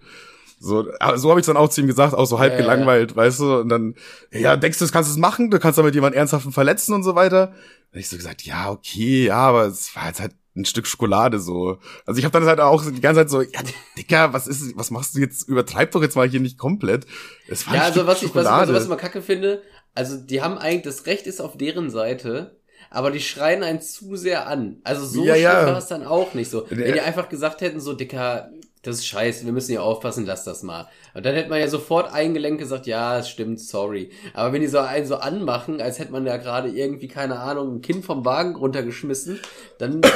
So, 0.60 0.86
aber 1.00 1.18
so 1.18 1.30
habe 1.30 1.40
ich 1.40 1.46
dann 1.46 1.56
auch 1.56 1.68
zu 1.68 1.80
ihm 1.80 1.86
gesagt, 1.86 2.14
auch 2.14 2.26
so 2.26 2.38
halb 2.38 2.52
ja, 2.52 2.58
gelangweilt, 2.58 3.16
weißt 3.16 3.40
du? 3.40 3.60
Und 3.60 3.68
dann, 3.68 3.94
ja, 4.32 4.56
denkst 4.56 4.78
du, 4.78 4.84
das 4.84 4.92
kannst 4.92 5.10
du 5.10 5.12
es 5.14 5.18
machen? 5.18 5.50
Du 5.50 5.58
kannst 5.58 5.78
damit 5.78 5.94
jemanden 5.94 6.18
ernsthaften 6.18 6.52
verletzen 6.52 6.94
und 6.94 7.02
so 7.02 7.14
weiter. 7.14 7.48
Dann 7.48 7.92
hab 7.92 8.00
ich 8.00 8.08
so 8.08 8.16
gesagt, 8.16 8.42
ja, 8.42 8.70
okay, 8.70 9.26
ja, 9.26 9.36
aber 9.36 9.66
es 9.66 9.94
war 9.94 10.06
jetzt 10.06 10.20
halt 10.20 10.32
ein 10.56 10.64
Stück 10.64 10.86
Schokolade 10.86 11.40
so. 11.40 11.78
Also 12.06 12.18
ich 12.18 12.24
habe 12.24 12.38
dann 12.38 12.48
halt 12.48 12.60
auch 12.60 12.84
die 12.84 13.00
ganze 13.00 13.20
Zeit 13.20 13.30
so, 13.30 13.42
ja, 13.42 13.60
Dicker, 13.98 14.32
was 14.32 14.46
ist, 14.46 14.76
was 14.76 14.90
machst 14.90 15.14
du 15.16 15.20
jetzt? 15.20 15.48
Übertreib 15.48 15.90
doch 15.90 16.02
jetzt 16.02 16.16
mal 16.16 16.28
hier 16.28 16.40
nicht 16.40 16.58
komplett. 16.58 17.06
Es 17.48 17.66
war 17.66 17.74
Ja, 17.74 17.82
also 17.82 18.06
was 18.06 18.18
ich, 18.22 18.34
was, 18.34 18.44
Schokolade. 18.44 18.60
also 18.60 18.74
was 18.74 18.84
ich 18.84 18.88
mal 18.88 18.96
kacke 18.96 19.20
finde, 19.20 19.62
also 19.94 20.16
die 20.16 20.42
haben 20.42 20.56
eigentlich, 20.56 20.82
das 20.82 21.06
Recht 21.06 21.26
ist 21.26 21.40
auf 21.40 21.56
deren 21.56 21.90
Seite, 21.90 22.56
aber 22.90 23.10
die 23.10 23.20
schreien 23.20 23.62
einen 23.62 23.80
zu 23.80 24.16
sehr 24.16 24.46
an. 24.46 24.80
Also 24.84 25.04
so 25.04 25.24
Ja, 25.24 25.34
schlimm 25.34 25.42
ja. 25.44 25.66
war 25.66 25.78
es 25.78 25.86
dann 25.86 26.06
auch 26.06 26.34
nicht 26.34 26.50
so. 26.50 26.64
Ja. 26.66 26.76
Wenn 26.76 26.94
die 26.94 27.00
einfach 27.00 27.28
gesagt 27.28 27.60
hätten, 27.60 27.80
so 27.80 27.92
Dicker, 27.94 28.50
das 28.82 28.96
ist 28.96 29.06
scheiße, 29.06 29.44
wir 29.46 29.52
müssen 29.52 29.70
hier 29.70 29.82
aufpassen, 29.82 30.26
lass 30.26 30.44
das 30.44 30.62
mal. 30.62 30.88
Und 31.14 31.24
dann 31.24 31.34
hätte 31.34 31.48
man 31.48 31.58
ja 31.60 31.68
sofort 31.68 32.12
eingelenkt 32.12 32.60
gesagt, 32.60 32.86
ja, 32.86 33.18
es 33.18 33.28
stimmt, 33.30 33.60
sorry. 33.60 34.10
Aber 34.34 34.52
wenn 34.52 34.60
die 34.60 34.66
so 34.68 34.78
einen 34.78 35.06
so 35.06 35.16
anmachen, 35.16 35.80
als 35.80 35.98
hätte 35.98 36.12
man 36.12 36.26
ja 36.26 36.36
gerade 36.36 36.68
irgendwie, 36.68 37.08
keine 37.08 37.38
Ahnung, 37.40 37.76
ein 37.76 37.80
Kind 37.82 38.04
vom 38.04 38.24
Wagen 38.24 38.56
runtergeschmissen, 38.56 39.40
dann, 39.78 40.02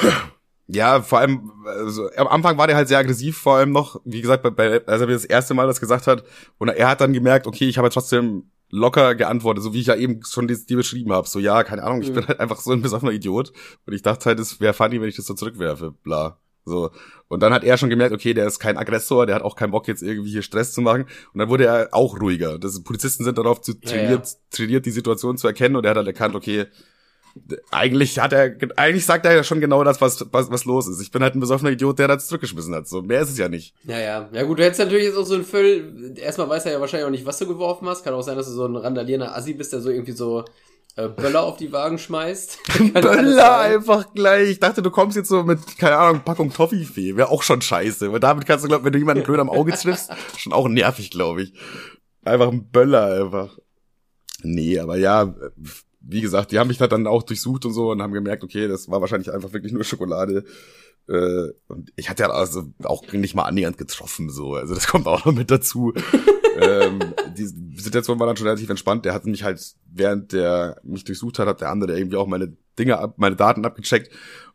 Ja, 0.71 1.01
vor 1.01 1.21
allem, 1.21 1.51
also, 1.65 2.11
am 2.17 2.29
Anfang 2.29 2.59
war 2.59 2.67
der 2.67 2.77
halt 2.77 2.89
sehr 2.89 2.99
aggressiv, 2.99 3.39
vor 3.39 3.57
allem 3.57 3.73
noch, 3.73 4.03
wie 4.05 4.21
gesagt, 4.21 4.43
bei, 4.43 4.51
bei, 4.51 4.85
als 4.87 5.01
er 5.01 5.07
mir 5.07 5.15
das 5.15 5.25
erste 5.25 5.55
Mal 5.55 5.67
das 5.67 5.81
gesagt 5.81 6.07
hat, 6.07 6.25
und 6.59 6.69
er 6.69 6.89
hat 6.91 7.01
dann 7.01 7.15
gemerkt, 7.15 7.47
okay, 7.47 7.67
ich 7.71 7.79
habe 7.79 7.87
jetzt 7.87 7.95
trotzdem 7.95 8.51
locker 8.71 9.15
geantwortet, 9.15 9.63
so 9.65 9.73
wie 9.73 9.81
ich 9.81 9.87
ja 9.87 9.95
eben 9.97 10.21
schon 10.25 10.47
dir 10.49 10.77
beschrieben 10.77 11.13
habe. 11.13 11.29
So, 11.29 11.39
ja, 11.39 11.65
keine 11.65 11.83
Ahnung, 11.85 12.03
ich 12.03 12.11
Mhm. 12.11 12.15
bin 12.15 12.29
halt 12.29 12.41
einfach 12.41 12.61
so 12.61 12.73
ein 12.73 12.83
besoffener 12.83 13.13
Idiot. 13.13 13.53
Und 13.87 13.93
ich 13.95 14.03
dachte 14.03 14.27
halt, 14.27 14.39
es 14.41 14.61
wäre 14.61 14.75
funny, 14.75 15.01
wenn 15.01 15.09
ich 15.09 15.17
das 15.17 15.27
so 15.27 15.35
zurückwerfe, 15.35 15.93
bla. 16.03 16.39
So. 16.65 16.91
Und 17.29 17.43
dann 17.43 17.53
hat 17.55 17.65
er 17.65 17.79
schon 17.79 17.89
gemerkt, 17.89 18.15
okay, 18.15 18.35
der 18.35 18.47
ist 18.47 18.59
kein 18.59 18.77
Aggressor, 18.77 19.25
der 19.25 19.37
hat 19.37 19.43
auch 19.43 19.57
keinen 19.57 19.71
Bock, 19.71 19.89
jetzt 19.89 20.03
irgendwie 20.03 20.31
hier 20.31 20.43
Stress 20.43 20.73
zu 20.73 20.83
machen. 20.83 21.07
Und 21.33 21.39
dann 21.39 21.49
wurde 21.49 21.65
er 21.65 21.89
auch 21.93 22.21
ruhiger. 22.21 22.59
Das, 22.59 22.83
Polizisten 22.83 23.25
sind 23.25 23.39
darauf 23.39 23.63
zu, 23.63 23.73
Ja, 23.73 23.91
trainiert, 23.91 24.29
trainiert, 24.51 24.85
die 24.85 24.91
Situation 24.91 25.39
zu 25.39 25.47
erkennen 25.47 25.77
und 25.77 25.85
er 25.85 25.91
hat 25.91 25.97
halt 25.97 26.07
erkannt, 26.07 26.35
okay, 26.35 26.67
eigentlich 27.71 28.19
hat 28.19 28.33
er, 28.33 28.55
eigentlich 28.77 29.07
sagt 29.07 29.27
er 29.27 29.35
ja 29.35 29.45
schon 29.45 29.61
genau 29.61 29.85
das, 29.85 30.01
was, 30.01 30.27
was, 30.33 30.51
was 30.51 30.65
los 30.65 30.89
ist. 30.89 31.01
Ich 31.01 31.11
bin 31.11 31.23
halt 31.23 31.35
ein 31.35 31.41
besoffener 31.41 31.71
Idiot, 31.71 31.99
der 31.99 32.09
das 32.09 32.29
zurückgeschmissen 32.29 32.75
hat. 32.75 32.89
So, 32.89 33.03
mehr 33.03 33.21
ist 33.21 33.31
es 33.31 33.39
ja 33.39 33.49
nicht. 33.49 33.75
ja, 33.85 33.99
ja. 33.99 34.29
Ja 34.33 34.43
gut, 34.45 34.59
du 34.59 34.65
hättest 34.65 34.81
natürlich 34.81 35.05
jetzt 35.05 35.17
auch 35.17 35.27
so 35.27 35.35
ein 35.35 35.45
Füll, 35.45 36.15
erstmal 36.17 36.49
weiß 36.49 36.67
er 36.67 36.73
ja 36.73 36.81
wahrscheinlich 36.81 37.07
auch 37.07 37.11
nicht, 37.11 37.27
was 37.27 37.39
du 37.39 37.47
geworfen 37.47 37.89
hast. 37.89 38.05
Kann 38.05 38.15
auch 38.15 38.23
sein, 38.23 38.37
dass 38.37 38.47
du 38.47 38.53
so 38.53 38.67
ein 38.67 38.77
randalierender 38.77 39.37
Assi 39.37 39.55
bist, 39.55 39.73
der 39.73 39.81
so 39.81 39.91
irgendwie 39.91 40.13
so 40.13 40.45
äh, 40.99 41.09
Böller 41.09 41.45
auf 41.45 41.57
die 41.57 41.71
Wagen 41.71 41.97
schmeißt. 41.97 42.59
Böller 42.95 43.59
einfach 43.61 44.13
gleich. 44.15 44.51
Ich 44.51 44.61
dachte, 44.61 44.83
du 44.83 44.91
kommst 44.91 45.17
jetzt 45.17 45.29
so 45.29 45.45
mit, 45.45 45.79
keine 45.79 45.97
Ahnung, 45.97 46.23
Packung 46.25 46.53
Toffifee. 46.53 47.17
Wäre 47.17 47.29
auch 47.29 47.45
schon 47.45 47.63
scheiße. 47.63 48.13
Weil 48.13 48.19
damit 48.19 48.47
kannst 48.47 48.65
du, 48.65 48.69
glaub, 48.69 48.85
wenn 48.85 48.93
du 48.93 48.99
jemanden 48.99 49.23
blöd 49.23 49.39
am 49.39 49.49
Auge 49.49 49.73
triffst, 49.73 50.11
schon 50.37 50.53
auch 50.53 50.67
nervig, 50.67 51.11
glaube 51.11 51.43
ich. 51.43 51.55
Einfach 52.25 52.49
ein 52.51 52.69
Böller 52.71 53.13
einfach. 53.13 53.59
Nee, 54.43 54.79
aber 54.81 54.97
ja, 54.97 55.35
wie 56.01 56.21
gesagt, 56.21 56.53
die 56.53 56.59
haben 56.59 56.69
mich 56.69 56.79
da 56.79 56.87
dann 56.87 57.07
auch 57.07 57.23
durchsucht 57.23 57.65
und 57.65 57.73
so 57.73 57.91
und 57.91 58.03
haben 58.03 58.13
gemerkt, 58.13 58.45
okay, 58.45 58.69
das 58.69 58.89
war 58.89 59.01
wahrscheinlich 59.01 59.33
einfach 59.33 59.53
wirklich 59.53 59.73
nur 59.73 59.85
Schokolade. 59.85 60.45
Äh, 61.09 61.49
und 61.69 61.93
ich 61.97 62.11
hatte 62.11 62.25
ja 62.25 62.31
also 62.31 62.73
auch 62.85 63.11
nicht 63.13 63.35
mal 63.35 63.45
annähernd 63.45 63.79
getroffen, 63.79 64.31
so. 64.31 64.55
Also 64.55 64.75
das 64.75 64.87
kommt 64.89 65.07
auch 65.07 65.25
noch 65.25 65.33
mit 65.33 65.51
dazu. 65.51 65.93
ähm, 66.61 67.01
die 67.37 67.47
Situation 67.47 68.19
war 68.21 68.27
dann 68.27 68.37
schon 68.37 68.47
relativ 68.47 68.71
entspannt. 68.71 69.05
Der 69.05 69.15
hat 69.15 69.27
mich 69.27 69.43
halt, 69.43 69.75
während 69.91 70.33
der 70.33 70.81
mich 70.85 71.05
durchsucht 71.05 71.39
hat, 71.39 71.49
hat 71.49 71.61
der 71.61 71.71
andere 71.71 71.99
irgendwie 71.99 72.17
auch 72.17 72.27
meine 72.27 72.57
Dinge 72.79 72.99
ab, 72.99 73.15
meine 73.17 73.37
Daten 73.37 73.65
abgecheckt. 73.65 74.13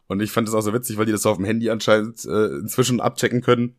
Und 0.07 0.21
ich 0.21 0.31
fand 0.31 0.47
das 0.47 0.55
auch 0.55 0.61
so 0.61 0.73
witzig, 0.73 0.97
weil 0.97 1.05
die 1.05 1.11
das 1.11 1.25
auf 1.25 1.37
dem 1.37 1.45
Handy 1.45 1.69
anscheinend 1.69 2.23
äh, 2.25 2.47
inzwischen 2.57 3.01
abchecken 3.01 3.41
können. 3.41 3.75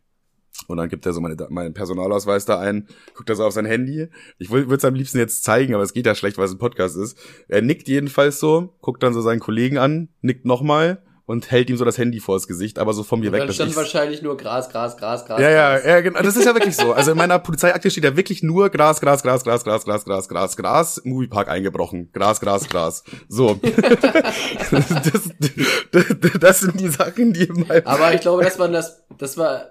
Und 0.66 0.76
dann 0.76 0.88
gibt 0.88 1.04
er 1.04 1.12
so 1.12 1.20
meine, 1.20 1.36
meinen 1.50 1.74
Personalausweis 1.74 2.44
da 2.44 2.58
ein, 2.58 2.86
guckt 3.14 3.28
er 3.28 3.36
so 3.36 3.44
auf 3.44 3.52
sein 3.52 3.66
Handy. 3.66 4.08
Ich 4.38 4.50
würde 4.50 4.74
es 4.74 4.84
am 4.84 4.94
liebsten 4.94 5.18
jetzt 5.18 5.44
zeigen, 5.44 5.74
aber 5.74 5.82
es 5.82 5.92
geht 5.92 6.06
ja 6.06 6.14
schlecht, 6.14 6.38
weil 6.38 6.46
es 6.46 6.52
ein 6.52 6.58
Podcast 6.58 6.96
ist. 6.96 7.18
Er 7.48 7.62
nickt 7.62 7.88
jedenfalls 7.88 8.40
so, 8.40 8.74
guckt 8.80 9.02
dann 9.02 9.14
so 9.14 9.20
seinen 9.20 9.40
Kollegen 9.40 9.78
an, 9.78 10.08
nickt 10.22 10.44
nochmal 10.44 11.02
und 11.26 11.50
hält 11.50 11.70
ihm 11.70 11.76
so 11.76 11.84
das 11.84 11.96
Handy 11.96 12.20
vors 12.20 12.46
Gesicht, 12.46 12.78
aber 12.78 12.92
so 12.92 13.02
von 13.02 13.20
mir 13.20 13.28
Und 13.28 13.32
weg. 13.32 13.40
dann 13.42 13.52
stand 13.52 13.76
wahrscheinlich 13.76 14.20
nur 14.20 14.36
Gras, 14.36 14.68
Gras, 14.68 14.96
Gras, 14.96 15.24
Gras. 15.24 15.40
ja, 15.40 15.50
ja, 15.50 15.78
ja, 15.78 16.00
genau. 16.00 16.20
Das 16.20 16.36
ist 16.36 16.44
ja 16.44 16.54
wirklich 16.54 16.76
so. 16.76 16.92
Also 16.92 17.12
in 17.12 17.16
meiner 17.16 17.38
Polizeiakte 17.38 17.90
steht 17.90 18.04
ja 18.04 18.16
wirklich 18.16 18.42
nur 18.42 18.68
Gras, 18.68 19.00
Gras, 19.00 19.22
Gras, 19.22 19.42
Gras, 19.42 19.64
Gras, 19.64 19.84
Gras, 19.84 20.04
Gras, 20.04 20.28
Gras, 20.28 20.56
Gras, 20.56 21.00
Moviepark 21.04 21.48
eingebrochen. 21.48 22.10
Gras, 22.12 22.40
Gras, 22.40 22.68
Gras. 22.68 23.04
So. 23.28 23.58
das, 24.70 25.30
das, 25.90 26.32
das 26.40 26.60
sind 26.60 26.80
die 26.80 26.88
Sachen, 26.88 27.32
die 27.32 27.44
in 27.44 27.66
meinem 27.66 27.86
Aber 27.86 28.12
ich 28.14 28.20
glaube, 28.20 28.44
das 28.44 28.58
war 28.58 28.68
das, 28.68 29.02
das 29.18 29.38
war 29.38 29.66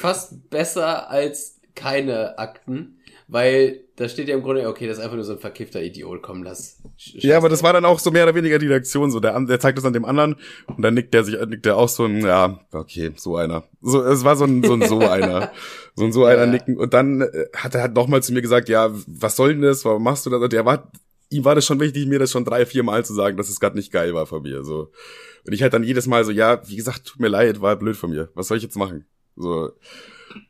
fast 0.00 0.48
besser 0.50 1.10
als 1.10 1.60
keine 1.74 2.38
Akten, 2.38 2.98
weil 3.34 3.80
da 3.96 4.08
steht 4.08 4.28
ja 4.28 4.36
im 4.36 4.44
Grunde, 4.44 4.68
okay, 4.68 4.86
das 4.86 4.98
ist 4.98 5.02
einfach 5.02 5.16
nur 5.16 5.24
so 5.24 5.32
ein 5.32 5.40
verkiffter 5.40 5.82
Idiot, 5.82 6.22
komm, 6.22 6.44
lass. 6.44 6.80
Ja, 6.96 7.36
aber 7.36 7.48
das 7.48 7.64
war 7.64 7.72
dann 7.72 7.84
auch 7.84 7.98
so 7.98 8.12
mehr 8.12 8.22
oder 8.22 8.36
weniger 8.36 8.60
die 8.60 8.68
Reaktion. 8.68 9.10
So, 9.10 9.18
der, 9.18 9.38
der 9.40 9.58
zeigt 9.58 9.76
das 9.76 9.84
an 9.84 9.92
dem 9.92 10.04
anderen 10.04 10.36
und 10.68 10.82
dann 10.82 10.94
nickt 10.94 11.12
der 11.14 11.24
sich, 11.24 11.34
nickt 11.48 11.66
der 11.66 11.76
auch 11.76 11.88
so 11.88 12.04
ein, 12.04 12.20
ja, 12.20 12.60
okay, 12.70 13.10
so 13.16 13.36
einer. 13.36 13.64
So, 13.82 14.04
es 14.04 14.22
war 14.22 14.36
so 14.36 14.44
ein, 14.44 14.62
so 14.62 14.74
ein 14.74 14.82
so 14.82 15.00
einer. 15.08 15.50
So 15.96 16.04
ein 16.04 16.12
so 16.12 16.24
einer 16.24 16.44
Ja. 16.44 16.46
nicken. 16.46 16.76
Und 16.76 16.94
dann 16.94 17.22
äh, 17.22 17.46
hat 17.56 17.74
er 17.74 17.82
halt 17.82 17.94
nochmal 17.94 18.22
zu 18.22 18.32
mir 18.32 18.40
gesagt, 18.40 18.68
ja, 18.68 18.90
was 19.08 19.34
soll 19.34 19.54
denn 19.54 19.62
das? 19.62 19.84
Warum 19.84 20.04
machst 20.04 20.24
du 20.26 20.30
das? 20.30 20.40
Und 20.40 20.52
der 20.52 20.64
war, 20.64 20.92
ihm 21.30 21.44
war 21.44 21.56
das 21.56 21.66
schon 21.66 21.80
wichtig, 21.80 22.06
mir 22.06 22.20
das 22.20 22.30
schon 22.30 22.44
drei, 22.44 22.66
vier 22.66 22.84
Mal 22.84 23.04
zu 23.04 23.14
sagen, 23.14 23.36
dass 23.36 23.48
es 23.48 23.58
gerade 23.58 23.76
nicht 23.76 23.90
geil 23.90 24.14
war 24.14 24.26
von 24.26 24.42
mir. 24.42 24.62
So. 24.62 24.92
Und 25.44 25.52
ich 25.52 25.60
halt 25.60 25.72
dann 25.72 25.82
jedes 25.82 26.06
Mal 26.06 26.24
so, 26.24 26.30
ja, 26.30 26.60
wie 26.68 26.76
gesagt, 26.76 27.04
tut 27.04 27.18
mir 27.18 27.28
leid, 27.28 27.60
war 27.60 27.74
blöd 27.74 27.96
von 27.96 28.10
mir. 28.10 28.28
Was 28.34 28.46
soll 28.46 28.58
ich 28.58 28.62
jetzt 28.62 28.76
machen? 28.76 29.06
So. 29.34 29.72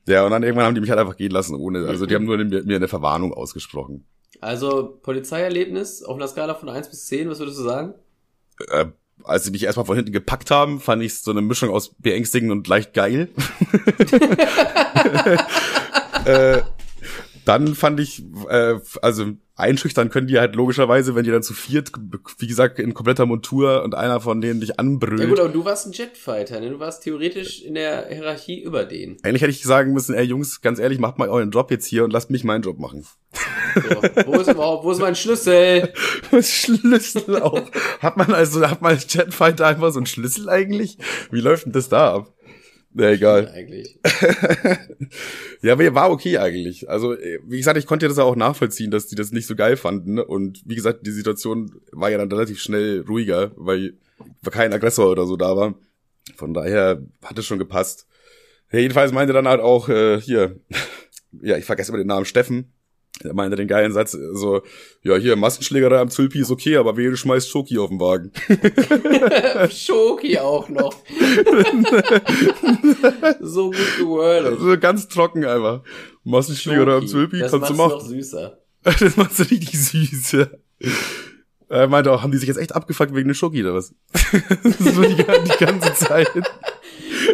Ja, 0.07 0.25
und 0.25 0.31
dann 0.31 0.43
irgendwann 0.43 0.67
haben 0.67 0.75
die 0.75 0.81
mich 0.81 0.91
halt 0.91 1.01
einfach 1.01 1.17
gehen 1.17 1.31
lassen, 1.31 1.55
ohne, 1.55 1.87
also 1.87 2.07
die 2.07 2.15
haben 2.15 2.25
nur 2.25 2.37
mir, 2.37 2.63
mir 2.65 2.77
eine 2.77 2.89
Verwarnung 2.89 3.33
ausgesprochen. 3.33 4.07
Also, 4.41 4.99
Polizeierlebnis 5.03 6.03
auf 6.03 6.17
einer 6.17 6.29
Skala 6.29 6.55
von 6.55 6.69
1 6.69 6.89
bis 6.91 7.07
10, 7.07 7.31
was 7.31 7.39
würdest 7.39 7.59
du 7.59 7.63
sagen? 7.63 7.95
äh, 8.71 8.87
als 9.23 9.45
sie 9.45 9.51
mich 9.51 9.63
erstmal 9.63 9.87
von 9.87 9.97
hinten 9.97 10.13
gepackt 10.13 10.51
haben, 10.51 10.81
fand 10.81 11.03
ich 11.03 11.21
so 11.21 11.31
eine 11.31 11.43
Mischung 11.43 11.71
aus 11.71 11.95
beängstigend 11.95 12.51
und 12.51 12.67
leicht 12.67 12.95
geil. 12.95 13.29
äh, 16.25 16.63
dann 17.45 17.75
fand 17.75 18.01
ich, 18.01 18.25
äh, 18.49 18.79
also 19.03 19.33
einschüchtern 19.57 20.11
können 20.11 20.27
die 20.27 20.39
halt 20.39 20.57
logischerweise, 20.57 21.15
wenn 21.15 21.25
die 21.25 21.31
dann 21.31 21.43
zu 21.43 21.55
viert, 21.55 21.93
wie 22.39 22.47
gesagt, 22.47 22.79
in 22.79 22.95
kompletter 22.95 23.27
Montur 23.27 23.83
und 23.85 23.95
einer 23.95 24.21
von 24.21 24.41
denen 24.41 24.61
dich 24.61 24.79
anbrüllt. 24.79 25.21
Ja 25.21 25.27
gut, 25.27 25.41
aber 25.41 25.49
du 25.49 25.65
warst 25.65 25.87
ein 25.87 25.93
Jetfighter, 25.93 26.61
ne? 26.61 26.71
Du 26.71 26.81
warst 26.81 27.05
theoretisch 27.05 27.63
in 27.63 27.75
der 27.75 28.09
Hierarchie 28.09 28.61
über 28.61 28.85
den. 28.85 29.17
Eigentlich 29.23 29.43
hätte 29.43 29.53
ich 29.53 29.63
sagen 29.63 29.93
müssen, 29.93 30.15
ey 30.15 30.25
Jungs, 30.25 30.61
ganz 30.61 30.79
ehrlich, 30.79 30.99
macht 30.99 31.19
mal 31.19 31.29
euren 31.29 31.51
Job 31.51 31.71
jetzt 31.71 31.87
hier 31.87 32.05
und 32.05 32.13
lasst 32.13 32.31
mich 32.31 32.45
meinen 32.45 32.63
Job 32.63 32.79
machen. 32.79 33.07
So, 33.75 34.27
wo 34.27 34.41
ist 34.41 34.51
überhaupt, 34.51 34.85
wo 34.85 34.93
ist 34.93 35.01
mein 35.01 35.17
Schlüssel? 35.17 35.93
Schlüssel 36.41 37.43
auch. 37.43 37.63
Hat 38.01 38.17
man 38.17 38.33
also, 38.33 38.69
hat 38.69 38.83
man 38.83 38.93
als 38.93 39.13
Jetfighter 39.13 39.67
einfach 39.67 39.93
so 39.93 39.99
einen 39.99 40.07
Schlüssel 40.07 40.49
eigentlich? 40.49 40.99
Wie 41.31 41.41
läuft 41.41 41.67
denn 41.67 41.73
das 41.73 41.89
da 41.89 42.15
ab? 42.15 42.34
Ja, 42.97 43.11
egal. 43.11 43.49
Eigentlich. 43.49 43.99
ja, 45.63 45.73
aber 45.73 45.95
war 45.95 46.11
okay 46.11 46.39
eigentlich. 46.39 46.89
Also, 46.89 47.17
wie 47.45 47.57
gesagt, 47.57 47.77
ich 47.77 47.87
konnte 47.87 48.07
ja 48.07 48.09
das 48.09 48.19
auch 48.19 48.37
nachvollziehen, 48.37 48.93
dass 48.93 49.09
die 49.09 49.17
das 49.17 49.33
nicht 49.33 49.47
so 49.47 49.57
geil 49.57 49.77
fanden. 49.77 50.21
Und 50.21 50.63
wie 50.65 50.77
gesagt, 50.77 51.05
die 51.05 51.11
Situation 51.11 51.75
war 51.91 52.11
ja 52.11 52.19
dann 52.19 52.31
relativ 52.31 52.61
schnell 52.61 53.05
ruhiger, 53.07 53.51
weil 53.57 53.95
kein 54.51 54.73
Aggressor 54.73 55.11
oder 55.11 55.27
so 55.27 55.37
da 55.37 55.57
war. 55.57 55.75
Von 56.37 56.55
daher 56.55 57.03
hat 57.23 57.39
es 57.39 57.47
schon 57.47 57.59
gepasst. 57.59 58.07
Ja, 58.71 58.79
jedenfalls 58.79 59.13
meinte 59.13 59.33
dann 59.33 59.49
halt 59.49 59.61
auch, 59.61 59.89
äh, 59.89 60.21
hier, 60.21 60.61
ja, 61.43 61.57
ich 61.57 61.65
vergesse 61.65 61.91
immer 61.91 61.99
den 61.99 62.07
Namen 62.07 62.27
Steffen, 62.27 62.73
er 63.23 63.35
meinte 63.35 63.57
den 63.57 63.69
geilen 63.69 63.93
Satz, 63.93 64.13
so, 64.13 64.63
ja, 65.03 65.17
hier, 65.17 65.37
Massenschlägerei 65.37 66.01
am 66.01 66.11
Zülpi 66.11 66.41
ist 66.41 66.51
okay, 66.51 66.77
aber 66.77 66.97
wer 66.97 67.17
schmeißt 67.17 67.49
Schoki 67.49 67.79
auf 67.79 67.91
den 67.91 68.01
Wagen. 68.01 68.33
Schoki 69.71 70.39
auch 70.39 70.69
noch. 70.69 70.93
so 73.41 73.71
gut 73.71 73.99
gewordet. 73.99 74.59
So 74.59 74.77
ganz 74.79 75.07
trocken 75.09 75.45
einfach. 75.45 75.83
Massenschlägerei 76.25 76.97
am 76.97 77.07
Zülpi, 77.07 77.39
das 77.39 77.53
kannst 77.53 77.71
du 77.71 77.75
machen. 77.75 77.93
Das 77.93 78.03
noch 78.03 78.11
süßer. 78.11 78.59
das 78.83 79.17
machst 79.17 79.39
du 79.39 79.43
richtig 79.45 79.79
süß, 79.81 80.33
ja. 80.33 80.47
Er 81.69 81.89
meinte 81.89 82.13
auch, 82.13 82.23
haben 82.23 82.33
die 82.33 82.39
sich 82.39 82.49
jetzt 82.49 82.59
echt 82.59 82.75
abgefuckt 82.75 83.15
wegen 83.15 83.29
der 83.29 83.35
Schoki 83.35 83.63
oder 83.63 83.75
was? 83.75 83.95
so 84.81 85.03
die, 85.03 85.17
die 85.17 85.65
ganze 85.65 85.95
Zeit. 85.95 86.31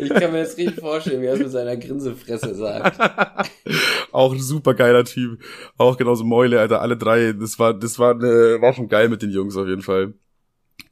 Ich 0.03 0.09
kann 0.11 0.33
mir 0.33 0.43
das 0.43 0.57
richtig 0.57 0.81
vorstellen, 0.81 1.23
wie 1.23 1.27
er 1.27 1.35
es 1.35 1.41
mit 1.41 1.51
seiner 1.51 1.77
Grinsefresse 1.77 2.55
sagt. 2.55 2.99
auch 4.13 4.33
ein 4.33 4.41
super 4.41 4.75
geiler 4.75 5.05
Typ. 5.05 5.41
Auch 5.77 5.97
genauso 5.97 6.25
Mäule, 6.25 6.61
Alter, 6.61 6.81
alle 6.81 6.97
drei. 6.97 7.33
Das 7.33 7.59
war, 7.59 7.75
das 7.75 7.99
war, 7.99 8.21
äh, 8.23 8.61
war 8.61 8.73
schon 8.73 8.89
geil 8.89 9.09
mit 9.09 9.23
den 9.23 9.31
Jungs 9.31 9.57
auf 9.57 9.67
jeden 9.67 9.83
Fall. 9.83 10.15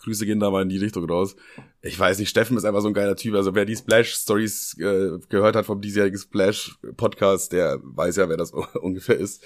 Grüße 0.01 0.27
gehen 0.27 0.41
da 0.41 0.51
mal 0.51 0.63
in 0.63 0.69
die 0.69 0.79
Richtung 0.79 1.09
raus. 1.09 1.37
Ich 1.83 1.99
weiß 1.99 2.19
nicht, 2.19 2.29
Steffen 2.29 2.57
ist 2.57 2.65
einfach 2.65 2.81
so 2.81 2.89
ein 2.89 2.95
geiler 2.95 3.17
Typ. 3.17 3.35
Also 3.35 3.55
wer 3.55 3.65
die 3.65 3.77
Splash 3.77 4.15
Stories 4.15 4.77
äh, 4.79 5.19
gehört 5.29 5.57
hat 5.57 5.67
vom 5.67 5.81
diesjährigen 5.81 6.19
Splash 6.19 6.79
Podcast, 6.97 7.53
der 7.53 7.79
weiß 7.83 8.17
ja, 8.17 8.29
wer 8.29 8.37
das 8.37 8.53
ungefähr 8.81 9.17
ist. 9.17 9.43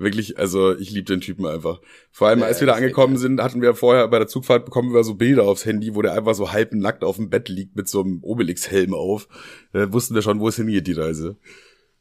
Wirklich, 0.00 0.38
also 0.38 0.76
ich 0.76 0.92
liebe 0.92 1.06
den 1.06 1.20
Typen 1.20 1.44
einfach. 1.44 1.80
Vor 2.12 2.28
allem, 2.28 2.38
ja, 2.38 2.46
als 2.46 2.60
wir 2.60 2.68
da 2.68 2.74
angekommen 2.74 3.16
sind, 3.16 3.42
hatten 3.42 3.60
wir 3.60 3.74
vorher 3.74 4.06
bei 4.06 4.20
der 4.20 4.28
Zugfahrt 4.28 4.64
bekommen 4.64 4.94
wir 4.94 5.02
so 5.02 5.14
Bilder 5.14 5.42
aufs 5.42 5.64
Handy, 5.64 5.96
wo 5.96 6.02
der 6.02 6.12
einfach 6.12 6.36
so 6.36 6.52
halb 6.52 6.72
nackt 6.72 7.02
auf 7.02 7.16
dem 7.16 7.30
Bett 7.30 7.48
liegt 7.48 7.74
mit 7.74 7.88
so 7.88 8.02
einem 8.02 8.22
Obelix-Helm 8.22 8.94
auf. 8.94 9.26
Da 9.72 9.92
wussten 9.92 10.14
wir 10.14 10.22
schon, 10.22 10.38
wo 10.38 10.46
es 10.46 10.54
hingeht, 10.54 10.86
die 10.86 10.92
Reise. 10.92 11.36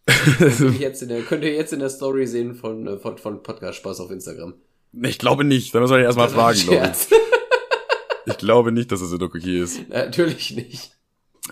könnt, 0.06 0.60
ihr 0.60 0.72
jetzt 0.80 1.02
in 1.02 1.10
der, 1.10 1.22
könnt 1.24 1.44
ihr 1.44 1.56
jetzt 1.56 1.74
in 1.74 1.80
der 1.80 1.90
Story 1.90 2.28
sehen 2.28 2.54
von, 2.54 2.86
äh, 2.86 2.98
von, 3.00 3.18
von 3.18 3.42
Podcast 3.42 3.80
Spaß 3.80 4.00
auf 4.02 4.12
Instagram. 4.12 4.54
Ich 5.02 5.18
glaube 5.18 5.44
nicht. 5.44 5.74
Da 5.74 5.80
müssen 5.80 5.96
wir 5.96 6.04
erstmal 6.04 6.30
fragen, 6.30 6.60
glaube 6.60 6.92
ich. 6.92 7.18
Ich 8.30 8.38
glaube 8.38 8.74
nicht, 8.74 8.92
dass 8.92 9.00
es 9.00 9.14
in 9.14 9.24
okay 9.24 9.62
ist. 9.62 9.88
Natürlich 9.88 10.54
nicht. 10.54 10.92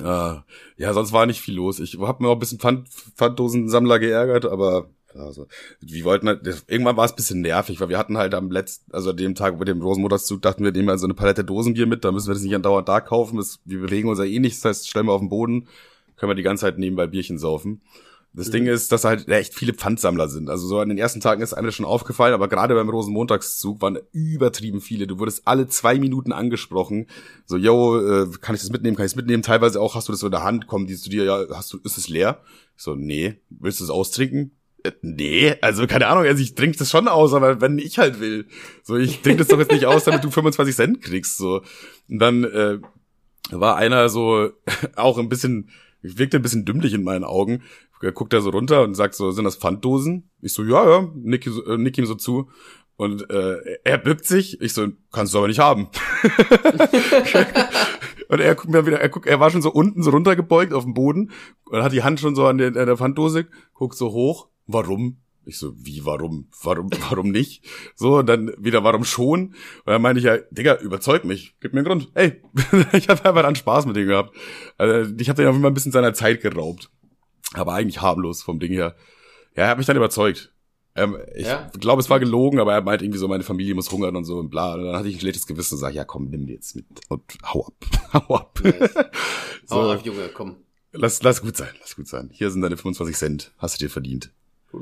Ah, 0.04 0.44
ja, 0.76 0.94
sonst 0.94 1.14
war 1.14 1.26
nicht 1.26 1.40
viel 1.40 1.56
los. 1.56 1.80
Ich 1.80 1.98
habe 1.98 2.22
mir 2.22 2.30
auch 2.30 2.34
ein 2.34 2.40
bisschen 2.40 2.60
Pfand, 2.60 2.90
Pfanddosensammler 2.90 3.98
geärgert, 3.98 4.46
aber 4.46 4.90
also, 5.16 5.48
wir 5.80 6.04
wollten 6.04 6.28
halt, 6.28 6.42
irgendwann 6.68 6.98
war 6.98 7.06
es 7.06 7.16
bisschen 7.16 7.42
nervig, 7.42 7.80
weil 7.80 7.90
wir 7.90 7.98
hatten 7.98 8.18
halt 8.18 8.34
am 8.34 8.52
letzten, 8.52 8.92
also 8.94 9.14
dem 9.14 9.36
Tag 9.36 9.58
mit 9.58 9.68
dem 9.68 9.82
Rosenmontagszug, 9.82 10.42
dachten 10.42 10.64
wir, 10.64 10.72
nehmen 10.72 10.88
wir 10.88 10.98
so 10.98 11.08
eine 11.08 11.14
Palette 11.14 11.44
Dosenbier 11.44 11.86
mit, 11.86 12.04
da 12.04 12.12
müssen 12.12 12.28
wir 12.28 12.34
das 12.34 12.44
nicht 12.44 12.56
andauernd 12.56 12.90
da 12.90 13.00
kaufen, 13.02 13.38
das, 13.38 13.60
wir 13.66 13.80
bewegen 13.80 14.10
uns 14.10 14.20
ja 14.20 14.26
eh 14.26 14.40
nicht, 14.40 14.58
das 14.58 14.66
heißt, 14.66 14.90
stellen 14.90 15.06
wir 15.06 15.14
auf 15.14 15.22
den 15.22 15.30
Boden, 15.30 15.68
können 16.18 16.30
wir 16.30 16.36
die 16.36 16.44
ganze 16.44 16.62
Zeit 16.62 16.78
nebenbei 16.78 17.08
Bierchen 17.08 17.38
saufen. 17.38 17.82
Das 18.36 18.48
mhm. 18.48 18.52
Ding 18.52 18.66
ist, 18.68 18.92
dass 18.92 19.06
halt 19.06 19.30
echt 19.30 19.54
viele 19.54 19.74
Pfandsammler 19.74 20.28
sind. 20.28 20.50
Also 20.50 20.68
so 20.68 20.80
an 20.80 20.90
den 20.90 20.98
ersten 20.98 21.22
Tagen 21.22 21.42
ist 21.42 21.54
einem 21.54 21.72
schon 21.72 21.86
aufgefallen, 21.86 22.34
aber 22.34 22.50
gerade 22.50 22.76
beim 22.76 22.90
Rosenmontagszug 22.90 23.82
waren 23.82 24.00
übertrieben 24.12 24.82
viele. 24.82 25.08
Du 25.08 25.20
wurdest 25.20 25.48
alle 25.48 25.68
zwei 25.68 25.98
Minuten 25.98 26.34
angesprochen. 26.34 27.08
So, 27.46 27.56
yo, 27.56 27.98
äh, 27.98 28.28
kann 28.42 28.56
ich 28.56 28.62
das 28.62 28.72
mitnehmen? 28.72 28.98
Kann 28.98 29.06
ich 29.06 29.14
das 29.14 29.16
mitnehmen? 29.16 29.42
Teilweise 29.42 29.80
auch 29.80 29.96
hast 29.96 30.10
du 30.10 30.12
das 30.12 30.20
so 30.20 30.28
in 30.28 30.32
der 30.32 30.44
Hand, 30.44 30.68
kommen 30.68 30.86
die 30.86 30.98
zu 30.98 31.10
dir, 31.10 31.24
ja, 31.24 31.46
hast 31.52 31.72
du, 31.72 31.80
ist 31.84 31.98
es 31.98 32.10
leer? 32.10 32.42
Ich 32.76 32.84
so, 32.84 32.96
nee. 32.96 33.36
Willst 33.50 33.80
du 33.80 33.86
es 33.86 33.90
austrinken? 33.90 34.52
Äh, 34.86 34.92
nee, 35.02 35.56
also 35.62 35.88
keine 35.88 36.08
Ahnung, 36.08 36.26
also 36.26 36.42
ich 36.42 36.56
trinke 36.56 36.78
das 36.78 36.92
schon 36.92 37.08
aus, 37.08 37.34
aber 37.34 37.62
wenn 37.62 37.80
ich 37.80 37.98
halt 37.98 38.20
will. 38.20 38.48
So, 38.84 38.96
ich 38.96 39.22
trinke 39.22 39.40
das 39.40 39.48
doch 39.48 39.60
jetzt 39.60 39.72
nicht 39.72 39.86
aus, 39.86 40.04
damit 40.04 40.24
du 40.24 40.30
25 40.30 40.76
Cent 40.76 41.02
kriegst. 41.02 41.38
So. 41.38 41.62
Und 42.10 42.20
dann 42.20 42.44
äh, 42.44 42.80
war 43.52 43.78
einer 43.78 44.10
so 44.10 44.50
auch 44.96 45.18
ein 45.18 45.30
bisschen, 45.30 45.70
wirkte 46.02 46.38
ein 46.38 46.44
bisschen 46.44 46.66
dümmlich 46.66 46.94
in 46.94 47.04
meinen 47.04 47.24
Augen. 47.24 47.64
Er 48.02 48.12
guckt 48.12 48.34
da 48.34 48.42
so 48.42 48.52
runter 48.52 48.84
und 48.84 48.94
sagt 48.94 49.16
so, 49.16 49.32
sind 49.32 49.46
das 49.46 49.56
Pfanddosen? 49.56 50.30
Ich 50.42 50.54
so, 50.54 50.64
ja, 50.64 50.88
ja, 50.88 51.10
nick, 51.16 51.48
äh, 51.48 51.78
nick 51.78 51.98
ihm 51.98 52.06
so 52.06 52.14
zu. 52.14 52.52
Und 52.98 53.28
äh, 53.32 53.80
er 53.84 53.98
bückt 53.98 54.26
sich. 54.26 54.62
Ich 54.62 54.74
so, 54.74 54.90
kannst 55.12 55.34
du 55.34 55.40
aber 55.40 55.48
nicht 55.48 55.60
haben. 55.60 55.88
und 58.30 58.40
er 58.40 58.54
guckt 58.54 58.70
mir 58.70 58.86
wieder, 58.86 59.02
er 59.02 59.10
guckt, 59.10 59.26
er 59.26 59.40
war 59.40 59.50
schon 59.50 59.64
so 59.64 59.72
unten 59.72 60.04
so 60.04 60.12
runtergebeugt 60.12 60.72
auf 60.72 60.84
dem 60.84 60.94
Boden 60.94 61.32
und 61.66 61.82
hat 61.82 61.94
die 61.94 62.04
Hand 62.04 62.20
schon 62.20 62.36
so 62.36 62.46
an 62.46 62.60
der, 62.60 62.68
an 62.68 62.86
der 62.86 62.96
Pfanddose, 62.96 63.48
guckt 63.74 63.98
so 63.98 64.12
hoch 64.12 64.50
warum? 64.68 65.18
Ich 65.48 65.60
so, 65.60 65.74
wie, 65.78 66.06
warum, 66.06 66.48
warum, 66.64 66.90
warum 67.10 67.30
nicht? 67.30 67.64
So, 67.96 68.18
und 68.18 68.28
dann 68.28 68.52
wieder, 68.58 68.84
warum 68.84 69.04
schon? 69.04 69.48
Und 69.50 69.56
dann 69.86 70.02
meine 70.02 70.20
ich 70.20 70.26
ja, 70.26 70.38
Digga, 70.50 70.76
überzeug 70.82 71.24
mich, 71.24 71.56
gib 71.60 71.74
mir 71.74 71.80
einen 71.80 71.88
Grund. 71.88 72.12
Ey, 72.16 72.42
ich 72.94 73.10
habe 73.10 73.24
einfach 73.26 73.44
dann 73.44 73.56
Spaß 73.56 73.86
mit 73.86 73.96
dem 73.96 74.08
gehabt. 74.08 74.36
Also, 74.78 75.14
ich 75.18 75.30
habe 75.30 75.42
den 75.42 75.50
auf 75.50 75.56
immer 75.56 75.70
ein 75.70 75.74
bisschen 75.74 75.92
seiner 75.92 76.14
Zeit 76.14 76.42
geraubt. 76.42 76.90
Aber 77.54 77.74
eigentlich 77.74 78.02
harmlos 78.02 78.42
vom 78.42 78.60
Ding 78.60 78.72
her. 78.72 78.96
Ja, 79.56 79.64
er 79.64 79.70
hat 79.70 79.78
mich 79.78 79.88
dann 79.88 79.98
überzeugt. 79.98 80.52
Ähm, 80.96 81.18
ich 81.36 81.46
ja? 81.46 81.70
glaube, 81.78 82.02
es 82.02 82.10
war 82.10 82.20
gelogen, 82.20 82.60
aber 82.60 82.74
er 82.74 82.82
meint 82.82 83.02
irgendwie 83.02 83.20
so, 83.20 83.28
meine 83.28 83.44
Familie 83.44 83.76
muss 83.76 83.92
hungern 83.92 84.16
und 84.16 84.24
so 84.24 84.38
und 84.38 84.50
bla. 84.50 84.74
Und 84.74 84.86
dann 84.86 84.96
hatte 84.96 85.10
ich 85.10 85.16
ein 85.16 85.20
schlechtes 85.20 85.46
Gewissen 85.46 85.76
und 85.76 85.82
sage, 85.82 85.96
ja 85.96 86.06
komm, 86.06 86.30
nimm 86.30 86.48
die 86.48 86.54
jetzt 86.54 86.76
mit 86.76 86.86
und 87.10 87.22
hau 87.44 87.68
ab. 87.68 87.76
hau 88.14 88.36
ab. 88.36 88.60
Nice. 88.64 88.94
so. 89.66 89.76
Hau 89.76 89.92
ab, 89.92 90.02
Junge, 90.06 90.30
komm. 90.34 90.56
Lass, 90.94 91.22
lass 91.22 91.42
gut 91.42 91.58
sein, 91.58 91.74
lass 91.82 91.98
gut 91.98 92.08
sein. 92.08 92.30
Hier 92.32 92.50
sind 92.50 92.62
deine 92.62 92.78
25 92.78 93.16
Cent. 93.16 93.54
Hast 93.58 93.80
du 93.80 93.86
dir 93.86 93.92
verdient. 93.92 94.32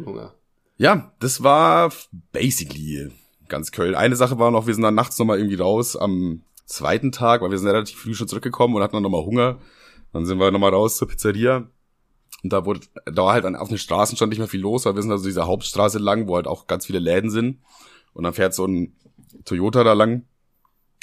Hunger. 0.06 0.34
Ja, 0.78 1.14
das 1.20 1.44
war 1.44 1.92
basically 2.32 3.12
ganz 3.48 3.72
Köln. 3.72 3.96
Eine 3.96 4.16
Sache 4.16 4.40
war 4.40 4.52
noch, 4.52 4.68
wir 4.68 4.74
sind 4.74 4.84
dann 4.84 4.96
nachts 4.96 5.20
nochmal 5.20 5.38
irgendwie 5.38 5.56
raus 5.56 5.96
am 5.96 6.44
zweiten 6.66 7.12
Tag, 7.12 7.42
weil 7.42 7.52
wir 7.52 7.58
sind 7.58 7.70
relativ 7.70 8.00
früh 8.00 8.14
schon 8.14 8.28
zurückgekommen 8.28 8.76
und 8.76 8.82
hatten 8.82 8.96
dann 8.96 9.04
nochmal 9.04 9.26
Hunger. 9.26 9.60
Dann 10.12 10.26
sind 10.26 10.40
wir 10.40 10.52
nochmal 10.52 10.72
raus 10.74 10.98
zur 10.98 11.08
Pizzeria. 11.08 11.70
Und 12.44 12.52
da 12.52 12.66
wurde, 12.66 12.82
da 13.06 13.24
war 13.24 13.34
halt 13.34 13.46
auf 13.56 13.70
den 13.70 13.78
Straßen 13.78 14.18
schon 14.18 14.30
nicht 14.30 14.40
mehr 14.40 14.48
viel 14.48 14.62
los, 14.62 14.86
weil 14.86 14.96
wir 14.96 15.02
sind 15.02 15.12
also 15.12 15.26
dieser 15.26 15.48
Hauptstraße 15.48 16.00
lang, 16.00 16.28
wo 16.28 16.36
halt 16.36 16.48
auch 16.48 16.68
ganz 16.68 16.86
viele 16.86 17.00
Läden 17.00 17.30
sind. 17.30 17.60
Und 18.14 18.24
dann 18.24 18.34
fährt 18.34 18.54
so 18.54 18.66
ein 18.66 18.96
Toyota 19.46 19.84
da 19.84 19.94
lang 19.94 20.26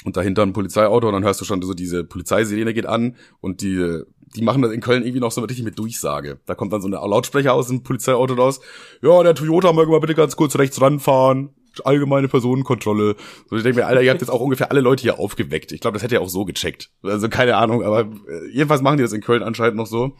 und 0.03 0.17
dahinter 0.17 0.43
ein 0.43 0.53
Polizeiauto 0.53 1.07
und 1.07 1.13
dann 1.13 1.23
hörst 1.23 1.41
du 1.41 1.45
schon 1.45 1.61
so 1.61 1.73
diese 1.73 2.03
Polizeisirene 2.03 2.73
geht 2.73 2.85
an 2.85 3.15
und 3.39 3.61
die 3.61 4.03
die 4.35 4.43
machen 4.43 4.61
das 4.61 4.71
in 4.71 4.81
Köln 4.81 5.03
irgendwie 5.03 5.19
noch 5.19 5.31
so 5.31 5.41
richtig 5.41 5.63
mit 5.63 5.77
Durchsage. 5.77 6.39
Da 6.45 6.55
kommt 6.55 6.71
dann 6.71 6.81
so 6.81 6.87
ein 6.87 6.93
Lautsprecher 6.93 7.53
aus 7.53 7.67
dem 7.67 7.83
Polizeiauto 7.83 8.33
raus. 8.35 8.61
Ja, 9.01 9.21
der 9.23 9.35
Toyota 9.35 9.73
möge 9.73 9.91
mal 9.91 9.99
bitte 9.99 10.15
ganz 10.15 10.35
kurz 10.35 10.57
rechts 10.57 10.79
ranfahren. 10.79 11.49
Allgemeine 11.83 12.27
Personenkontrolle. 12.27 13.15
So, 13.49 13.55
ich 13.55 13.63
denke 13.63 13.79
mir, 13.79 13.87
Alter, 13.87 14.01
ihr 14.01 14.11
habt 14.11 14.21
jetzt 14.21 14.29
auch 14.29 14.41
ungefähr 14.41 14.71
alle 14.71 14.81
Leute 14.81 15.01
hier 15.01 15.19
aufgeweckt. 15.19 15.71
Ich 15.71 15.79
glaube, 15.79 15.95
das 15.95 16.03
hätte 16.03 16.15
er 16.15 16.21
auch 16.21 16.29
so 16.29 16.45
gecheckt. 16.45 16.91
Also 17.01 17.29
keine 17.29 17.55
Ahnung, 17.57 17.83
aber 17.83 18.01
äh, 18.01 18.47
jedenfalls 18.51 18.81
machen 18.81 18.97
die 18.97 19.03
das 19.03 19.13
in 19.13 19.21
Köln 19.21 19.43
anscheinend 19.43 19.77
noch 19.77 19.87
so. 19.87 20.15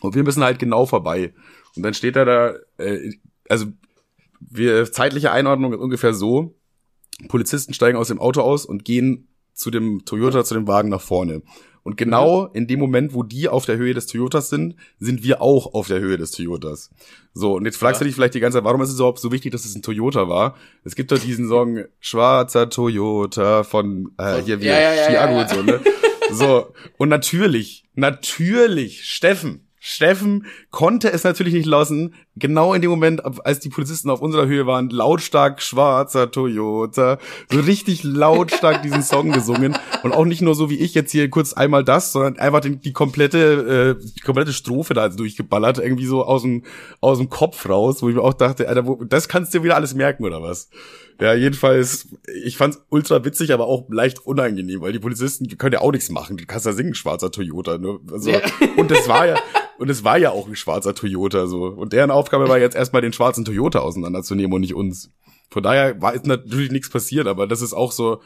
Und 0.00 0.14
wir 0.14 0.22
müssen 0.22 0.44
halt 0.44 0.58
genau 0.58 0.86
vorbei. 0.86 1.32
Und 1.76 1.82
dann 1.82 1.94
steht 1.94 2.16
er 2.16 2.24
da, 2.24 2.54
äh, 2.78 3.12
also 3.48 3.66
wir 4.40 4.90
zeitliche 4.90 5.32
Einordnung 5.32 5.72
ist 5.72 5.80
ungefähr 5.80 6.14
so. 6.14 6.54
Polizisten 7.26 7.74
steigen 7.74 7.98
aus 7.98 8.08
dem 8.08 8.20
Auto 8.20 8.40
aus 8.42 8.64
und 8.64 8.84
gehen 8.84 9.28
zu 9.52 9.70
dem 9.70 10.04
Toyota, 10.04 10.44
zu 10.44 10.54
dem 10.54 10.68
Wagen 10.68 10.88
nach 10.88 11.00
vorne. 11.00 11.42
Und 11.82 11.96
genau 11.96 12.46
in 12.52 12.66
dem 12.66 12.78
Moment, 12.78 13.14
wo 13.14 13.22
die 13.22 13.48
auf 13.48 13.64
der 13.64 13.78
Höhe 13.78 13.94
des 13.94 14.06
Toyotas 14.06 14.50
sind, 14.50 14.76
sind 14.98 15.22
wir 15.22 15.40
auch 15.40 15.72
auf 15.74 15.88
der 15.88 16.00
Höhe 16.00 16.18
des 16.18 16.32
Toyotas. 16.32 16.90
So, 17.32 17.54
und 17.54 17.64
jetzt 17.64 17.78
fragst 17.78 18.00
ja. 18.00 18.04
du 18.04 18.08
dich 18.08 18.14
vielleicht 18.14 18.34
die 18.34 18.40
ganze 18.40 18.58
Zeit, 18.58 18.64
warum 18.64 18.82
ist 18.82 18.90
es 18.90 18.96
überhaupt 18.96 19.20
so 19.20 19.32
wichtig, 19.32 19.52
dass 19.52 19.64
es 19.64 19.74
ein 19.74 19.82
Toyota 19.82 20.28
war? 20.28 20.54
Es 20.84 20.94
gibt 20.94 21.10
doch 21.12 21.18
diesen 21.18 21.48
Song 21.48 21.84
Schwarzer 21.98 22.68
Toyota 22.68 23.64
von 23.64 24.12
äh, 24.18 24.42
hier 24.42 24.60
wie 24.60 24.66
ja, 24.66 24.78
ja, 24.78 25.08
Chiago 25.08 25.32
ja, 25.32 25.40
und 25.40 25.48
so, 25.48 25.62
ne? 25.62 25.80
So, 26.30 26.74
und 26.98 27.08
natürlich, 27.08 27.84
natürlich, 27.94 29.04
Steffen, 29.04 29.66
Steffen 29.80 30.44
konnte 30.70 31.10
es 31.10 31.24
natürlich 31.24 31.54
nicht 31.54 31.64
lassen, 31.64 32.14
genau 32.38 32.74
in 32.74 32.82
dem 32.82 32.90
Moment, 32.90 33.22
als 33.44 33.60
die 33.60 33.68
Polizisten 33.68 34.10
auf 34.10 34.20
unserer 34.20 34.46
Höhe 34.46 34.66
waren, 34.66 34.90
lautstark 34.90 35.62
schwarzer 35.62 36.30
Toyota, 36.30 37.18
so 37.50 37.60
richtig 37.60 38.04
lautstark 38.04 38.82
diesen 38.84 39.02
Song 39.02 39.32
gesungen 39.32 39.76
und 40.02 40.12
auch 40.12 40.24
nicht 40.24 40.42
nur 40.42 40.54
so 40.54 40.70
wie 40.70 40.78
ich 40.78 40.94
jetzt 40.94 41.12
hier 41.12 41.30
kurz 41.30 41.52
einmal 41.52 41.84
das, 41.84 42.12
sondern 42.12 42.38
einfach 42.38 42.60
die, 42.60 42.76
die 42.76 42.92
komplette, 42.92 43.96
äh, 43.98 44.04
die 44.16 44.20
komplette 44.20 44.52
Strophe 44.52 44.94
da 44.94 45.08
durchgeballert, 45.08 45.78
irgendwie 45.78 46.06
so 46.06 46.24
aus 46.24 46.42
dem, 46.42 46.64
aus 47.00 47.18
dem 47.18 47.28
Kopf 47.28 47.68
raus, 47.68 48.02
wo 48.02 48.08
ich 48.08 48.14
mir 48.14 48.22
auch 48.22 48.34
dachte, 48.34 48.68
Alter, 48.68 48.86
wo, 48.86 49.02
das 49.04 49.28
kannst 49.28 49.52
du 49.52 49.58
dir 49.58 49.64
wieder 49.64 49.76
alles 49.76 49.94
merken 49.94 50.24
oder 50.24 50.42
was? 50.42 50.68
Ja, 51.20 51.34
jedenfalls, 51.34 52.08
ich 52.44 52.56
fand's 52.56 52.80
ultra 52.90 53.24
witzig, 53.24 53.52
aber 53.52 53.66
auch 53.66 53.86
leicht 53.90 54.24
unangenehm, 54.24 54.80
weil 54.80 54.92
die 54.92 55.00
Polizisten 55.00 55.48
die 55.48 55.56
können 55.56 55.72
ja 55.72 55.80
auch 55.80 55.90
nichts 55.90 56.10
machen. 56.10 56.36
Du 56.36 56.46
kannst 56.46 56.64
ja 56.64 56.72
singen, 56.72 56.94
schwarzer 56.94 57.32
Toyota. 57.32 57.76
Ne? 57.76 57.98
Also, 58.12 58.30
ja. 58.30 58.40
Und 58.76 58.92
es 58.92 59.08
war 59.08 59.26
ja, 59.26 59.36
und 59.78 59.90
es 59.90 60.04
war 60.04 60.16
ja 60.16 60.30
auch 60.30 60.46
ein 60.46 60.54
schwarzer 60.54 60.94
Toyota 60.94 61.48
so. 61.48 61.64
Und 61.64 61.92
deren 61.92 62.12
Aufgabe 62.28 62.48
war 62.48 62.58
jetzt 62.58 62.76
erstmal 62.76 63.00
den 63.00 63.14
schwarzen 63.14 63.44
Toyota 63.46 63.78
auseinanderzunehmen 63.78 64.52
und 64.52 64.60
nicht 64.60 64.74
uns. 64.74 65.10
Von 65.50 65.62
daher 65.62 66.00
war 66.02 66.14
jetzt 66.14 66.26
natürlich 66.26 66.70
nichts 66.70 66.90
passiert, 66.90 67.26
aber 67.26 67.46
das 67.46 67.62
ist 67.62 67.72
auch 67.72 67.90
so 67.90 68.20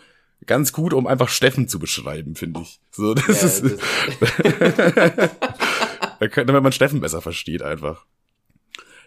ganz 0.46 0.72
gut, 0.72 0.92
um 0.92 1.06
einfach 1.06 1.28
Steffen 1.28 1.68
zu 1.68 1.78
beschreiben, 1.78 2.34
finde 2.34 2.62
ich. 2.62 2.80
So, 2.90 3.14
das 3.14 3.42
ja, 3.42 3.46
ist. 3.46 3.64
Das 6.18 6.34
damit 6.46 6.62
man 6.62 6.72
Steffen 6.72 7.00
besser 7.00 7.20
versteht 7.20 7.62
einfach. 7.62 8.04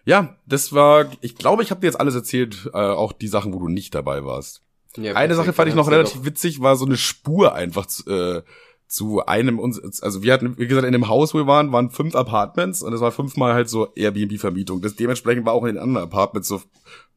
Ja, 0.05 0.37
das 0.45 0.71
war, 0.71 1.11
ich 1.19 1.35
glaube, 1.35 1.61
ich 1.61 1.71
habe 1.71 1.81
dir 1.81 1.87
jetzt 1.87 1.99
alles 1.99 2.15
erzählt, 2.15 2.69
äh, 2.73 2.77
auch 2.77 3.11
die 3.11 3.27
Sachen, 3.27 3.53
wo 3.53 3.59
du 3.59 3.67
nicht 3.67 3.93
dabei 3.95 4.23
warst. 4.23 4.61
Ja, 4.95 5.13
eine 5.15 5.35
Sache 5.35 5.51
fand 5.51 5.67
ich 5.67 5.75
noch 5.75 5.91
relativ 5.91 6.19
doch. 6.19 6.25
witzig, 6.25 6.61
war 6.61 6.77
so 6.77 6.85
eine 6.85 6.95
Spur 6.95 7.53
einfach 7.53 7.85
äh, 8.07 8.43
zu 8.87 9.25
einem 9.25 9.59
uns, 9.59 10.01
also 10.01 10.23
wir 10.23 10.33
hatten, 10.33 10.57
wie 10.57 10.67
gesagt, 10.67 10.85
in 10.85 10.93
dem 10.93 11.07
Haus, 11.07 11.33
wo 11.33 11.39
wir 11.39 11.47
waren, 11.47 11.71
waren 11.71 11.89
fünf 11.89 12.15
Apartments 12.15 12.81
und 12.81 12.93
es 12.93 13.01
war 13.01 13.11
fünfmal 13.11 13.53
halt 13.53 13.69
so 13.69 13.93
Airbnb-Vermietung. 13.95 14.81
Das 14.81 14.95
dementsprechend 14.95 15.45
war 15.45 15.53
auch 15.53 15.63
in 15.63 15.75
den 15.75 15.83
anderen 15.83 16.05
Apartments 16.05 16.47
so 16.47 16.61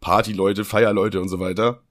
Partyleute, 0.01 0.65
Feierleute 0.65 1.21
und 1.21 1.29
so 1.29 1.41
weiter. 1.41 1.83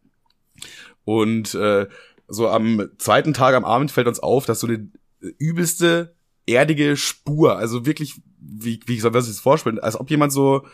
Und 1.06 1.54
äh, 1.56 1.88
so 2.28 2.50
am 2.50 2.90
zweiten 2.98 3.34
Tag 3.34 3.56
am 3.56 3.66
Abend 3.66 3.92
fällt 3.92 4.08
uns 4.08 4.20
auf, 4.20 4.46
dass 4.46 4.60
so 4.60 4.68
eine 4.68 4.90
übelste 5.20 6.16
erdige 6.46 6.98
Spur, 6.98 7.58
also 7.58 7.86
wirklich 7.86 8.22
wie, 8.40 8.80
wie 8.86 9.00
soll 9.00 9.12
man 9.12 9.22
sich 9.22 9.36
das 9.36 9.42
vorstellen, 9.42 9.80
als 9.80 10.00
ob 10.00 10.10
jemand 10.10 10.32
so 10.32 10.66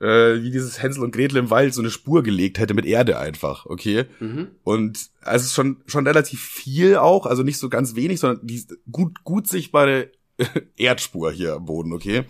äh, 0.00 0.42
wie 0.42 0.50
dieses 0.50 0.82
Hänsel 0.82 1.02
und 1.02 1.14
Gretel 1.14 1.38
im 1.38 1.50
Wald 1.50 1.74
so 1.74 1.80
eine 1.80 1.90
Spur 1.90 2.22
gelegt 2.22 2.58
hätte 2.58 2.74
mit 2.74 2.86
Erde 2.86 3.18
einfach, 3.18 3.66
okay? 3.66 4.04
Mhm. 4.20 4.48
Und 4.62 5.10
es 5.22 5.42
ist 5.44 5.54
schon 5.54 5.78
schon 5.86 6.06
relativ 6.06 6.40
viel 6.42 6.96
auch, 6.96 7.26
also 7.26 7.42
nicht 7.42 7.58
so 7.58 7.68
ganz 7.68 7.94
wenig, 7.96 8.20
sondern 8.20 8.46
die 8.46 8.64
gut 8.90 9.24
gut 9.24 9.48
sichtbare 9.48 10.10
Erdspur 10.76 11.32
hier 11.32 11.54
am 11.54 11.64
Boden, 11.64 11.92
okay? 11.92 12.24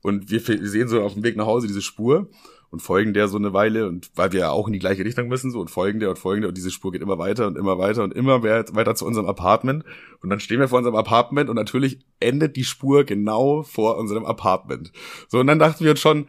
Und 0.00 0.30
wir, 0.30 0.46
wir 0.46 0.68
sehen 0.68 0.88
so 0.88 1.02
auf 1.02 1.14
dem 1.14 1.22
Weg 1.22 1.36
nach 1.36 1.46
Hause 1.46 1.66
diese 1.68 1.82
Spur 1.82 2.28
und 2.72 2.80
folgen 2.80 3.12
der 3.12 3.28
so 3.28 3.36
eine 3.36 3.52
Weile 3.52 3.86
und 3.86 4.10
weil 4.16 4.32
wir 4.32 4.40
ja 4.40 4.50
auch 4.50 4.66
in 4.66 4.72
die 4.72 4.78
gleiche 4.78 5.04
Richtung 5.04 5.28
müssen 5.28 5.50
so 5.50 5.60
und 5.60 5.70
folgen 5.70 6.00
der 6.00 6.08
und 6.08 6.18
folgen 6.18 6.40
der 6.40 6.48
und 6.48 6.56
diese 6.56 6.70
Spur 6.70 6.90
geht 6.90 7.02
immer 7.02 7.18
weiter 7.18 7.46
und 7.46 7.58
immer 7.58 7.78
weiter 7.78 8.02
und 8.02 8.14
immer 8.14 8.42
weiter 8.42 8.94
zu 8.94 9.04
unserem 9.04 9.26
Apartment 9.26 9.84
und 10.22 10.30
dann 10.30 10.40
stehen 10.40 10.58
wir 10.58 10.68
vor 10.68 10.78
unserem 10.78 10.96
Apartment 10.96 11.50
und 11.50 11.56
natürlich 11.56 12.00
endet 12.18 12.56
die 12.56 12.64
Spur 12.64 13.04
genau 13.04 13.62
vor 13.62 13.98
unserem 13.98 14.24
Apartment. 14.24 14.90
So 15.28 15.38
und 15.38 15.46
dann 15.48 15.58
dachten 15.58 15.84
wir 15.84 15.90
uns 15.90 16.00
schon, 16.00 16.26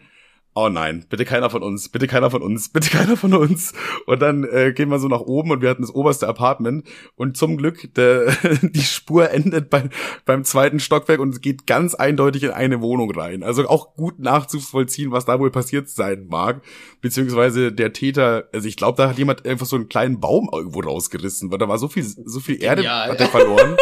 oh 0.56 0.70
nein, 0.70 1.06
bitte 1.10 1.26
keiner 1.26 1.50
von 1.50 1.64
uns, 1.64 1.90
bitte 1.90 2.08
keiner 2.08 2.30
von 2.30 2.42
uns, 2.42 2.70
bitte 2.70 2.90
keiner 2.90 3.18
von 3.18 3.34
uns. 3.34 3.74
Und 4.06 4.22
dann 4.22 4.44
äh, 4.44 4.74
gehen 4.74 4.90
wir 4.90 5.00
so 5.00 5.08
nach 5.08 5.22
oben 5.22 5.52
und 5.52 5.62
wir 5.62 5.70
hatten 5.70 5.82
das 5.82 5.94
oberste 5.94 6.28
Apartment 6.28 6.88
und 7.16 7.38
zum 7.38 7.58
Glück 7.58 7.94
der, 7.96 8.36
die 8.62 8.82
Spur 8.82 9.32
endet 9.32 9.70
bei, 9.70 9.90
beim 10.26 10.44
zweiten 10.44 10.80
Stockwerk 10.80 11.20
und 11.20 11.34
es 11.34 11.42
geht 11.42 11.66
ganz 11.66 11.96
eindeutig 11.96 12.44
in 12.44 12.52
eine 12.52 12.82
Wohnung 12.82 13.12
rein. 13.12 13.44
Also 13.44 13.68
auch 13.68 13.96
gut 13.96 14.20
nachzuvollziehen, 14.20 15.12
was 15.12 15.26
da 15.26 15.40
wohl 15.40 15.52
passiert 15.52 15.90
sein 15.90 16.28
mag. 16.30 16.62
Beziehungsweise 17.02 17.72
der 17.72 17.94
Täter, 17.94 18.50
also 18.54 18.68
ich 18.68 18.78
glaube, 18.78 18.98
da 18.98 19.10
hat 19.10 19.18
jemand 19.18 19.46
einfach 19.46 19.66
so 19.66 19.76
einen 19.76 19.90
kleinen 19.90 20.20
Baum 20.20 20.50
irgendwo 20.52 20.82
rausgerissen, 20.82 21.52
weil 21.52 21.58
da 21.58 21.68
war 21.68 21.78
so 21.78 21.88
viel, 21.88 22.04
so 22.04 22.40
viel 22.40 22.62
Erde 22.62 22.88
hat 22.88 23.20
er 23.20 23.28
verloren. 23.28 23.76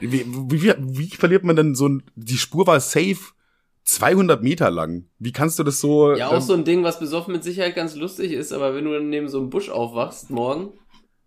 Wie, 0.00 0.24
wie, 0.24 0.62
wie, 0.62 0.74
wie 0.78 1.08
verliert 1.08 1.44
man 1.44 1.56
denn 1.56 1.74
so 1.74 1.86
ein, 1.86 2.02
die 2.16 2.38
Spur 2.38 2.66
war 2.66 2.80
safe 2.80 3.18
200 3.90 4.42
Meter 4.42 4.70
lang. 4.70 5.06
Wie 5.18 5.32
kannst 5.32 5.58
du 5.58 5.64
das 5.64 5.80
so? 5.80 6.14
Ja, 6.14 6.28
auch 6.28 6.34
ähm, 6.34 6.40
so 6.40 6.54
ein 6.54 6.64
Ding, 6.64 6.84
was 6.84 7.00
besoffen 7.00 7.32
mit 7.32 7.42
Sicherheit 7.42 7.74
ganz 7.74 7.96
lustig 7.96 8.32
ist, 8.32 8.52
aber 8.52 8.74
wenn 8.74 8.84
du 8.84 8.92
dann 8.92 9.08
neben 9.08 9.28
so 9.28 9.38
einem 9.38 9.50
Busch 9.50 9.68
aufwachst 9.68 10.30
morgen. 10.30 10.72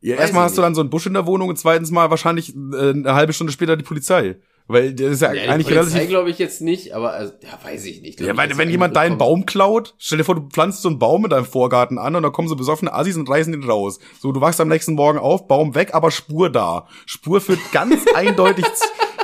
Ja, 0.02 0.18
erstmal 0.18 0.44
hast 0.44 0.58
du 0.58 0.62
dann 0.62 0.76
so 0.76 0.82
einen 0.82 0.90
Busch 0.90 1.06
in 1.06 1.14
der 1.14 1.26
Wohnung 1.26 1.50
und 1.50 1.58
zweitens 1.58 1.90
mal 1.90 2.10
wahrscheinlich 2.10 2.54
äh, 2.56 2.90
eine 2.90 3.16
halbe 3.16 3.34
Stunde 3.34 3.54
später 3.54 3.78
die 3.78 3.84
Polizei. 3.84 4.38
Weil 4.68 4.94
das 4.94 5.12
ist 5.12 5.22
ja, 5.22 5.34
ja 5.34 5.52
eigentlich 5.52 5.68
die 5.68 5.74
Polizei 5.74 5.92
relativ. 5.92 6.10
glaube 6.10 6.30
ich 6.30 6.40
jetzt 6.40 6.62
nicht, 6.62 6.94
aber 6.94 7.12
also, 7.12 7.34
ja, 7.42 7.60
weiß 7.62 7.84
ich 7.86 8.02
nicht. 8.02 8.22
Ja, 8.22 8.36
weil 8.38 8.58
wenn 8.58 8.70
jemand 8.70 8.96
deinen 8.96 9.18
Baum 9.18 9.46
klaut, 9.46 9.94
stell 9.98 10.20
dir 10.20 10.24
vor, 10.24 10.36
du 10.36 10.48
pflanzt 10.48 10.82
so 10.82 10.90
einen 10.90 11.00
Baum 11.00 11.26
in 11.26 11.30
deinem 11.30 11.46
Vorgarten 11.46 11.98
an 11.98 12.16
und 12.16 12.24
dann 12.24 12.32
kommen 12.32 12.48
so 12.48 12.56
besoffene 12.56 12.94
Assis 12.94 13.18
und 13.18 13.30
reißen 13.30 13.52
den 13.52 13.70
raus. 13.70 14.00
So, 14.22 14.32
du 14.32 14.40
wachst 14.40 14.62
am 14.62 14.70
nächsten 14.70 14.94
Morgen 14.94 15.20
auf, 15.20 15.48
Baum 15.48 15.76
weg, 15.76 15.94
aber 15.94 16.12
Spur 16.12 16.50
da. 16.50 16.88
Spur 17.06 17.42
führt 17.42 17.60
ganz 17.74 18.06
eindeutig 18.16 18.66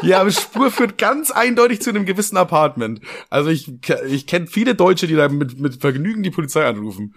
ja, 0.02 0.22
aber 0.22 0.32
Spur 0.32 0.72
führt 0.72 0.98
ganz 0.98 1.32
eindeutig 1.32 1.82
zu 1.82 1.90
einem 1.90 2.06
gewissen 2.06 2.38
Apartment. 2.38 3.02
Also 3.30 3.50
ich, 3.50 3.72
ich 4.08 4.28
kenne 4.28 4.48
viele 4.48 4.76
Deutsche, 4.76 5.08
die 5.08 5.16
da 5.16 5.28
mit, 5.30 5.60
mit 5.60 5.76
Vergnügen 5.82 6.24
die 6.24 6.32
Polizei 6.32 6.66
anrufen. 6.66 7.16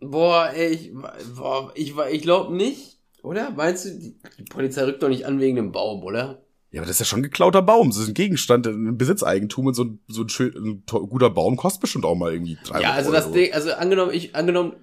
Boah, 0.00 0.50
ey, 0.54 0.68
ich, 0.68 0.92
boah, 1.36 1.72
ich, 1.74 1.94
ich 2.10 2.22
glaube 2.22 2.54
nicht, 2.54 2.98
oder? 3.22 3.50
Meinst 3.50 3.86
du, 3.86 3.90
die, 3.90 4.16
die 4.38 4.44
Polizei 4.44 4.84
rückt 4.84 5.02
doch 5.02 5.08
nicht 5.08 5.26
an 5.26 5.40
wegen 5.40 5.56
dem 5.56 5.72
Baum, 5.72 6.02
oder? 6.02 6.42
Ja, 6.72 6.80
aber 6.80 6.88
das 6.88 6.96
ist 6.96 7.00
ja 7.00 7.06
schon 7.06 7.20
ein 7.20 7.22
geklauter 7.22 7.62
Baum. 7.62 7.88
Das 7.88 7.98
ist 7.98 8.08
ein 8.08 8.14
Gegenstand, 8.14 8.66
ein 8.66 8.98
Besitzeigentum 8.98 9.66
und 9.66 9.74
so 9.74 9.84
ein, 9.84 10.00
so 10.08 10.22
ein, 10.22 10.28
schön, 10.28 10.52
ein 10.54 10.82
guter 10.86 11.30
Baum 11.30 11.56
kostet 11.56 11.80
bestimmt 11.80 12.04
auch 12.04 12.16
mal 12.16 12.32
irgendwie 12.32 12.58
drei 12.64 12.82
Ja, 12.82 12.92
also 12.92 13.10
Euro. 13.10 13.20
das 13.20 13.32
Ding, 13.32 13.52
also 13.52 13.72
angenommen, 13.72 14.12
ich, 14.12 14.34
angenommen. 14.36 14.74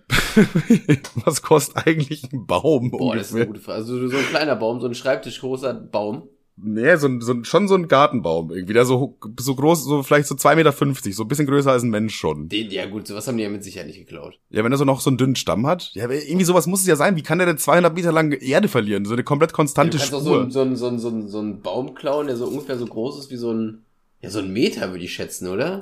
Was 1.26 1.42
kostet 1.44 1.86
eigentlich 1.86 2.24
ein 2.32 2.48
Baum? 2.48 2.90
Boah, 2.90 3.12
ungefähr? 3.12 3.18
das 3.20 3.30
ist 3.30 3.36
eine 3.36 3.46
gute 3.46 3.60
Frage. 3.60 3.78
Also 3.78 4.08
so 4.08 4.18
ein 4.18 4.26
kleiner 4.26 4.56
Baum, 4.56 4.80
so 4.80 4.88
ein 4.88 4.96
schreibtischgroßer 4.96 5.74
Baum. 5.74 6.30
Nee, 6.56 6.96
so, 6.98 7.20
so, 7.20 7.44
schon 7.44 7.68
so 7.68 7.74
ein 7.74 7.88
Gartenbaum 7.88 8.52
irgendwie, 8.52 8.74
der 8.74 8.86
so, 8.86 9.18
so 9.40 9.56
groß, 9.56 9.84
so 9.84 10.04
vielleicht 10.04 10.28
so 10.28 10.36
zwei 10.36 10.56
Meter, 10.56 10.72
fünfzig, 10.72 11.16
so 11.16 11.24
ein 11.24 11.28
bisschen 11.28 11.48
größer 11.48 11.72
als 11.72 11.82
ein 11.82 11.90
Mensch 11.90 12.16
schon. 12.16 12.48
Den, 12.48 12.70
ja 12.70 12.86
gut, 12.86 13.08
sowas 13.08 13.28
haben 13.28 13.38
die 13.38 13.44
ja 13.44 13.50
mit 13.50 13.64
Sicherheit 13.64 13.88
nicht 13.88 13.98
geklaut. 13.98 14.40
Ja, 14.52 14.64
wenn 14.64 14.72
er 14.72 14.78
so 14.78 14.86
noch 14.86 15.02
so 15.02 15.10
einen 15.10 15.18
dünnen 15.18 15.36
Stamm 15.36 15.66
hat. 15.66 15.90
Ja, 15.94 16.08
irgendwie 16.10 16.46
sowas 16.46 16.68
muss 16.68 16.82
es 16.82 16.88
ja 16.88 16.96
sein. 16.96 17.16
Wie 17.16 17.24
kann 17.24 17.40
der 17.40 17.48
denn 17.48 17.58
200 17.58 17.96
Meter 17.96 18.12
lang 18.12 18.32
Erde 18.34 18.68
verlieren? 18.68 19.06
So 19.06 19.14
eine 19.14 19.24
komplett 19.24 19.52
konstante 19.52 19.98
ja, 19.98 20.04
du 20.04 20.10
kannst 20.12 20.26
Spur. 20.26 20.44
Auch 20.44 20.52
so, 20.52 20.76
so, 20.76 20.76
so, 20.76 20.98
so, 20.98 21.10
so, 21.10 21.28
so 21.28 21.40
einen 21.40 21.62
Baum 21.62 21.96
klauen, 21.96 22.28
der 22.28 22.36
so 22.36 22.46
ungefähr 22.46 22.78
so 22.78 22.86
groß 22.86 23.20
ist 23.20 23.32
wie 23.32 23.38
so 23.38 23.52
ein, 23.52 23.84
ja, 24.22 24.30
so 24.30 24.40
ein 24.40 24.54
Meter 24.54 24.92
würde 24.92 25.04
ich 25.04 25.14
schätzen, 25.14 25.48
oder? 25.48 25.82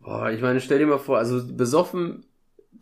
Boah, 0.00 0.30
ich 0.30 0.40
meine, 0.40 0.60
stell 0.60 0.78
dir 0.78 0.86
mal 0.86 0.98
vor, 0.98 1.18
also 1.18 1.42
besoffen 1.52 2.24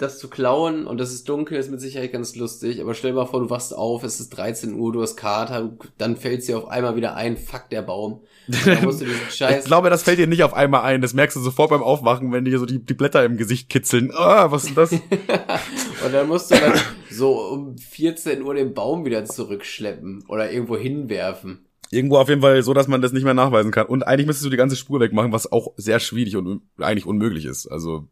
das 0.01 0.19
zu 0.19 0.29
klauen 0.29 0.87
und 0.87 0.99
das 0.99 1.13
ist 1.13 1.29
dunkel, 1.29 1.59
ist 1.59 1.71
mit 1.71 1.81
Sicherheit 1.81 2.13
ganz 2.13 2.35
lustig. 2.35 2.81
Aber 2.81 2.95
stell 2.95 3.11
dir 3.11 3.17
mal 3.17 3.27
vor, 3.27 3.41
du 3.41 3.51
wachst 3.51 3.75
auf, 3.75 4.03
es 4.03 4.19
ist 4.19 4.31
13 4.31 4.75
Uhr, 4.75 4.93
du 4.93 5.03
hast 5.03 5.17
Kater, 5.17 5.77
dann 5.99 6.17
fällt 6.17 6.47
dir 6.47 6.59
auf 6.59 6.69
einmal 6.69 6.97
wieder 6.97 7.17
ein, 7.17 7.37
fuck 7.37 7.69
der 7.71 7.83
Baum. 7.83 8.23
ich 8.49 9.65
glaube, 9.65 9.91
das 9.91 10.03
fällt 10.03 10.19
dir 10.19 10.27
nicht 10.27 10.43
auf 10.43 10.55
einmal 10.55 10.83
ein. 10.83 11.03
Das 11.03 11.15
merkst 11.15 11.37
du 11.37 11.41
sofort 11.41 11.71
beim 11.71 11.83
Aufwachen, 11.83 12.33
wenn 12.33 12.45
dir 12.45 12.59
so 12.59 12.67
die, 12.67 12.85
die 12.85 12.95
Blätter 12.95 13.25
im 13.25 13.37
Gesicht 13.37 13.69
kitzeln. 13.69 14.11
Ah, 14.15 14.51
was 14.51 14.65
ist 14.65 14.77
das? 14.77 14.93
und 16.05 16.13
dann 16.13 16.29
musst 16.29 16.51
du 16.51 16.57
dann 16.57 16.73
so 17.11 17.39
um 17.51 17.77
14 17.77 18.43
Uhr 18.43 18.55
den 18.55 18.75
Baum 18.75 19.05
wieder 19.05 19.25
zurückschleppen 19.25 20.25
oder 20.29 20.51
irgendwo 20.51 20.77
hinwerfen. 20.77 21.67
Irgendwo 21.91 22.19
auf 22.19 22.29
jeden 22.29 22.41
Fall 22.41 22.63
so, 22.63 22.73
dass 22.73 22.89
man 22.89 23.03
das 23.03 23.13
nicht 23.13 23.25
mehr 23.25 23.35
nachweisen 23.35 23.73
kann. 23.73 23.87
Und 23.87 24.05
eigentlich 24.05 24.27
müsstest 24.27 24.47
du 24.47 24.51
die 24.51 24.57
ganze 24.57 24.77
Spur 24.77 25.01
wegmachen, 25.01 25.33
was 25.33 25.51
auch 25.51 25.75
sehr 25.77 26.01
schwierig 26.01 26.37
und 26.37 26.63
eigentlich 26.79 27.07
unmöglich 27.07 27.45
ist. 27.45 27.67
Also 27.67 28.09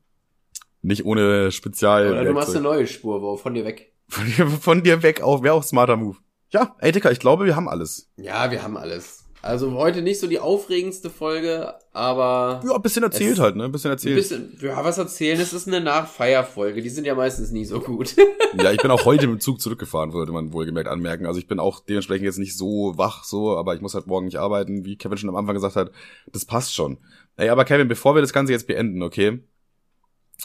nicht 0.88 1.04
ohne 1.04 1.52
Spezial. 1.52 2.10
Oder 2.10 2.24
du 2.24 2.32
machst 2.32 2.50
eine 2.50 2.62
neue 2.62 2.86
Spur, 2.86 3.22
wo 3.22 3.36
von 3.36 3.54
dir 3.54 3.64
weg. 3.64 3.92
Von 4.08 4.26
dir, 4.26 4.46
von 4.48 4.82
dir 4.82 5.02
weg 5.02 5.20
auch, 5.20 5.42
wäre 5.42 5.54
auch 5.54 5.62
smarter 5.62 5.96
Move. 5.96 6.16
Ja, 6.50 6.74
ey 6.80 6.92
Dicker, 6.92 7.12
ich 7.12 7.20
glaube, 7.20 7.44
wir 7.44 7.54
haben 7.54 7.68
alles. 7.68 8.10
Ja, 8.16 8.50
wir 8.50 8.62
haben 8.62 8.76
alles. 8.76 9.24
Also 9.40 9.72
heute 9.74 10.02
nicht 10.02 10.18
so 10.18 10.26
die 10.26 10.40
aufregendste 10.40 11.10
Folge, 11.10 11.74
aber. 11.92 12.60
Ja, 12.66 12.74
ein 12.74 12.82
bisschen 12.82 13.04
erzählt 13.04 13.38
halt, 13.38 13.54
ne? 13.54 13.66
Ein 13.66 13.72
bisschen 13.72 13.90
erzählt. 13.90 14.14
Ein 14.14 14.16
bisschen, 14.16 14.58
ja, 14.60 14.82
was 14.82 14.98
erzählen. 14.98 15.38
Es 15.38 15.52
ist 15.52 15.68
eine 15.68 15.80
Nachfeierfolge. 15.80 16.82
Die 16.82 16.88
sind 16.88 17.06
ja 17.06 17.14
meistens 17.14 17.52
nie 17.52 17.64
so 17.64 17.80
gut. 17.80 18.16
ja, 18.60 18.72
ich 18.72 18.82
bin 18.82 18.90
auch 18.90 19.04
heute 19.04 19.28
mit 19.28 19.38
dem 19.38 19.40
Zug 19.40 19.60
zurückgefahren, 19.60 20.10
sollte 20.10 20.32
man 20.32 20.52
wohlgemerkt 20.52 20.88
anmerken. 20.88 21.26
Also 21.26 21.38
ich 21.38 21.46
bin 21.46 21.60
auch 21.60 21.80
dementsprechend 21.80 22.24
jetzt 22.24 22.38
nicht 22.38 22.56
so 22.56 22.94
wach, 22.96 23.22
so, 23.24 23.56
aber 23.56 23.74
ich 23.74 23.80
muss 23.80 23.94
halt 23.94 24.06
morgen 24.06 24.26
nicht 24.26 24.38
arbeiten, 24.38 24.84
wie 24.84 24.96
Kevin 24.96 25.18
schon 25.18 25.28
am 25.28 25.36
Anfang 25.36 25.54
gesagt 25.54 25.76
hat. 25.76 25.92
Das 26.32 26.44
passt 26.44 26.74
schon. 26.74 26.98
Ey, 27.36 27.50
aber 27.50 27.64
Kevin, 27.64 27.88
bevor 27.88 28.16
wir 28.16 28.22
das 28.22 28.32
Ganze 28.32 28.52
jetzt 28.52 28.66
beenden, 28.66 29.02
okay? 29.02 29.40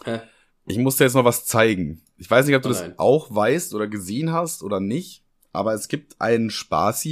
Hä? 0.04 0.20
Ich 0.66 0.78
muss 0.78 0.96
dir 0.96 1.04
jetzt 1.06 1.14
noch 1.14 1.26
was 1.26 1.46
zeigen. 1.46 2.02
Ich 2.18 2.30
weiß 2.30 2.46
nicht, 2.46 2.56
ob 2.56 2.62
du 2.62 2.70
oh 2.70 2.72
das 2.72 2.84
auch 2.98 3.34
weißt 3.34 3.74
oder 3.74 3.88
gesehen 3.88 4.32
hast 4.32 4.64
oder 4.64 4.80
nicht, 4.80 5.24
aber 5.52 5.74
es 5.74 5.88
gibt 5.88 6.20
einen 6.22 6.50
Spaß 6.50 7.06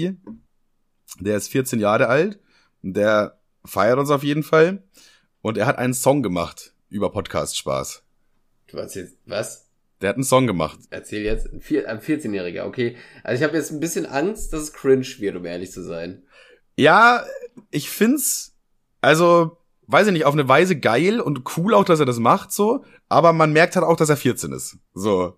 der 1.19 1.37
ist 1.37 1.49
14 1.49 1.79
Jahre 1.79 2.07
alt, 2.07 2.39
der 2.81 3.37
feiert 3.65 3.99
uns 3.99 4.09
auf 4.09 4.23
jeden 4.23 4.43
Fall 4.43 4.83
und 5.41 5.57
er 5.57 5.65
hat 5.65 5.77
einen 5.77 5.93
Song 5.93 6.23
gemacht 6.23 6.73
über 6.89 7.11
Podcast 7.11 7.57
Spaß. 7.57 8.03
Du 8.67 8.77
hast 8.77 8.95
jetzt 8.95 9.17
was? 9.25 9.67
Der 10.01 10.09
hat 10.09 10.15
einen 10.15 10.23
Song 10.23 10.47
gemacht. 10.47 10.79
Erzähl 10.89 11.23
jetzt. 11.23 11.51
Ein 11.51 11.61
14-Jähriger, 11.61 12.63
okay. 12.63 12.97
Also 13.23 13.39
ich 13.39 13.47
habe 13.47 13.57
jetzt 13.57 13.71
ein 13.71 13.79
bisschen 13.79 14.05
Angst, 14.05 14.51
dass 14.51 14.61
es 14.61 14.73
cringe 14.73 15.05
wird, 15.19 15.35
um 15.35 15.45
ehrlich 15.45 15.71
zu 15.71 15.83
sein. 15.83 16.23
Ja, 16.75 17.25
ich 17.69 17.89
find's, 17.89 18.55
also 19.01 19.57
weiß 19.91 20.07
ich 20.07 20.13
nicht, 20.13 20.25
auf 20.25 20.33
eine 20.33 20.47
Weise 20.47 20.79
geil 20.79 21.19
und 21.19 21.43
cool 21.57 21.73
auch, 21.73 21.83
dass 21.83 21.99
er 21.99 22.05
das 22.05 22.19
macht, 22.19 22.51
so. 22.51 22.83
Aber 23.09 23.33
man 23.33 23.53
merkt 23.53 23.75
halt 23.75 23.85
auch, 23.85 23.95
dass 23.95 24.09
er 24.09 24.17
14 24.17 24.51
ist. 24.53 24.77
So. 24.93 25.37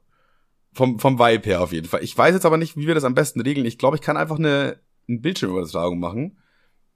Vom, 0.73 0.99
vom 0.99 1.19
Vibe 1.19 1.45
her 1.45 1.61
auf 1.61 1.71
jeden 1.71 1.87
Fall. 1.87 2.03
Ich 2.03 2.17
weiß 2.17 2.33
jetzt 2.33 2.45
aber 2.45 2.57
nicht, 2.57 2.75
wie 2.75 2.87
wir 2.87 2.95
das 2.95 3.03
am 3.03 3.13
besten 3.13 3.41
regeln. 3.41 3.65
Ich 3.65 3.77
glaube, 3.77 3.95
ich 3.95 4.01
kann 4.01 4.17
einfach 4.17 4.39
eine, 4.39 4.79
eine 5.07 5.19
Bildschirmübertragung 5.19 5.99
machen. 5.99 6.37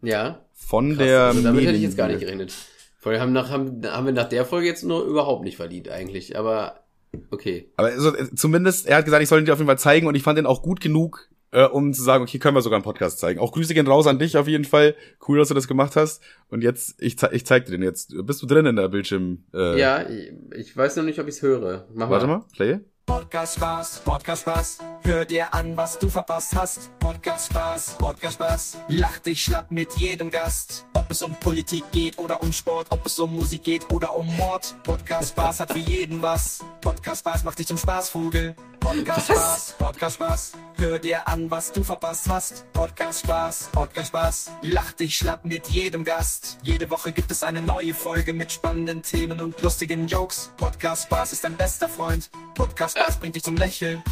Ja. 0.02 0.46
Von 0.54 0.90
Krass, 0.90 1.06
der. 1.06 1.22
also 1.22 1.42
damit 1.42 1.66
hätte 1.66 1.78
ich 1.78 1.84
jetzt 1.84 1.98
gar 1.98 2.08
nicht 2.08 2.20
gerechnet. 2.20 2.54
Vorher 3.00 3.22
haben, 3.22 3.34
nach, 3.34 3.50
haben, 3.50 3.82
haben 3.86 4.06
wir 4.06 4.14
nach 4.14 4.30
der 4.30 4.46
Folge 4.46 4.68
jetzt 4.68 4.84
nur 4.84 5.06
überhaupt 5.06 5.44
nicht 5.44 5.58
verdient 5.58 5.90
eigentlich, 5.90 6.38
aber 6.38 6.84
okay. 7.30 7.72
Aber 7.78 7.90
also, 7.90 8.12
zumindest, 8.36 8.88
er 8.88 8.98
hat 8.98 9.06
gesagt, 9.06 9.22
ich 9.22 9.30
soll 9.30 9.40
ihn 9.40 9.46
dir 9.46 9.54
auf 9.54 9.60
jeden 9.60 9.68
Fall 9.68 9.78
zeigen 9.78 10.08
und 10.08 10.16
ich 10.16 10.24
fand 10.24 10.40
ihn 10.40 10.46
auch 10.46 10.64
gut 10.64 10.82
genug, 10.82 11.30
äh, 11.58 11.64
um 11.66 11.92
zu 11.92 12.04
sagen, 12.04 12.24
okay, 12.24 12.38
können 12.38 12.56
wir 12.56 12.62
sogar 12.62 12.78
einen 12.78 12.84
Podcast 12.84 13.18
zeigen. 13.18 13.40
Auch 13.40 13.52
Grüße 13.52 13.74
gehen 13.74 13.88
raus 13.88 14.06
an 14.06 14.20
dich 14.20 14.38
auf 14.38 14.48
jeden 14.48 14.66
Fall. 14.66 14.94
Cool, 15.28 15.40
dass 15.40 15.48
du 15.48 15.56
das 15.56 15.68
gemacht 15.68 15.96
hast. 15.96 16.22
Und 16.50 16.62
jetzt, 16.62 17.02
ich, 17.02 17.18
ich 17.32 17.46
zeig 17.48 17.66
dir 17.66 17.72
den 17.72 17.82
jetzt. 17.82 18.14
Bist 18.26 18.44
du 18.44 18.46
drin 18.46 18.68
in 18.68 18.76
der 18.76 18.90
Bildschirm? 18.90 19.44
Äh, 19.56 19.80
Ja, 19.80 20.08
ich, 20.08 20.32
ich 20.56 20.78
weiß 20.78 20.98
noch 20.98 21.04
nicht, 21.04 21.20
ob 21.20 21.28
ich 21.28 21.36
es 21.36 21.42
höre. 21.42 21.88
Mach 21.96 22.12
Warte 22.12 22.28
mal. 22.28 22.38
mal, 22.40 22.46
play. 22.56 22.80
Podcast 23.08 23.56
Spaß, 23.56 24.02
Podcast 24.06 24.42
Spaß. 24.44 24.78
Hör 25.04 25.26
dir 25.26 25.52
an, 25.54 25.76
was 25.76 25.98
du 25.98 26.10
verpasst 26.10 26.56
hast. 26.56 26.92
Podcast 27.08 27.52
Spaß, 27.52 27.96
Podcast 28.00 28.34
Spaß. 28.34 28.78
Lach 28.90 29.20
dich 29.20 29.42
schlapp 29.42 29.72
mit 29.72 29.94
jedem 29.94 30.30
Gast. 30.30 30.86
Ob 30.92 31.10
es 31.10 31.22
um 31.22 31.34
Politik 31.36 31.90
geht 31.94 32.18
oder 32.20 32.44
um 32.44 32.52
Sport, 32.52 32.88
ob 32.90 33.06
es 33.06 33.18
um 33.18 33.34
Musik 33.34 33.64
geht 33.64 33.90
oder 33.94 34.14
um 34.14 34.28
Mord. 34.36 34.76
Podcast 34.84 35.30
Spaß 35.30 35.62
hat 35.62 35.72
für 35.72 35.80
jeden 35.80 36.22
was. 36.22 36.60
Podcast 36.82 37.22
Spaß 37.22 37.46
macht 37.46 37.60
dich 37.60 37.68
zum 37.68 37.78
Spaßvogel. 37.78 38.58
Podcast 38.82 39.28
Spaß, 39.28 39.76
Podcast 39.80 40.16
Spaß. 40.16 40.52
Hör 40.76 41.00
dir 41.00 41.26
an, 41.30 41.50
was 41.50 41.72
du 41.72 41.82
verpasst 41.82 42.28
hast. 42.28 42.66
Podcast 42.74 43.22
Spaß, 43.22 43.70
Podcast 43.72 44.08
Spaß. 44.10 44.52
Lach 44.64 44.92
dich 44.92 45.16
schlapp 45.16 45.46
mit 45.46 45.70
jedem 45.70 46.04
Gast. 46.04 46.58
Jede 46.62 46.90
Woche 46.90 47.14
gibt 47.14 47.32
es 47.32 47.42
eine 47.42 47.62
neue 47.62 47.94
Folge 47.94 48.34
mit 48.34 48.52
spannenden 48.52 49.02
Themen 49.02 49.40
und 49.40 49.62
lustigen 49.62 50.10
Jokes. 50.10 50.52
Podcast 50.58 51.04
Spaß 51.04 51.32
ist 51.32 51.46
dein 51.46 51.56
bester 51.56 51.88
Freund. 51.88 52.30
Podcast 52.54 52.98
Spaß 52.98 53.16
bringt 53.16 53.36
dich 53.38 53.44
zum 53.44 53.56
Lächeln. 53.56 54.04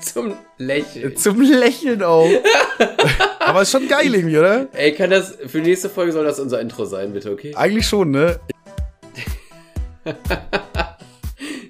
Zum 0.00 0.34
Lächeln. 0.58 1.16
Zum 1.16 1.40
Lächeln 1.40 2.02
auch. 2.02 2.28
Aber 3.40 3.62
ist 3.62 3.70
schon 3.70 3.88
geil 3.88 4.14
irgendwie, 4.14 4.38
oder? 4.38 4.68
Ey, 4.72 4.92
kann 4.94 5.10
das, 5.10 5.36
für 5.46 5.60
die 5.60 5.70
nächste 5.70 5.88
Folge 5.88 6.12
soll 6.12 6.24
das 6.24 6.40
unser 6.40 6.60
Intro 6.60 6.84
sein, 6.84 7.12
bitte, 7.12 7.30
okay? 7.30 7.54
Eigentlich 7.54 7.86
schon, 7.86 8.10
ne? 8.10 8.40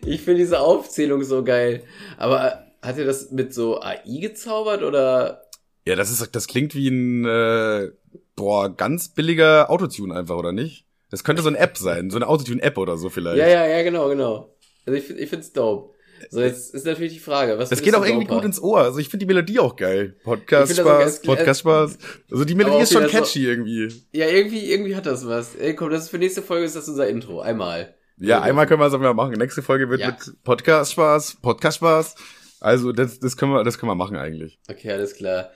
Ich 0.06 0.22
finde 0.22 0.40
diese 0.40 0.60
Aufzählung 0.60 1.24
so 1.24 1.42
geil. 1.42 1.82
Aber 2.18 2.64
hat 2.82 2.98
er 2.98 3.04
das 3.04 3.30
mit 3.30 3.54
so 3.54 3.80
AI 3.80 4.02
gezaubert 4.20 4.82
oder? 4.82 5.44
Ja, 5.86 5.96
das 5.96 6.10
ist, 6.10 6.34
das 6.34 6.46
klingt 6.46 6.74
wie 6.74 6.88
ein, 6.88 7.24
äh, 7.24 7.90
boah, 8.36 8.74
ganz 8.74 9.08
billiger 9.08 9.70
Autotune 9.70 10.14
einfach, 10.14 10.36
oder 10.36 10.52
nicht? 10.52 10.86
Das 11.10 11.24
könnte 11.24 11.42
so 11.42 11.48
eine 11.48 11.58
App 11.58 11.76
sein, 11.76 12.10
so 12.10 12.16
eine 12.16 12.26
Autotune-App 12.26 12.76
oder 12.76 12.96
so 12.96 13.08
vielleicht. 13.08 13.38
Ja, 13.38 13.48
ja, 13.48 13.66
ja, 13.66 13.82
genau, 13.82 14.08
genau. 14.08 14.54
Also 14.86 14.98
ich, 14.98 15.08
ich 15.10 15.30
find's 15.30 15.52
dope. 15.52 15.93
So, 16.30 16.40
jetzt 16.40 16.74
ist 16.74 16.86
natürlich 16.86 17.12
die 17.14 17.18
Frage, 17.20 17.58
was 17.58 17.68
Das 17.70 17.82
geht 17.82 17.94
auch 17.94 18.04
irgendwie 18.04 18.26
gut 18.26 18.44
ins 18.44 18.60
Ohr. 18.62 18.80
Also 18.80 18.98
ich 18.98 19.08
finde 19.08 19.26
die 19.26 19.32
Melodie 19.32 19.58
auch 19.58 19.76
geil. 19.76 20.16
Podcast 20.24 20.76
Spaß, 20.76 20.84
ganz- 20.84 21.22
Podcast 21.22 21.60
Spaß. 21.60 21.98
Also 22.30 22.44
die 22.44 22.54
Melodie 22.54 22.74
Aber 22.74 22.82
ist 22.82 22.92
schon 22.92 23.04
okay, 23.04 23.18
catchy 23.18 23.46
irgendwie. 23.46 23.88
Ja, 24.12 24.26
irgendwie, 24.26 24.70
irgendwie 24.70 24.96
hat 24.96 25.06
das 25.06 25.26
was. 25.26 25.54
Ey, 25.56 25.74
komm, 25.74 25.90
das 25.90 26.04
ist 26.04 26.08
für 26.10 26.18
nächste 26.18 26.42
Folge 26.42 26.64
ist 26.64 26.76
das 26.76 26.88
unser 26.88 27.08
Intro. 27.08 27.40
Einmal. 27.40 27.94
Ja, 28.18 28.40
einmal 28.42 28.66
können 28.66 28.80
wir 28.80 28.86
es 28.86 28.94
auch 28.94 29.00
mal 29.00 29.12
machen. 29.14 29.32
Nächste 29.34 29.62
Folge 29.62 29.88
wird 29.90 30.00
Ja. 30.00 30.08
mit 30.08 30.42
Podcast 30.44 30.92
Spaß, 30.92 31.38
Podcast 31.42 31.78
Spaß. 31.78 32.14
Also 32.60 32.92
das, 32.92 33.18
das 33.18 33.36
können 33.36 33.52
wir, 33.52 33.64
das 33.64 33.78
können 33.78 33.90
wir 33.90 33.96
machen 33.96 34.16
eigentlich. 34.16 34.58
Okay, 34.70 34.90
alles 34.92 35.14
klar. 35.14 35.50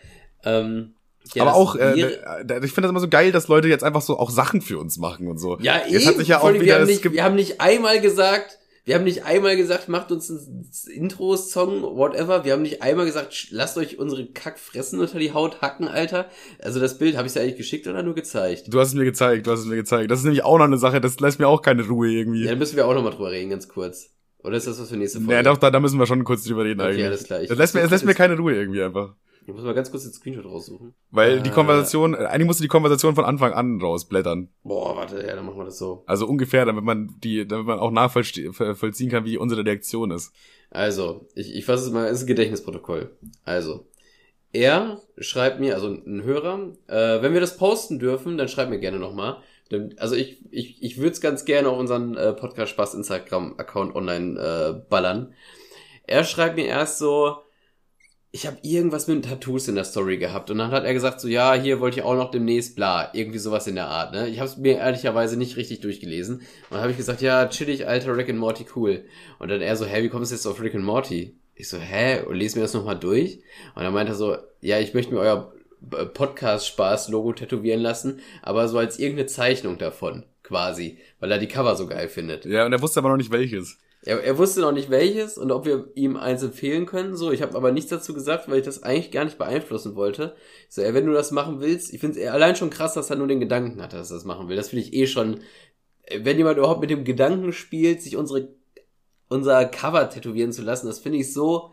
Ähm, 0.45 0.95
ja, 1.35 1.43
Aber 1.43 1.55
auch, 1.55 1.77
äh, 1.77 2.19
da- 2.45 2.57
ich 2.62 2.73
finde 2.73 2.83
das 2.83 2.91
immer 2.91 3.01
so 3.01 3.09
geil, 3.09 3.33
dass 3.33 3.49
Leute 3.49 3.69
jetzt 3.69 3.85
einfach 3.85 4.01
so 4.03 4.19
auch 4.19 4.31
Sachen 4.31 4.61
für 4.62 4.79
uns 4.79 4.99
machen 4.99 5.29
und 5.29 5.39
so. 5.39 5.59
Ja, 5.61 5.79
jetzt 5.87 6.03
eben. 6.03 6.07
hat 6.07 6.16
sich 6.16 6.29
ja 6.29 6.41
auch 6.41 6.53
wieder, 6.53 6.64
wir, 6.64 6.75
haben 6.77 6.87
nicht, 6.87 7.12
wir 7.12 7.23
haben 7.25 7.35
nicht 7.35 7.61
einmal 7.61 8.01
gesagt, 8.01 8.59
wir 8.89 8.95
haben 8.95 9.05
nicht 9.05 9.24
einmal 9.26 9.55
gesagt, 9.57 9.89
macht 9.91 10.11
uns 10.11 10.30
ein 10.30 10.66
Intro, 10.91 11.36
Song, 11.36 11.82
whatever. 11.82 12.45
Wir 12.47 12.55
haben 12.55 12.62
nicht 12.62 12.80
einmal 12.82 13.05
gesagt, 13.05 13.49
lasst 13.51 13.76
euch 13.76 13.99
unsere 13.99 14.24
Kackfressen 14.26 14.99
unter 14.99 15.18
die 15.18 15.32
Haut 15.34 15.61
hacken, 15.61 15.86
Alter. 15.89 16.26
Also 16.62 16.80
das 16.80 16.97
Bild, 16.97 17.16
habe 17.16 17.26
ich 17.26 17.34
dir 17.34 17.41
eigentlich 17.43 17.57
geschickt 17.59 17.86
oder 17.86 18.03
nur 18.03 18.14
gezeigt? 18.14 18.64
du 18.72 18.80
hast 18.80 18.89
es 18.89 18.95
mir 18.95 19.05
gezeigt, 19.05 19.47
du 19.47 19.51
hast 19.53 19.61
es 19.61 19.66
mir 19.66 19.76
gezeigt. 19.76 20.11
Das 20.11 20.20
ist 20.20 20.24
nämlich 20.24 20.43
auch 20.43 20.57
noch 20.57 20.64
eine 20.64 20.78
Sache, 20.78 21.01
das 21.03 21.20
lässt 21.20 21.39
mir 21.39 21.49
auch 21.49 21.61
keine 21.61 21.86
Ruhe 21.86 22.09
irgendwie. 22.11 22.39
Ja, 22.41 22.45
Ja, 22.47 22.51
dann 22.53 22.59
müssen 22.61 22.76
wir 22.76 22.86
auch 22.86 22.95
nochmal 22.95 23.12
drüber 23.12 23.30
reden, 23.30 23.51
ganz 23.51 23.68
kurz. 23.68 24.09
Oder 24.43 24.57
ist 24.57 24.66
das 24.66 24.80
was 24.80 24.89
für 24.89 24.97
nächste 24.97 25.20
Folge? 25.20 25.43
doch, 25.43 25.59
da, 25.59 25.70
da 25.70 25.80
müssen 25.80 25.99
wir 25.99 26.07
schon 26.07 26.24
kurz 26.24 26.45
drüber 26.45 26.64
reden 26.64 26.80
Okay, 26.80 26.91
eigentlich. 26.91 27.05
alles 27.07 27.24
klar. 27.24 27.43
Ich- 27.43 27.49
das 27.49 27.59
lässt 27.59 27.74
mir, 27.74 27.82
es 27.82 27.91
lässt 27.91 28.07
mir 28.07 28.14
keine 28.14 28.39
Ruhe 28.39 28.55
irgendwie 28.55 28.82
einfach. 28.82 29.14
Ich 29.49 29.55
muss 29.55 29.64
mal 29.64 29.72
ganz 29.72 29.90
kurz 29.90 30.03
den 30.03 30.12
Screenshot 30.12 30.44
raussuchen. 30.44 30.94
Weil 31.11 31.40
die 31.40 31.49
Äh. 31.49 31.53
Konversation, 31.55 32.14
eigentlich 32.14 32.46
musst 32.46 32.61
du 32.61 32.64
die 32.64 32.68
Konversation 32.68 33.14
von 33.14 33.24
Anfang 33.24 33.55
an 33.55 33.80
rausblättern. 33.80 34.51
Boah, 34.62 34.94
warte, 34.94 35.26
ja, 35.26 35.34
dann 35.34 35.46
machen 35.46 35.57
wir 35.57 35.64
das 35.64 35.78
so. 35.78 36.03
Also 36.07 36.26
ungefähr, 36.26 36.66
damit 36.66 36.84
man 36.84 37.14
die, 37.24 37.49
damit 37.49 37.66
man 37.66 37.78
auch 37.78 37.90
nachvollziehen 37.90 39.11
kann, 39.11 39.24
wie 39.24 39.38
unsere 39.38 39.64
Reaktion 39.64 40.11
ist. 40.11 40.34
Also, 40.68 41.26
ich, 41.34 41.55
ich 41.55 41.64
fasse 41.64 41.86
es 41.86 41.90
mal, 41.92 42.09
es 42.09 42.18
ist 42.18 42.24
ein 42.24 42.26
Gedächtnisprotokoll. 42.26 43.16
Also, 43.46 43.86
er 44.53 45.01
schreibt 45.16 45.61
mir, 45.61 45.76
also 45.76 45.88
ein 45.88 46.22
Hörer, 46.24 46.72
äh, 46.86 47.22
wenn 47.22 47.32
wir 47.32 47.40
das 47.40 47.57
posten 47.57 47.99
dürfen, 47.99 48.36
dann 48.36 48.49
schreibt 48.49 48.68
mir 48.70 48.78
gerne 48.80 48.99
nochmal. 48.99 49.38
Also 49.96 50.14
ich, 50.14 50.44
ich, 50.51 50.82
ich 50.82 50.99
würde 50.99 51.12
es 51.12 51.22
ganz 51.22 51.46
gerne 51.46 51.70
auf 51.70 51.78
unseren 51.78 52.16
äh, 52.16 52.34
Podcast 52.34 52.72
Spaß 52.72 52.92
Instagram-Account 52.94 53.94
online 53.96 54.38
äh, 54.38 54.88
ballern. 54.90 55.32
Er 56.07 56.24
schreibt 56.24 56.57
mir 56.57 56.66
erst 56.66 56.99
so, 56.99 57.36
ich 58.31 58.47
habe 58.47 58.59
irgendwas 58.62 59.07
mit 59.07 59.24
Tattoos 59.24 59.68
in 59.68 59.74
der 59.74 59.85
Story 59.85 60.18
gehabt 60.18 60.51
und 60.51 60.59
dann 60.59 60.70
hat 60.70 60.85
er 60.85 60.93
gesagt 60.93 61.20
so, 61.20 61.29
ja, 61.29 61.55
hier 61.55 61.81
wollte 61.81 62.01
ich 62.01 62.05
auch 62.05 62.14
noch 62.14 62.31
demnächst, 62.31 62.76
bla, 62.76 63.11
irgendwie 63.14 63.39
sowas 63.39 63.66
in 63.66 63.74
der 63.74 63.87
Art. 63.87 64.12
Ne? 64.12 64.29
Ich 64.29 64.39
habe 64.39 64.49
es 64.49 64.59
mir 64.59 64.76
ehrlicherweise 64.76 65.39
nicht 65.39 65.57
richtig 65.57 65.81
durchgelesen. 65.81 66.37
Und 66.37 66.45
dann 66.70 66.81
habe 66.81 66.91
ich 66.91 66.99
gesagt, 66.99 67.22
ja, 67.22 67.47
chillig, 67.47 67.89
alter 67.89 68.16
Rick 68.16 68.29
and 68.29 68.39
Morty, 68.39 68.66
cool. 68.76 69.05
Und 69.39 69.49
dann 69.49 69.62
er 69.62 69.76
so, 69.76 69.87
hä, 69.87 70.03
wie 70.03 70.11
kommst 70.11 70.31
du 70.31 70.35
jetzt 70.35 70.47
auf 70.47 70.61
Rick 70.61 70.74
and 70.74 70.85
Morty? 70.85 71.37
Ich 71.55 71.70
so, 71.70 71.79
hä? 71.79 72.22
Und 72.24 72.37
lese 72.37 72.59
mir 72.59 72.62
das 72.62 72.74
nochmal 72.74 72.99
durch. 72.99 73.41
Und 73.74 73.85
dann 73.85 73.95
meinte 73.95 74.12
er 74.12 74.16
so, 74.16 74.37
ja, 74.61 74.79
ich 74.79 74.93
möchte 74.93 75.14
mir 75.14 75.20
euer 75.20 75.55
äh, 75.93 76.05
Podcast-Spaß-Logo 76.05 77.33
tätowieren 77.33 77.81
lassen, 77.81 78.20
aber 78.43 78.68
so 78.68 78.76
als 78.76 78.99
irgendeine 78.99 79.26
Zeichnung 79.26 79.79
davon, 79.79 80.24
quasi, 80.43 80.99
weil 81.18 81.33
er 81.33 81.39
die 81.39 81.49
Cover 81.49 81.76
so 81.76 81.87
geil 81.87 82.09
findet. 82.09 82.45
Ja, 82.45 82.66
und 82.66 82.72
er 82.72 82.83
wusste 82.83 83.01
aber 83.01 83.09
noch 83.09 83.16
nicht 83.16 83.33
welches. 83.33 83.79
Er, 84.09 84.24
er 84.24 84.38
wusste 84.38 84.62
noch 84.62 84.72
nicht 84.72 84.88
welches 84.88 85.36
und 85.36 85.52
ob 85.52 85.66
wir 85.66 85.90
ihm 85.94 86.16
eins 86.16 86.42
empfehlen 86.42 86.86
können. 86.86 87.14
So, 87.14 87.30
ich 87.30 87.42
habe 87.42 87.54
aber 87.54 87.72
nichts 87.72 87.90
dazu 87.90 88.14
gesagt, 88.14 88.48
weil 88.48 88.61
ich 88.61 88.64
das 88.64 88.82
eigentlich 88.82 89.11
gar 89.11 89.26
nicht 89.26 89.36
beeinflussen 89.36 89.96
wollte. 89.96 90.34
So, 90.70 90.80
ey, 90.80 90.94
wenn 90.94 91.04
du 91.04 91.12
das 91.12 91.30
machen 91.30 91.61
willst, 91.61 91.92
ich 91.92 92.00
finde 92.00 92.18
es 92.18 92.26
allein 92.30 92.56
schon 92.56 92.70
krass, 92.70 92.94
dass 92.94 93.11
er 93.11 93.16
nur 93.16 93.26
den 93.28 93.38
Gedanken 93.38 93.82
hat, 93.82 93.92
dass 93.92 94.11
er 94.11 94.16
das 94.16 94.24
machen 94.24 94.48
will. 94.48 94.56
Das 94.56 94.70
finde 94.70 94.86
ich 94.86 94.94
eh 94.94 95.06
schon, 95.06 95.40
wenn 96.11 96.38
jemand 96.38 96.56
überhaupt 96.56 96.80
mit 96.80 96.88
dem 96.88 97.04
Gedanken 97.04 97.52
spielt, 97.52 98.00
sich 98.00 98.16
unsere 98.16 98.48
unser 99.28 99.66
Cover 99.66 100.09
tätowieren 100.09 100.52
zu 100.52 100.62
lassen, 100.62 100.86
das 100.86 101.00
finde 101.00 101.18
ich 101.18 101.30
so. 101.30 101.70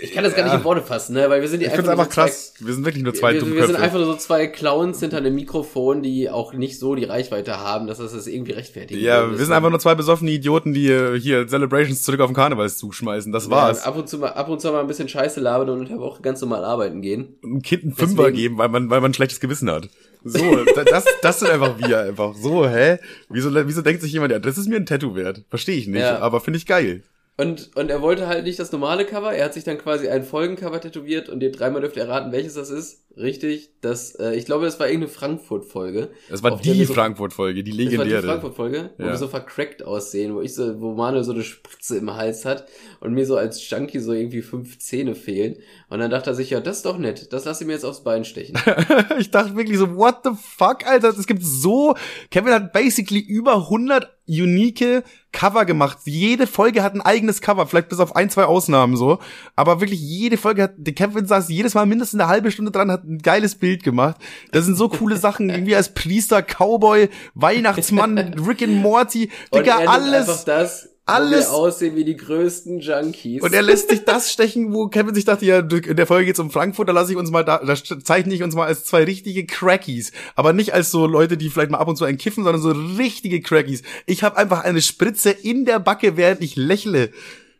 Ich 0.00 0.12
kann 0.12 0.22
das 0.24 0.34
gar 0.34 0.44
nicht 0.44 0.52
Ja. 0.52 0.58
in 0.58 0.64
Worte 0.64 0.82
fassen, 0.82 1.14
ne? 1.14 1.28
Weil 1.30 1.40
wir 1.40 1.48
sind 1.48 1.60
Ich 1.62 1.68
nur 1.68 1.76
einfach 1.78 2.04
so 2.04 2.10
zwei- 2.10 2.22
krass. 2.26 2.54
Wir 2.60 2.74
sind 2.74 2.84
wirklich 2.84 3.02
nur 3.02 3.14
zwei 3.14 3.28
wir, 3.34 3.34
wir 3.34 3.40
sind 3.46 3.56
Dummköpfe. 3.56 3.78
einfach 3.82 3.98
nur 3.98 4.06
so 4.06 4.16
zwei 4.16 4.46
Clowns 4.46 5.00
hinter 5.00 5.16
einem 5.18 5.34
Mikrofon, 5.34 6.02
die 6.02 6.30
auch 6.30 6.52
nicht 6.52 6.78
so 6.78 6.94
die 6.94 7.04
Reichweite 7.04 7.58
haben, 7.58 7.86
dass 7.86 7.98
das 7.98 8.12
das 8.12 8.26
irgendwie 8.26 8.52
rechtfertigen 8.52 9.00
Ja, 9.00 9.30
wir 9.30 9.36
sind 9.38 9.52
einfach 9.52 9.70
nur 9.70 9.80
zwei 9.80 9.94
besoffene 9.94 10.30
Idioten, 10.30 10.72
die 10.74 11.18
hier 11.18 11.46
Celebrations 11.48 12.02
zurück 12.02 12.20
auf 12.20 12.30
den 12.30 12.34
Karnevalszug 12.36 12.94
schmeißen. 12.94 13.32
Das 13.32 13.50
war's. 13.50 13.80
Ja, 13.80 13.86
ab 13.90 13.96
und 13.96 14.08
zu 14.08 14.18
mal, 14.18 14.28
ab 14.28 14.48
und 14.48 14.60
zu 14.60 14.70
mal 14.70 14.80
ein 14.80 14.86
bisschen 14.86 15.08
Scheiße 15.08 15.40
labern 15.40 15.68
und 15.70 15.78
unter 15.80 15.92
der 15.94 16.00
Woche 16.00 16.22
ganz 16.22 16.40
normal 16.40 16.64
arbeiten 16.64 17.00
gehen. 17.02 17.36
Und 17.42 17.50
einem 17.50 17.62
Kind 17.62 17.82
einen 17.84 17.94
Fünfer 17.94 18.16
Deswegen- 18.24 18.36
geben, 18.36 18.58
weil 18.58 18.68
man, 18.68 18.90
weil 18.90 19.00
man 19.00 19.10
ein 19.10 19.14
schlechtes 19.14 19.40
Gewissen 19.40 19.70
hat. 19.70 19.88
So, 20.24 20.38
da- 20.76 20.84
das, 20.84 21.04
das 21.20 21.40
sind 21.40 21.50
einfach 21.50 21.74
wir 21.78 21.98
einfach. 22.00 22.34
So, 22.36 22.68
hä? 22.68 22.98
Wieso, 23.28 23.50
wieso 23.66 23.82
denkt 23.82 24.02
sich 24.02 24.12
jemand, 24.12 24.30
ja, 24.30 24.38
das 24.38 24.56
ist 24.56 24.68
mir 24.68 24.76
ein 24.76 24.86
Tattoo 24.86 25.16
wert? 25.16 25.42
Verstehe 25.50 25.76
ich 25.76 25.88
nicht, 25.88 26.00
Ja. 26.02 26.20
aber 26.20 26.40
finde 26.40 26.58
ich 26.58 26.66
geil. 26.66 27.02
Und, 27.38 27.70
und 27.76 27.90
er 27.90 28.02
wollte 28.02 28.26
halt 28.28 28.44
nicht 28.44 28.58
das 28.58 28.72
normale 28.72 29.06
Cover, 29.06 29.32
er 29.32 29.46
hat 29.46 29.54
sich 29.54 29.64
dann 29.64 29.78
quasi 29.78 30.08
ein 30.08 30.22
Folgencover 30.22 30.80
tätowiert 30.80 31.28
und 31.30 31.42
ihr 31.42 31.50
dreimal 31.50 31.80
dürft 31.80 31.96
ihr 31.96 32.02
erraten, 32.02 32.30
welches 32.30 32.54
das 32.54 32.70
ist. 32.70 32.98
Richtig, 33.16 33.70
das, 33.82 34.14
äh, 34.14 34.34
ich 34.36 34.46
glaube, 34.46 34.64
das 34.64 34.80
war 34.80 34.86
irgendeine 34.86 35.12
Frankfurt-Folge. 35.12 36.10
Das 36.30 36.42
war 36.42 36.56
die 36.58 36.84
so- 36.84 36.94
Frankfurt-Folge, 36.94 37.62
die 37.62 37.70
Das 37.70 37.78
war 37.78 37.86
die 37.86 37.90
legendäre. 37.90 38.22
Frankfurt-Folge, 38.22 38.90
wo 38.96 39.02
Ja. 39.04 39.10
wir 39.10 39.16
so 39.18 39.28
vercrackt 39.28 39.82
aussehen, 39.84 40.34
wo 40.34 40.40
ich 40.40 40.54
so, 40.54 40.80
wo 40.80 40.94
Manuel 40.94 41.24
so 41.24 41.32
eine 41.32 41.42
Spritze 41.42 41.98
im 41.98 42.14
Hals 42.14 42.44
hat 42.46 42.66
und 43.00 43.12
mir 43.12 43.26
so 43.26 43.36
als 43.36 43.68
Junkie 43.68 43.98
so 43.98 44.12
irgendwie 44.14 44.40
fünf 44.42 44.78
Zähne 44.78 45.14
fehlen. 45.14 45.56
Und 45.90 45.98
dann 46.00 46.10
dachte 46.10 46.30
er 46.30 46.34
sich, 46.34 46.50
ja, 46.50 46.60
das 46.60 46.78
ist 46.78 46.86
doch 46.86 46.96
nett, 46.96 47.32
das 47.34 47.44
lasse 47.44 47.64
ich 47.64 47.66
mir 47.66 47.74
jetzt 47.74 47.84
aufs 47.84 48.02
Bein 48.04 48.24
stechen. 48.24 48.58
ich 49.18 49.30
dachte 49.30 49.56
wirklich 49.56 49.76
so, 49.78 49.94
what 49.96 50.18
the 50.24 50.30
fuck, 50.34 50.86
Alter? 50.86 51.10
Es 51.10 51.26
gibt 51.26 51.42
so, 51.44 51.94
Kevin 52.30 52.52
hat 52.54 52.72
basically 52.72 53.20
über 53.20 53.56
100 53.56 54.08
unique 54.40 55.04
Cover 55.32 55.64
gemacht. 55.64 55.98
Jede 56.04 56.46
Folge 56.46 56.82
hat 56.82 56.94
ein 56.94 57.00
eigenes 57.00 57.40
Cover, 57.40 57.66
vielleicht 57.66 57.88
bis 57.88 58.00
auf 58.00 58.16
ein, 58.16 58.30
zwei 58.30 58.44
Ausnahmen 58.44 58.96
so. 58.96 59.18
Aber 59.56 59.80
wirklich 59.80 60.00
jede 60.00 60.36
Folge 60.36 60.64
hat, 60.64 60.72
der 60.76 60.94
Kevin 60.94 61.26
saß 61.26 61.48
jedes 61.48 61.74
Mal 61.74 61.86
mindestens 61.86 62.20
eine 62.20 62.28
halbe 62.28 62.50
Stunde 62.50 62.70
dran, 62.70 62.90
hat 62.90 63.04
ein 63.04 63.18
geiles 63.18 63.54
Bild 63.54 63.82
gemacht. 63.82 64.16
Das 64.52 64.64
sind 64.66 64.76
so 64.76 64.88
coole 64.88 65.16
Sachen, 65.16 65.48
irgendwie 65.50 65.76
als 65.76 65.94
Priester, 65.94 66.42
Cowboy, 66.42 67.08
Weihnachtsmann, 67.34 68.18
Rick 68.46 68.62
and 68.62 68.82
Morty, 68.82 69.30
Digga, 69.54 69.78
alles, 69.86 70.44
das, 70.44 70.91
alles. 71.12 71.48
Wo 71.48 71.52
wir 71.52 71.58
aussehen 71.58 71.96
wie 71.96 72.04
die 72.04 72.16
größten 72.16 72.80
Junkies. 72.80 73.42
Und 73.42 73.52
er 73.52 73.62
lässt 73.62 73.90
sich 73.90 74.04
das 74.04 74.32
stechen, 74.32 74.72
wo 74.72 74.88
Kevin 74.88 75.14
sich 75.14 75.24
dachte, 75.24 75.44
ja, 75.44 75.58
in 75.58 75.96
der 75.96 76.06
Folge 76.06 76.26
geht's 76.26 76.40
um 76.40 76.50
Frankfurt, 76.50 76.88
da 76.88 76.92
lasse 76.92 77.12
ich 77.12 77.18
uns 77.18 77.30
mal 77.30 77.44
da, 77.44 77.58
da 77.58 77.74
zeichne 77.74 78.34
ich 78.34 78.42
uns 78.42 78.54
mal 78.54 78.66
als 78.66 78.84
zwei 78.84 79.04
richtige 79.04 79.46
Crackies. 79.46 80.12
Aber 80.34 80.52
nicht 80.52 80.74
als 80.74 80.90
so 80.90 81.06
Leute, 81.06 81.36
die 81.36 81.50
vielleicht 81.50 81.70
mal 81.70 81.78
ab 81.78 81.88
und 81.88 81.96
zu 81.96 82.04
einen 82.04 82.18
kiffen, 82.18 82.44
sondern 82.44 82.62
so 82.62 82.70
richtige 82.70 83.40
Crackies. 83.40 83.82
Ich 84.06 84.22
habe 84.22 84.36
einfach 84.36 84.64
eine 84.64 84.82
Spritze 84.82 85.30
in 85.30 85.64
der 85.64 85.78
Backe, 85.78 86.16
während 86.16 86.42
ich 86.42 86.56
lächle. 86.56 87.10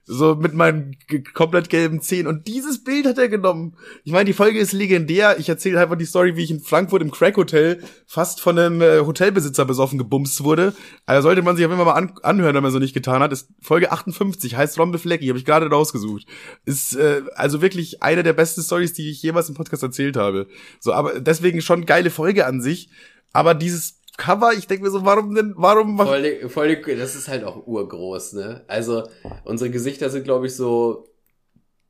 So 0.05 0.35
mit 0.35 0.53
meinen 0.53 0.97
komplett 1.33 1.71
gelben 1.71 2.01
Zähnen. 2.01 2.27
Und 2.27 2.49
dieses 2.49 2.83
Bild 2.83 3.07
hat 3.07 3.19
er 3.19 3.29
genommen. 3.29 3.77
Ich 4.03 4.13
meine, 4.13 4.25
die 4.25 4.33
Folge 4.33 4.59
ist 4.59 4.73
legendär. 4.73 5.39
Ich 5.39 5.49
erzähle 5.49 5.81
einfach 5.81 5.97
die 5.97 6.07
Story, 6.07 6.37
wie 6.37 6.43
ich 6.43 6.51
in 6.51 6.61
Frankfurt 6.61 7.03
im 7.03 7.13
Crack 7.13 7.37
Hotel 7.37 7.81
fast 8.07 8.41
von 8.41 8.59
einem 8.59 8.83
äh, 8.83 9.01
Hotelbesitzer 9.01 9.65
besoffen 9.65 9.99
gebumst 9.99 10.43
wurde. 10.43 10.75
Also 11.07 11.29
sollte 11.29 11.43
man 11.43 11.57
sich 11.57 11.65
auf 11.65 11.71
jeden 11.71 11.85
Fall 11.85 11.93
mal 11.93 11.99
an 11.99 12.15
anhören, 12.23 12.57
wenn 12.57 12.65
man 12.65 12.73
so 12.73 12.81
nicht 12.81 12.95
getan 12.95 13.23
hat. 13.23 13.33
Ist 13.33 13.49
Folge 13.61 13.93
58, 13.93 14.57
heißt 14.57 14.77
Rombe 14.79 14.99
Flecki, 14.99 15.29
habe 15.29 15.39
ich 15.39 15.45
gerade 15.45 15.67
rausgesucht. 15.67 16.27
Ist 16.65 16.97
äh, 16.97 17.23
also 17.37 17.63
wirklich 17.63 18.03
eine 18.03 18.25
der 18.25 18.33
besten 18.33 18.63
Stories, 18.63 18.95
die 18.95 19.09
ich 19.09 19.23
jemals 19.23 19.49
im 19.49 19.55
Podcast 19.55 19.85
erzählt 19.85 20.17
habe. 20.17 20.49
So, 20.81 20.93
aber 20.93 21.21
deswegen 21.21 21.63
schon 21.63 21.87
geile 21.87 22.11
Folge 22.11 22.47
an 22.47 22.61
sich. 22.61 22.91
Aber 23.33 23.55
dieses 23.55 24.02
Cover, 24.23 24.53
ich 24.53 24.67
denke 24.69 24.85
mir 24.85 24.91
so, 24.91 25.05
warum 25.05 25.35
denn, 25.35 25.55
warum 25.57 25.97
macht. 25.97 26.09
Voll, 26.09 26.49
voll, 26.49 26.77
das 26.97 27.17
ist 27.17 27.27
halt 27.29 27.43
auch 27.45 27.67
urgroß, 27.67 28.35
ne? 28.35 28.65
Also, 28.69 29.03
unsere 29.45 29.71
Gesichter 29.71 30.11
sind, 30.11 30.23
glaube 30.25 30.47
ich, 30.47 30.55
so 30.55 31.09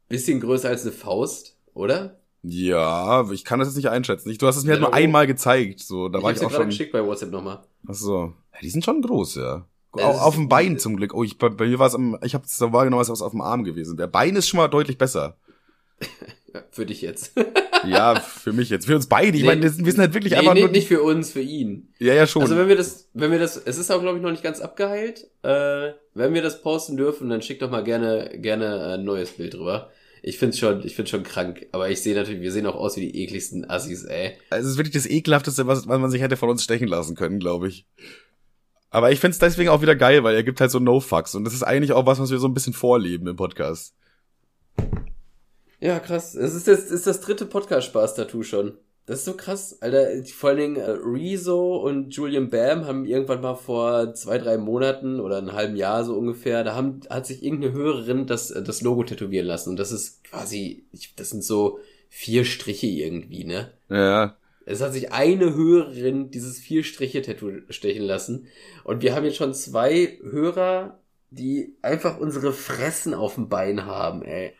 bisschen 0.09 0.41
größer 0.41 0.69
als 0.69 0.83
eine 0.83 0.93
Faust, 0.93 1.57
oder? 1.75 2.19
Ja, 2.43 3.31
ich 3.31 3.45
kann 3.45 3.59
das 3.59 3.69
jetzt 3.69 3.77
nicht 3.77 3.91
einschätzen. 3.91 4.35
Du 4.37 4.47
hast 4.47 4.57
es 4.57 4.65
mir 4.65 4.73
halt 4.73 4.81
nur 4.81 4.95
einmal 4.95 5.27
gezeigt, 5.27 5.81
so, 5.81 6.09
da 6.09 6.19
ich 6.19 6.25
war 6.25 6.33
ich 6.33 6.43
auch 6.45 6.51
schon. 6.51 6.67
geschickt 6.67 6.93
bei 6.93 7.05
WhatsApp 7.05 7.31
nochmal. 7.31 7.61
Ach 7.87 7.95
so. 7.95 8.33
Ja, 8.53 8.59
die 8.63 8.71
sind 8.71 8.85
schon 8.85 9.01
groß, 9.03 9.37
ja. 9.37 9.67
Es 9.95 10.03
Au- 10.03 10.11
ist- 10.13 10.21
auf 10.23 10.35
dem 10.35 10.49
Bein 10.49 10.79
zum 10.79 10.97
Glück. 10.97 11.15
Oh, 11.15 11.23
ich, 11.23 11.39
bei, 11.39 11.51
bei 11.51 11.67
mir 11.67 11.79
war 11.79 11.87
es 11.87 11.95
am, 11.95 12.19
ich 12.25 12.35
habe 12.35 12.45
es 12.47 12.57
so 12.57 12.73
wahrgenommen, 12.73 13.01
als 13.01 13.11
was 13.11 13.23
auf 13.23 13.33
dem 13.33 13.43
Arm 13.43 13.63
gewesen. 13.63 13.97
Der 13.97 14.07
Bein 14.07 14.37
ist 14.37 14.49
schon 14.49 14.59
mal 14.59 14.69
deutlich 14.69 14.97
besser. 14.99 15.37
Für 16.71 16.85
dich 16.87 17.01
jetzt. 17.03 17.33
Ja, 17.87 18.21
für 18.21 18.53
mich 18.53 18.69
jetzt. 18.69 18.85
Für 18.87 18.95
uns 18.95 19.07
beide. 19.07 19.37
Ich 19.37 19.43
Nee. 19.43 19.49
meine, 19.49 19.63
wir 19.63 19.71
sind 19.71 19.99
halt 19.99 20.13
wirklich 20.15 20.33
nee, 20.35 20.39
einfach 20.39 20.53
nee, 20.55 20.61
nur. 20.61 20.69
nicht 20.71 20.87
für 20.87 21.03
uns, 21.03 21.33
für 21.33 21.41
ihn. 21.41 21.89
ja, 21.99 22.13
ja, 22.15 22.27
schon. 22.27 22.43
Also 22.43 22.57
wenn 22.57 22.69
wir 22.69 22.77
das, 22.77 23.09
wenn 23.15 23.31
wir 23.33 23.39
das, 23.39 23.57
es 23.57 23.79
ist 23.79 23.91
auch 23.91 24.01
glaube 24.03 24.19
ich 24.19 24.23
noch 24.23 24.31
nicht 24.31 24.43
ganz 24.43 24.61
abgeheilt. 24.61 25.29
Äh, 25.43 25.93
wenn 26.15 26.35
wir 26.35 26.43
das 26.43 26.61
posten 26.63 26.97
dürfen, 26.99 27.31
dann 27.31 27.41
schickt 27.43 27.63
doch 27.63 27.71
mal 27.71 27.83
gerne, 27.83 28.31
gerne 28.37 28.95
ein 28.95 29.05
neues 29.05 29.31
Bild 29.31 29.55
drüber. 29.55 29.91
Ich 30.23 30.39
find's 30.39 30.59
schon, 30.59 30.85
ich 30.87 30.95
find's 30.95 31.11
schon 31.11 31.23
krank. 31.23 31.67
Aber 31.73 31.89
ich 31.91 32.03
sehe 32.03 32.15
natürlich, 32.15 32.43
wir 32.43 32.53
sehen 32.53 32.67
auch 32.67 32.77
aus 32.77 32.97
wie 32.97 33.11
die 33.11 33.25
ekligsten 33.25 33.69
Assis, 33.69 34.05
ey. 34.05 34.35
Also 34.51 34.67
es 34.67 34.73
ist 34.75 34.79
wirklich 34.79 34.95
das 34.95 35.07
ekelhafteste, 35.11 35.67
was, 35.67 35.89
was 35.89 35.99
man 35.99 36.11
sich 36.11 36.21
hätte 36.23 36.37
von 36.37 36.51
uns 36.51 36.63
stechen 36.63 36.87
lassen 36.87 37.17
können, 37.17 37.39
glaube 37.41 37.69
ich. 37.69 37.87
Aber 38.91 39.11
ich 39.11 39.19
find's 39.21 39.39
deswegen 39.39 39.71
auch 39.71 39.81
wieder 39.83 39.97
geil, 39.97 40.23
weil 40.23 40.35
er 40.37 40.43
gibt 40.45 40.61
halt 40.61 40.71
so 40.71 40.79
No-Fucks. 40.79 41.35
Und 41.35 41.45
das 41.45 41.55
ist 41.55 41.63
eigentlich 41.63 41.93
auch 41.93 42.05
was, 42.07 42.21
was 42.21 42.31
wir 42.31 42.39
so 42.39 42.47
ein 42.47 42.55
bisschen 42.55 42.75
vorleben 42.75 43.27
im 43.27 43.37
Podcast. 43.37 43.95
Ja, 45.83 45.99
krass. 45.99 46.37
Es 46.37 46.55
ist 46.55 46.69
das, 46.69 46.93
ist 46.93 47.09
das 47.09 47.21
dritte 47.21 47.45
Podcast-Spaß-Tattoo 47.45 48.45
schon. 48.45 48.75
Das 49.05 49.19
ist 49.19 49.25
so 49.25 49.35
krass, 49.35 49.83
Alter. 49.83 50.25
Vor 50.33 50.51
allen 50.51 50.59
Dingen 50.59 50.77
äh, 50.77 50.91
Rezo 50.91 51.77
und 51.77 52.15
Julian 52.15 52.51
Bam 52.51 52.87
haben 52.87 53.05
irgendwann 53.05 53.41
mal 53.41 53.57
vor 53.57 54.15
zwei, 54.15 54.39
drei 54.39 54.59
Monaten 54.59 55.19
oder 55.19 55.39
einem 55.39 55.55
halben 55.55 55.75
Jahr 55.75 56.05
so 56.05 56.15
ungefähr, 56.15 56.63
da 56.63 56.77
haben, 56.77 57.01
hat 57.11 57.27
sich 57.27 57.43
irgendeine 57.43 57.73
Hörerin 57.73 58.29
das, 58.29 58.53
äh, 58.53 58.63
das 58.63 58.83
Logo 58.83 59.03
tätowieren 59.03 59.45
lassen. 59.45 59.71
Und 59.71 59.77
das 59.81 59.91
ist 59.91 60.23
quasi, 60.23 60.85
ich, 60.93 61.17
das 61.17 61.31
sind 61.31 61.43
so 61.43 61.81
vier 62.09 62.45
Striche 62.45 62.87
irgendwie, 62.87 63.43
ne? 63.43 63.73
Ja. 63.89 64.37
Es 64.65 64.81
hat 64.83 64.93
sich 64.93 65.11
eine 65.11 65.53
Hörerin 65.53 66.31
dieses 66.31 66.61
vier 66.61 66.85
Striche 66.85 67.23
Tattoo 67.23 67.51
stechen 67.71 68.05
lassen. 68.05 68.47
Und 68.85 69.03
wir 69.03 69.17
haben 69.17 69.25
jetzt 69.25 69.37
schon 69.37 69.53
zwei 69.53 70.17
Hörer, 70.23 71.01
die 71.31 71.75
einfach 71.83 72.21
unsere 72.21 72.53
Fressen 72.53 73.15
auf 73.15 73.35
dem 73.35 73.49
Bein 73.49 73.85
haben, 73.85 74.23
ey. 74.23 74.53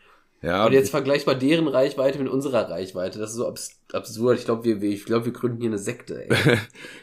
Ja. 0.43 0.65
Und 0.65 0.73
jetzt 0.73 0.91
vergleich 0.91 1.25
mal 1.25 1.35
deren 1.35 1.67
Reichweite 1.67 2.19
mit 2.19 2.27
unserer 2.27 2.69
Reichweite. 2.69 3.17
Das 3.17 3.31
ist 3.31 3.37
so 3.37 3.47
abs 3.47 3.79
absurd. 3.93 4.39
Ich 4.39 4.45
glaube, 4.45 4.63
wir, 4.63 4.81
ich 4.83 5.05
glaube, 5.05 5.25
wir 5.25 5.33
gründen 5.33 5.59
hier 5.61 5.69
eine 5.69 5.77
Sekte, 5.77 6.27
ey. 6.29 6.29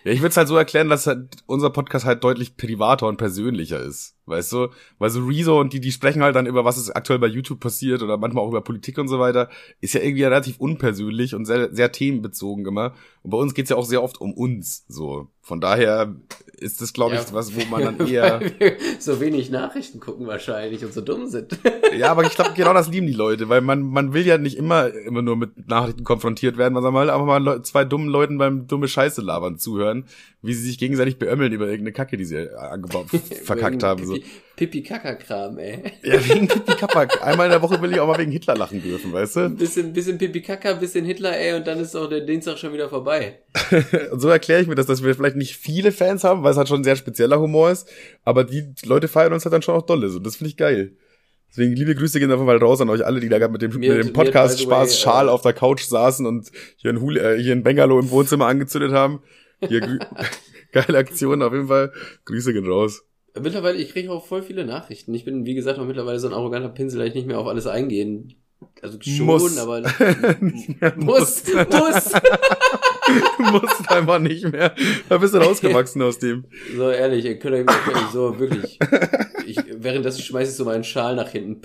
Ja, 0.04 0.12
ich 0.12 0.20
würde 0.20 0.28
es 0.30 0.36
halt 0.36 0.48
so 0.48 0.56
erklären, 0.56 0.88
dass 0.88 1.06
halt 1.06 1.28
unser 1.46 1.70
Podcast 1.70 2.04
halt 2.04 2.24
deutlich 2.24 2.56
privater 2.56 3.06
und 3.06 3.16
persönlicher 3.16 3.80
ist. 3.80 4.14
Weißt 4.26 4.52
du? 4.52 4.68
Weil 4.98 5.10
so 5.10 5.24
Rezo 5.26 5.58
und 5.60 5.72
die, 5.72 5.80
die 5.80 5.90
sprechen 5.90 6.22
halt 6.22 6.36
dann 6.36 6.46
über, 6.46 6.64
was 6.64 6.78
ist 6.78 6.90
aktuell 6.90 7.18
bei 7.18 7.26
YouTube 7.26 7.58
passiert 7.58 8.00
oder 8.02 8.16
manchmal 8.16 8.44
auch 8.44 8.48
über 8.50 8.60
Politik 8.60 8.96
und 8.98 9.08
so 9.08 9.18
weiter, 9.18 9.48
ist 9.80 9.94
ja 9.94 10.00
irgendwie 10.02 10.22
relativ 10.22 10.58
unpersönlich 10.58 11.34
und 11.34 11.46
sehr, 11.46 11.74
sehr 11.74 11.90
themenbezogen 11.90 12.64
immer. 12.64 12.94
Und 13.22 13.30
bei 13.30 13.38
uns 13.38 13.54
geht's 13.54 13.70
ja 13.70 13.76
auch 13.76 13.84
sehr 13.84 14.02
oft 14.04 14.20
um 14.20 14.32
uns. 14.32 14.84
So. 14.88 15.28
Von 15.42 15.60
daher 15.60 16.14
ist 16.58 16.80
das, 16.80 16.92
glaube 16.92 17.16
ich, 17.16 17.20
Ja. 17.22 17.32
was, 17.32 17.56
wo 17.56 17.64
man 17.70 17.82
dann 17.82 18.06
eher. 18.06 18.40
So 19.00 19.20
wenig 19.20 19.50
Nachrichten 19.50 19.98
gucken 19.98 20.28
wahrscheinlich 20.28 20.84
und 20.84 20.92
so 20.94 21.00
dumm 21.00 21.26
sind. 21.26 21.58
ja, 21.98 22.12
aber 22.12 22.22
ich 22.24 22.34
glaube, 22.36 22.52
genau 22.54 22.72
das 22.72 22.88
lieben 22.88 23.08
die 23.08 23.12
Leute, 23.12 23.48
weil 23.48 23.62
man, 23.62 23.82
man 23.82 24.12
will 24.12 24.24
ja 24.24 24.38
nicht 24.38 24.56
immer, 24.56 24.94
immer 24.94 25.22
nur 25.22 25.34
mit 25.36 25.68
Nachrichten 25.68 26.04
konfrontiert 26.04 26.56
werden, 26.56 26.74
man 26.80 26.82
soll 26.82 26.92
mal 26.92 27.10
einfach 27.10 27.26
mal 27.26 27.62
zwei 27.62 27.84
dummen 27.84 28.08
Leuten 28.08 28.38
beim 28.38 28.66
dumme 28.66 28.88
Scheiße 28.88 29.20
labern 29.20 29.58
zuhören, 29.58 30.04
wie 30.42 30.54
sie 30.54 30.62
sich 30.62 30.78
gegenseitig 30.78 31.18
beömmeln 31.18 31.52
über 31.52 31.66
irgendeine 31.66 31.92
Kacke, 31.92 32.16
die 32.16 32.24
sie 32.24 32.36
äh, 32.36 32.54
angebaut, 32.54 33.06
verkackt 33.44 33.82
haben. 33.82 34.06
So. 34.06 34.16
Pipi 34.56 34.82
Kaka 34.82 35.14
Kram, 35.14 35.58
ey. 35.58 35.82
Ja, 36.02 36.28
wegen 36.28 36.46
Pipi 36.46 36.74
Kapak. 36.74 37.22
Einmal 37.24 37.46
in 37.46 37.52
der 37.52 37.62
Woche 37.62 37.80
will 37.80 37.92
ich 37.92 38.00
auch 38.00 38.06
mal 38.06 38.18
wegen 38.18 38.30
Hitler 38.30 38.56
lachen 38.56 38.82
dürfen, 38.82 39.12
weißt 39.12 39.36
du? 39.36 39.40
Ein 39.40 39.56
bisschen, 39.56 39.92
bisschen 39.92 40.18
Pipi 40.18 40.42
Kaka, 40.42 40.74
bisschen 40.74 41.04
Hitler, 41.04 41.36
ey, 41.36 41.54
und 41.54 41.66
dann 41.66 41.80
ist 41.80 41.96
auch 41.96 42.08
der 42.08 42.20
Dienstag 42.20 42.58
schon 42.58 42.72
wieder 42.72 42.88
vorbei. 42.88 43.38
Und 44.10 44.20
so 44.20 44.28
erkläre 44.28 44.60
ich 44.60 44.68
mir 44.68 44.74
das, 44.74 44.86
dass 44.86 45.02
wir 45.02 45.14
vielleicht 45.14 45.36
nicht 45.36 45.56
viele 45.56 45.92
Fans 45.92 46.24
haben, 46.24 46.42
weil 46.42 46.52
es 46.52 46.58
halt 46.58 46.68
schon 46.68 46.80
ein 46.80 46.84
sehr 46.84 46.96
spezieller 46.96 47.40
Humor 47.40 47.70
ist, 47.70 47.88
aber 48.24 48.44
die 48.44 48.74
Leute 48.84 49.08
feiern 49.08 49.32
uns 49.32 49.44
halt 49.44 49.52
dann 49.54 49.62
schon 49.62 49.74
auch 49.74 49.86
dolle. 49.86 50.10
So, 50.10 50.18
das 50.18 50.36
finde 50.36 50.50
ich 50.50 50.56
geil. 50.56 50.92
Deswegen 51.50 51.74
liebe 51.74 51.94
Grüße 51.94 52.18
gehen 52.20 52.30
einfach 52.30 52.44
mal 52.44 52.56
raus 52.58 52.80
an 52.80 52.88
euch 52.90 53.04
alle, 53.04 53.20
die 53.20 53.28
da 53.28 53.38
gerade 53.38 53.52
mit 53.52 53.60
dem, 53.62 53.72
Mir- 53.72 53.94
mit 53.96 54.04
dem 54.04 54.06
mir, 54.08 54.12
Podcast 54.12 54.56
by 54.56 54.58
the 54.58 54.64
Spaß 54.64 54.88
way, 54.90 54.96
Schal 54.96 55.26
äh, 55.26 55.30
auf 55.30 55.42
der 55.42 55.52
Couch 55.52 55.82
saßen 55.82 56.24
und 56.26 56.50
hier 56.76 56.90
ein, 56.92 57.00
Huli, 57.00 57.18
äh, 57.18 57.42
hier 57.42 57.52
ein 57.52 57.62
Bengalo 57.62 57.98
im 57.98 58.10
Wohnzimmer 58.10 58.46
angezündet 58.46 58.92
haben. 58.92 59.20
Hier 59.66 59.80
geile 60.72 60.98
Aktion 60.98 61.42
auf 61.42 61.52
jeden 61.52 61.66
Fall. 61.68 61.92
Grüße 62.24 62.52
gehen 62.52 62.66
raus. 62.66 63.02
Mittlerweile, 63.40 63.78
ich 63.78 63.92
kriege 63.92 64.10
auch 64.10 64.26
voll 64.26 64.42
viele 64.42 64.64
Nachrichten. 64.64 65.14
Ich 65.14 65.24
bin, 65.24 65.44
wie 65.44 65.54
gesagt, 65.54 65.78
auch 65.78 65.86
mittlerweile 65.86 66.18
so 66.18 66.28
ein 66.28 66.34
arroganter 66.34 66.68
Pinsel, 66.68 66.98
dass 67.00 67.08
ich 67.08 67.14
nicht 67.14 67.26
mehr 67.26 67.38
auf 67.38 67.46
alles 67.46 67.66
eingehen. 67.66 68.34
Also 68.82 68.98
schon, 69.00 69.26
Muss. 69.26 69.56
aber 69.58 69.80
Ja, 70.80 70.92
muss, 70.96 71.42
muss. 73.42 73.62
Musst 73.62 73.90
einfach 73.90 74.18
nicht 74.18 74.50
mehr. 74.50 74.74
Da 75.08 75.18
bist 75.18 75.34
du 75.34 75.38
rausgewachsen 75.42 76.02
aus 76.02 76.18
dem. 76.18 76.44
So 76.76 76.90
ehrlich, 76.90 77.24
ihr 77.24 77.38
könnt 77.38 77.68
euch 77.68 77.76
so 78.12 78.38
wirklich. 78.38 78.78
Ich, 79.46 79.58
währenddessen 79.76 80.22
schmeiße 80.22 80.50
ich 80.50 80.56
so 80.56 80.64
meinen 80.64 80.84
Schal 80.84 81.16
nach 81.16 81.28
hinten. 81.28 81.60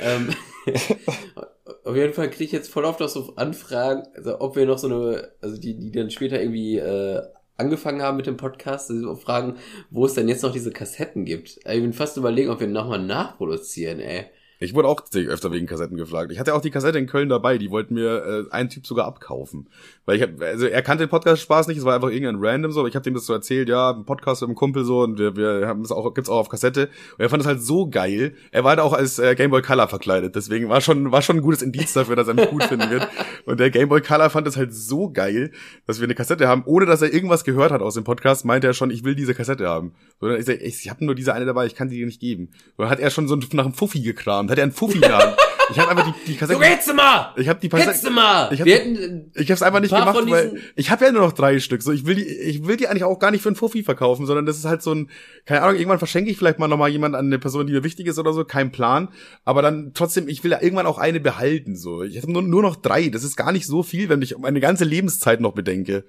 Ähm, 0.00 0.30
auf 1.84 1.96
jeden 1.96 2.12
Fall 2.12 2.30
kriege 2.30 2.44
ich 2.44 2.52
jetzt 2.52 2.70
voll 2.70 2.84
oft 2.84 3.00
auch 3.00 3.08
so 3.08 3.34
Anfragen, 3.36 4.02
also 4.14 4.40
ob 4.40 4.56
wir 4.56 4.66
noch 4.66 4.78
so 4.78 4.88
eine, 4.88 5.32
also 5.40 5.58
die, 5.58 5.78
die 5.78 5.92
dann 5.92 6.10
später 6.10 6.40
irgendwie 6.40 6.78
äh, 6.78 7.22
angefangen 7.56 8.02
haben 8.02 8.16
mit 8.16 8.26
dem 8.26 8.36
Podcast, 8.36 8.90
also 8.90 9.14
fragen, 9.16 9.56
wo 9.90 10.06
es 10.06 10.14
denn 10.14 10.28
jetzt 10.28 10.42
noch 10.42 10.52
diese 10.52 10.70
Kassetten 10.70 11.24
gibt. 11.24 11.58
Ich 11.58 11.64
bin 11.64 11.92
fast 11.92 12.16
überlegen, 12.16 12.50
ob 12.50 12.60
wir 12.60 12.66
nochmal 12.66 13.00
nachproduzieren, 13.00 14.00
ey. 14.00 14.26
Ich 14.58 14.74
wurde 14.74 14.88
auch 14.88 15.02
öfter 15.14 15.52
wegen 15.52 15.66
Kassetten 15.66 15.96
gefragt. 15.96 16.32
Ich 16.32 16.38
hatte 16.38 16.54
auch 16.54 16.60
die 16.60 16.70
Kassette 16.70 16.98
in 16.98 17.06
Köln 17.06 17.28
dabei, 17.28 17.58
die 17.58 17.70
wollten 17.70 17.94
mir 17.94 18.46
äh, 18.50 18.52
ein 18.52 18.68
Typ 18.68 18.86
sogar 18.86 19.06
abkaufen. 19.06 19.68
Weil 20.04 20.16
ich 20.16 20.22
hab, 20.22 20.40
also 20.40 20.66
er 20.66 20.82
kannte 20.82 21.04
den 21.04 21.10
Podcast 21.10 21.42
Spaß 21.42 21.68
nicht, 21.68 21.78
es 21.78 21.84
war 21.84 21.94
einfach 21.94 22.10
irgendein 22.10 22.36
random 22.38 22.72
so, 22.72 22.80
aber 22.80 22.88
ich 22.88 22.94
habe 22.94 23.04
dem 23.04 23.14
das 23.14 23.26
so 23.26 23.32
erzählt, 23.32 23.68
ja, 23.68 23.90
ein 23.90 24.04
Podcast 24.04 24.42
mit 24.42 24.48
einem 24.48 24.56
Kumpel 24.56 24.84
so 24.84 25.02
und 25.02 25.18
wir, 25.18 25.36
wir 25.36 25.68
haben 25.68 25.82
es 25.82 25.92
auch 25.92 26.12
gibt's 26.12 26.30
auch 26.30 26.38
auf 26.38 26.48
Kassette 26.48 26.88
und 27.16 27.20
er 27.20 27.28
fand 27.28 27.42
es 27.42 27.46
halt 27.46 27.62
so 27.62 27.88
geil. 27.88 28.34
Er 28.50 28.64
war 28.64 28.70
halt 28.70 28.80
auch 28.80 28.92
als 28.92 29.18
äh, 29.18 29.34
Game 29.34 29.50
Boy 29.50 29.62
Color 29.62 29.88
verkleidet, 29.88 30.34
deswegen 30.34 30.68
war 30.68 30.80
schon 30.80 31.12
war 31.12 31.22
schon 31.22 31.36
ein 31.36 31.42
gutes 31.42 31.62
Indiz 31.62 31.92
dafür, 31.92 32.16
dass 32.16 32.26
er 32.26 32.34
mich 32.34 32.50
gut 32.50 32.64
finden 32.64 32.90
wird. 32.90 33.06
Und 33.44 33.60
der 33.60 33.70
Game 33.70 33.88
Boy 33.88 34.00
Color 34.00 34.30
fand 34.30 34.46
es 34.46 34.56
halt 34.56 34.74
so 34.74 35.10
geil, 35.10 35.52
dass 35.86 36.00
wir 36.00 36.04
eine 36.04 36.14
Kassette 36.14 36.48
haben, 36.48 36.62
ohne 36.66 36.86
dass 36.86 37.02
er 37.02 37.12
irgendwas 37.12 37.44
gehört 37.44 37.70
hat 37.70 37.80
aus 37.80 37.94
dem 37.94 38.04
Podcast, 38.04 38.44
meinte 38.44 38.66
er 38.66 38.74
schon, 38.74 38.90
ich 38.90 39.04
will 39.04 39.14
diese 39.14 39.34
Kassette 39.34 39.68
haben. 39.68 39.92
Dann 40.20 40.36
ich, 40.36 40.46
sag, 40.46 40.60
ich, 40.60 40.80
ich 40.82 40.90
habe 40.90 41.04
nur 41.04 41.14
diese 41.14 41.32
eine 41.32 41.46
dabei, 41.46 41.66
ich 41.66 41.74
kann 41.74 41.88
die 41.88 41.96
dir 41.96 42.06
nicht 42.06 42.20
geben. 42.20 42.50
Und 42.76 42.84
dann 42.84 42.90
hat 42.90 43.00
er 43.00 43.10
schon 43.10 43.28
so 43.28 43.36
nach 43.36 43.64
einem 43.64 43.74
Fuffi 43.74 44.00
gekramt, 44.00 44.47
hat 44.48 44.58
er 44.58 44.62
einen 44.64 44.72
Fuffi 44.72 44.98
Hand. 45.00 45.36
Ich 45.70 45.78
habe 45.78 45.90
einfach 45.90 46.06
die, 46.06 46.32
die 46.32 46.36
Kassette. 46.38 46.58
So, 46.58 46.64
jetzt 46.64 46.94
mal! 46.94 47.34
Ich 47.36 47.46
habe 47.46 47.60
die 47.60 47.68
Jetzt 47.68 48.10
mal! 48.10 48.48
Ich 48.54 48.60
hab 48.60 48.66
wir 48.66 48.82
die- 48.82 48.90
hätten, 48.96 49.32
ich 49.34 49.50
hab's 49.50 49.60
einfach 49.62 49.80
nicht 49.80 49.92
Ein 49.92 50.00
gemacht, 50.00 50.18
weil 50.30 50.58
ich 50.76 50.90
habe 50.90 51.04
ja 51.04 51.12
nur 51.12 51.20
noch 51.20 51.32
drei 51.32 51.58
Stück. 51.60 51.82
So, 51.82 51.92
ich 51.92 52.06
will 52.06 52.14
die, 52.14 52.24
ich 52.24 52.66
will 52.66 52.78
die 52.78 52.88
eigentlich 52.88 53.04
auch 53.04 53.18
gar 53.18 53.30
nicht 53.30 53.42
für 53.42 53.50
einen 53.50 53.56
Fuffi 53.56 53.82
verkaufen, 53.82 54.24
sondern 54.24 54.46
das 54.46 54.56
ist 54.56 54.64
halt 54.64 54.80
so 54.80 54.94
ein, 54.94 55.10
keine 55.44 55.60
Ahnung, 55.60 55.76
irgendwann 55.76 55.98
verschenke 55.98 56.30
ich 56.30 56.38
vielleicht 56.38 56.58
mal 56.58 56.68
nochmal 56.68 56.88
jemand 56.88 57.14
an 57.14 57.26
eine 57.26 57.38
Person, 57.38 57.66
die 57.66 57.74
mir 57.74 57.84
wichtig 57.84 58.06
ist 58.06 58.18
oder 58.18 58.32
so, 58.32 58.44
kein 58.46 58.72
Plan. 58.72 59.08
Aber 59.44 59.60
dann 59.60 59.92
trotzdem, 59.92 60.26
ich 60.28 60.42
will 60.42 60.52
ja 60.52 60.62
irgendwann 60.62 60.86
auch 60.86 60.96
eine 60.96 61.20
behalten. 61.20 61.76
So, 61.76 62.02
ich 62.02 62.16
habe 62.16 62.32
nur, 62.32 62.40
nur 62.40 62.62
noch 62.62 62.76
drei. 62.76 63.08
Das 63.10 63.22
ist 63.22 63.36
gar 63.36 63.52
nicht 63.52 63.66
so 63.66 63.82
viel, 63.82 64.08
wenn 64.08 64.22
ich 64.22 64.38
meine 64.38 64.60
ganze 64.60 64.84
Lebenszeit 64.84 65.42
noch 65.42 65.52
bedenke. 65.52 66.04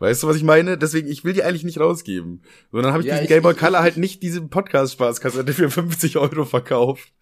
Weißt 0.00 0.22
du, 0.24 0.26
was 0.28 0.36
ich 0.36 0.44
meine? 0.44 0.76
Deswegen, 0.78 1.08
ich 1.08 1.22
will 1.24 1.34
die 1.34 1.42
eigentlich 1.44 1.64
nicht 1.64 1.78
rausgeben. 1.78 2.42
Und 2.72 2.82
dann 2.82 2.92
habe 2.92 3.02
ich 3.02 3.08
Ja, 3.08 3.14
diesen 3.14 3.24
ich- 3.24 3.28
Game 3.30 3.42
Boy 3.44 3.52
ich- 3.52 3.58
Color 3.58 3.80
halt 3.80 3.96
nicht 3.96 4.22
diese 4.24 4.40
Podcast-Spaßkassette 4.42 5.52
für 5.52 5.70
50 5.70 6.16
Euro 6.18 6.44
verkauft. 6.44 7.12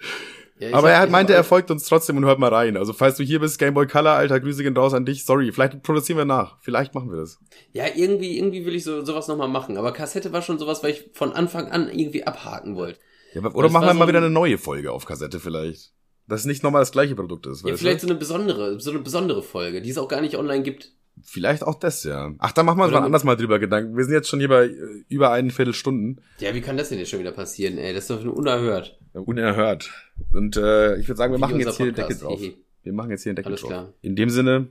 Ja, 0.59 0.73
Aber 0.74 0.91
er 0.91 1.01
hat 1.01 1.11
meinte, 1.11 1.35
er 1.35 1.45
folgt 1.45 1.70
uns 1.70 1.85
trotzdem 1.87 2.16
und 2.16 2.24
hört 2.24 2.39
mal 2.39 2.53
rein. 2.53 2.77
Also 2.78 2.93
falls 2.95 3.16
du 3.19 3.23
hier 3.24 3.41
bist, 3.41 3.59
Gameboy 3.59 3.87
Color, 3.87 4.12
alter, 4.12 4.41
Grüße 4.41 4.62
gehen 4.62 4.77
raus 4.77 4.95
an 4.95 5.05
dich. 5.05 5.24
Sorry, 5.27 5.53
vielleicht 5.53 5.83
produzieren 5.83 6.16
wir 6.19 6.24
nach. 6.24 6.57
Vielleicht 6.62 6.95
machen 6.95 7.11
wir 7.11 7.19
das. 7.19 7.39
Ja, 7.73 7.85
irgendwie, 7.95 8.39
irgendwie 8.39 8.65
will 8.65 8.74
ich 8.74 8.85
so, 8.85 9.05
sowas 9.05 9.28
nochmal 9.28 9.49
machen. 9.49 9.77
Aber 9.77 9.93
Kassette 9.93 10.33
war 10.33 10.41
schon 10.41 10.59
sowas, 10.59 10.83
weil 10.83 10.93
ich 10.93 11.11
von 11.12 11.33
Anfang 11.33 11.69
an 11.70 11.91
irgendwie 11.91 12.24
abhaken 12.27 12.74
wollte. 12.74 12.99
Ja, 13.35 13.43
oder 13.53 13.69
machen 13.69 13.87
wir 13.87 13.93
mal 13.95 14.05
so 14.05 14.09
wieder 14.09 14.20
ein- 14.20 14.24
eine 14.24 14.33
neue 14.33 14.57
Folge 14.57 14.93
auf 14.93 15.05
Kassette 15.05 15.41
vielleicht. 15.41 15.93
Dass 16.27 16.41
es 16.41 16.47
nicht 16.47 16.62
nochmal 16.62 16.81
das 16.83 16.91
gleiche 16.91 17.15
Produkt 17.15 17.47
ist. 17.47 17.66
Ja, 17.66 17.77
vielleicht 17.77 18.03
du? 18.03 18.07
so 18.07 18.11
eine 18.12 18.19
besondere, 18.19 18.81
so 18.81 18.91
eine 18.91 19.01
besondere 19.01 19.43
Folge, 19.43 19.83
die 19.83 19.91
es 19.91 19.99
auch 19.99 20.09
gar 20.09 20.23
nicht 20.23 20.37
online 20.37 20.62
gibt. 20.62 20.93
Vielleicht 21.23 21.62
auch 21.62 21.74
das, 21.77 22.03
ja. 22.05 22.33
Ach, 22.39 22.53
da 22.53 22.62
machen 22.62 22.78
wir 22.78 22.85
uns 22.85 22.93
mal 22.93 23.03
anders 23.03 23.24
mal 23.24 23.37
drüber 23.37 23.59
Gedanken. 23.59 23.97
Wir 23.97 24.05
sind 24.05 24.12
jetzt 24.15 24.28
schon 24.28 24.39
hier 24.39 24.49
bei 24.49 24.65
äh, 24.66 25.05
über 25.09 25.31
einen 25.33 25.51
Viertelstunden. 25.51 26.20
Ja, 26.41 26.55
wie 26.55 26.61
kann 26.62 26.77
das 26.77 26.89
denn 26.89 26.99
jetzt 26.99 27.11
schon 27.11 27.20
wieder 27.20 27.33
passieren, 27.33 27.78
ey? 27.78 27.95
Das 27.95 28.05
ist 28.05 28.11
doch 28.11 28.23
nur 28.23 28.37
unerhört. 28.37 28.99
Unerhört. 29.12 29.91
Und 30.32 30.56
äh, 30.56 30.97
ich 30.97 31.09
würde 31.09 31.16
sagen, 31.18 31.32
wir 31.32 31.38
Wie 31.38 31.40
machen 31.40 31.60
jetzt 31.60 31.76
hier 31.76 31.86
den 31.86 31.94
Deckel 31.94 32.16
Podcast. 32.16 32.22
drauf. 32.22 32.40
Wir 32.82 32.93
machen 32.93 33.10
jetzt 33.10 33.22
hier 33.22 33.32
den 33.32 33.36
Deckel 33.36 33.51
Alles 33.52 33.60
drauf. 33.60 33.70
klar. 33.70 33.93
In 34.02 34.16
dem 34.16 34.30
Sinne 34.30 34.68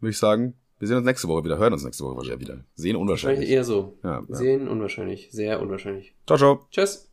würde 0.00 0.10
ich 0.10 0.18
sagen, 0.18 0.54
wir 0.78 0.86
sehen 0.86 0.96
uns 0.96 1.06
nächste 1.06 1.26
Woche 1.28 1.44
wieder. 1.44 1.58
Hören 1.58 1.72
uns 1.72 1.84
nächste 1.84 2.04
Woche 2.04 2.16
wahrscheinlich 2.16 2.40
wieder. 2.48 2.64
Sehen 2.74 2.96
Wahrscheinlich 2.96 3.00
unwahrscheinlich. 3.00 3.50
eher 3.50 3.64
so. 3.64 3.98
Ja, 4.04 4.22
ja. 4.28 4.34
Sehen 4.34 4.68
unwahrscheinlich. 4.68 5.28
Sehr 5.32 5.60
unwahrscheinlich. 5.60 6.14
Ciao, 6.26 6.38
ciao. 6.38 6.66
Tschüss. 6.70 7.07